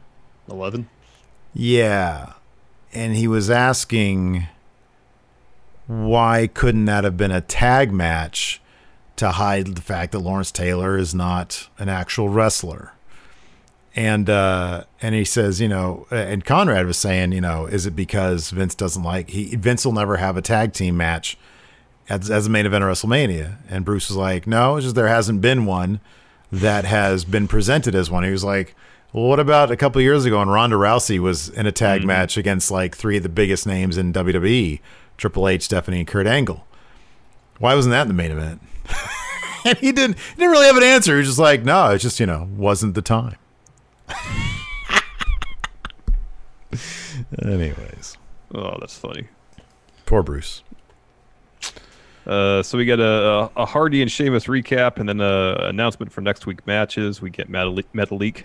Eleven. 0.49 0.89
Yeah. 1.53 2.33
And 2.91 3.15
he 3.15 3.29
was 3.29 3.49
asking 3.49 4.47
why 5.87 6.47
couldn't 6.47 6.85
that 6.85 7.03
have 7.03 7.17
been 7.17 7.31
a 7.31 7.41
tag 7.41 7.91
match 7.91 8.61
to 9.17 9.31
hide 9.31 9.75
the 9.75 9.81
fact 9.81 10.11
that 10.11 10.19
Lawrence 10.19 10.51
Taylor 10.51 10.97
is 10.97 11.13
not 11.13 11.69
an 11.79 11.89
actual 11.89 12.29
wrestler. 12.29 12.93
And 13.95 14.29
uh 14.29 14.83
and 15.01 15.15
he 15.15 15.25
says, 15.25 15.59
you 15.59 15.67
know, 15.67 16.05
and 16.11 16.45
Conrad 16.45 16.85
was 16.85 16.97
saying, 16.97 17.31
you 17.31 17.41
know, 17.41 17.65
is 17.65 17.87
it 17.87 17.95
because 17.95 18.51
Vince 18.51 18.75
doesn't 18.75 19.03
like 19.03 19.31
he 19.31 19.55
Vince 19.55 19.83
will 19.85 19.93
never 19.93 20.17
have 20.17 20.37
a 20.37 20.41
tag 20.41 20.73
team 20.73 20.95
match 20.95 21.37
as, 22.07 22.29
as 22.29 22.45
a 22.47 22.49
main 22.49 22.67
event 22.67 22.83
of 22.83 22.89
WrestleMania. 22.91 23.57
And 23.67 23.83
Bruce 23.83 24.07
was 24.09 24.17
like, 24.17 24.45
no, 24.45 24.77
it's 24.77 24.85
just 24.85 24.95
there 24.95 25.07
hasn't 25.07 25.41
been 25.41 25.65
one 25.65 25.99
that 26.51 26.85
has 26.85 27.25
been 27.25 27.47
presented 27.47 27.95
as 27.95 28.11
one. 28.11 28.23
He 28.23 28.31
was 28.31 28.43
like, 28.43 28.75
well, 29.13 29.25
what 29.25 29.39
about 29.39 29.71
a 29.71 29.77
couple 29.77 29.99
of 29.99 30.03
years 30.03 30.25
ago 30.25 30.39
when 30.39 30.49
Ronda 30.49 30.75
Rousey 30.75 31.17
was 31.17 31.49
in 31.49 31.65
a 31.65 31.71
tag 31.71 32.05
match 32.05 32.37
against 32.37 32.69
like 32.69 32.95
three 32.95 33.17
of 33.17 33.23
the 33.23 33.29
biggest 33.29 33.65
names 33.65 33.97
in 33.97 34.13
WWE, 34.13 34.79
Triple 35.17 35.47
H, 35.47 35.63
Stephanie, 35.63 35.99
and 35.99 36.07
Kurt 36.07 36.27
Angle? 36.27 36.65
Why 37.59 37.73
wasn't 37.75 37.91
that 37.93 38.03
in 38.03 38.07
the 38.07 38.13
main 38.13 38.31
event? 38.31 38.61
and 39.65 39.77
he 39.79 39.91
didn't 39.91 40.17
he 40.17 40.35
didn't 40.37 40.51
really 40.51 40.67
have 40.67 40.77
an 40.77 40.83
answer. 40.83 41.13
He 41.13 41.19
was 41.19 41.27
just 41.27 41.39
like, 41.39 41.63
no, 41.63 41.89
it 41.91 41.97
just, 41.99 42.19
you 42.19 42.25
know, 42.25 42.47
wasn't 42.55 42.93
the 42.95 43.01
time. 43.01 43.35
Anyways, 47.41 48.17
Oh, 48.53 48.77
that's 48.79 48.97
funny. 48.97 49.27
poor 50.05 50.23
Bruce. 50.23 50.63
Uh, 52.25 52.61
so 52.61 52.77
we 52.77 52.85
get 52.85 52.99
a, 52.99 53.49
a 53.55 53.65
Hardy 53.65 54.01
and 54.01 54.11
Sheamus 54.11 54.45
recap, 54.45 54.97
and 54.97 55.07
then 55.07 55.21
a 55.21 55.55
announcement 55.69 56.11
for 56.11 56.21
next 56.21 56.45
week 56.45 56.65
matches. 56.67 57.21
We 57.21 57.29
get 57.29 57.49
Metalik. 57.49 57.85
Metalik 57.95 58.43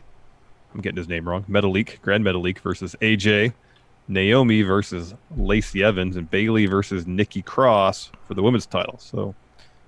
I'm 0.75 0.81
getting 0.81 0.97
his 0.97 1.09
name 1.09 1.29
wrong. 1.29 1.45
Metalik, 1.51 2.01
Gran 2.01 2.23
Metalik 2.23 2.59
versus 2.61 2.97
AJ, 3.03 3.53
Naomi 4.09 4.63
versus 4.63 5.15
Lacey 5.37 5.83
Evans, 5.83 6.17
and 6.17 6.31
Bayley 6.31 6.67
versus 6.67 7.07
Nikki 7.07 7.43
Cross 7.43 8.11
for 8.27 8.35
the 8.35 8.43
women's 8.43 8.67
title. 8.67 8.99
So 8.99 9.35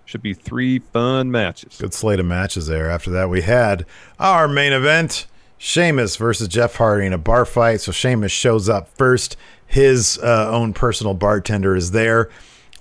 should 0.05 0.23
be 0.23 0.35
three 0.35 0.79
fun 0.79 1.31
matches. 1.31 1.79
Good 1.79 1.95
slate 1.95 2.21
of 2.21 2.27
matches 2.27 2.67
there. 2.67 2.91
After 2.91 3.11
that, 3.11 3.31
we 3.31 3.43
had 3.43 3.87
our 4.19 4.47
main 4.49 4.73
event 4.73 5.27
Sheamus 5.59 6.17
versus 6.17 6.49
Jeff 6.49 6.77
Hardy 6.77 7.07
in 7.07 7.13
a 7.13 7.19
bar 7.19 7.45
fight. 7.45 7.81
So 7.81 7.93
Sheamus 7.93 8.33
shows 8.33 8.69
up 8.69 8.89
first. 8.97 9.37
His 9.67 10.19
uh, 10.23 10.51
own 10.51 10.73
personal 10.75 11.15
bartender 11.15 11.75
is 11.75 11.93
there. 11.93 12.29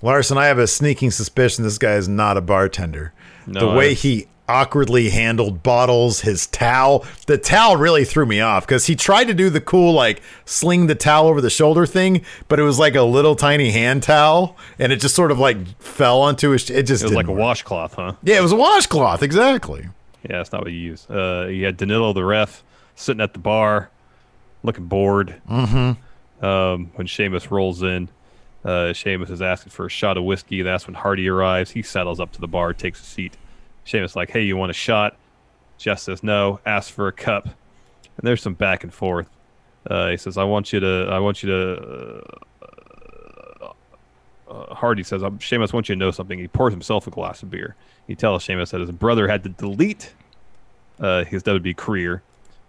Larson, 0.02 0.36
I 0.36 0.46
have 0.46 0.58
a 0.58 0.66
sneaking 0.66 1.10
suspicion 1.10 1.64
this 1.64 1.78
guy 1.78 1.94
is 1.94 2.08
not 2.08 2.36
a 2.36 2.42
bartender. 2.42 3.14
No, 3.46 3.60
the 3.60 3.74
way 3.74 3.94
he 3.94 4.28
awkwardly 4.48 5.08
handled 5.10 5.62
bottles, 5.62 6.20
his 6.20 6.46
towel, 6.46 7.04
the 7.26 7.38
towel 7.38 7.76
really 7.76 8.04
threw 8.04 8.26
me 8.26 8.40
off 8.40 8.66
because 8.66 8.86
he 8.86 8.94
tried 8.94 9.24
to 9.24 9.34
do 9.34 9.48
the 9.50 9.60
cool, 9.60 9.92
like, 9.92 10.20
sling 10.44 10.86
the 10.86 10.94
towel 10.94 11.28
over 11.28 11.40
the 11.40 11.48
shoulder 11.50 11.86
thing, 11.86 12.22
but 12.48 12.58
it 12.58 12.62
was 12.62 12.78
like 12.78 12.94
a 12.94 13.02
little 13.02 13.34
tiny 13.36 13.70
hand 13.70 14.02
towel 14.02 14.56
and 14.78 14.92
it 14.92 14.96
just 15.00 15.14
sort 15.14 15.30
of 15.30 15.38
like 15.38 15.56
fell 15.80 16.20
onto 16.20 16.50
his. 16.50 16.68
It 16.68 16.82
just 16.84 17.02
It 17.02 17.06
was 17.06 17.14
like 17.14 17.26
a 17.26 17.30
work. 17.32 17.40
washcloth, 17.40 17.94
huh? 17.94 18.12
Yeah, 18.22 18.38
it 18.38 18.42
was 18.42 18.52
a 18.52 18.56
washcloth, 18.56 19.22
exactly. 19.22 19.88
Yeah, 20.28 20.38
that's 20.38 20.52
not 20.52 20.62
what 20.62 20.72
you 20.72 20.78
use. 20.78 21.06
Uh, 21.08 21.46
you 21.50 21.64
had 21.64 21.76
Danilo, 21.76 22.12
the 22.12 22.24
ref, 22.24 22.62
sitting 22.96 23.20
at 23.22 23.32
the 23.32 23.38
bar, 23.38 23.90
looking 24.62 24.86
bored. 24.86 25.40
Mm-hmm. 25.50 26.44
Um, 26.44 26.90
when 26.94 27.06
Sheamus 27.06 27.50
rolls 27.50 27.82
in, 27.82 28.08
uh, 28.64 28.92
Sheamus 28.92 29.30
is 29.30 29.40
asking 29.42 29.70
for 29.70 29.86
a 29.86 29.90
shot 29.90 30.16
of 30.16 30.24
whiskey. 30.24 30.62
That's 30.62 30.86
when 30.86 30.94
Hardy 30.94 31.28
arrives. 31.28 31.70
He 31.72 31.82
settles 31.82 32.20
up 32.20 32.32
to 32.32 32.40
the 32.40 32.48
bar, 32.48 32.72
takes 32.74 33.00
a 33.00 33.04
seat. 33.04 33.36
Sheamus 33.84 34.16
like, 34.16 34.30
"Hey, 34.30 34.42
you 34.42 34.56
want 34.56 34.70
a 34.70 34.74
shot?" 34.74 35.16
Jeff 35.78 35.98
says 35.98 36.22
no. 36.22 36.60
Asks 36.66 36.90
for 36.90 37.08
a 37.08 37.12
cup, 37.12 37.44
and 37.44 37.54
there's 38.22 38.42
some 38.42 38.54
back 38.54 38.84
and 38.84 38.92
forth. 38.92 39.28
Uh, 39.88 40.08
he 40.10 40.16
says, 40.16 40.36
"I 40.38 40.44
want 40.44 40.72
you 40.72 40.80
to. 40.80 41.08
I 41.10 41.18
want 41.18 41.42
you 41.42 41.50
to." 41.50 42.22
Uh, 42.62 43.68
uh, 44.50 44.74
Hardy 44.74 45.02
says, 45.02 45.22
"Um, 45.22 45.38
"Sheamus 45.38 45.72
wants 45.72 45.88
you 45.88 45.94
to 45.94 45.98
know 45.98 46.10
something." 46.10 46.38
He 46.38 46.48
pours 46.48 46.72
himself 46.72 47.06
a 47.06 47.10
glass 47.10 47.42
of 47.42 47.50
beer. 47.50 47.74
He 48.06 48.14
tells 48.14 48.42
Sheamus 48.42 48.70
that 48.70 48.80
his 48.80 48.90
brother 48.90 49.28
had 49.28 49.42
to 49.44 49.48
delete 49.50 50.14
uh, 51.00 51.24
his 51.24 51.42
WWE 51.42 51.76
career. 51.76 52.22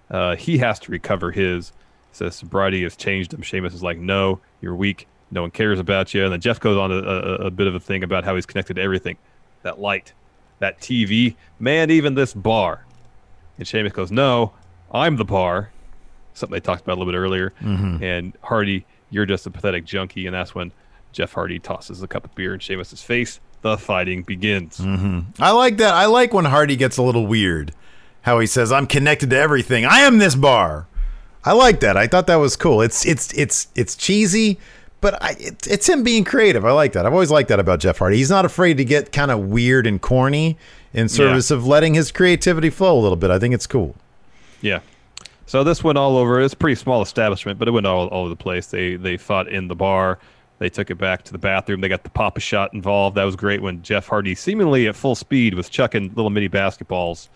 Uh, 0.09 0.36
he 0.36 0.57
has 0.57 0.80
to 0.80 0.91
recover 0.91 1.32
his. 1.32 1.72
Says 2.11 2.36
sobriety 2.36 2.84
has 2.84 2.95
changed 2.95 3.34
him. 3.34 3.41
Sheamus 3.41 3.74
is 3.74 3.84
like, 3.84 3.97
"No, 3.97 4.39
you're 4.61 4.76
weak. 4.76 5.07
No 5.32 5.41
one 5.41 5.51
cares 5.51 5.80
about 5.80 6.13
you." 6.13 6.24
And 6.24 6.32
then 6.32 6.39
Jeff 6.39 6.59
goes 6.59 6.78
on 6.78 6.91
a, 6.91 6.95
a, 6.95 7.34
a 7.47 7.51
bit 7.51 7.68
of 7.68 7.76
a 7.76 7.80
thing 7.80 8.03
about 8.03 8.24
how 8.24 8.36
he's 8.36 8.45
connected 8.45 8.76
to 8.76 8.82
everything. 8.82 9.18
That 9.63 9.80
light, 9.80 10.13
that 10.60 10.80
TV, 10.80 11.36
man, 11.60 11.89
even 11.91 12.16
this 12.16 12.34
bar. 12.34 12.86
And 13.58 13.68
Sheamus 13.68 13.93
goes, 13.93 14.12
no, 14.12 14.53
I'm 14.91 15.16
the 15.18 15.26
bar. 15.26 15.70
Something 16.34 16.53
they 16.56 16.60
talked 16.60 16.82
about 16.84 16.97
a 16.97 16.99
little 16.99 17.12
bit 17.14 17.18
earlier. 17.18 17.53
Mhm. 17.62 18.01
And 18.01 18.34
Hardy, 18.41 18.86
you're 19.10 19.26
just 19.26 19.45
a 19.45 19.49
pathetic 19.51 19.86
junkie. 19.86 20.26
And 20.28 20.36
that's 20.36 20.53
when 20.53 20.72
Jeff 21.14 21.32
Hardy 21.34 21.60
tosses 21.60 22.01
a 22.03 22.08
cup 22.08 22.26
of 22.26 22.36
beer 22.36 22.53
in 22.53 22.60
Sheamus's 22.60 23.01
face. 23.01 23.39
The 23.62 23.78
fighting 23.78 24.24
begins. 24.24 24.78
hmm 24.78 25.22
I 25.39 25.51
like 25.51 25.78
that. 25.78 25.93
I 25.93 26.06
like 26.06 26.34
when 26.34 26.45
Hardy 26.45 26.76
gets 26.76 26.97
a 26.97 27.01
little 27.03 27.26
weird. 27.26 27.72
How 28.24 28.39
he 28.39 28.47
says, 28.47 28.72
"I'm 28.72 28.86
connected 28.88 29.30
to 29.30 29.38
everything. 29.38 29.86
I 29.86 29.99
am 29.99 30.18
this 30.18 30.36
bar." 30.36 30.88
I 31.43 31.53
like 31.53 31.80
that. 31.82 31.95
I 31.95 32.08
thought 32.08 32.26
that 32.28 32.36
was 32.38 32.56
cool. 32.56 32.82
It's 32.82 33.06
it's 33.06 33.32
it's 33.34 33.68
it's 33.76 33.95
cheesy, 33.95 34.60
but 35.02 35.22
I, 35.22 35.32
it, 35.39 35.68
it's 35.68 35.88
him 35.88 36.04
being 36.04 36.24
creative. 36.24 36.66
I 36.66 36.72
like 36.72 36.93
that. 36.93 37.06
I've 37.06 37.14
always 37.14 37.32
liked 37.32 37.50
that 37.50 37.60
about 37.60 37.80
Jeff 37.80 38.00
Hardy. 38.00 38.18
He's 38.18 38.30
not 38.30 38.46
afraid 38.46 38.78
to 38.78 38.86
get 38.86 39.12
kind 39.12 39.32
of 39.32 39.39
weird 39.39 39.88
and 39.88 40.02
corny 40.02 40.58
in 40.93 41.10
service 41.10 41.52
of 41.52 41.68
letting 41.68 41.93
his 41.93 42.12
creativity 42.12 42.70
flow 42.70 42.98
a 42.98 43.02
little 43.02 43.18
bit. 43.18 43.30
I 43.30 43.38
think 43.38 43.54
it's 43.54 43.68
cool. 43.68 43.96
Yeah. 44.62 44.80
So 45.46 45.64
this 45.64 45.84
went 45.84 45.98
all 45.98 46.18
over. 46.18 46.41
It's 46.41 46.54
a 46.54 46.58
pretty 46.58 46.76
small 46.76 47.02
establishment, 47.02 47.60
but 47.60 47.68
it 47.68 47.72
went 47.72 47.86
all, 47.86 48.08
all 48.08 48.22
over 48.22 48.30
the 48.30 48.36
place. 48.36 48.68
They 48.68 48.96
they 48.96 49.18
fought 49.18 49.48
in 49.48 49.68
the 49.68 49.76
bar. 49.76 50.18
They 50.58 50.70
took 50.70 50.89
it 50.89 50.96
back 50.96 51.24
to 51.24 51.32
the 51.32 51.38
bathroom. 51.38 51.82
They 51.82 51.89
got 51.89 52.04
the 52.04 52.10
Pop-A-Shot 52.10 52.74
involved. 52.74 53.18
That 53.18 53.26
was 53.26 53.36
great 53.36 53.62
when 53.62 53.84
Jeff 53.84 54.08
Hardy, 54.08 54.36
seemingly 54.36 54.88
at 54.88 54.96
full 54.96 55.16
speed, 55.16 55.54
was 55.54 55.68
chucking 55.68 56.14
little 56.16 56.30
mini 56.30 56.48
basketballs 56.48 57.28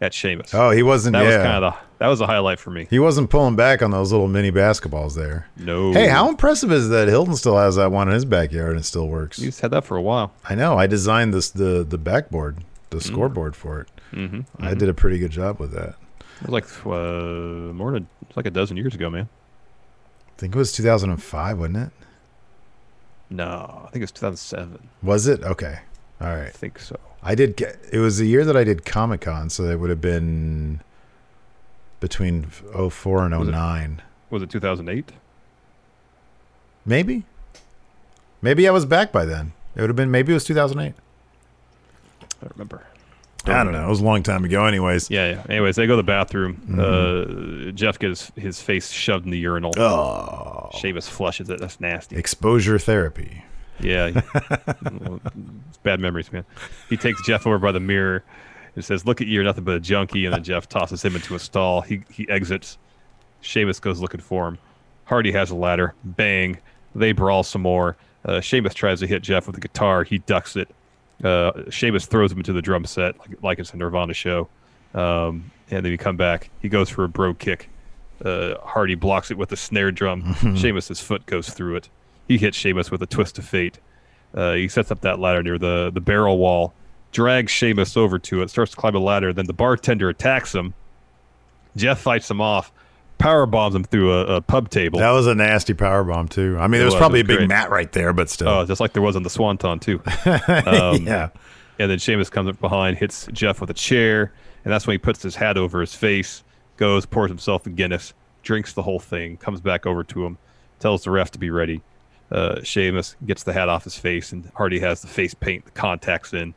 at 0.00 0.14
Sheamus. 0.14 0.54
Oh, 0.54 0.70
he 0.70 0.84
wasn't. 0.84 1.14
That 1.14 1.24
was 1.24 1.34
yeah. 1.34 1.42
kind 1.42 1.64
of 1.64 1.72
the 1.72 1.78
that 1.98 2.06
was 2.08 2.20
a 2.20 2.26
highlight 2.26 2.58
for 2.58 2.70
me. 2.70 2.86
He 2.90 2.98
wasn't 2.98 3.30
pulling 3.30 3.56
back 3.56 3.82
on 3.82 3.90
those 3.90 4.10
little 4.12 4.28
mini 4.28 4.50
basketballs 4.52 5.14
there. 5.14 5.48
No. 5.56 5.92
Hey, 5.92 6.08
how 6.08 6.28
impressive 6.28 6.70
is 6.72 6.88
that 6.90 7.08
Hilton 7.08 7.34
still 7.36 7.56
has 7.56 7.76
that 7.76 7.90
one 7.92 8.08
in 8.08 8.14
his 8.14 8.24
backyard 8.24 8.70
and 8.70 8.80
it 8.80 8.84
still 8.84 9.08
works? 9.08 9.38
He's 9.38 9.60
had 9.60 9.70
that 9.72 9.84
for 9.84 9.96
a 9.96 10.02
while. 10.02 10.32
I 10.48 10.54
know. 10.54 10.78
I 10.78 10.86
designed 10.86 11.34
this 11.34 11.50
the 11.50 11.84
the 11.88 11.98
backboard, 11.98 12.58
the 12.90 13.00
scoreboard 13.00 13.56
for 13.56 13.80
it. 13.80 13.88
Mhm, 14.12 14.46
I 14.60 14.74
did 14.74 14.88
a 14.88 14.94
pretty 14.94 15.18
good 15.18 15.30
job 15.32 15.58
with 15.60 15.72
that. 15.72 15.96
It 16.40 16.48
was 16.48 16.50
like 16.50 16.86
uh, 16.86 17.72
more 17.74 17.92
than 17.92 18.06
it's 18.26 18.36
like 18.36 18.46
a 18.46 18.50
dozen 18.50 18.76
years 18.76 18.94
ago, 18.94 19.10
man. 19.10 19.28
I 20.36 20.40
think 20.40 20.54
it 20.54 20.58
was 20.58 20.70
2005, 20.72 21.58
wasn't 21.58 21.76
it? 21.78 21.90
No, 23.30 23.82
I 23.86 23.90
think 23.90 23.96
it 23.96 24.00
was 24.04 24.12
2007. 24.12 24.88
Was 25.02 25.26
it? 25.26 25.42
Okay. 25.42 25.80
All 26.20 26.28
right. 26.28 26.46
I 26.46 26.50
think 26.50 26.78
so. 26.78 26.98
I 27.22 27.34
did 27.34 27.56
get 27.56 27.78
it 27.92 27.98
was 27.98 28.18
the 28.18 28.26
year 28.26 28.44
that 28.44 28.56
I 28.56 28.64
did 28.64 28.84
Comic 28.86 29.22
Con, 29.22 29.50
so 29.50 29.64
that 29.64 29.78
would 29.78 29.90
have 29.90 30.00
been 30.00 30.80
between 32.00 32.44
04 32.44 33.26
and 33.26 33.38
Was 33.38 33.48
09. 33.48 34.02
Was 34.30 34.42
it 34.42 34.50
2008? 34.50 35.12
Maybe. 36.84 37.24
Maybe 38.40 38.68
I 38.68 38.70
was 38.70 38.86
back 38.86 39.12
by 39.12 39.24
then. 39.24 39.52
It 39.74 39.80
would 39.80 39.90
have 39.90 39.96
been 39.96 40.10
maybe 40.10 40.32
it 40.32 40.34
was 40.34 40.44
2008. 40.44 40.94
I 42.20 42.26
don't 42.40 42.52
remember. 42.52 42.84
I 43.46 43.64
don't 43.64 43.72
know. 43.72 43.86
It 43.86 43.88
was 43.88 44.00
a 44.00 44.04
long 44.04 44.22
time 44.22 44.44
ago 44.44 44.66
anyways. 44.66 45.10
Yeah, 45.10 45.30
yeah. 45.30 45.42
Anyways, 45.48 45.76
they 45.76 45.86
go 45.86 45.94
to 45.94 45.96
the 45.96 46.02
bathroom. 46.02 46.62
Mm-hmm. 46.68 47.68
Uh, 47.68 47.72
Jeff 47.72 47.98
gets 47.98 48.30
his 48.36 48.60
face 48.60 48.90
shoved 48.90 49.24
in 49.24 49.30
the 49.30 49.38
urinal. 49.38 49.72
Oh. 49.78 50.70
Sheamus 50.78 51.08
flushes 51.08 51.48
it. 51.48 51.60
That's 51.60 51.80
nasty. 51.80 52.16
Exposure 52.16 52.78
therapy. 52.78 53.44
Yeah. 53.80 54.20
It's 55.68 55.78
bad 55.78 56.00
memories, 56.00 56.32
man. 56.32 56.44
He 56.88 56.96
takes 56.96 57.24
Jeff 57.24 57.46
over 57.46 57.58
by 57.58 57.72
the 57.72 57.80
mirror 57.80 58.24
and 58.78 58.84
says, 58.84 59.04
Look 59.04 59.20
at 59.20 59.26
you, 59.26 59.34
you're 59.34 59.44
nothing 59.44 59.64
but 59.64 59.74
a 59.74 59.80
junkie. 59.80 60.24
And 60.24 60.32
then 60.32 60.44
Jeff 60.44 60.68
tosses 60.68 61.04
him 61.04 61.16
into 61.16 61.34
a 61.34 61.38
stall. 61.38 61.80
He, 61.80 62.02
he 62.10 62.28
exits. 62.28 62.78
Sheamus 63.40 63.80
goes 63.80 64.00
looking 64.00 64.20
for 64.20 64.46
him. 64.46 64.58
Hardy 65.04 65.32
has 65.32 65.50
a 65.50 65.56
ladder. 65.56 65.94
Bang. 66.04 66.58
They 66.94 67.12
brawl 67.12 67.42
some 67.42 67.62
more. 67.62 67.96
Uh, 68.24 68.40
Sheamus 68.40 68.74
tries 68.74 69.00
to 69.00 69.06
hit 69.06 69.22
Jeff 69.22 69.46
with 69.46 69.56
a 69.56 69.60
guitar. 69.60 70.04
He 70.04 70.18
ducks 70.18 70.54
it. 70.56 70.68
Uh, 71.22 71.50
Sheamus 71.70 72.06
throws 72.06 72.30
him 72.30 72.38
into 72.38 72.52
the 72.52 72.62
drum 72.62 72.84
set 72.84 73.18
like, 73.18 73.42
like 73.42 73.58
it's 73.58 73.72
a 73.72 73.76
Nirvana 73.76 74.14
show. 74.14 74.48
Um, 74.94 75.50
and 75.70 75.84
then 75.84 75.92
he 75.92 75.98
come 75.98 76.16
back. 76.16 76.50
He 76.62 76.68
goes 76.68 76.88
for 76.88 77.04
a 77.04 77.08
Brogue 77.08 77.38
Kick. 77.38 77.68
Uh, 78.24 78.54
Hardy 78.62 78.94
blocks 78.94 79.30
it 79.30 79.38
with 79.38 79.50
a 79.52 79.56
snare 79.56 79.90
drum. 79.90 80.34
Sheamus's 80.56 81.00
foot 81.00 81.26
goes 81.26 81.50
through 81.50 81.76
it. 81.76 81.88
He 82.28 82.38
hits 82.38 82.56
Sheamus 82.56 82.90
with 82.90 83.02
a 83.02 83.06
twist 83.06 83.38
of 83.38 83.44
fate. 83.44 83.78
Uh, 84.34 84.54
he 84.54 84.68
sets 84.68 84.90
up 84.90 85.00
that 85.00 85.18
ladder 85.18 85.42
near 85.42 85.58
the, 85.58 85.90
the 85.92 86.00
barrel 86.00 86.38
wall, 86.38 86.74
drags 87.12 87.52
Sheamus 87.52 87.96
over 87.96 88.18
to 88.18 88.42
it, 88.42 88.50
starts 88.50 88.72
to 88.72 88.76
climb 88.76 88.92
the 88.92 89.00
ladder. 89.00 89.32
Then 89.32 89.46
the 89.46 89.52
bartender 89.52 90.08
attacks 90.08 90.54
him. 90.54 90.74
Jeff 91.76 92.00
fights 92.00 92.30
him 92.30 92.40
off, 92.40 92.72
power 93.18 93.46
bombs 93.46 93.74
him 93.74 93.84
through 93.84 94.12
a, 94.12 94.36
a 94.36 94.40
pub 94.40 94.70
table. 94.70 94.98
That 94.98 95.10
was 95.10 95.26
a 95.26 95.34
nasty 95.34 95.74
power 95.74 96.04
bomb 96.04 96.28
too. 96.28 96.56
I 96.58 96.62
mean, 96.62 96.78
there 96.78 96.84
was, 96.84 96.94
was, 96.94 97.00
probably 97.00 97.20
it 97.20 97.26
a 97.26 97.28
big 97.28 97.36
great. 97.38 97.48
mat 97.48 97.70
right 97.70 97.90
there, 97.92 98.12
but 98.12 98.30
still. 98.30 98.48
Oh, 98.48 98.64
just 98.64 98.80
like 98.80 98.92
there 98.92 99.02
was 99.02 99.16
on 99.16 99.22
the 99.22 99.30
Swanton 99.30 99.78
too. 99.78 100.00
Um, 100.48 101.06
yeah. 101.06 101.30
And 101.78 101.90
then 101.90 101.98
Sheamus 101.98 102.28
comes 102.28 102.48
up 102.48 102.60
behind, 102.60 102.98
hits 102.98 103.28
Jeff 103.32 103.60
with 103.60 103.70
a 103.70 103.74
chair, 103.74 104.32
and 104.64 104.72
that's 104.72 104.86
when 104.86 104.94
he 104.94 104.98
puts 104.98 105.22
his 105.22 105.36
hat 105.36 105.56
over 105.56 105.80
his 105.80 105.94
face, 105.94 106.42
goes, 106.76 107.06
pours 107.06 107.30
himself 107.30 107.66
a 107.66 107.70
Guinness, 107.70 108.14
drinks 108.42 108.72
the 108.72 108.82
whole 108.82 108.98
thing, 108.98 109.36
comes 109.36 109.60
back 109.60 109.86
over 109.86 110.02
to 110.04 110.26
him, 110.26 110.38
tells 110.80 111.04
the 111.04 111.10
ref 111.10 111.30
to 111.32 111.38
be 111.38 111.50
ready. 111.50 111.80
Uh, 112.30 112.62
Sheamus 112.62 113.16
gets 113.24 113.44
the 113.44 113.52
hat 113.52 113.68
off 113.68 113.84
his 113.84 113.96
face, 113.96 114.32
and 114.32 114.50
Hardy 114.54 114.80
has 114.80 115.00
the 115.00 115.08
face 115.08 115.34
paint, 115.34 115.64
the 115.64 115.70
contacts 115.70 116.34
in. 116.34 116.54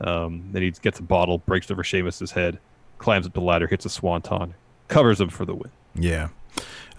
Um, 0.00 0.48
then 0.52 0.62
he 0.62 0.70
gets 0.70 0.98
a 0.98 1.02
bottle, 1.02 1.38
breaks 1.38 1.70
over 1.70 1.84
Sheamus's 1.84 2.32
head, 2.32 2.58
climbs 2.98 3.26
up 3.26 3.34
the 3.34 3.40
ladder, 3.40 3.66
hits 3.66 3.84
a 3.84 3.88
swanton, 3.88 4.54
covers 4.88 5.20
him 5.20 5.28
for 5.28 5.44
the 5.44 5.54
win. 5.54 5.70
Yeah. 5.94 6.28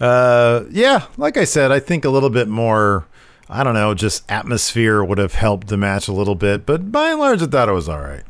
Uh, 0.00 0.64
yeah, 0.70 1.06
like 1.16 1.36
I 1.36 1.44
said, 1.44 1.70
I 1.70 1.80
think 1.80 2.04
a 2.04 2.10
little 2.10 2.30
bit 2.30 2.48
more, 2.48 3.06
I 3.48 3.62
don't 3.62 3.74
know, 3.74 3.94
just 3.94 4.30
atmosphere 4.30 5.04
would 5.04 5.18
have 5.18 5.34
helped 5.34 5.68
the 5.68 5.76
match 5.76 6.08
a 6.08 6.12
little 6.12 6.34
bit, 6.34 6.66
but 6.66 6.90
by 6.90 7.10
and 7.10 7.20
large, 7.20 7.42
I 7.42 7.46
thought 7.46 7.68
it 7.68 7.72
was 7.72 7.88
all 7.88 8.00
right. 8.00 8.24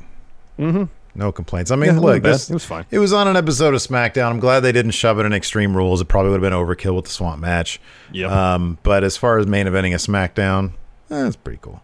Mm-hmm. 0.58 0.84
No 1.16 1.30
complaints. 1.30 1.70
I 1.70 1.76
mean, 1.76 1.94
Yeah, 1.94 2.00
look, 2.00 2.22
this, 2.24 2.50
It 2.50 2.54
was 2.54 2.64
fine. 2.64 2.86
It 2.90 2.98
was 2.98 3.12
on 3.12 3.28
an 3.28 3.36
episode 3.36 3.72
of 3.72 3.80
SmackDown. 3.80 4.30
I'm 4.30 4.40
glad 4.40 4.60
they 4.60 4.72
didn't 4.72 4.90
shove 4.92 5.20
it 5.20 5.26
in 5.26 5.32
Extreme 5.32 5.76
Rules. 5.76 6.00
It 6.00 6.06
probably 6.06 6.32
would 6.32 6.42
have 6.42 6.50
been 6.50 6.58
overkill 6.58 6.96
with 6.96 7.04
the 7.04 7.12
Swamp 7.12 7.40
match. 7.40 7.80
Yep. 8.12 8.30
Um, 8.30 8.78
but 8.82 9.04
as 9.04 9.16
far 9.16 9.38
as 9.38 9.46
main 9.46 9.66
eventing 9.66 9.94
a 9.94 9.98
SmackDown, 9.98 10.72
eh, 11.10 11.30
pretty 11.44 11.60
cool. 11.62 11.82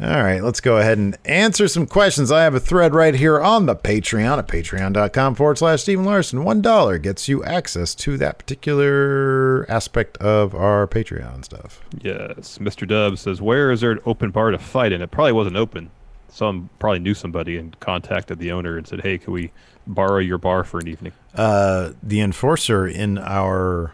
All 0.00 0.22
right, 0.22 0.42
let's 0.42 0.60
go 0.60 0.78
ahead 0.78 0.98
and 0.98 1.16
answer 1.24 1.68
some 1.68 1.86
questions. 1.86 2.32
I 2.32 2.42
have 2.42 2.54
a 2.54 2.60
thread 2.60 2.94
right 2.94 3.14
here 3.14 3.40
on 3.40 3.66
the 3.66 3.76
Patreon 3.76 4.38
at 4.38 4.48
patreon.com 4.48 5.34
forward 5.36 5.58
slash 5.58 5.82
Steve 5.82 5.98
and 5.98 6.06
Larson. 6.06 6.40
$1 6.40 7.02
gets 7.02 7.28
you 7.28 7.44
access 7.44 7.94
to 7.96 8.16
that 8.16 8.38
particular 8.38 9.64
aspect 9.70 10.16
of 10.16 10.54
our 10.54 10.88
Patreon 10.88 11.44
stuff. 11.44 11.82
Yes, 12.00 12.58
Mr. 12.58 12.88
Dub 12.88 13.18
says, 13.18 13.40
"Where 13.40 13.70
is 13.70 13.82
there 13.82 13.92
an 13.92 14.00
open 14.04 14.30
bar 14.30 14.50
to 14.50 14.58
fight 14.58 14.92
in?" 14.92 15.02
It 15.02 15.10
probably 15.10 15.32
wasn't 15.32 15.56
open. 15.56 15.90
Some 16.28 16.70
probably 16.78 16.98
knew 17.00 17.14
somebody 17.14 17.58
and 17.58 17.78
contacted 17.78 18.38
the 18.38 18.50
owner 18.50 18.78
and 18.78 18.86
said, 18.86 19.02
"Hey, 19.02 19.18
can 19.18 19.32
we 19.32 19.52
borrow 19.86 20.18
your 20.18 20.38
bar 20.38 20.64
for 20.64 20.80
an 20.80 20.88
evening?" 20.88 21.12
Uh, 21.34 21.90
the 22.02 22.20
enforcer 22.22 22.88
in 22.88 23.18
our 23.18 23.92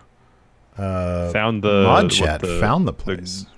uh, 0.78 1.30
found 1.32 1.62
the 1.62 1.82
Mat 1.82 2.10
Chat, 2.10 2.46
found 2.46 2.86
the 2.86 2.92
place. 2.92 3.42
The, 3.42 3.57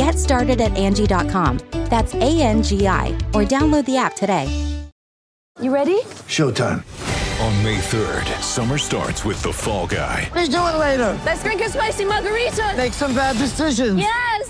Get 0.00 0.18
started 0.18 0.62
at 0.62 0.72
Angi.com. 0.72 1.60
That's 1.90 2.14
A 2.14 2.40
N 2.40 2.62
G 2.62 2.86
I, 2.86 3.08
or 3.34 3.44
download 3.44 3.84
the 3.84 3.98
app 3.98 4.16
today. 4.16 4.48
You 5.60 5.74
ready? 5.74 6.00
Showtime. 6.26 6.86
On 7.44 7.62
May 7.62 7.76
3rd, 7.76 8.40
summer 8.40 8.78
starts 8.78 9.26
with 9.26 9.42
The 9.42 9.52
Fall 9.52 9.86
Guy. 9.86 10.26
Let's 10.34 10.48
do 10.48 10.56
it 10.56 10.78
later. 10.78 11.20
Let's 11.26 11.42
drink 11.42 11.60
a 11.60 11.68
spicy 11.68 12.06
margarita. 12.06 12.72
Make 12.78 12.94
some 12.94 13.14
bad 13.14 13.36
decisions. 13.36 14.00
Yes. 14.00 14.49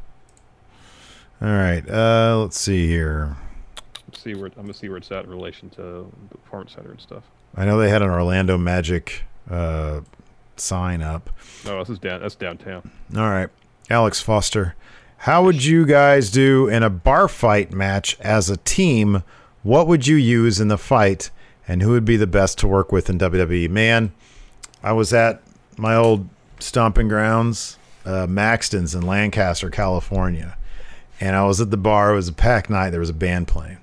All 1.41 1.47
right. 1.47 1.83
Uh, 1.89 2.37
let's 2.39 2.59
see 2.59 2.87
here. 2.87 3.35
Let's 4.07 4.21
see 4.21 4.35
where 4.35 4.47
I'm 4.57 4.63
gonna 4.63 4.73
see 4.73 4.89
where 4.89 4.97
it's 4.97 5.11
at 5.11 5.23
in 5.23 5.29
relation 5.31 5.69
to 5.71 6.11
the 6.29 6.37
Performance 6.37 6.73
Center 6.73 6.91
and 6.91 7.01
stuff. 7.01 7.23
I 7.55 7.65
know 7.65 7.77
they 7.77 7.89
had 7.89 8.01
an 8.01 8.09
Orlando 8.09 8.57
Magic 8.57 9.23
uh, 9.49 10.01
sign 10.55 11.01
up. 11.01 11.29
Oh, 11.65 11.79
this 11.79 11.89
is 11.89 11.99
down. 11.99 12.21
That's 12.21 12.35
downtown. 12.35 12.91
All 13.15 13.29
right, 13.29 13.49
Alex 13.89 14.21
Foster. 14.21 14.75
How 15.17 15.43
would 15.43 15.63
you 15.63 15.85
guys 15.85 16.31
do 16.31 16.67
in 16.67 16.83
a 16.83 16.89
bar 16.89 17.27
fight 17.27 17.71
match 17.71 18.19
as 18.19 18.49
a 18.49 18.57
team? 18.57 19.23
What 19.63 19.87
would 19.87 20.07
you 20.07 20.15
use 20.15 20.59
in 20.59 20.67
the 20.67 20.77
fight, 20.77 21.29
and 21.67 21.81
who 21.81 21.91
would 21.91 22.05
be 22.05 22.17
the 22.17 22.27
best 22.27 22.57
to 22.59 22.67
work 22.67 22.91
with 22.91 23.09
in 23.09 23.19
WWE? 23.19 23.69
Man, 23.69 24.11
I 24.81 24.93
was 24.93 25.13
at 25.13 25.41
my 25.77 25.95
old 25.95 26.27
stomping 26.59 27.07
grounds, 27.07 27.77
uh, 28.05 28.25
Maxton's 28.27 28.95
in 28.95 29.03
Lancaster, 29.03 29.69
California, 29.69 30.57
and 31.21 31.35
I 31.35 31.45
was 31.45 31.61
at 31.61 31.71
the 31.71 31.77
bar. 31.77 32.11
It 32.11 32.15
was 32.15 32.27
a 32.27 32.33
packed 32.33 32.69
night. 32.69 32.89
There 32.89 32.99
was 32.99 33.09
a 33.09 33.13
band 33.13 33.47
playing, 33.47 33.77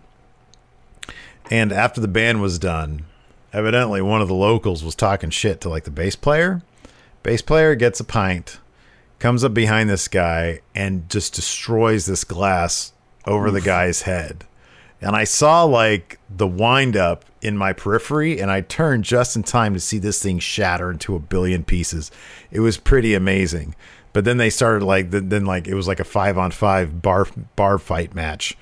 and 1.51 1.73
after 1.73 2.03
the 2.03 2.09
band 2.09 2.43
was 2.43 2.59
done, 2.59 3.07
evidently 3.55 4.03
one 4.03 4.21
of 4.21 4.29
the 4.29 4.35
locals 4.35 4.85
was 4.85 4.95
talking 4.95 5.31
shit 5.31 5.63
to 5.63 5.71
like 5.71 5.85
the 5.85 5.91
bass 5.91 6.17
player. 6.17 6.61
Bass 7.23 7.41
player 7.41 7.75
gets 7.75 8.01
a 8.01 8.05
pint 8.05 8.59
comes 9.19 9.43
up 9.43 9.55
behind 9.55 9.91
this 9.91 10.09
guy 10.09 10.61
and 10.75 11.09
just 11.11 11.35
destroys 11.35 12.07
this 12.07 12.25
glass 12.25 12.93
over 13.27 13.51
the 13.51 13.61
guy's 13.61 14.03
head. 14.03 14.45
And 15.01 15.15
I 15.15 15.25
saw 15.25 15.65
like 15.65 16.19
the 16.29 16.47
wind 16.47 16.97
up 16.97 17.25
in 17.41 17.57
my 17.57 17.73
periphery, 17.73 18.41
and 18.41 18.51
I 18.51 18.63
turned 18.63 19.05
just 19.05 19.37
in 19.37 19.45
time 19.45 19.75
to 19.75 19.81
see 19.81 19.99
this 19.99 20.21
thing 20.21 20.41
shatter 20.41 20.91
into 20.91 21.15
a 21.15 21.21
billion 21.21 21.63
pieces. 21.63 22.11
It 22.51 22.61
was 22.61 22.79
pretty 22.79 23.15
amazing. 23.15 23.77
But 24.13 24.25
then 24.25 24.37
they 24.39 24.51
started 24.51 24.85
like 24.85 25.11
then 25.11 25.45
like 25.45 25.69
it 25.69 25.75
was 25.75 25.87
like 25.87 26.01
a 26.01 26.05
five 26.05 26.39
on 26.39 26.51
five 26.51 27.03
bar 27.03 27.27
bar 27.57 27.79
fight 27.79 28.15
match, 28.15 28.57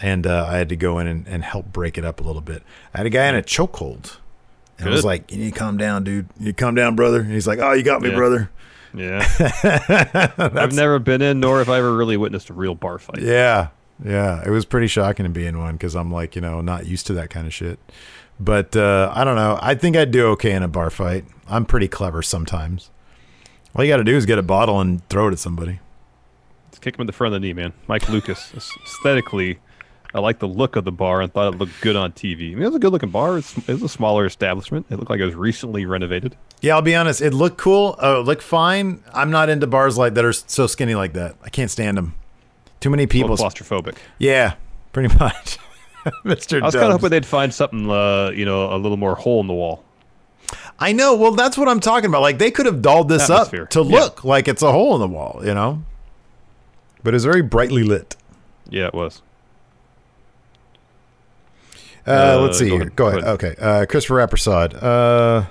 and 0.00 0.26
uh, 0.26 0.46
I 0.48 0.58
had 0.58 0.68
to 0.68 0.76
go 0.76 0.98
in 0.98 1.06
and, 1.06 1.26
and 1.26 1.42
help 1.44 1.72
break 1.72 1.96
it 1.98 2.04
up 2.04 2.20
a 2.20 2.24
little 2.24 2.42
bit. 2.42 2.62
I 2.94 2.98
had 2.98 3.06
a 3.06 3.10
guy 3.10 3.26
in 3.28 3.34
a 3.34 3.42
chokehold, 3.42 4.18
and 4.78 4.88
I 4.88 4.92
was 4.92 5.04
like, 5.04 5.32
"You 5.32 5.38
need 5.38 5.54
to 5.54 5.58
calm 5.58 5.76
down, 5.76 6.04
dude. 6.04 6.28
You 6.38 6.46
need 6.46 6.56
to 6.56 6.62
calm 6.64 6.74
down, 6.74 6.94
brother." 6.94 7.20
And 7.20 7.32
he's 7.32 7.46
like, 7.46 7.58
"Oh, 7.58 7.72
you 7.72 7.82
got 7.82 8.02
me, 8.02 8.10
Yeah. 8.10 8.16
brother." 8.16 8.50
Yeah. 8.94 9.26
I've 10.38 10.74
never 10.74 10.98
been 10.98 11.22
in, 11.22 11.40
nor 11.40 11.58
have 11.58 11.70
I 11.70 11.78
ever 11.78 11.96
really 11.96 12.16
witnessed 12.18 12.50
a 12.50 12.52
real 12.52 12.74
bar 12.74 12.98
fight. 12.98 13.20
Yeah, 13.22 13.68
yeah, 14.04 14.42
it 14.44 14.50
was 14.50 14.64
pretty 14.66 14.86
shocking 14.86 15.24
to 15.24 15.30
be 15.30 15.46
in 15.46 15.58
one 15.58 15.72
because 15.76 15.94
I'm 15.96 16.12
like, 16.12 16.34
you 16.36 16.42
know, 16.42 16.60
not 16.60 16.86
used 16.86 17.06
to 17.06 17.14
that 17.14 17.30
kind 17.30 17.46
of 17.46 17.54
shit. 17.54 17.78
But 18.38 18.76
uh, 18.76 19.10
I 19.14 19.24
don't 19.24 19.36
know. 19.36 19.58
I 19.62 19.74
think 19.74 19.96
I'd 19.96 20.10
do 20.10 20.26
okay 20.32 20.52
in 20.52 20.62
a 20.62 20.68
bar 20.68 20.90
fight. 20.90 21.24
I'm 21.48 21.64
pretty 21.64 21.88
clever 21.88 22.22
sometimes. 22.22 22.90
All 23.74 23.84
you 23.84 23.90
got 23.90 23.96
to 23.98 24.04
do 24.04 24.16
is 24.16 24.26
get 24.26 24.38
a 24.38 24.42
bottle 24.42 24.80
and 24.80 25.06
throw 25.08 25.28
it 25.28 25.32
at 25.32 25.38
somebody. 25.38 25.80
Just 26.70 26.82
kick 26.82 26.96
him 26.96 27.02
in 27.02 27.06
the 27.06 27.12
front 27.12 27.34
of 27.34 27.40
the 27.40 27.46
knee, 27.46 27.52
man. 27.54 27.72
Mike 27.88 28.08
Lucas. 28.08 28.52
Aesthetically, 28.84 29.58
I 30.14 30.20
like 30.20 30.40
the 30.40 30.48
look 30.48 30.76
of 30.76 30.84
the 30.84 30.92
bar 30.92 31.22
and 31.22 31.32
thought 31.32 31.54
it 31.54 31.58
looked 31.58 31.80
good 31.80 31.96
on 31.96 32.12
TV. 32.12 32.52
I 32.52 32.54
mean, 32.54 32.62
it 32.62 32.66
was 32.66 32.74
a 32.76 32.78
good 32.78 32.92
looking 32.92 33.08
bar. 33.10 33.38
It's, 33.38 33.56
it 33.56 33.68
was 33.68 33.82
a 33.82 33.88
smaller 33.88 34.26
establishment. 34.26 34.86
It 34.90 34.96
looked 34.98 35.10
like 35.10 35.20
it 35.20 35.24
was 35.24 35.34
recently 35.34 35.86
renovated. 35.86 36.36
Yeah, 36.60 36.74
I'll 36.74 36.82
be 36.82 36.94
honest. 36.94 37.22
It 37.22 37.32
looked 37.32 37.56
cool. 37.56 37.96
Uh, 38.02 38.20
it 38.20 38.26
looked 38.26 38.42
fine. 38.42 39.02
I'm 39.14 39.30
not 39.30 39.48
into 39.48 39.66
bars 39.66 39.96
like 39.96 40.14
that 40.14 40.24
are 40.24 40.32
so 40.34 40.66
skinny 40.66 40.94
like 40.94 41.14
that. 41.14 41.36
I 41.42 41.48
can't 41.48 41.70
stand 41.70 41.96
them. 41.96 42.14
Too 42.80 42.90
many 42.90 43.06
people. 43.06 43.36
claustrophobic. 43.36 43.96
Yeah, 44.18 44.54
pretty 44.92 45.14
much. 45.18 45.58
Mr. 46.24 46.60
I 46.60 46.66
was 46.66 46.74
kind 46.74 46.86
of 46.86 46.92
hoping 46.92 47.10
they'd 47.10 47.24
find 47.24 47.54
something, 47.54 47.88
uh, 47.90 48.32
you 48.34 48.44
know, 48.44 48.74
a 48.74 48.76
little 48.76 48.96
more 48.98 49.14
hole 49.14 49.40
in 49.40 49.46
the 49.46 49.54
wall. 49.54 49.84
I 50.78 50.92
know. 50.92 51.14
Well, 51.16 51.32
that's 51.32 51.56
what 51.56 51.68
I'm 51.68 51.80
talking 51.80 52.08
about. 52.08 52.22
Like 52.22 52.38
they 52.38 52.50
could 52.50 52.66
have 52.66 52.82
dolled 52.82 53.08
this 53.08 53.28
Atmosphere. 53.30 53.64
up 53.64 53.70
to 53.70 53.82
Yeah. 53.82 54.00
look 54.00 54.24
like 54.24 54.48
it's 54.48 54.62
a 54.62 54.72
hole 54.72 54.94
in 54.94 55.00
the 55.00 55.08
wall, 55.08 55.40
you 55.44 55.54
know. 55.54 55.82
But 57.04 57.14
it's 57.14 57.24
very 57.24 57.42
brightly 57.42 57.82
lit. 57.82 58.16
Yeah, 58.68 58.86
it 58.86 58.94
was. 58.94 59.22
Uh, 62.06 62.10
Uh, 62.10 62.38
let's 62.42 62.58
see 62.58 62.68
go 62.68 62.74
here. 62.74 62.80
ahead. 62.82 62.96
Go 62.96 63.06
ahead. 63.08 63.24
Okay. 63.24 63.54
Uh, 63.60 63.86
Christopher 63.86 64.16
Appersod. 64.16 64.82
Uh, 64.82 65.46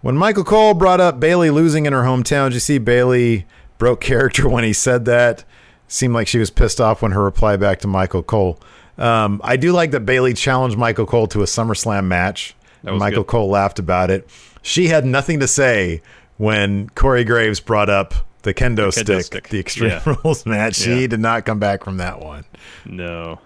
when 0.00 0.16
Michael 0.16 0.44
Cole 0.44 0.74
brought 0.74 1.00
up 1.00 1.20
Bayley 1.20 1.50
losing 1.50 1.86
in 1.86 1.92
her 1.92 2.02
hometown, 2.02 2.46
did 2.48 2.54
you 2.54 2.60
see 2.60 2.78
Bayley 2.78 3.46
broke 3.78 4.00
character 4.00 4.48
when 4.48 4.64
he 4.64 4.72
said 4.72 5.04
that? 5.06 5.44
Seemed 5.88 6.14
like 6.14 6.26
she 6.26 6.38
was 6.38 6.50
pissed 6.50 6.80
off 6.80 7.02
when 7.02 7.12
her 7.12 7.22
reply 7.22 7.56
back 7.56 7.78
to 7.80 7.86
Michael 7.88 8.22
Cole. 8.22 8.58
Um, 8.96 9.40
I 9.44 9.56
do 9.56 9.72
like 9.72 9.90
that 9.90 10.00
Bayley 10.00 10.32
challenged 10.34 10.78
Michael 10.78 11.04
Cole 11.06 11.26
to 11.28 11.42
a 11.42 11.46
SummerSlam 11.46 12.06
match. 12.06 12.54
Michael 12.92 13.22
good. 13.22 13.28
Cole 13.30 13.48
laughed 13.48 13.78
about 13.78 14.10
it. 14.10 14.28
She 14.62 14.88
had 14.88 15.04
nothing 15.04 15.40
to 15.40 15.48
say 15.48 16.02
when 16.36 16.88
Corey 16.90 17.24
Graves 17.24 17.60
brought 17.60 17.88
up 17.90 18.14
the 18.42 18.52
kendo, 18.54 18.88
kendo 18.88 18.92
stick, 18.92 19.22
stick. 19.24 19.48
the 19.48 19.58
Extreme 19.60 19.90
Yeah. 19.90 20.16
Rules 20.24 20.44
match. 20.46 20.76
She 20.76 21.02
Yeah. 21.02 21.06
did 21.08 21.20
not 21.20 21.44
come 21.46 21.58
back 21.58 21.84
from 21.84 21.96
that 21.98 22.20
one. 22.20 22.44
No. 22.84 23.40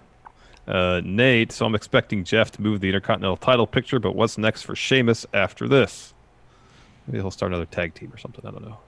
Uh, 0.66 1.01
Nate, 1.05 1.51
so 1.53 1.64
I'm 1.64 1.74
expecting 1.74 2.24
Jeff 2.24 2.51
to 2.53 2.62
move 2.62 2.80
the 2.80 2.89
Intercontinental 2.89 3.36
title 3.39 3.66
picture, 3.66 3.99
but 3.99 4.14
what's 4.14 4.36
next 4.36 4.62
for 4.62 4.74
Sheamus 4.76 5.24
after 5.32 5.66
this? 5.66 6.12
Maybe 7.07 7.18
he'll 7.18 7.30
start 7.30 7.53
another 7.53 7.64
tag 7.64 7.95
team 7.95 8.12
or 8.12 8.18
something. 8.18 8.45
I 8.47 8.51
don't 8.51 8.62
know. 8.64 8.78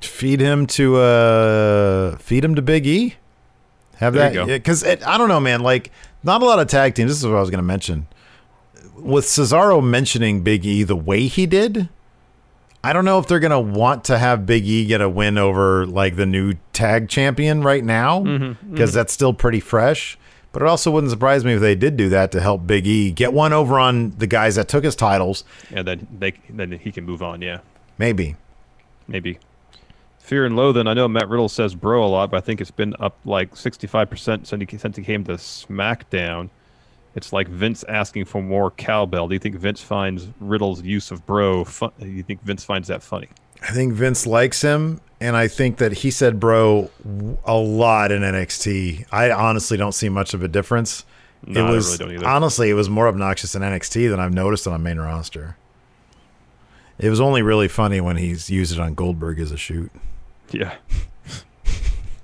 feed 0.00 0.40
him 0.40 0.66
to 0.66 0.96
uh 0.96 2.16
feed 2.18 2.44
him 2.44 2.54
to 2.56 2.62
Big 2.62 2.86
E. 2.86 3.14
Have 3.96 4.14
There 4.14 4.30
that 4.32 4.46
because 4.46 4.84
I 4.84 5.16
don't 5.18 5.28
know, 5.28 5.38
man. 5.40 5.60
Like 5.60 5.90
not 6.24 6.42
a 6.42 6.44
lot 6.44 6.58
of 6.58 6.66
tag 6.66 6.94
teams. 6.94 7.10
This 7.10 7.18
is 7.18 7.26
what 7.26 7.36
I 7.36 7.40
was 7.40 7.50
going 7.50 7.58
to 7.58 7.62
mention. 7.64 8.06
With 9.00 9.24
Cesaro 9.24 9.82
mentioning 9.84 10.42
Big 10.42 10.64
E 10.66 10.82
the 10.82 10.96
way 10.96 11.26
he 11.26 11.46
did, 11.46 11.88
I 12.84 12.92
don't 12.92 13.04
know 13.04 13.18
if 13.18 13.26
they're 13.26 13.40
going 13.40 13.50
to 13.50 13.60
want 13.60 14.04
to 14.04 14.18
have 14.18 14.46
Big 14.46 14.66
E 14.66 14.84
get 14.86 15.00
a 15.00 15.08
win 15.08 15.38
over 15.38 15.86
like 15.86 16.16
the 16.16 16.26
new 16.26 16.54
tag 16.72 17.08
champion 17.08 17.62
right 17.62 17.84
now 17.84 18.20
because 18.20 18.90
Mhm, 18.90 18.94
that's 18.94 19.12
still 19.12 19.32
pretty 19.34 19.60
fresh. 19.60 20.18
But 20.52 20.62
it 20.62 20.68
also 20.68 20.90
wouldn't 20.90 21.10
surprise 21.10 21.44
me 21.44 21.52
if 21.54 21.60
they 21.60 21.74
did 21.74 21.96
do 21.96 22.08
that 22.08 22.32
to 22.32 22.40
help 22.40 22.66
Big 22.66 22.86
E 22.86 23.10
get 23.10 23.32
one 23.32 23.52
over 23.52 23.78
on 23.78 24.10
the 24.18 24.26
guys 24.26 24.54
that 24.56 24.66
took 24.68 24.82
his 24.84 24.96
titles. 24.96 25.44
And 25.70 25.86
then 25.86 26.06
they 26.18 26.32
then 26.48 26.72
he 26.72 26.90
can 26.90 27.04
move 27.04 27.22
on. 27.22 27.42
Yeah, 27.42 27.58
Maybe. 27.98 28.36
maybe. 29.06 29.38
Fear 30.18 30.44
and 30.46 30.56
Loathing. 30.56 30.86
I 30.86 30.94
know 30.94 31.08
Matt 31.08 31.28
Riddle 31.28 31.48
says 31.48 31.74
bro 31.74 32.04
a 32.04 32.06
lot, 32.08 32.30
but 32.30 32.36
I 32.36 32.40
think 32.40 32.60
it's 32.60 32.70
been 32.70 32.94
up 33.00 33.16
like 33.24 33.54
65% 33.54 34.46
since 34.46 34.96
he 34.96 35.02
came 35.02 35.24
to 35.24 35.32
SmackDown. 35.34 36.50
It's 37.18 37.32
like 37.32 37.48
Vince 37.48 37.84
asking 37.88 38.26
for 38.26 38.40
more 38.40 38.70
cowbell. 38.70 39.26
Do 39.26 39.34
you 39.34 39.40
think 39.40 39.56
Vince 39.56 39.82
finds 39.82 40.28
Riddle's 40.40 40.82
use 40.82 41.10
of 41.10 41.26
bro? 41.26 41.64
Fun- 41.64 41.90
do 41.98 42.06
you 42.06 42.22
think 42.22 42.42
Vince 42.42 42.64
finds 42.64 42.86
that 42.88 43.02
funny? 43.02 43.28
I 43.60 43.72
think 43.72 43.92
Vince 43.92 44.24
likes 44.24 44.62
him, 44.62 45.00
and 45.20 45.36
I 45.36 45.48
think 45.48 45.78
that 45.78 45.92
he 45.92 46.12
said 46.12 46.38
"bro" 46.38 46.90
a 47.44 47.56
lot 47.56 48.12
in 48.12 48.22
NXT. 48.22 49.06
I 49.10 49.32
honestly 49.32 49.76
don't 49.76 49.92
see 49.92 50.08
much 50.08 50.32
of 50.32 50.44
a 50.44 50.48
difference. 50.48 51.04
No, 51.44 51.66
I 51.66 51.68
it 51.68 51.72
was 51.72 51.86
really 51.98 52.14
don't 52.14 52.22
either. 52.22 52.28
honestly, 52.28 52.70
it 52.70 52.74
was 52.74 52.88
more 52.88 53.08
obnoxious 53.08 53.56
in 53.56 53.62
NXT 53.62 54.10
than 54.10 54.20
I've 54.20 54.32
noticed 54.32 54.68
on 54.68 54.74
a 54.74 54.78
main 54.78 54.98
roster. 54.98 55.56
It 57.00 57.10
was 57.10 57.20
only 57.20 57.42
really 57.42 57.68
funny 57.68 58.00
when 58.00 58.16
he's 58.16 58.48
used 58.48 58.72
it 58.72 58.78
on 58.78 58.94
Goldberg 58.94 59.40
as 59.40 59.50
a 59.50 59.56
shoot. 59.56 59.90
Yeah. 60.50 60.76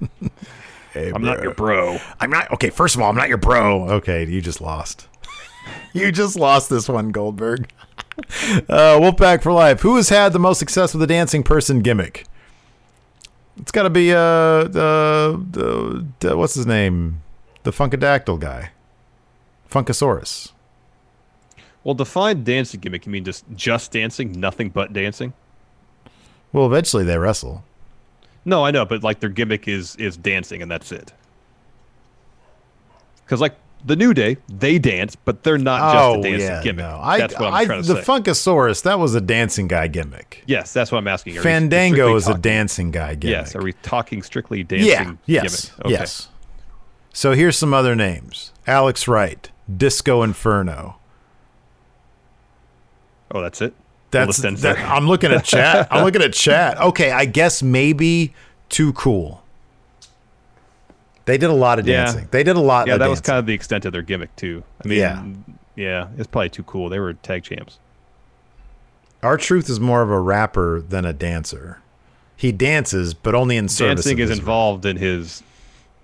Hey, 0.94 1.10
I'm 1.12 1.22
not 1.22 1.42
your 1.42 1.52
bro. 1.54 1.98
I'm 2.20 2.30
not 2.30 2.52
okay. 2.52 2.70
First 2.70 2.94
of 2.94 3.02
all, 3.02 3.10
I'm 3.10 3.16
not 3.16 3.28
your 3.28 3.36
bro. 3.36 3.88
Okay, 3.94 4.24
you 4.24 4.40
just 4.40 4.60
lost. 4.60 5.08
you 5.92 6.12
just 6.12 6.36
lost 6.36 6.70
this 6.70 6.88
one, 6.88 7.10
Goldberg. 7.10 7.68
uh, 8.68 9.00
Wolfpack 9.00 9.42
for 9.42 9.52
life. 9.52 9.80
Who 9.80 9.96
has 9.96 10.08
had 10.08 10.32
the 10.32 10.38
most 10.38 10.60
success 10.60 10.94
with 10.94 11.00
the 11.00 11.08
dancing 11.08 11.42
person 11.42 11.80
gimmick? 11.80 12.26
It's 13.56 13.72
got 13.72 13.82
to 13.82 13.90
be 13.90 14.12
uh 14.12 14.64
the, 14.64 15.44
the 15.50 16.06
the 16.20 16.36
what's 16.36 16.54
his 16.54 16.66
name, 16.66 17.22
the 17.64 17.72
Funkadactyl 17.72 18.38
guy, 18.38 18.70
Funkasaurus. 19.68 20.52
Well, 21.82 21.94
define 21.94 22.44
dancing 22.44 22.78
gimmick. 22.78 23.04
You 23.04 23.10
mean 23.10 23.24
just 23.24 23.44
just 23.56 23.90
dancing, 23.90 24.38
nothing 24.38 24.70
but 24.70 24.92
dancing? 24.92 25.32
Well, 26.52 26.66
eventually 26.66 27.02
they 27.02 27.18
wrestle. 27.18 27.64
No, 28.44 28.64
I 28.64 28.70
know, 28.70 28.84
but 28.84 29.02
like 29.02 29.20
their 29.20 29.30
gimmick 29.30 29.68
is 29.68 29.96
is 29.96 30.16
dancing, 30.16 30.62
and 30.62 30.70
that's 30.70 30.92
it. 30.92 31.12
Because 33.24 33.40
like 33.40 33.56
the 33.84 33.96
New 33.96 34.14
Day, 34.14 34.36
they 34.48 34.78
dance, 34.78 35.14
but 35.16 35.42
they're 35.42 35.58
not 35.58 35.92
just 35.92 36.04
oh 36.04 36.20
a 36.20 36.22
dancing 36.22 36.48
yeah, 36.48 36.62
gimmick. 36.62 36.84
no. 36.84 36.98
I, 37.02 37.18
that's 37.18 37.34
what 37.34 37.48
I'm 37.48 37.54
I, 37.54 37.64
trying 37.64 37.82
to 37.82 37.88
the 37.88 38.02
say. 38.02 38.12
Funkasaurus 38.12 38.82
that 38.82 38.98
was 38.98 39.14
a 39.14 39.20
dancing 39.20 39.68
guy 39.68 39.88
gimmick. 39.88 40.42
yes, 40.46 40.72
that's 40.72 40.90
what 40.92 40.98
I'm 40.98 41.08
asking. 41.08 41.38
Are 41.38 41.42
Fandango 41.42 42.14
is 42.16 42.28
a 42.28 42.36
dancing 42.38 42.90
guy 42.90 43.14
gimmick. 43.14 43.36
Yes, 43.36 43.56
are 43.56 43.62
we 43.62 43.72
talking 43.74 44.22
strictly 44.22 44.62
dancing? 44.62 45.18
Yeah. 45.26 45.42
Yes. 45.42 45.66
Gimmick? 45.68 45.86
Okay. 45.86 45.92
Yes. 45.92 46.28
So 47.12 47.32
here's 47.32 47.56
some 47.56 47.72
other 47.72 47.94
names: 47.94 48.52
Alex 48.66 49.06
Wright, 49.06 49.50
Disco 49.74 50.22
Inferno. 50.22 50.96
Oh, 53.30 53.40
that's 53.40 53.60
it. 53.60 53.74
That's 54.14 54.38
that. 54.62 54.78
I'm 54.78 55.06
looking 55.06 55.32
at 55.32 55.44
chat. 55.44 55.88
I'm 55.90 56.04
looking 56.04 56.22
at 56.22 56.32
chat. 56.32 56.78
Okay, 56.80 57.10
I 57.10 57.24
guess 57.24 57.62
maybe 57.62 58.32
too 58.68 58.92
cool. 58.94 59.42
They 61.26 61.38
did 61.38 61.50
a 61.50 61.54
lot 61.54 61.78
of 61.78 61.86
Yeah. 61.86 62.04
dancing. 62.04 62.28
They 62.30 62.42
did 62.42 62.56
a 62.56 62.60
lot. 62.60 62.86
Yeah, 62.86 62.96
that 62.98 63.08
was 63.08 63.20
kind 63.20 63.38
of 63.38 63.46
the 63.46 63.54
extent 63.54 63.84
of 63.84 63.92
their 63.92 64.02
gimmick 64.02 64.34
too. 64.36 64.62
I 64.84 64.88
mean, 64.88 64.98
Yeah. 64.98 65.22
yeah, 65.76 66.06
it's 66.18 66.26
probably 66.26 66.50
too 66.50 66.62
cool. 66.64 66.88
They 66.88 66.98
were 66.98 67.14
tag 67.14 67.44
champs. 67.44 67.78
R-Truth 69.22 69.70
is 69.70 69.80
more 69.80 70.02
of 70.02 70.10
a 70.10 70.20
rapper 70.20 70.80
than 70.82 71.04
a 71.06 71.12
dancer. 71.14 71.78
He 72.36 72.52
dances, 72.52 73.14
but 73.14 73.34
only 73.34 73.56
in 73.56 73.68
service. 73.68 74.04
Dancing 74.04 74.18
is 74.18 74.30
involved 74.30 74.84
in 74.84 74.96
his 74.98 75.42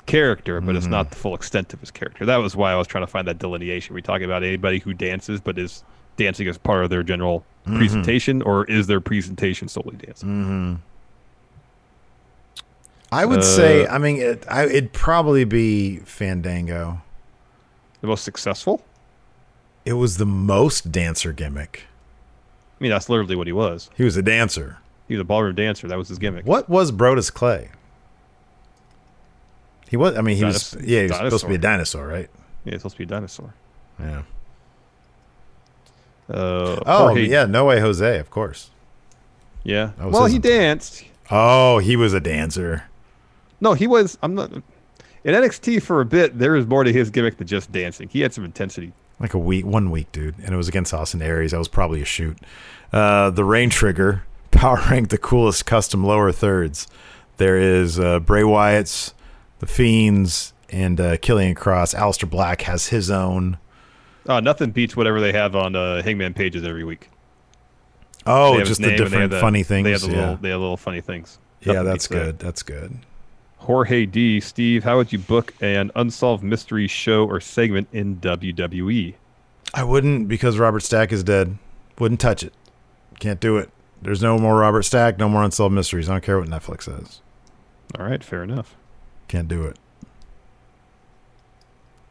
character, 0.06 0.60
but 0.60 0.74
it's 0.74 0.86
not 0.86 1.06
Mm-hmm. 1.06 1.10
the 1.10 1.16
full 1.16 1.34
extent 1.34 1.74
of 1.74 1.80
his 1.80 1.90
character. 1.90 2.24
That 2.24 2.36
was 2.38 2.56
why 2.56 2.72
I 2.72 2.76
was 2.76 2.86
trying 2.86 3.02
to 3.04 3.10
find 3.10 3.28
that 3.28 3.38
delineation. 3.38 3.94
We 3.94 4.00
talk 4.02 4.22
about 4.22 4.42
anybody 4.42 4.78
who 4.78 4.94
dances 4.94 5.40
but 5.40 5.58
is 5.58 5.84
dancing 6.20 6.46
as 6.46 6.58
part 6.58 6.84
of 6.84 6.90
their 6.90 7.02
general 7.02 7.44
presentation, 7.64 8.42
or 8.42 8.64
is 8.66 8.86
their 8.86 9.00
presentation 9.00 9.68
solely 9.68 9.96
dancing? 9.96 10.28
Mm-hmm. 10.28 10.74
I 13.12 13.24
would 13.26 13.42
say, 13.42 13.86
Uh, 13.86 13.94
I 13.94 13.98
mean, 13.98 14.16
it, 14.18 14.44
I, 14.48 14.66
it'd 14.66 14.92
probably 14.92 15.44
be 15.44 15.96
Fandango. 15.98 17.00
The 18.00 18.06
most 18.06 18.22
successful? 18.22 18.84
It 19.84 19.94
was 19.94 20.18
the 20.18 20.26
most 20.26 20.92
dancer 20.92 21.32
gimmick. 21.32 21.84
I 22.78 22.84
mean, 22.84 22.90
that's 22.92 23.08
literally 23.08 23.36
what 23.36 23.46
he 23.46 23.52
was. 23.52 23.90
He 23.96 24.04
was 24.04 24.16
a 24.16 24.22
dancer. 24.22 24.78
He 25.08 25.14
was 25.14 25.20
a 25.20 25.24
ballroom 25.24 25.54
dancer. 25.54 25.88
That 25.88 25.98
was 25.98 26.08
his 26.08 26.18
gimmick. 26.18 26.46
What 26.46 26.68
was 26.68 26.92
Brodus 26.92 27.32
Clay? 27.32 27.70
He 29.88 29.96
was. 29.96 30.16
I 30.16 30.20
mean, 30.20 30.36
he 30.36 30.44
was. 30.44 30.76
Yeah, 30.80 31.02
he 31.02 31.08
was 31.08 31.16
supposed 31.16 31.42
to 31.44 31.48
be 31.48 31.56
a 31.56 31.58
dinosaur, 31.58 32.06
right? 32.06 32.30
Yeah, 32.64 32.72
he's 32.72 32.80
supposed 32.80 32.94
to 32.94 32.98
be 32.98 33.04
a 33.04 33.08
dinosaur. 33.08 33.54
Yeah. 33.98 34.22
Uh, 36.30 36.80
Oh 36.86 37.08
Jorge- 37.08 37.28
yeah, 37.28 37.44
no 37.46 37.64
way, 37.64 37.80
Jose. 37.80 38.18
Of 38.18 38.30
course. 38.30 38.70
yeah. 39.64 39.90
Well, 39.98 40.24
his- 40.24 40.32
he 40.34 40.38
danced. 40.38 41.04
Oh, 41.30 41.78
he 41.78 41.96
was 41.96 42.12
a 42.12 42.20
dancer. 42.20 42.84
No, 43.60 43.74
he 43.74 43.86
was. 43.86 44.18
I'm 44.22 44.34
not. 44.34 44.50
In 44.52 45.34
NXT 45.34 45.82
for 45.82 46.00
a 46.00 46.04
bit, 46.04 46.38
there 46.38 46.52
was 46.52 46.66
more 46.66 46.82
to 46.82 46.92
his 46.92 47.10
gimmick 47.10 47.36
than 47.36 47.46
just 47.46 47.70
dancing. 47.70 48.08
He 48.08 48.20
had 48.22 48.32
some 48.32 48.44
intensity. 48.44 48.92
Like 49.18 49.34
a 49.34 49.38
week, 49.38 49.66
one 49.66 49.90
week, 49.90 50.10
dude, 50.12 50.34
and 50.38 50.54
it 50.54 50.56
was 50.56 50.66
against 50.66 50.94
Austin 50.94 51.20
Aries. 51.20 51.50
That 51.50 51.58
was 51.58 51.68
probably 51.68 52.00
a 52.00 52.06
shoot. 52.06 52.38
Uh, 52.90 53.28
the 53.30 53.44
Rain 53.44 53.68
Trigger 53.68 54.22
power 54.50 54.80
ranked 54.90 55.10
the 55.10 55.18
coolest 55.18 55.66
custom 55.66 56.02
lower 56.04 56.32
thirds. 56.32 56.88
There 57.36 57.58
is 57.58 58.00
uh, 58.00 58.20
Bray 58.20 58.44
Wyatt's, 58.44 59.12
the 59.58 59.66
Fiends, 59.66 60.52
and 60.70 60.98
uh, 61.00 61.16
Karrion 61.18 61.54
Kross. 61.54 61.94
Aleister 61.94 62.28
Black 62.28 62.62
has 62.62 62.88
his 62.88 63.10
own. 63.10 63.58
Uh, 64.26 64.40
nothing 64.40 64.70
beats 64.70 64.96
whatever 64.96 65.20
they 65.20 65.32
have 65.32 65.56
on 65.56 65.74
uh, 65.74 66.02
Hangman 66.02 66.34
Page's 66.34 66.64
every 66.64 66.84
week. 66.84 67.08
Oh, 68.26 68.62
just 68.62 68.80
the 68.80 68.88
name 68.88 68.90
and 68.90 68.98
they 68.98 69.02
have 69.02 69.10
different 69.10 69.30
the- 69.32 69.40
funny 69.40 69.62
things. 69.62 69.84
They 69.84 69.92
have 69.92 70.00
the 70.02 70.10
yeah, 70.10 70.20
little. 70.20 70.36
They 70.36 70.50
have 70.50 70.60
little 70.60 70.76
funny 70.76 71.00
things. 71.00 71.38
yeah, 71.62 71.82
that's 71.82 72.06
beats 72.06 72.08
that. 72.08 72.14
good. 72.14 72.38
That's 72.38 72.62
good. 72.62 72.98
Jorge 73.58 74.06
D. 74.06 74.40
Steve, 74.40 74.84
how 74.84 74.96
would 74.96 75.12
you 75.12 75.18
book 75.18 75.54
an 75.60 75.90
unsolved 75.94 76.42
mystery 76.42 76.86
show 76.86 77.26
or 77.26 77.40
segment 77.40 77.88
in? 77.92 78.16
WWE? 78.16 79.14
I 79.74 79.84
wouldn't 79.84 80.28
because 80.28 80.58
Robert 80.58 80.80
Stack 80.80 81.12
is 81.12 81.22
dead. 81.22 81.58
Wouldn't 81.98 82.20
touch 82.20 82.42
it. 82.42 82.54
Can't 83.18 83.38
do 83.40 83.58
it. 83.58 83.70
There's 84.02 84.22
no 84.22 84.38
more 84.38 84.56
Robert 84.56 84.82
Stack, 84.82 85.18
no 85.18 85.28
more 85.28 85.42
Unsolved 85.44 85.74
Mysteries. 85.74 86.08
I 86.08 86.14
don't 86.14 86.24
care 86.24 86.38
what 86.40 86.48
Netflix 86.48 86.84
says. 86.84 87.20
All 87.98 88.06
right, 88.06 88.24
fair 88.24 88.42
enough. 88.42 88.76
Can't 89.28 89.46
do 89.46 89.64
it. 89.64 89.78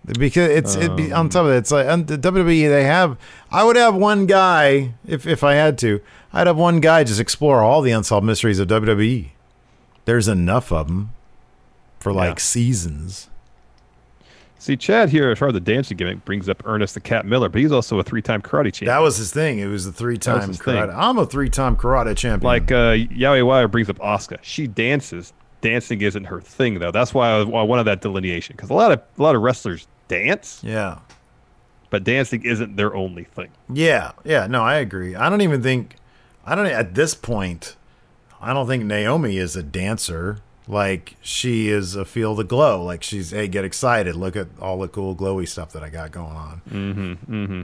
Because 0.05 0.49
it's 0.49 0.75
it 0.75 0.95
be 0.95 1.11
on 1.11 1.29
top 1.29 1.45
of 1.45 1.51
it, 1.51 1.57
it's 1.57 1.71
like 1.71 1.85
on 1.87 2.05
the 2.05 2.17
WWE 2.17 2.67
they 2.69 2.83
have 2.85 3.17
I 3.51 3.63
would 3.63 3.75
have 3.75 3.93
one 3.95 4.25
guy 4.25 4.93
if 5.05 5.27
if 5.27 5.43
I 5.43 5.53
had 5.55 5.77
to. 5.79 6.01
I'd 6.33 6.47
have 6.47 6.57
one 6.57 6.79
guy 6.79 7.03
just 7.03 7.19
explore 7.19 7.61
all 7.61 7.81
the 7.81 7.91
unsolved 7.91 8.25
mysteries 8.25 8.59
of 8.59 8.67
WWE. 8.69 9.29
There's 10.05 10.27
enough 10.27 10.71
of 10.71 10.87
them 10.87 11.11
for 11.99 12.11
like 12.13 12.37
Yeah. 12.37 12.41
seasons. 12.41 13.29
See, 14.61 14.75
Chad 14.75 15.09
here, 15.09 15.31
as 15.31 15.39
far 15.39 15.47
as 15.47 15.53
the 15.53 15.59
dancing 15.61 15.95
gimmick, 15.95 16.25
brings 16.25 16.49
up 16.49 16.61
Ernest 16.65 16.93
the 16.93 16.99
Cat 16.99 17.25
Miller, 17.25 17.47
but 17.47 17.61
he's 17.61 17.71
also 17.71 17.97
a 17.99 18.03
three-time 18.03 18.41
karate 18.41 18.65
champion. 18.73 18.87
That 18.87 18.99
was 19.01 19.15
his 19.15 19.31
thing. 19.31 19.59
It 19.59 19.67
was 19.67 19.85
the 19.85 19.93
three-time 19.93 20.49
his 20.49 20.57
thing. 20.59 20.75
karate. 20.75 20.93
I'm 20.93 21.17
a 21.17 21.25
three-time 21.25 21.77
karate 21.77 22.15
champion. 22.17 22.45
Like 22.45 22.69
uh, 22.69 22.91
Yowie 22.95 23.45
Wire 23.45 23.69
brings 23.69 23.89
up 23.89 23.97
Asuka. 23.99 24.39
She 24.41 24.67
dances. 24.67 25.31
Dancing 25.61 26.01
isn't 26.01 26.25
her 26.25 26.39
thing, 26.39 26.79
though. 26.79 26.91
That's 26.91 27.13
why 27.13 27.31
I, 27.31 27.39
I 27.39 27.63
wanted 27.63 27.83
that 27.83 28.01
delineation 28.01 28.55
because 28.55 28.69
a 28.69 28.73
lot 28.73 28.91
of 28.91 29.01
a 29.17 29.21
lot 29.21 29.35
of 29.35 29.41
wrestlers 29.41 29.87
dance, 30.07 30.61
yeah. 30.63 30.99
but 31.89 32.03
dancing 32.03 32.43
isn't 32.43 32.75
their 32.75 32.95
only 32.95 33.25
thing. 33.25 33.49
Yeah, 33.71 34.13
yeah, 34.23 34.47
no, 34.47 34.63
I 34.63 34.75
agree. 34.75 35.15
I 35.15 35.29
don't 35.29 35.41
even 35.41 35.61
think 35.61 35.97
I 36.45 36.55
don't 36.55 36.65
at 36.65 36.95
this 36.95 37.13
point 37.13 37.75
I 38.41 38.53
don't 38.53 38.67
think 38.67 38.85
Naomi 38.85 39.37
is 39.37 39.55
a 39.55 39.63
dancer. 39.63 40.39
Like 40.67 41.15
she 41.21 41.69
is 41.69 41.95
a 41.95 42.05
feel 42.05 42.35
the 42.35 42.43
glow. 42.43 42.83
Like 42.83 43.03
she's 43.03 43.31
hey, 43.31 43.47
get 43.47 43.65
excited. 43.65 44.15
Look 44.15 44.35
at 44.35 44.47
all 44.61 44.79
the 44.79 44.87
cool 44.87 45.15
glowy 45.15 45.47
stuff 45.47 45.71
that 45.73 45.83
I 45.83 45.89
got 45.89 46.11
going 46.11 46.35
on. 46.35 46.61
Mm-hmm. 46.69 47.33
Mm-hmm. 47.33 47.61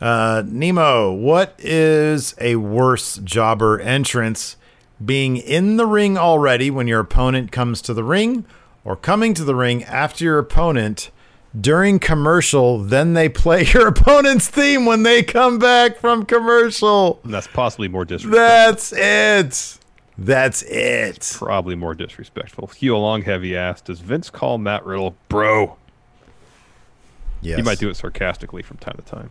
Uh 0.00 0.42
Nemo, 0.46 1.12
what 1.12 1.54
is 1.58 2.34
a 2.40 2.56
worse 2.56 3.18
jobber 3.18 3.78
entrance? 3.80 4.56
Being 5.04 5.36
in 5.36 5.76
the 5.76 5.86
ring 5.86 6.18
already 6.18 6.70
when 6.70 6.86
your 6.86 7.00
opponent 7.00 7.50
comes 7.50 7.80
to 7.82 7.94
the 7.94 8.04
ring, 8.04 8.44
or 8.84 8.96
coming 8.96 9.34
to 9.34 9.44
the 9.44 9.54
ring 9.54 9.84
after 9.84 10.24
your 10.24 10.38
opponent 10.38 11.10
during 11.58 11.98
commercial, 11.98 12.78
then 12.78 13.14
they 13.14 13.28
play 13.28 13.64
your 13.74 13.88
opponent's 13.88 14.48
theme 14.48 14.86
when 14.86 15.02
they 15.02 15.22
come 15.22 15.58
back 15.58 15.96
from 15.96 16.24
commercial. 16.24 17.20
That's 17.24 17.46
possibly 17.46 17.88
more 17.88 18.04
disrespectful. 18.04 18.38
That's 18.38 18.92
it. 18.92 19.78
That's 20.18 20.62
it. 20.62 21.34
Probably 21.38 21.74
more 21.74 21.94
disrespectful. 21.94 22.68
Hugh 22.68 22.96
Long 22.98 23.22
Heavy 23.22 23.56
asked, 23.56 23.86
"Does 23.86 24.00
Vince 24.00 24.30
call 24.30 24.58
Matt 24.58 24.84
Riddle 24.84 25.16
bro?" 25.28 25.76
Yes. 27.40 27.56
He 27.56 27.62
might 27.62 27.78
do 27.78 27.88
it 27.88 27.96
sarcastically 27.96 28.62
from 28.62 28.76
time 28.76 28.96
to 28.96 29.02
time. 29.02 29.30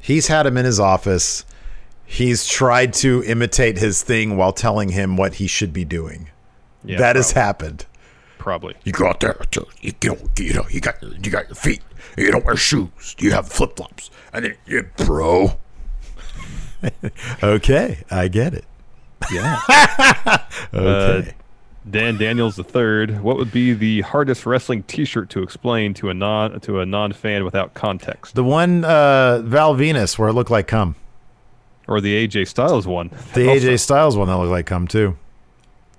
He's 0.00 0.28
had 0.28 0.46
him 0.46 0.56
in 0.56 0.64
his 0.64 0.80
office. 0.80 1.44
He's 2.06 2.46
tried 2.46 2.92
to 2.94 3.22
imitate 3.24 3.78
his 3.78 4.02
thing 4.02 4.36
while 4.36 4.52
telling 4.52 4.90
him 4.90 5.16
what 5.16 5.34
he 5.34 5.46
should 5.46 5.72
be 5.72 5.84
doing. 5.84 6.28
Yeah, 6.84 6.98
that 6.98 7.16
has 7.16 7.32
happened. 7.32 7.86
Probably. 8.38 8.74
You 8.84 8.92
go 8.92 9.06
out 9.08 9.20
there, 9.20 9.34
to- 9.52 9.66
you 9.80 9.92
know, 10.04 10.18
you 10.38 10.52
know, 10.52 10.64
you 10.70 10.80
got 10.80 11.02
you 11.02 11.30
got 11.30 11.48
your 11.48 11.54
feet. 11.56 11.80
You 12.18 12.30
don't 12.30 12.44
wear 12.44 12.56
shoes. 12.56 13.16
You 13.18 13.30
have 13.32 13.48
flip 13.48 13.76
flops, 13.76 14.10
and 14.32 14.44
then 14.44 14.56
you, 14.66 14.88
bro. 14.96 15.58
Okay, 17.42 18.04
I 18.10 18.28
get 18.28 18.54
it. 18.54 18.64
Yeah. 19.32 19.58
Okay. 20.74 21.28
Uh, 21.28 21.32
Dan 21.90 22.16
Daniels 22.16 22.56
the 22.56 22.64
third. 22.64 23.20
What 23.22 23.36
would 23.36 23.52
be 23.52 23.72
the 23.74 24.00
hardest 24.02 24.46
wrestling 24.46 24.82
T-shirt 24.84 25.28
to 25.30 25.42
explain 25.42 25.92
to 25.94 26.08
a 26.10 26.14
non 26.14 26.60
to 26.60 26.80
a 26.80 26.86
non 26.86 27.12
fan 27.12 27.44
without 27.44 27.74
context? 27.74 28.34
the 28.34 28.44
one 28.44 28.84
uh, 28.84 29.40
Val 29.44 29.74
Venis 29.74 30.18
where 30.18 30.28
it 30.28 30.32
looked 30.32 30.50
like 30.50 30.66
cum. 30.66 30.94
Or 31.86 32.00
the 32.00 32.26
AJ 32.26 32.48
Styles 32.48 32.86
one? 32.86 33.10
The 33.34 33.48
Also. 33.48 33.66
AJ 33.66 33.80
Styles 33.80 34.16
one 34.16 34.28
that 34.28 34.36
looked 34.36 34.50
like 34.50 34.66
cum 34.66 34.86
too. 34.86 35.16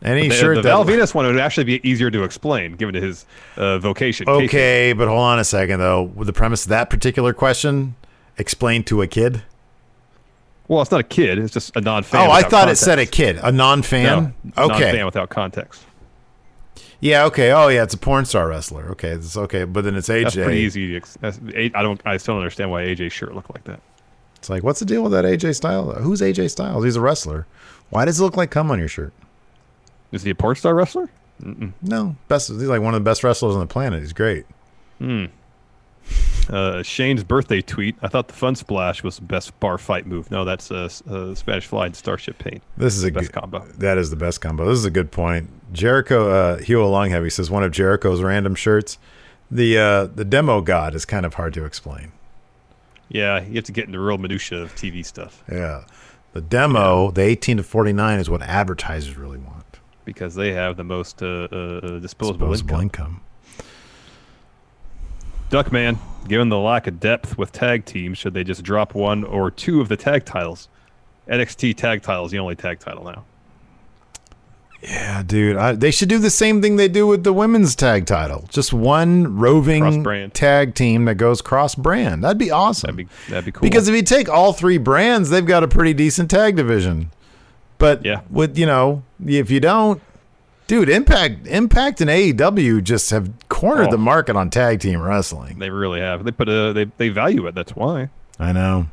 Any 0.01 0.27
the, 0.27 0.35
shirt 0.35 0.55
the 0.57 0.61
that 0.63 0.69
Val 0.69 0.85
Venis 0.85 1.13
one 1.15 1.25
would 1.25 1.39
actually 1.39 1.63
be 1.63 1.87
easier 1.87 2.11
to 2.11 2.23
explain 2.23 2.73
given 2.73 2.95
his 2.95 3.25
uh, 3.57 3.79
vocation. 3.79 4.27
Okay, 4.27 4.93
but 4.93 5.07
hold 5.07 5.19
on 5.19 5.39
a 5.39 5.43
second 5.43 5.79
though. 5.79 6.03
With 6.03 6.27
the 6.27 6.33
premise 6.33 6.63
of 6.63 6.69
that 6.69 6.89
particular 6.89 7.33
question 7.33 7.95
explained 8.37 8.87
to 8.87 9.01
a 9.01 9.07
kid? 9.07 9.43
Well, 10.67 10.81
it's 10.81 10.91
not 10.91 10.99
a 10.99 11.03
kid. 11.03 11.37
It's 11.37 11.53
just 11.53 11.75
a 11.75 11.81
non-fan. 11.81 12.27
oh, 12.27 12.31
I 12.31 12.41
thought 12.41 12.51
context. 12.51 12.81
it 12.81 12.85
said 12.85 12.99
a 12.99 13.05
kid, 13.05 13.39
a 13.41 13.51
non-fan. 13.51 14.33
No, 14.43 14.63
okay, 14.63 14.79
non-fan 14.85 15.05
without 15.05 15.29
context. 15.29 15.83
yeah, 16.99 17.25
okay. 17.25 17.51
Oh, 17.51 17.67
yeah, 17.67 17.83
it's 17.83 17.93
a 17.93 17.99
porn 17.99 18.25
star 18.25 18.47
wrestler. 18.47 18.89
Okay, 18.91 19.09
it's 19.09 19.37
okay, 19.37 19.63
but 19.63 19.83
then 19.83 19.95
it's 19.95 20.09
AJ. 20.09 20.23
That's 20.23 20.35
pretty 20.35 20.59
easy. 20.59 20.99
To, 20.99 21.19
that's, 21.19 21.39
I 21.55 21.83
don't. 21.83 22.01
I 22.05 22.17
still 22.17 22.35
don't 22.35 22.41
understand 22.41 22.71
why 22.71 22.83
AJ's 22.83 23.13
shirt 23.13 23.35
looked 23.35 23.53
like 23.53 23.63
that. 23.65 23.79
It's 24.45 24.49
like, 24.51 24.61
what's 24.61 24.79
the 24.79 24.85
deal 24.85 25.01
with 25.01 25.11
that 25.13 25.25
AJ 25.25 25.55
Styles? 25.55 25.97
Who's 26.03 26.21
AJ 26.21 26.51
Styles? 26.51 26.83
He's 26.85 26.95
a 26.97 27.01
wrestler. 27.01 27.47
Why 27.89 28.05
does 28.05 28.19
it 28.19 28.23
look 28.23 28.37
like 28.37 28.51
cum 28.51 28.69
on 28.69 28.77
your 28.77 28.87
shirt? 28.87 29.11
Is 30.11 30.21
he 30.21 30.29
a 30.29 30.35
porn 30.35 30.55
star 30.55 30.75
wrestler? 30.75 31.09
Mm-mm. 31.41 31.73
No, 31.81 32.15
best. 32.27 32.49
He's 32.49 32.61
like 32.61 32.79
one 32.79 32.93
of 32.93 33.01
the 33.01 33.09
best 33.09 33.23
wrestlers 33.23 33.55
on 33.55 33.59
the 33.59 33.65
planet. 33.65 34.01
He's 34.01 34.13
great. 34.13 34.45
Hmm. 34.99 35.25
Uh, 36.47 36.83
Shane's 36.83 37.23
birthday 37.23 37.59
tweet. 37.61 37.95
I 38.03 38.07
thought 38.07 38.27
the 38.27 38.35
fun 38.35 38.53
splash 38.53 39.01
was 39.01 39.15
the 39.15 39.23
best 39.23 39.59
bar 39.59 39.79
fight 39.79 40.05
move. 40.05 40.29
No, 40.29 40.45
that's 40.45 40.69
uh, 40.69 40.83
s- 40.85 41.01
uh, 41.07 41.33
Spanish 41.33 41.65
Fly 41.65 41.87
and 41.87 41.95
Starship 41.95 42.37
Pain. 42.37 42.61
This 42.77 42.95
is 42.95 43.03
a 43.03 43.09
best 43.11 43.31
good 43.31 43.41
combo. 43.41 43.65
That 43.79 43.97
is 43.97 44.11
the 44.11 44.15
best 44.15 44.41
combo. 44.41 44.65
This 44.69 44.77
is 44.77 44.85
a 44.85 44.91
good 44.91 45.11
point. 45.11 45.49
Jericho, 45.73 46.29
uh, 46.29 46.57
Hugh 46.59 46.77
Longheavy 46.85 47.31
says 47.31 47.49
one 47.49 47.63
of 47.63 47.71
Jericho's 47.71 48.21
random 48.21 48.53
shirts. 48.53 48.99
The 49.49 49.75
uh, 49.79 50.05
the 50.05 50.23
demo 50.23 50.61
god 50.61 50.93
is 50.93 51.03
kind 51.03 51.25
of 51.25 51.33
hard 51.33 51.55
to 51.55 51.65
explain. 51.65 52.11
Yeah, 53.09 53.43
you 53.43 53.55
have 53.55 53.63
to 53.65 53.71
get 53.71 53.85
into 53.85 53.99
real 53.99 54.17
minutia 54.17 54.59
of 54.61 54.73
TV 54.75 55.05
stuff 55.05 55.43
Yeah, 55.51 55.83
the 56.33 56.41
demo, 56.41 57.11
the 57.11 57.21
eighteen 57.21 57.57
to 57.57 57.63
forty 57.63 57.93
nine, 57.93 58.19
is 58.19 58.29
what 58.29 58.41
advertisers 58.41 59.15
really 59.17 59.37
want. 59.37 59.79
because 60.05 60.35
they 60.35 60.53
have 60.53 60.75
the 60.77 60.83
most 60.83 61.21
uh, 61.23 61.47
uh, 61.51 61.55
uh, 61.55 61.99
disposable, 61.99 62.49
Disposable 62.49 62.79
income. 62.81 62.81
income. 62.81 63.21
Duckman, 65.49 65.97
given 66.27 66.49
the 66.49 66.57
lack 66.59 66.87
of 66.87 66.99
depth 66.99 67.37
with 67.37 67.51
tag 67.51 67.85
teams, 67.85 68.17
should 68.17 68.33
they 68.33 68.43
just 68.43 68.63
drop 68.63 68.95
one 68.95 69.23
or 69.23 69.51
two 69.51 69.79
of 69.81 69.89
the 69.89 69.95
tag 69.97 70.25
titles? 70.25 70.67
NXT 71.27 71.75
tag 71.75 72.01
titles, 72.01 72.31
the 72.31 72.39
only 72.39 72.55
tag 72.55 72.79
title 72.79 73.03
now. 73.03 73.25
Yeah, 74.87 75.23
dude. 75.23 75.57
I, 75.57 75.71
they 75.73 75.89
should 75.89 76.09
do 76.09 76.19
the 76.19 76.29
same 76.29 76.61
thing 76.61 76.75
they 76.75 76.87
do 76.87 77.07
with 77.07 77.23
the 77.23 77.33
women's 77.33 77.75
tag 77.75 78.05
title. 78.05 78.45
Just 78.49 78.71
one 78.71 79.35
roving 79.37 80.29
tag 80.31 80.75
team 80.75 81.05
that 81.05 81.15
goes 81.15 81.41
cross 81.41 81.73
brand. 81.75 82.23
That'd 82.23 82.37
be 82.37 82.51
awesome. 82.51 82.95
That'd 82.95 83.07
be 83.09 83.13
that'd 83.29 83.45
be 83.45 83.51
cool. 83.51 83.61
Because 83.61 83.87
if 83.87 83.95
you 83.95 84.03
take 84.03 84.29
all 84.29 84.53
three 84.53 84.77
brands, 84.77 85.29
they've 85.31 85.45
got 85.45 85.63
a 85.63 85.67
pretty 85.67 85.93
decent 85.93 86.29
tag 86.29 86.55
division. 86.55 87.09
But 87.79 88.05
Yeah. 88.05 88.21
with 88.29 88.57
you 88.57 88.65
know, 88.67 89.01
if 89.25 89.49
you 89.49 89.59
don't, 89.59 90.01
dude, 90.67 90.87
Impact, 90.89 91.47
Impact, 91.47 91.99
and 92.01 92.09
AEW 92.09 92.81
just 92.83 93.09
have 93.09 93.31
cornered 93.49 93.87
Oh. 93.87 93.91
the 93.91 93.97
market 93.97 94.35
on 94.35 94.49
tag 94.51 94.81
team 94.81 95.01
wrestling. 95.01 95.57
They 95.59 95.69
really 95.71 95.99
have. 95.99 96.23
They 96.25 96.31
put 96.31 96.47
a 96.47 96.73
they 96.73 96.85
they 96.97 97.09
value 97.09 97.47
it. 97.47 97.55
That's 97.55 97.75
why. 97.75 98.09
I 98.39 98.51
know. 98.51 98.87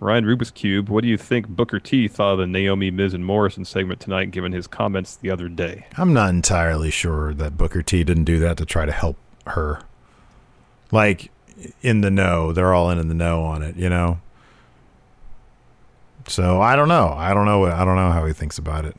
Ryan 0.00 0.24
Rubik's 0.24 0.50
Cube. 0.50 0.88
What 0.88 1.02
do 1.02 1.08
you 1.08 1.16
think 1.16 1.48
Booker 1.48 1.80
T 1.80 2.08
thought 2.08 2.32
of 2.32 2.38
the 2.38 2.46
Naomi, 2.46 2.90
Miz, 2.90 3.14
and 3.14 3.24
Morrison 3.24 3.64
segment 3.64 4.00
tonight, 4.00 4.30
given 4.30 4.52
his 4.52 4.66
comments 4.66 5.16
the 5.16 5.30
other 5.30 5.48
day? 5.48 5.86
I'm 5.96 6.12
not 6.12 6.30
entirely 6.30 6.90
sure 6.90 7.32
that 7.34 7.56
Booker 7.56 7.82
T 7.82 8.04
didn't 8.04 8.24
do 8.24 8.38
that 8.40 8.56
to 8.58 8.66
try 8.66 8.84
to 8.86 8.92
help 8.92 9.16
her. 9.46 9.80
Like 10.90 11.30
in 11.82 12.00
the 12.00 12.10
know, 12.10 12.52
they're 12.52 12.74
all 12.74 12.90
in, 12.90 12.98
in 12.98 13.08
the 13.08 13.14
know 13.14 13.44
on 13.44 13.62
it, 13.62 13.76
you 13.76 13.88
know. 13.88 14.20
So 16.26 16.60
I 16.60 16.76
don't 16.76 16.88
know. 16.88 17.08
I 17.08 17.34
don't 17.34 17.46
know. 17.46 17.64
I 17.66 17.84
don't 17.84 17.96
know 17.96 18.10
how 18.10 18.26
he 18.26 18.32
thinks 18.32 18.58
about 18.58 18.84
it. 18.84 18.96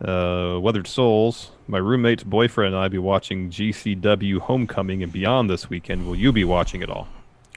Uh, 0.00 0.58
Weathered 0.60 0.86
Souls. 0.86 1.50
My 1.66 1.78
roommate's 1.78 2.22
boyfriend 2.22 2.74
and 2.74 2.82
I 2.82 2.88
be 2.88 2.98
watching 2.98 3.50
GCW 3.50 4.38
Homecoming 4.38 5.02
and 5.02 5.12
Beyond 5.12 5.50
this 5.50 5.68
weekend. 5.68 6.06
Will 6.06 6.16
you 6.16 6.32
be 6.32 6.44
watching 6.44 6.82
it 6.82 6.88
all? 6.88 7.08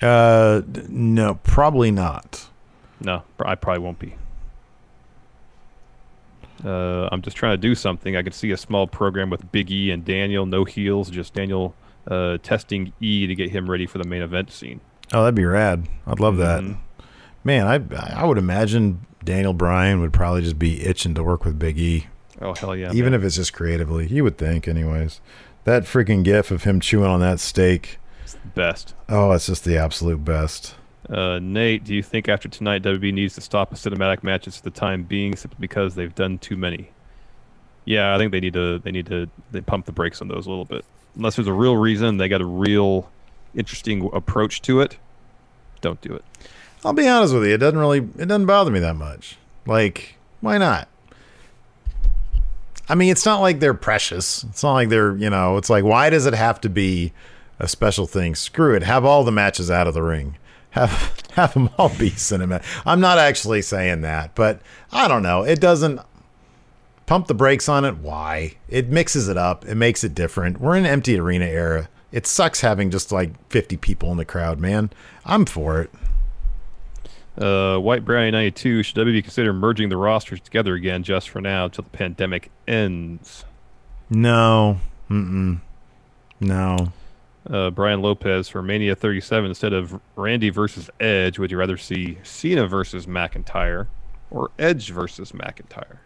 Uh, 0.02 0.62
no, 0.89 1.36
probably 1.43 1.91
not. 1.91 2.47
No, 2.99 3.24
I 3.39 3.56
probably 3.56 3.84
won't 3.84 3.99
be. 3.99 4.16
Uh, 6.64 7.10
I'm 7.12 7.22
just 7.22 7.38
trying 7.38 7.54
to 7.54 7.58
do 7.58 7.74
something. 7.74 8.16
I 8.16 8.22
could 8.22 8.34
see 8.34 8.52
a 8.52 8.58
small 8.58 8.88
program 8.88 9.30
with 9.30 9.52
Big 9.52 9.72
E 9.72 9.89
and 9.91 10.06
Daniel, 10.06 10.45
no 10.45 10.64
heels, 10.64 11.10
just 11.10 11.34
Daniel 11.34 11.74
uh, 12.08 12.38
testing 12.43 12.93
E 12.99 13.26
to 13.28 13.34
get 13.36 13.49
him 13.52 13.70
ready 13.70 13.86
for 13.88 13.97
the 13.97 14.04
main 14.08 14.22
event 14.22 14.52
scene. 14.52 14.80
Oh, 15.14 15.22
that'd 15.24 15.36
be 15.36 15.45
rad. 15.45 15.88
I'd 16.06 16.20
love 16.20 16.38
that. 16.38 16.62
Mhm. 16.62 16.78
Man, 17.43 17.66
I 17.68 18.22
I 18.22 18.26
would 18.26 18.38
imagine 18.38 19.06
Daniel 19.24 19.54
Bryan 19.54 19.99
would 20.02 20.14
probably 20.14 20.41
just 20.41 20.60
be 20.60 20.84
itching 20.86 21.16
to 21.16 21.24
work 21.24 21.43
with 21.43 21.58
Big 21.58 21.80
E. 21.80 22.08
Oh 22.39 22.54
hell 22.56 22.76
yeah! 22.76 22.91
Even 22.93 23.12
man. 23.12 23.20
if 23.20 23.26
it's 23.26 23.36
just 23.36 23.54
creatively. 23.54 24.08
You 24.08 24.24
would 24.24 24.38
think, 24.38 24.68
anyways. 24.68 25.20
That 25.64 25.84
freaking 25.84 26.24
gif 26.24 26.49
of 26.52 26.64
him 26.64 26.80
chewing 26.80 27.10
on 27.10 27.20
that 27.20 27.39
steak. 27.39 27.97
It's 28.34 28.41
the 28.41 28.49
best. 28.49 28.95
Oh, 29.09 29.32
it's 29.32 29.47
just 29.47 29.65
the 29.65 29.77
absolute 29.77 30.23
best. 30.23 30.75
Uh, 31.09 31.39
Nate, 31.41 31.84
do 31.84 31.93
you 31.93 32.03
think 32.03 32.29
after 32.29 32.47
tonight 32.47 32.84
WB 32.84 33.13
needs 33.13 33.36
to 33.36 33.41
stop 33.41 33.69
the 33.69 33.75
cinematic 33.75 34.23
matches 34.23 34.57
for 34.57 34.63
the 34.63 34.71
time 34.71 35.03
being 35.03 35.36
simply 35.36 35.57
because 35.59 35.95
they've 35.95 36.15
done 36.15 36.38
too 36.38 36.55
many? 36.55 36.91
Yeah, 37.86 38.15
I 38.15 38.17
think 38.17 38.32
they 38.32 38.39
need 38.39 38.53
to. 38.53 38.79
They 38.79 38.91
need 38.91 39.07
to. 39.07 39.27
They 39.51 39.61
pump 39.61 39.86
the 39.86 39.91
brakes 39.91 40.21
on 40.21 40.27
those 40.27 40.45
a 40.45 40.49
little 40.49 40.65
bit. 40.65 40.86
Unless 41.15 41.36
there's 41.36 41.47
a 41.47 41.53
real 41.53 41.75
reason, 41.75 42.17
they 42.17 42.29
got 42.29 42.41
a 42.41 42.45
real 42.45 43.11
interesting 43.55 44.09
approach 44.13 44.61
to 44.61 44.79
it. 44.79 44.97
Don't 45.82 45.99
do 45.99 46.13
it. 46.13 46.23
I'll 46.86 46.93
be 46.93 47.07
honest 47.07 47.34
with 47.34 47.45
you, 47.45 47.53
it 47.53 47.57
doesn't 47.57 47.79
really 47.79 47.99
it 47.99 48.27
doesn't 48.27 48.45
bother 48.45 48.71
me 48.71 48.79
that 48.79 48.95
much. 48.95 49.38
Like, 49.65 50.15
why 50.39 50.57
not? 50.57 50.88
I 52.88 52.95
mean, 52.95 53.11
it's 53.11 53.25
not 53.25 53.41
like 53.41 53.59
they're 53.59 53.73
precious. 53.73 54.43
It's 54.45 54.63
not 54.63 54.73
like 54.73 54.89
they're, 54.89 55.15
you 55.15 55.29
know, 55.29 55.57
it's 55.57 55.69
like 55.69 55.84
why 55.84 56.09
does 56.09 56.25
it 56.25 56.34
have 56.34 56.61
to 56.61 56.69
be 56.69 57.13
a 57.62 57.68
special 57.68 58.07
thing? 58.07 58.36
Screw 58.36 58.76
it. 58.76 58.84
Have 58.84 59.05
all 59.05 59.24
the 59.24 59.32
matches 59.32 59.70
out 59.70 59.88
of 59.88 59.93
the 59.93 60.01
ring. 60.01 60.38
Have 60.72 61.14
have 61.34 61.53
them 61.53 61.70
all 61.78 61.89
be 61.89 62.09
cinematic. 62.12 62.64
I'm 62.86 62.99
not 62.99 63.18
actually 63.18 63.62
saying 63.62 64.01
that, 64.01 64.36
but 64.36 64.62
I 64.91 65.07
don't 65.07 65.24
know. 65.24 65.43
It 65.43 65.62
doesn't 65.62 66.01
pump 67.05 67.28
the 67.28 67.34
brakes 67.34 67.70
on 67.70 67.86
it. 67.86 67.97
Why? 67.97 68.55
It 68.68 68.89
mixes 68.89 69.28
it 69.28 69.38
up. 69.38 69.66
It 69.66 69.76
makes 69.76 70.03
it 70.03 70.16
different. 70.16 70.59
We're 70.59 70.76
in 70.76 70.86
an 70.86 70.91
empty 70.91 71.18
arena 71.20 71.45
era. 71.45 71.88
It 72.12 72.26
sucks 72.28 72.62
having 72.62 72.89
just 72.89 73.12
like 73.12 73.32
50 73.49 73.78
people 73.78 74.12
in 74.12 74.18
the 74.18 74.26
crowd, 74.26 74.59
man. 74.59 74.89
I'm 75.24 75.45
for 75.45 75.82
it. 75.82 75.91
Uh, 77.38 77.78
White 77.78 78.03
Brownie 78.03 78.32
92, 78.32 78.84
should 78.84 78.97
WB 78.97 79.24
consider 79.24 79.53
merging 79.53 79.88
the 79.88 79.95
rosters 79.95 80.41
together 80.41 80.74
again 80.74 81.03
just 81.03 81.30
for 81.30 81.39
now 81.39 81.66
until 81.66 81.84
the 81.84 81.89
pandemic 81.91 82.51
ends? 82.68 83.45
No. 84.09 84.80
Mm-mm. 85.09 85.62
No. 86.41 86.91
Uh, 87.49 87.69
Brian 87.71 88.01
Lopez 88.01 88.47
for 88.49 88.61
Mania 88.61 88.95
37, 88.95 89.49
instead 89.49 89.73
of 89.73 89.99
Randy 90.15 90.49
versus 90.49 90.89
Edge, 90.99 91.39
would 91.39 91.49
you 91.51 91.57
rather 91.57 91.77
see 91.77 92.17
Cena 92.23 92.67
versus 92.67 93.07
McIntyre 93.07 93.87
or 94.29 94.51
Edge 94.59 94.91
versus 94.91 95.31
McIntyre? 95.31 95.97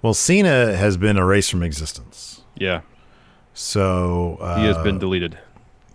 Well, 0.00 0.14
Cena 0.14 0.76
has 0.76 0.96
been 0.96 1.16
erased 1.16 1.50
from 1.50 1.62
existence. 1.62 2.42
Yeah, 2.56 2.82
So 3.52 4.38
uh, 4.40 4.60
he 4.60 4.66
has 4.66 4.78
been 4.78 4.98
deleted. 4.98 5.38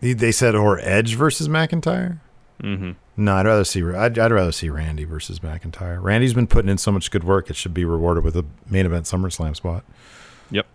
They 0.01 0.31
said 0.31 0.55
or 0.55 0.79
Edge 0.79 1.15
versus 1.15 1.47
McIntyre. 1.47 2.19
Mm-hmm. 2.61 2.91
No, 3.17 3.35
I'd 3.35 3.45
rather 3.45 3.63
see. 3.63 3.83
I'd, 3.83 4.17
I'd 4.17 4.31
rather 4.31 4.51
see 4.51 4.69
Randy 4.69 5.05
versus 5.05 5.39
McIntyre. 5.39 6.01
Randy's 6.01 6.33
been 6.33 6.47
putting 6.47 6.69
in 6.69 6.77
so 6.77 6.91
much 6.91 7.11
good 7.11 7.23
work; 7.23 7.49
it 7.49 7.55
should 7.55 7.73
be 7.73 7.85
rewarded 7.85 8.23
with 8.23 8.35
a 8.35 8.45
main 8.69 8.85
event 8.85 9.05
SummerSlam 9.05 9.55
spot. 9.55 9.83
Yep. 10.51 10.65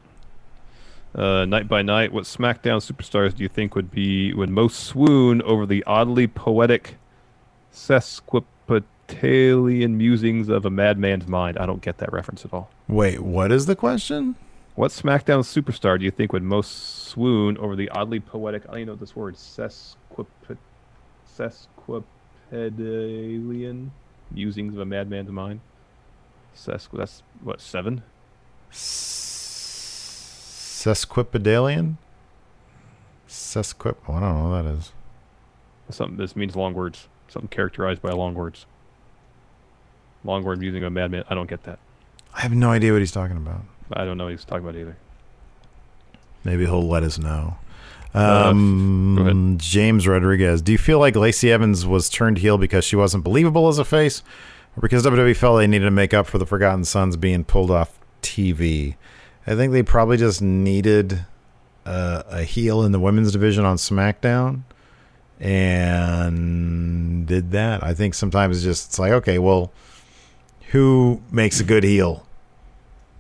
Uh, 1.15 1.45
night 1.45 1.69
by 1.69 1.83
night, 1.83 2.13
what 2.13 2.25
SmackDown 2.25 2.81
superstars 2.81 3.37
do 3.37 3.45
you 3.45 3.49
think 3.49 3.77
would 3.77 3.91
be 3.91 4.35
would 4.35 4.51
most 4.51 4.81
swoon 4.81 5.41
over 5.43 5.65
the 5.65 5.85
oddly 5.85 6.27
poetic 6.27 6.97
sesquipedalian 7.73 9.91
musings 9.91 10.49
of 10.49 10.65
a 10.65 10.71
madman's 10.71 11.29
mind? 11.29 11.57
I 11.59 11.67
don't 11.67 11.83
get 11.83 11.99
that 11.99 12.13
reference 12.13 12.45
at 12.45 12.53
all. 12.53 12.69
Wait, 12.89 13.21
what 13.21 13.53
is 13.53 13.67
the 13.67 13.77
question? 13.77 14.35
What 14.75 14.91
SmackDown 14.91 15.45
superstar 15.45 16.01
do 16.01 16.05
you 16.05 16.11
think 16.11 16.33
would 16.33 16.43
most 16.43 17.07
swoon 17.07 17.57
over 17.59 17.77
the 17.77 17.89
oddly 17.91 18.19
poetic? 18.19 18.65
I 18.65 18.73
don't 18.73 18.81
even 18.81 18.89
know 18.89 18.97
this 18.97 19.15
word. 19.15 19.37
Sesquiped, 19.37 20.59
sesquipedalian 21.39 23.91
musings 24.33 24.75
of 24.75 24.81
a 24.81 24.85
madman's 24.85 25.31
mind. 25.31 25.61
Sesqu. 26.57 26.99
That's 26.99 27.23
what 27.41 27.61
seven. 27.61 28.03
Sesquipedalian. 30.85 31.97
Sesquip. 33.29 33.97
Oh, 34.07 34.15
I 34.15 34.21
don't 34.21 34.35
know 34.35 34.51
what 34.51 34.63
that 34.63 34.71
is. 34.71 34.93
Something. 35.91 36.19
This 36.19 36.37
means 36.37 36.55
long 36.55 36.75
words. 36.75 37.09
Something 37.29 37.49
characterized 37.49 38.03
by 38.03 38.11
long 38.11 38.35
words. 38.35 38.67
Long 40.25 40.43
word 40.43 40.59
musing 40.61 40.83
of 40.83 40.89
a 40.89 40.91
madman. 40.91 41.25
I 41.31 41.35
don't 41.35 41.49
get 41.49 41.63
that. 41.65 41.79
I 42.35 42.41
have 42.43 42.53
no 42.53 42.71
idea 42.71 42.93
what 42.93 42.99
he's 43.01 43.13
talking 43.13 43.37
about. 43.37 43.63
I 43.93 44.05
don't 44.05 44.19
know 44.19 44.25
what 44.25 44.33
he's 44.33 44.45
talking 44.45 44.65
about 44.65 44.77
either. 44.79 44.97
Maybe 46.45 46.65
he'll 46.67 46.87
let 46.87 47.03
us 47.03 47.19
know. 47.19 47.57
Uh, 48.15 48.45
Um, 48.51 49.19
ahead. 49.19 49.59
James 49.61 50.07
Rodriguez, 50.07 50.61
do 50.63 50.73
you 50.73 50.79
feel 50.79 50.99
like 50.99 51.17
Lacey 51.17 51.51
Evans 51.51 51.87
was 51.87 52.09
turned 52.11 52.39
heel 52.39 52.59
because 52.59 52.85
she 52.85 52.97
wasn't 52.97 53.25
believable 53.25 53.69
as 53.69 53.79
a 53.79 53.85
face, 53.85 54.23
or 54.77 54.81
because 54.83 55.05
WWE 55.05 55.35
felt 55.37 55.59
they 55.59 55.67
needed 55.67 55.87
to 55.87 55.91
make 55.91 56.13
up 56.15 56.27
for 56.27 56.39
the 56.39 56.47
Forgotten 56.47 56.85
Sons 56.85 57.17
being 57.17 57.45
pulled 57.45 57.71
off 57.71 57.99
TV? 58.23 58.97
I 59.47 59.55
think 59.55 59.73
they 59.73 59.83
probably 59.83 60.17
just 60.17 60.41
needed 60.41 61.25
uh, 61.85 62.23
a 62.29 62.43
heel 62.43 62.83
in 62.83 62.93
the 62.93 63.01
women's 63.01 63.33
division 63.33 63.65
on 63.65 63.77
SmackDown, 63.77 64.63
and 65.39 67.27
did 67.27 67.51
that. 67.53 67.83
I 67.83 67.95
think 67.95 68.15
sometimes 68.15 68.57
it's 68.57 68.65
just 68.65 68.89
it's 68.91 68.99
like 68.99 69.13
okay, 69.13 69.39
well, 69.39 69.73
who 70.71 71.21
makes 71.31 71.61
a 71.61 71.65
good 71.65 71.85
heel? 71.85 72.27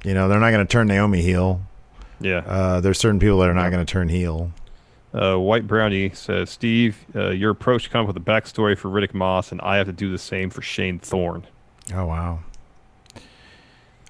You 0.04 0.14
know, 0.14 0.28
they're 0.28 0.40
not 0.40 0.50
going 0.50 0.66
to 0.66 0.70
turn 0.70 0.86
Naomi 0.86 1.22
heel. 1.22 1.62
Yeah. 2.20 2.38
Uh, 2.46 2.80
there's 2.80 2.98
certain 2.98 3.18
people 3.18 3.38
that 3.38 3.48
are 3.48 3.54
not 3.54 3.70
going 3.70 3.84
to 3.84 3.90
turn 3.90 4.08
heel. 4.08 4.52
Uh, 5.14 5.38
White 5.38 5.66
Brownie 5.66 6.10
says, 6.10 6.50
Steve, 6.50 7.04
uh, 7.14 7.30
your 7.30 7.50
approach 7.50 7.84
to 7.84 7.90
come 7.90 8.00
up 8.02 8.08
with 8.08 8.16
a 8.16 8.20
backstory 8.20 8.76
for 8.76 8.88
Riddick 8.88 9.14
Moss, 9.14 9.52
and 9.52 9.60
I 9.60 9.76
have 9.76 9.86
to 9.86 9.92
do 9.92 10.10
the 10.10 10.18
same 10.18 10.50
for 10.50 10.60
Shane 10.60 10.98
Thorne. 10.98 11.46
Oh 11.94 12.06
wow. 12.06 12.40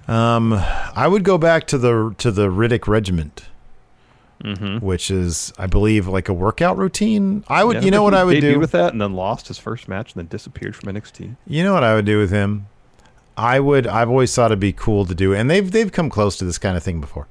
Um, 0.07 0.53
I 0.53 1.07
would 1.07 1.23
go 1.23 1.37
back 1.37 1.65
to 1.67 1.77
the 1.77 2.13
to 2.19 2.31
the 2.31 2.47
Riddick 2.49 2.87
Regiment, 2.87 3.45
Mm-hmm. 4.43 4.85
which 4.85 5.09
is, 5.09 5.51
I 5.57 5.65
believe, 5.65 6.07
like 6.07 6.27
a 6.29 6.33
workout 6.33 6.77
routine. 6.77 7.43
I 7.47 7.63
would, 7.63 7.77
Yeah, 7.77 7.81
you 7.83 7.91
know, 7.91 8.03
what 8.03 8.13
I 8.13 8.23
would 8.23 8.41
do. 8.41 8.59
with 8.59 8.71
that, 8.71 8.91
and 8.91 9.01
then 9.01 9.13
lost 9.13 9.47
his 9.47 9.57
first 9.57 9.87
match, 9.87 10.13
and 10.13 10.19
then 10.19 10.27
disappeared 10.27 10.75
from 10.75 10.93
NXT. 10.93 11.35
You 11.47 11.63
know 11.63 11.73
what 11.73 11.83
I 11.83 11.95
would 11.95 12.05
do 12.05 12.19
with 12.19 12.31
him? 12.31 12.67
I 13.37 13.59
would. 13.59 13.87
I've 13.87 14.09
always 14.09 14.35
thought 14.35 14.47
it'd 14.51 14.59
be 14.59 14.73
cool 14.73 15.05
to 15.05 15.15
do, 15.15 15.33
and 15.33 15.49
they've 15.49 15.69
they've 15.71 15.91
come 15.91 16.09
close 16.09 16.37
to 16.37 16.45
this 16.45 16.57
kind 16.57 16.77
of 16.77 16.83
thing 16.83 17.01
before. 17.01 17.27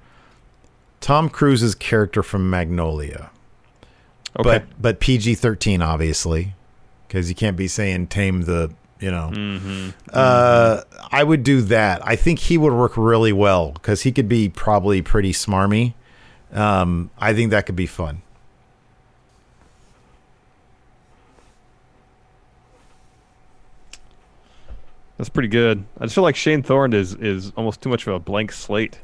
Tom 1.01 1.29
Cruise's 1.29 1.75
character 1.75 2.23
from 2.23 2.49
Magnolia, 2.51 3.31
Okay. 4.39 4.43
but 4.43 4.65
but 4.81 4.99
PG 5.01 5.37
thirteen, 5.37 5.83
obviously, 5.83 6.55
because 7.07 7.29
you 7.29 7.35
can't 7.35 7.57
be 7.57 7.69
saying 7.69 8.07
tame 8.09 8.43
the, 8.43 8.73
you 9.01 9.11
know. 9.11 9.31
mm-hmm. 9.33 9.91
Uh, 10.13 10.83
I 11.11 11.23
would 11.25 11.43
do 11.43 11.61
that. 11.63 12.07
I 12.07 12.17
think 12.17 12.39
he 12.39 12.59
would 12.59 12.73
work 12.73 12.97
really 12.97 13.33
well 13.33 13.73
because 13.73 14.03
he 14.03 14.13
could 14.13 14.29
be 14.29 14.49
probably 14.49 15.03
pretty 15.03 15.33
smarmy. 15.33 15.95
Um, 16.53 17.11
I 17.19 17.35
think 17.35 17.51
that 17.51 17.67
could 17.67 17.77
be 17.77 17.87
fun. 17.87 18.23
That's 25.17 25.29
pretty 25.29 25.49
good. 25.49 25.85
I 25.99 26.05
just 26.05 26.15
feel 26.15 26.25
like 26.25 26.37
Shane 26.37 26.63
Thorne 26.63 26.93
is 26.93 27.15
is 27.15 27.53
almost 27.57 27.81
too 27.81 27.89
much 27.89 28.07
of 28.07 28.15
a 28.15 28.19
blank 28.19 28.51
slate. 28.53 28.99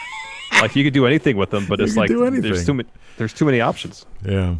like 0.60 0.74
you 0.74 0.82
could 0.84 0.94
do 0.94 1.06
anything 1.06 1.36
with 1.36 1.52
him, 1.52 1.66
but 1.66 1.78
You 1.78 1.84
it's 1.84 1.96
like 1.96 2.08
there's 2.08 2.64
too 2.64 2.74
many 2.74 2.88
there's 3.16 3.34
too 3.34 3.44
many 3.44 3.60
options. 3.60 4.06
Yeah. 4.24 4.56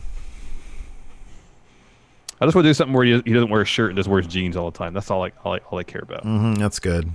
I 2.42 2.46
just 2.46 2.54
want 2.56 2.64
to 2.64 2.68
do 2.70 2.74
something 2.74 2.92
where 2.94 3.04
he, 3.04 3.12
he 3.24 3.32
doesn't 3.32 3.50
wear 3.50 3.60
a 3.60 3.64
shirt 3.64 3.90
and 3.90 3.96
just 3.96 4.08
wears 4.08 4.26
jeans 4.26 4.56
all 4.56 4.70
the 4.70 4.76
time. 4.76 4.92
That's 4.94 5.10
all 5.10 5.24
I 5.24 5.30
all 5.44 5.54
I, 5.54 5.58
all 5.70 5.78
I 5.78 5.84
care 5.84 6.02
about. 6.02 6.22
hmm 6.24 6.54
that's 6.54 6.78
good. 6.80 7.10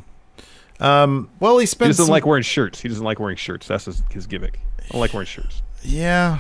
Um, 0.80 1.30
well, 1.40 1.58
he 1.58 1.66
He 1.66 1.76
doesn't 1.76 1.96
some- 2.06 2.08
like 2.08 2.26
wearing 2.26 2.44
shirts. 2.44 2.80
He 2.82 2.88
doesn't 2.88 3.04
like 3.04 3.20
wearing 3.20 3.36
shirts. 3.36 3.68
That's 3.68 3.86
his, 3.86 4.04
his 4.12 4.26
gimmick. 4.28 4.60
I 4.80 4.88
don't 4.92 5.02
like 5.02 5.14
wearing 5.14 5.28
shirts. 5.28 5.62
Yeah. 5.84 6.40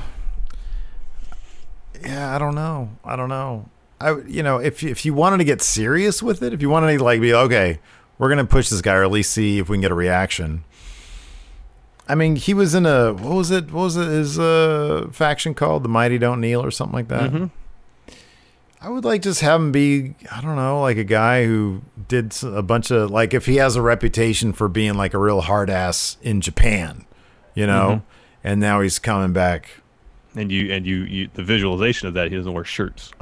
Yeah, 2.01 2.33
I 2.35 2.37
don't 2.37 2.55
know. 2.55 2.89
I 3.03 3.15
don't 3.15 3.29
know. 3.29 3.69
I 3.99 4.15
you 4.27 4.43
know, 4.43 4.57
if 4.57 4.83
if 4.83 5.05
you 5.05 5.13
wanted 5.13 5.37
to 5.39 5.43
get 5.43 5.61
serious 5.61 6.21
with 6.21 6.43
it, 6.43 6.53
if 6.53 6.61
you 6.61 6.69
wanted 6.69 6.95
to 6.97 7.03
like 7.03 7.19
be 7.19 7.33
okay, 7.33 7.79
we're 8.19 8.29
gonna 8.29 8.45
push 8.45 8.69
this 8.69 8.81
guy 8.81 8.93
or 8.93 9.03
at 9.03 9.11
least 9.11 9.31
see 9.33 9.57
if 9.59 9.69
we 9.69 9.75
can 9.77 9.81
get 9.81 9.91
a 9.91 9.95
reaction. 9.95 10.63
I 12.07 12.15
mean, 12.15 12.35
he 12.35 12.53
was 12.53 12.73
in 12.75 12.85
a 12.85 13.11
what 13.13 13.33
was 13.33 13.49
it? 13.51 13.71
What 13.71 13.81
was 13.83 13.97
it? 13.97 14.07
His 14.07 14.37
uh, 14.39 15.07
faction 15.11 15.53
called 15.55 15.83
the 15.83 15.89
Mighty 15.89 16.17
Don't 16.19 16.39
Kneel 16.39 16.63
or 16.63 16.69
something 16.71 16.93
like 16.93 17.07
that. 17.07 17.31
Mhm. 17.31 17.49
I 18.79 18.89
would 18.89 19.03
like 19.05 19.21
just 19.21 19.41
have 19.41 19.59
him 19.59 19.71
be 19.71 20.13
I 20.31 20.41
don't 20.41 20.55
know, 20.55 20.81
like 20.81 20.97
a 20.97 21.03
guy 21.03 21.45
who 21.45 21.81
did 22.07 22.35
a 22.43 22.61
bunch 22.61 22.91
of 22.91 23.09
like 23.11 23.33
if 23.33 23.45
he 23.45 23.55
has 23.55 23.75
a 23.75 23.81
reputation 23.81 24.53
for 24.53 24.67
being 24.67 24.93
like 24.93 25.13
a 25.13 25.17
real 25.17 25.41
hard 25.41 25.69
ass 25.69 26.17
in 26.21 26.41
Japan, 26.41 27.05
you 27.55 27.65
know, 27.65 27.89
mm-hmm. 27.89 28.47
and 28.47 28.59
now 28.59 28.81
he's 28.81 28.99
coming 28.99 29.33
back 29.33 29.69
And 30.35 30.51
you 30.51 30.71
and 30.71 30.85
you, 30.85 31.03
you 31.03 31.29
the 31.33 31.43
visualization 31.43 32.07
of 32.07 32.13
that, 32.13 32.31
he 32.31 32.37
doesn't 32.37 32.53
wear 32.53 32.65
shirts. 32.65 33.11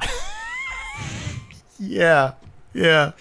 Yeah, 1.78 2.34
yeah. 2.74 3.12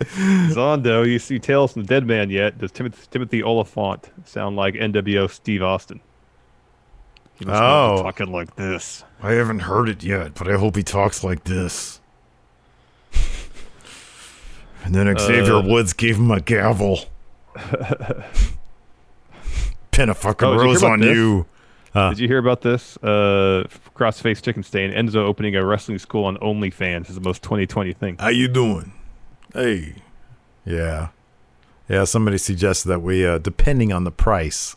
Zondo, 0.00 1.06
you 1.06 1.18
see 1.18 1.38
Tales 1.38 1.72
from 1.72 1.82
the 1.82 1.88
Dead 1.88 2.06
Man 2.06 2.30
yet? 2.30 2.58
Does 2.58 2.72
Timothy, 2.72 3.06
Timothy 3.10 3.42
Olyphant 3.42 4.10
sound 4.24 4.56
like 4.56 4.74
NWO 4.74 5.30
Steve 5.30 5.62
Austin? 5.62 6.00
He 7.40 7.44
must 7.46 7.60
Oh. 7.60 8.02
talking 8.04 8.30
like 8.30 8.54
this. 8.54 9.02
I 9.22 9.32
haven't 9.32 9.60
heard 9.60 9.88
it 9.88 10.04
yet, 10.04 10.34
but 10.34 10.46
I 10.48 10.56
hope 10.56 10.76
he 10.76 10.82
talks 10.84 11.24
like 11.24 11.42
this. 11.44 12.00
And 14.84 14.94
then 14.94 15.14
Xavier 15.18 15.56
Uh, 15.56 15.62
Woods 15.62 15.92
gave 15.92 16.16
him 16.16 16.30
a 16.30 16.40
gavel. 16.40 17.00
Pin 19.90 20.08
a 20.08 20.14
fucking 20.14 20.48
Oh, 20.48 20.52
did 20.54 20.60
you 20.60 20.64
rose 20.66 20.82
on 20.82 21.00
this? 21.00 21.14
you. 21.16 21.46
Uh, 21.94 22.10
Did 22.10 22.20
you 22.20 22.28
hear 22.28 22.38
about 22.38 22.60
this? 22.62 22.96
Uh, 23.02 23.64
Crossface 23.96 24.40
Chicken 24.40 24.62
Stain, 24.62 24.92
Enzo 24.92 25.16
opening 25.16 25.56
a 25.56 25.64
wrestling 25.66 25.98
school 25.98 26.24
on 26.24 26.36
OnlyFans 26.38 27.08
is 27.10 27.16
the 27.16 27.20
most 27.20 27.42
2020 27.42 27.92
thing. 27.94 28.16
How 28.20 28.28
you 28.28 28.46
doing? 28.46 28.92
Hey. 29.52 29.96
Yeah. 30.64 31.08
Yeah, 31.88 32.04
somebody 32.04 32.38
suggested 32.38 32.88
that 32.88 33.00
we, 33.02 33.26
uh, 33.26 33.38
depending 33.38 33.92
on 33.92 34.04
the 34.04 34.12
price, 34.12 34.76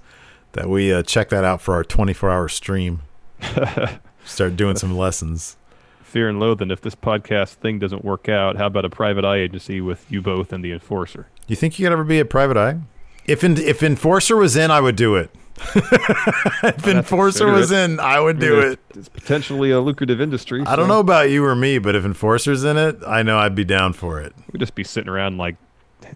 that 0.53 0.69
we 0.69 0.91
uh, 0.93 1.03
check 1.03 1.29
that 1.29 1.43
out 1.43 1.61
for 1.61 1.73
our 1.73 1.83
24 1.83 2.29
hour 2.29 2.47
stream. 2.47 3.01
Start 4.25 4.55
doing 4.55 4.75
some 4.77 4.97
lessons. 4.97 5.57
Fear 6.03 6.29
and 6.29 6.39
Loathing, 6.39 6.71
if 6.71 6.81
this 6.81 6.95
podcast 6.95 7.55
thing 7.55 7.79
doesn't 7.79 8.05
work 8.05 8.29
out, 8.29 8.55
how 8.55 8.67
about 8.67 8.85
a 8.85 8.89
private 8.89 9.25
eye 9.25 9.37
agency 9.37 9.81
with 9.81 10.09
you 10.11 10.21
both 10.21 10.53
and 10.53 10.63
the 10.63 10.71
enforcer? 10.71 11.27
You 11.47 11.55
think 11.55 11.77
you 11.77 11.85
could 11.85 11.91
ever 11.91 12.03
be 12.03 12.19
a 12.19 12.25
private 12.25 12.55
eye? 12.55 12.79
If 13.25 13.43
in, 13.43 13.57
if 13.57 13.81
Enforcer 13.81 14.35
was 14.35 14.55
in, 14.55 14.69
I 14.69 14.79
would 14.79 14.95
do 14.95 15.15
it. 15.15 15.31
if 15.75 16.87
Enforcer 16.87 17.51
was 17.51 17.71
it. 17.71 17.77
in, 17.77 17.99
I 17.99 18.19
would 18.19 18.39
do 18.39 18.59
it. 18.59 18.79
It's 18.95 19.07
potentially 19.07 19.71
a 19.71 19.79
lucrative 19.79 20.19
industry. 20.19 20.61
I 20.65 20.75
don't 20.75 20.87
know 20.87 20.99
about 20.99 21.29
you 21.29 21.45
or 21.45 21.55
me, 21.55 21.77
but 21.79 21.95
if 21.95 22.05
Enforcer's 22.05 22.63
in 22.63 22.77
it, 22.77 22.97
I 23.07 23.23
know 23.23 23.37
I'd 23.37 23.55
be 23.55 23.63
down 23.63 23.93
for 23.93 24.19
it. 24.19 24.33
We'd 24.51 24.59
just 24.59 24.75
be 24.75 24.83
sitting 24.83 25.09
around 25.09 25.37
like 25.37 25.55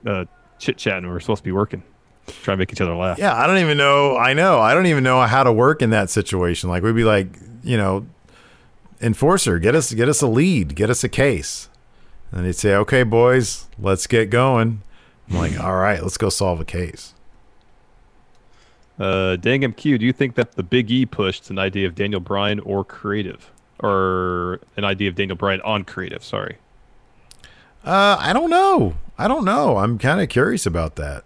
uh, 0.06 0.26
chit 0.60 0.78
chatting. 0.78 1.10
We're 1.10 1.20
supposed 1.22 1.40
to 1.40 1.44
be 1.46 1.52
working, 1.52 1.84
trying 2.28 2.58
to 2.58 2.58
make 2.58 2.72
each 2.72 2.82
other 2.82 2.96
laugh. 2.96 3.18
Yeah, 3.18 3.36
I 3.36 3.48
don't 3.48 3.58
even 3.58 3.78
know. 3.78 4.18
I 4.18 4.34
know. 4.34 4.60
I 4.60 4.74
don't 4.74 4.86
even 4.86 5.04
know 5.04 5.22
how 5.22 5.44
to 5.44 5.52
work 5.52 5.82
in 5.82 5.90
that 5.92 6.10
situation. 6.10 6.70
Like 6.70 6.84
we'd 6.84 6.96
be 6.96 7.04
like, 7.04 7.28
you 7.64 7.78
know, 7.78 8.06
enforcer, 9.02 9.60
get 9.60 9.76
us 9.76 9.94
get 9.94 10.10
us 10.10 10.22
a 10.22 10.28
lead, 10.28 10.76
get 10.76 10.90
us 10.90 11.04
a 11.04 11.10
case. 11.10 11.70
And 12.32 12.46
they'd 12.46 12.54
say, 12.54 12.76
"Okay, 12.76 13.04
boys, 13.04 13.68
let's 13.80 14.08
get 14.08 14.30
going." 14.30 14.82
I'm 15.30 15.38
like, 15.38 15.60
"All 15.60 15.76
right, 15.76 16.02
let's 16.02 16.18
go 16.18 16.30
solve 16.30 16.60
a 16.60 16.66
case." 16.66 17.14
Uh, 19.00 19.38
Dangam 19.40 19.76
Q, 19.76 19.98
do 19.98 20.06
you 20.06 20.14
think 20.14 20.36
that 20.36 20.54
the 20.54 20.64
Big 20.64 20.90
E 20.90 21.06
pushed 21.06 21.50
an 21.50 21.60
idea 21.60 21.88
of 21.88 21.96
Daniel 21.96 22.20
Bryan 22.20 22.60
or 22.62 22.84
creative, 22.84 23.52
or 23.80 24.60
an 24.76 24.84
idea 24.84 25.08
of 25.08 25.16
Daniel 25.16 25.38
Bryan 25.38 25.62
on 25.62 25.84
creative? 25.84 26.24
Sorry. 26.24 26.58
Uh, 27.86 28.18
I 28.20 28.34
don't 28.34 28.50
know. 28.50 28.96
I 29.18 29.28
don't 29.28 29.46
know. 29.46 29.78
I'm 29.78 29.98
kind 29.98 30.20
of 30.20 30.30
curious 30.30 30.66
about 30.66 30.96
that. 30.96 31.24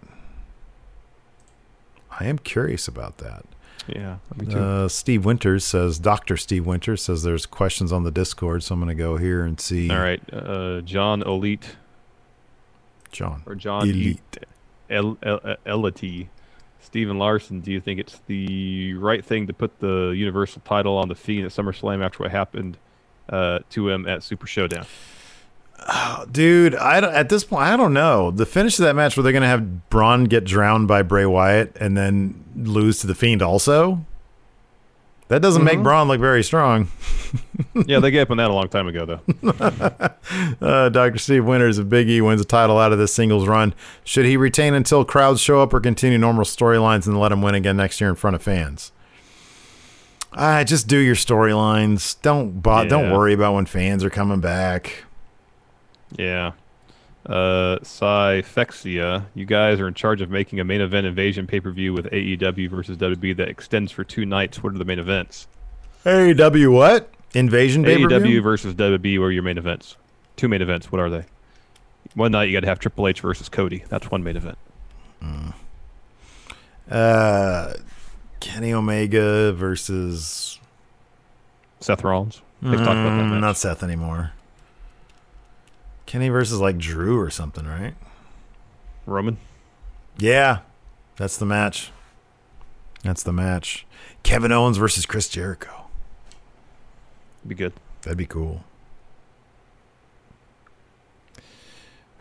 I 2.20 2.26
am 2.26 2.38
curious 2.38 2.88
about 2.88 3.18
that. 3.18 3.44
Yeah, 3.88 4.18
me 4.36 4.46
too. 4.46 4.58
Uh, 4.58 4.88
Steve 4.88 5.24
Winters 5.24 5.64
says, 5.64 5.98
Dr. 5.98 6.36
Steve 6.36 6.66
Winters 6.66 7.02
says 7.02 7.22
there's 7.24 7.46
questions 7.46 7.90
on 7.92 8.04
the 8.04 8.12
Discord, 8.12 8.62
so 8.62 8.74
I'm 8.74 8.80
going 8.80 8.96
to 8.96 9.00
go 9.00 9.16
here 9.16 9.42
and 9.42 9.60
see. 9.60 9.90
All 9.90 9.98
right, 9.98 10.22
uh, 10.32 10.82
John 10.82 11.22
Elite 11.22 11.76
John. 13.10 13.42
or 13.46 13.54
John 13.54 13.88
Elite. 13.88 14.38
El- 14.88 15.18
El- 15.22 15.40
Elity. 15.66 16.28
Stephen 16.80 17.18
Larson, 17.18 17.60
do 17.60 17.70
you 17.72 17.80
think 17.80 17.98
it's 18.00 18.20
the 18.26 18.94
right 18.94 19.24
thing 19.24 19.46
to 19.46 19.52
put 19.52 19.78
the 19.80 20.08
Universal 20.10 20.62
title 20.64 20.96
on 20.98 21.08
the 21.08 21.14
Fiend 21.14 21.46
at 21.46 21.52
SummerSlam 21.52 22.04
after 22.04 22.18
what 22.22 22.30
happened 22.30 22.76
uh, 23.28 23.60
to 23.70 23.88
him 23.88 24.06
at 24.06 24.22
Super 24.22 24.46
Showdown? 24.46 24.84
Dude, 26.30 26.74
I 26.76 27.00
don't, 27.00 27.12
at 27.14 27.28
this 27.28 27.44
point, 27.44 27.62
I 27.64 27.76
don't 27.76 27.92
know. 27.92 28.30
The 28.30 28.46
finish 28.46 28.78
of 28.78 28.84
that 28.84 28.94
match 28.96 29.16
where 29.16 29.22
they're 29.24 29.32
going 29.32 29.42
to 29.42 29.48
have 29.48 29.90
Braun 29.90 30.24
get 30.24 30.44
drowned 30.44 30.88
by 30.88 31.02
Bray 31.02 31.26
Wyatt 31.26 31.76
and 31.80 31.96
then 31.96 32.44
lose 32.56 33.00
to 33.00 33.06
The 33.06 33.14
Fiend 33.14 33.42
also? 33.42 34.04
That 35.28 35.40
doesn't 35.40 35.64
make 35.64 35.78
Mhm. 35.78 35.82
Braun 35.82 36.08
look 36.08 36.20
very 36.20 36.42
strong. 36.44 36.88
yeah, 37.86 38.00
they 38.00 38.10
gave 38.10 38.22
up 38.22 38.30
on 38.32 38.36
that 38.36 38.50
a 38.50 38.54
long 38.54 38.68
time 38.68 38.86
ago, 38.86 39.06
though. 39.06 39.20
Uh, 40.60 40.88
Dr. 40.88 41.18
Steve 41.18 41.44
Winters, 41.44 41.78
if 41.78 41.88
Big 41.88 42.08
E 42.08 42.20
wins 42.20 42.40
a 42.40 42.44
title 42.44 42.78
out 42.78 42.92
of 42.92 42.98
this 42.98 43.12
singles 43.12 43.46
run, 43.48 43.74
should 44.04 44.24
he 44.24 44.36
retain 44.36 44.72
until 44.74 45.04
crowds 45.04 45.40
show 45.40 45.60
up 45.60 45.74
or 45.74 45.80
continue 45.80 46.16
normal 46.18 46.44
storylines 46.44 47.06
and 47.06 47.18
let 47.18 47.32
him 47.32 47.42
win 47.42 47.54
again 47.54 47.76
next 47.76 48.00
year 48.00 48.08
in 48.10 48.16
front 48.16 48.36
of 48.36 48.42
fans? 48.42 48.92
Ah, 50.32 50.62
just 50.64 50.86
do 50.86 50.96
your 50.98 51.14
storylines. 51.16 52.20
Don't 52.22 52.62
bo- 52.62 52.86
don't 52.86 53.10
worry 53.10 53.32
about 53.34 53.54
when 53.54 53.66
fans 53.66 54.04
are 54.04 54.10
coming 54.10 54.40
back. 54.40 55.04
Yeah. 56.18 56.52
Uh, 57.24 57.78
Cyfexia, 57.82 59.26
you 59.34 59.44
guys 59.44 59.78
are 59.78 59.86
in 59.86 59.94
charge 59.94 60.20
of 60.20 60.30
making 60.30 60.58
a 60.58 60.64
main 60.64 60.80
event 60.80 61.06
invasion 61.06 61.46
pay 61.46 61.60
per 61.60 61.70
view 61.70 61.92
with 61.92 62.06
AEW 62.06 62.68
versus 62.68 62.96
WB 62.96 63.36
that 63.36 63.48
extends 63.48 63.92
for 63.92 64.02
two 64.02 64.26
nights. 64.26 64.62
What 64.62 64.74
are 64.74 64.78
the 64.78 64.84
main 64.84 64.98
events? 64.98 65.46
AEW 66.04 66.72
what? 66.72 67.10
Invasion 67.34 67.84
pay 67.84 67.98
AEW 67.98 68.42
versus 68.42 68.74
WB 68.74 69.18
were 69.18 69.30
your 69.30 69.44
main 69.44 69.56
events. 69.56 69.96
Two 70.36 70.48
main 70.48 70.62
events. 70.62 70.90
What 70.90 71.00
are 71.00 71.10
they? 71.10 71.24
One 72.14 72.32
night 72.32 72.44
you 72.44 72.52
got 72.52 72.60
to 72.60 72.66
have 72.66 72.80
Triple 72.80 73.06
H 73.06 73.20
versus 73.20 73.48
Cody. 73.48 73.84
That's 73.88 74.10
one 74.10 74.24
main 74.24 74.36
event. 74.36 74.58
Uh, 76.90 77.74
Kenny 78.40 78.72
Omega 78.72 79.52
versus 79.52 80.58
Seth 81.80 82.02
Rollins. 82.04 82.42
They've 82.60 82.74
about 82.74 82.94
that 82.94 83.12
Mm, 83.12 83.40
not 83.40 83.56
Seth 83.56 83.82
anymore. 83.82 84.32
Kenny 86.06 86.28
versus 86.28 86.60
like 86.60 86.78
Drew 86.78 87.18
or 87.18 87.30
something, 87.30 87.66
right? 87.66 87.94
Roman. 89.06 89.38
Yeah, 90.18 90.60
that's 91.16 91.36
the 91.36 91.46
match. 91.46 91.90
That's 93.02 93.22
the 93.22 93.32
match. 93.32 93.86
Kevin 94.22 94.52
Owens 94.52 94.76
versus 94.76 95.06
Chris 95.06 95.28
Jericho. 95.28 95.86
Be 97.46 97.54
good. 97.54 97.72
That'd 98.02 98.18
be 98.18 98.26
cool. 98.26 98.62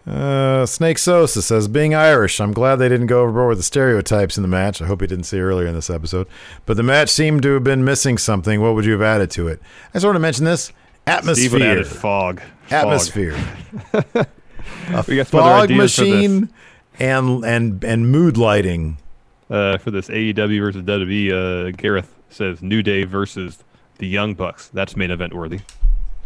Uh, 0.07 0.65
Snake 0.65 0.97
Sosa 0.97 1.43
says, 1.43 1.67
being 1.67 1.93
Irish, 1.93 2.41
I'm 2.41 2.53
glad 2.53 2.77
they 2.77 2.89
didn't 2.89 3.05
go 3.05 3.21
overboard 3.21 3.49
with 3.49 3.59
the 3.59 3.63
stereotypes 3.63 4.35
in 4.35 4.41
the 4.41 4.47
match. 4.47 4.81
I 4.81 4.87
hope 4.87 5.01
you 5.01 5.07
didn't 5.07 5.25
see 5.25 5.39
earlier 5.39 5.67
in 5.67 5.75
this 5.75 5.91
episode. 5.91 6.27
But 6.65 6.77
the 6.77 6.83
match 6.83 7.09
seemed 7.09 7.43
to 7.43 7.53
have 7.53 7.63
been 7.63 7.85
missing 7.85 8.17
something. 8.17 8.61
What 8.61 8.73
would 8.73 8.85
you 8.85 8.93
have 8.93 9.01
added 9.03 9.29
to 9.31 9.47
it? 9.47 9.61
I 9.93 9.99
sort 9.99 10.15
of 10.15 10.21
mentioned 10.21 10.47
this. 10.47 10.73
Atmosphere. 11.07 11.63
added 11.63 11.87
fog. 11.87 12.41
Fog. 12.41 12.71
Atmosphere. 12.71 13.35
A 13.93 15.03
We 15.07 15.15
got 15.15 15.27
some 15.27 15.39
fog 15.39 15.69
machine 15.69 16.49
and 16.99 17.43
and 17.43 17.83
and 17.83 18.11
mood 18.11 18.37
lighting. 18.37 18.97
Uh, 19.49 19.77
for 19.77 19.91
this 19.91 20.07
AEW 20.07 20.61
versus 20.61 20.83
WWE, 20.83 21.67
uh, 21.67 21.71
Gareth 21.75 22.15
says 22.29 22.61
New 22.61 22.81
Day 22.81 23.03
versus 23.03 23.61
the 23.97 24.07
Young 24.07 24.33
Bucks. 24.33 24.69
That's 24.69 24.95
main 24.95 25.11
event 25.11 25.33
worthy. 25.33 25.59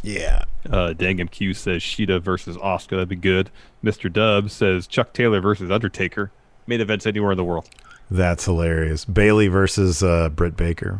Yeah. 0.03 0.43
Uh, 0.69 0.93
Dangam 0.95 1.31
Q 1.31 1.55
says 1.55 1.81
Sheeta 1.81 2.19
versus 2.19 2.55
Oscar. 2.57 2.97
That'd 2.97 3.09
be 3.09 3.15
good. 3.15 3.49
Mr. 3.83 4.13
Dub 4.13 4.51
says 4.51 4.85
Chuck 4.85 5.13
Taylor 5.13 5.41
versus 5.41 5.71
Undertaker. 5.71 6.31
Main 6.67 6.81
events 6.81 7.07
anywhere 7.07 7.31
in 7.31 7.37
the 7.37 7.43
world. 7.43 7.67
That's 8.11 8.45
hilarious. 8.45 9.05
Bayley 9.05 9.47
versus 9.47 10.03
uh, 10.03 10.29
Britt 10.29 10.55
Baker. 10.55 10.99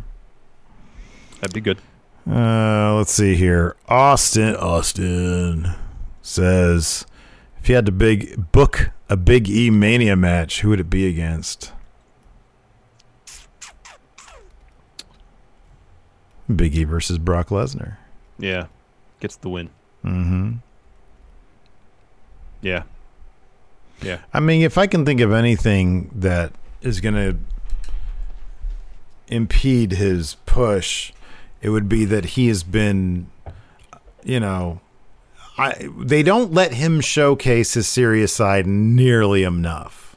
That'd 1.39 1.53
be 1.53 1.61
good. 1.61 1.77
Uh, 2.30 2.95
let's 2.95 3.11
see 3.11 3.35
here. 3.35 3.76
Austin 3.88 4.56
Austin 4.56 5.73
says 6.22 7.06
if 7.60 7.69
you 7.69 7.76
had 7.76 7.85
to 7.85 7.91
big 7.91 8.52
book 8.52 8.89
a 9.10 9.15
Big 9.18 9.47
E 9.49 9.69
Mania 9.69 10.15
match, 10.15 10.61
who 10.61 10.69
would 10.69 10.80
it 10.80 10.89
be 10.89 11.07
against? 11.07 11.72
Big 16.53 16.76
E 16.76 16.84
versus 16.84 17.18
Brock 17.18 17.49
Lesnar. 17.49 17.97
Yeah, 18.38 18.68
gets 19.19 19.35
the 19.35 19.49
win. 19.49 19.69
Mm-hmm. 20.03 20.53
Yeah, 22.61 22.84
Yeah. 24.02 24.19
I 24.34 24.39
mean, 24.39 24.61
if 24.64 24.77
I 24.77 24.88
can 24.88 25.06
think 25.06 25.22
of 25.22 25.31
anything 25.31 26.10
that 26.15 26.52
is 26.81 26.99
going 27.02 27.14
to 27.15 27.38
impede 29.27 29.91
his 29.93 30.35
push, 30.45 31.11
it 31.66 31.70
would 31.70 31.90
be 31.90 32.06
that 32.06 32.26
he 32.26 32.48
has 32.48 32.62
been, 32.62 33.26
you 34.24 34.40
know, 34.40 34.82
I 35.58 35.90
they 35.98 36.22
don't 36.22 36.54
let 36.54 36.76
him 36.76 37.02
showcase 37.02 37.74
his 37.74 37.88
serious 37.88 38.32
side 38.32 38.68
nearly 38.68 39.42
enough, 39.42 40.16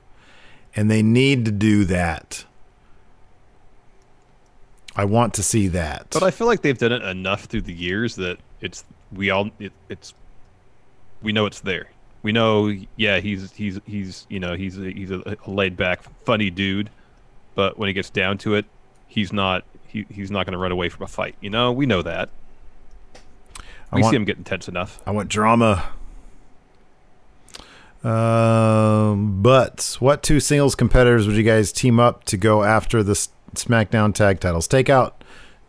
and 0.76 0.90
they 0.90 1.02
need 1.02 1.46
to 1.46 1.50
do 1.50 1.86
that. 1.86 2.44
I 4.94 5.06
want 5.06 5.32
to 5.34 5.42
see 5.42 5.68
that. 5.68 6.08
But 6.10 6.22
I 6.22 6.30
feel 6.30 6.46
like 6.46 6.60
they've 6.60 6.76
done 6.76 6.92
it 6.92 7.02
enough 7.02 7.44
through 7.44 7.62
the 7.62 7.72
years 7.72 8.16
that 8.16 8.36
it's 8.60 8.84
we 9.10 9.30
all 9.30 9.48
it, 9.58 9.72
it's 9.88 10.12
we 11.22 11.32
know 11.32 11.46
it's 11.46 11.60
there. 11.60 11.88
We 12.22 12.32
know, 12.32 12.74
yeah, 12.96 13.20
he's 13.20 13.52
he's 13.52 13.80
he's 13.86 14.26
you 14.28 14.38
know 14.38 14.54
he's 14.54 14.78
a, 14.78 14.90
he's 14.90 15.10
a, 15.10 15.22
a 15.46 15.50
laid 15.50 15.78
back, 15.78 16.02
funny 16.26 16.50
dude, 16.50 16.90
but 17.54 17.78
when 17.78 17.86
he 17.86 17.94
gets 17.94 18.10
down 18.10 18.36
to 18.38 18.54
it, 18.54 18.66
he's 19.06 19.32
not 19.32 19.64
he, 19.88 20.06
he's 20.10 20.30
not 20.30 20.46
going 20.46 20.52
to 20.52 20.58
run 20.58 20.70
away 20.72 20.88
from 20.88 21.02
a 21.02 21.08
fight. 21.08 21.34
You 21.40 21.50
know, 21.50 21.72
we 21.72 21.86
know 21.86 22.02
that. 22.02 22.28
I 23.90 23.96
We 23.96 24.02
want- 24.02 24.12
see 24.12 24.16
him 24.16 24.24
getting 24.24 24.44
tense 24.44 24.68
enough. 24.68 25.00
I 25.06 25.10
want 25.10 25.28
drama. 25.28 25.90
Um, 28.04 29.42
but 29.42 29.96
what 29.98 30.22
two 30.22 30.38
singles 30.40 30.74
competitors 30.76 31.26
would 31.26 31.34
you 31.36 31.42
guys 31.42 31.72
team 31.72 31.98
up 31.98 32.22
to 32.24 32.36
go 32.36 32.62
after 32.62 33.02
the 33.02 33.14
SmackDown 33.54 34.14
tag 34.14 34.38
titles? 34.38 34.68
Take 34.68 34.88
out 34.88 35.24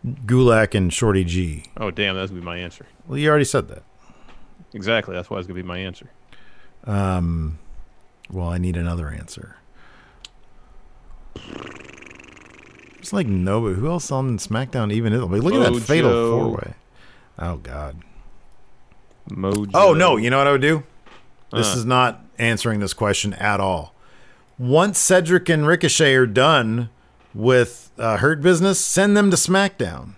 Gulak 0.05 0.75
and 0.75 0.93
Shorty 0.93 1.23
G. 1.23 1.65
Oh 1.77 1.89
damn, 1.89 2.15
that's 2.15 2.29
gonna 2.29 2.41
be 2.41 2.45
my 2.45 2.57
answer. 2.57 2.85
Well, 3.07 3.17
you 3.17 3.27
already 3.29 3.45
said 3.45 3.67
that. 3.69 3.81
Exactly, 4.73 5.15
that's 5.15 5.29
why 5.29 5.39
it's 5.39 5.47
gonna 5.47 5.55
be 5.59 5.63
my 5.67 5.79
answer. 5.79 6.11
Um, 6.83 7.57
well, 8.29 8.49
I 8.49 8.59
need 8.59 8.77
another 8.77 9.09
answer. 9.09 9.55
It's 12.99 13.13
like 13.13 13.27
nobody. 13.27 13.75
Who 13.75 13.87
else 13.89 14.11
on 14.11 14.37
SmackDown 14.37 14.91
even 14.91 15.13
is? 15.13 15.21
Like, 15.23 15.41
look 15.41 15.53
at 15.53 15.71
that 15.73 15.79
fatal 15.81 16.11
four 16.31 16.49
way. 16.51 16.73
Oh 17.39 17.57
God. 17.57 18.01
Mojo. 19.29 19.71
Oh 19.73 19.93
no! 19.93 20.17
You 20.17 20.29
know 20.29 20.37
what 20.37 20.47
I 20.47 20.51
would 20.51 20.61
do? 20.61 20.83
This 21.51 21.73
Uh. 21.75 21.79
is 21.79 21.85
not 21.85 22.21
answering 22.37 22.79
this 22.79 22.93
question 22.93 23.33
at 23.33 23.59
all. 23.59 23.93
Once 24.57 24.99
Cedric 24.99 25.47
and 25.49 25.65
Ricochet 25.65 26.13
are 26.15 26.25
done 26.27 26.89
with 27.33 27.91
uh, 27.97 28.17
Hurt 28.17 28.41
Business, 28.41 28.79
send 28.79 29.15
them 29.15 29.29
to 29.31 29.37
SmackDown. 29.37 30.13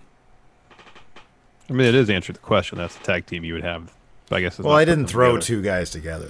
I 1.70 1.74
mean, 1.74 1.88
it 1.88 1.96
is 1.96 2.10
answer 2.10 2.34
the 2.34 2.40
question. 2.40 2.78
That's 2.80 2.96
the 2.96 3.04
tag 3.04 3.26
team 3.28 3.44
you 3.44 3.54
would 3.54 3.64
have. 3.64 3.94
I 4.32 4.42
guess. 4.42 4.58
Well, 4.60 4.76
I 4.76 4.86
didn't 4.86 5.08
throw 5.08 5.34
together. 5.34 5.46
two 5.46 5.62
guys 5.62 5.90
together 5.92 6.28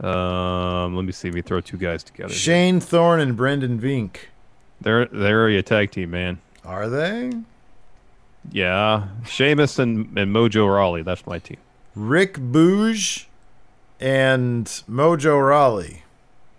though. 0.00 0.08
Um, 0.08 0.96
let 0.96 1.04
me 1.04 1.12
see. 1.12 1.30
We 1.30 1.42
throw 1.42 1.60
two 1.60 1.76
guys 1.76 2.02
together. 2.02 2.32
Shane 2.32 2.80
Thorne 2.80 3.20
and 3.20 3.36
Brendan 3.36 3.78
Vink. 3.80 4.16
They're 4.82 5.06
they're 5.06 5.48
a 5.48 5.62
tag 5.62 5.90
team, 5.92 6.10
man. 6.10 6.40
Are 6.64 6.88
they? 6.88 7.32
Yeah, 8.50 9.08
Sheamus 9.24 9.78
and 9.78 10.16
and 10.18 10.34
Mojo 10.34 10.72
Rawley. 10.72 11.02
That's 11.02 11.26
my 11.26 11.38
team. 11.38 11.58
Rick 11.94 12.34
Boogs 12.34 13.26
and 14.00 14.66
Mojo 14.66 15.46
Rawley. 15.46 16.02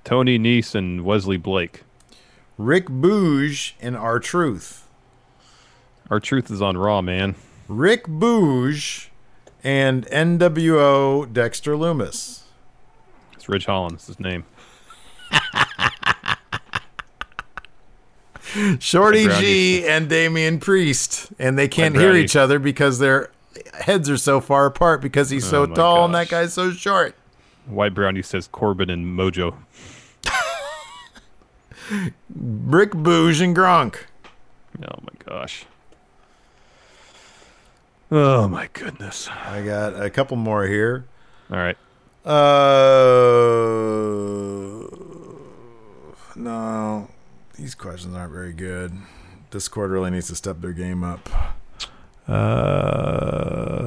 Tony 0.03 0.37
Nese 0.37 0.75
and 0.75 1.03
Wesley 1.03 1.37
Blake. 1.37 1.83
Rick 2.57 2.85
Boogs 2.87 3.73
and 3.81 3.95
R-Truth. 3.95 4.87
Our 6.09 6.19
truth 6.19 6.51
is 6.51 6.61
on 6.61 6.77
Raw, 6.77 7.01
man. 7.01 7.35
Rick 7.67 8.05
Boogs 8.05 9.07
and 9.63 10.05
NWO 10.07 11.31
Dexter 11.31 11.75
Loomis. 11.75 12.43
It's 13.33 13.49
Ridge 13.49 13.65
Holland. 13.65 13.95
That's 13.95 14.07
his 14.07 14.19
name. 14.19 14.43
Shorty 18.80 19.27
G 19.27 19.88
and 19.88 20.07
Damian 20.09 20.59
Priest, 20.59 21.31
and 21.39 21.57
they 21.57 21.67
can't 21.67 21.95
hear 21.95 22.13
each 22.13 22.35
other 22.35 22.59
because 22.59 22.99
their 22.99 23.31
heads 23.73 24.09
are 24.09 24.17
so 24.17 24.39
far 24.39 24.65
apart 24.65 25.01
because 25.01 25.30
he's 25.30 25.47
so 25.47 25.63
Oh 25.63 25.65
tall 25.67 26.05
and 26.05 26.15
that 26.15 26.30
guy's 26.30 26.53
so 26.53 26.71
short. 26.71 27.15
White 27.65 27.93
Brownie 27.93 28.21
says 28.21 28.47
Corbin 28.47 28.89
and 28.89 29.05
Mojo. 29.17 29.55
Brick 32.30 32.91
Boogs 32.91 33.41
and 33.41 33.55
Gronk. 33.55 33.95
Oh 34.81 34.99
my 35.01 35.13
gosh. 35.25 35.65
Oh 38.11 38.47
my 38.47 38.69
goodness. 38.73 39.27
I 39.30 39.63
got 39.63 39.99
a 40.01 40.09
couple 40.09 40.38
more 40.38 40.65
here. 40.67 41.05
All 41.51 41.57
right. 41.57 41.77
Uh, 42.25 42.30
no, 46.35 47.09
these 47.57 47.75
questions 47.75 48.15
aren't 48.15 48.31
very 48.34 48.53
good. 48.53 48.93
Discord 49.51 49.91
really 49.91 50.11
needs 50.11 50.27
to 50.27 50.35
step 50.35 50.61
their 50.61 50.73
game 50.73 51.03
up. 51.03 51.30
Uh, 52.27 53.84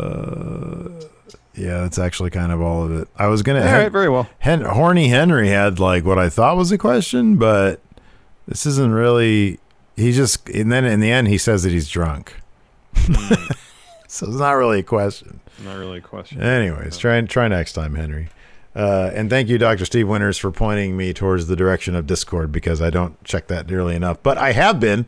yeah, 1.54 1.80
that's 1.80 1.98
actually 1.98 2.30
kind 2.30 2.52
of 2.52 2.60
all 2.60 2.84
of 2.84 2.92
it. 2.92 3.08
I 3.16 3.26
was 3.28 3.42
gonna. 3.42 3.60
All 3.60 3.72
right, 3.72 3.90
very 3.90 4.08
well. 4.08 4.28
Hen- 4.40 4.62
Horny 4.62 5.08
Henry 5.08 5.48
had 5.48 5.78
like 5.80 6.04
what 6.04 6.18
I 6.18 6.28
thought 6.28 6.56
was 6.56 6.70
a 6.70 6.78
question, 6.78 7.36
but 7.36 7.80
this 8.46 8.66
isn't 8.66 8.92
really. 8.92 9.58
He 9.96 10.12
just 10.12 10.48
and 10.50 10.70
then 10.70 10.84
in 10.84 11.00
the 11.00 11.10
end 11.10 11.28
he 11.28 11.38
says 11.38 11.62
that 11.62 11.72
he's 11.72 11.88
drunk. 11.88 12.34
so 14.06 14.26
it's 14.26 14.36
not 14.36 14.52
really 14.52 14.80
a 14.80 14.84
question. 14.84 15.40
Not 15.64 15.78
really 15.78 15.98
a 15.98 16.02
question. 16.02 16.42
Anyways, 16.42 16.98
try 16.98 17.20
try 17.22 17.48
next 17.48 17.72
time, 17.72 17.94
Henry. 17.94 18.28
Uh, 18.76 19.10
and 19.14 19.30
thank 19.30 19.48
you, 19.48 19.56
Dr. 19.56 19.86
Steve 19.86 20.06
Winters, 20.06 20.36
for 20.36 20.50
pointing 20.50 20.98
me 20.98 21.14
towards 21.14 21.46
the 21.46 21.56
direction 21.56 21.96
of 21.96 22.06
Discord 22.06 22.52
because 22.52 22.82
I 22.82 22.90
don't 22.90 23.22
check 23.24 23.46
that 23.46 23.68
nearly 23.68 23.96
enough. 23.96 24.22
But 24.22 24.36
I 24.36 24.52
have 24.52 24.78
been 24.78 25.06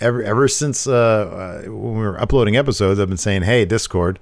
ever 0.00 0.22
ever 0.22 0.48
since 0.48 0.86
uh, 0.86 0.92
uh, 0.92 1.70
when 1.70 1.94
we 1.94 2.00
were 2.00 2.18
uploading 2.18 2.56
episodes. 2.56 2.98
I've 2.98 3.08
been 3.08 3.18
saying, 3.18 3.42
"Hey, 3.42 3.66
Discord, 3.66 4.18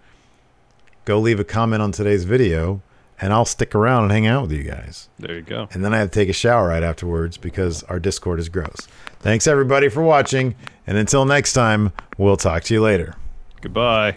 go 1.05 1.21
leave 1.21 1.39
a 1.39 1.45
comment 1.45 1.83
on 1.83 1.93
today's 1.93 2.25
video, 2.25 2.83
and 3.21 3.33
I'll 3.33 3.45
stick 3.45 3.77
around 3.77 4.05
and 4.05 4.13
hang 4.13 4.27
out 4.27 4.43
with 4.43 4.53
you 4.53 4.65
guys." 4.65 5.09
There 5.21 5.37
you 5.37 5.43
go. 5.43 5.69
And 5.73 5.85
then 5.85 5.95
I 5.95 5.99
have 5.99 6.11
to 6.11 6.15
take 6.15 6.29
a 6.29 6.33
shower 6.33 6.67
right 6.69 6.83
afterwards 6.83 7.37
because 7.37 7.85
our 7.85 8.01
Discord 8.01 8.41
is 8.41 8.49
gross. 8.49 8.89
Thanks 9.21 9.47
everybody 9.47 9.89
for 9.89 10.03
watching, 10.03 10.57
and 10.85 10.99
until 10.99 11.25
next 11.25 11.53
time, 11.53 11.93
we'll 12.19 12.37
talk 12.37 12.65
to 12.65 12.75
you 12.75 12.83
later. 12.83 13.15
Goodbye. 13.61 14.17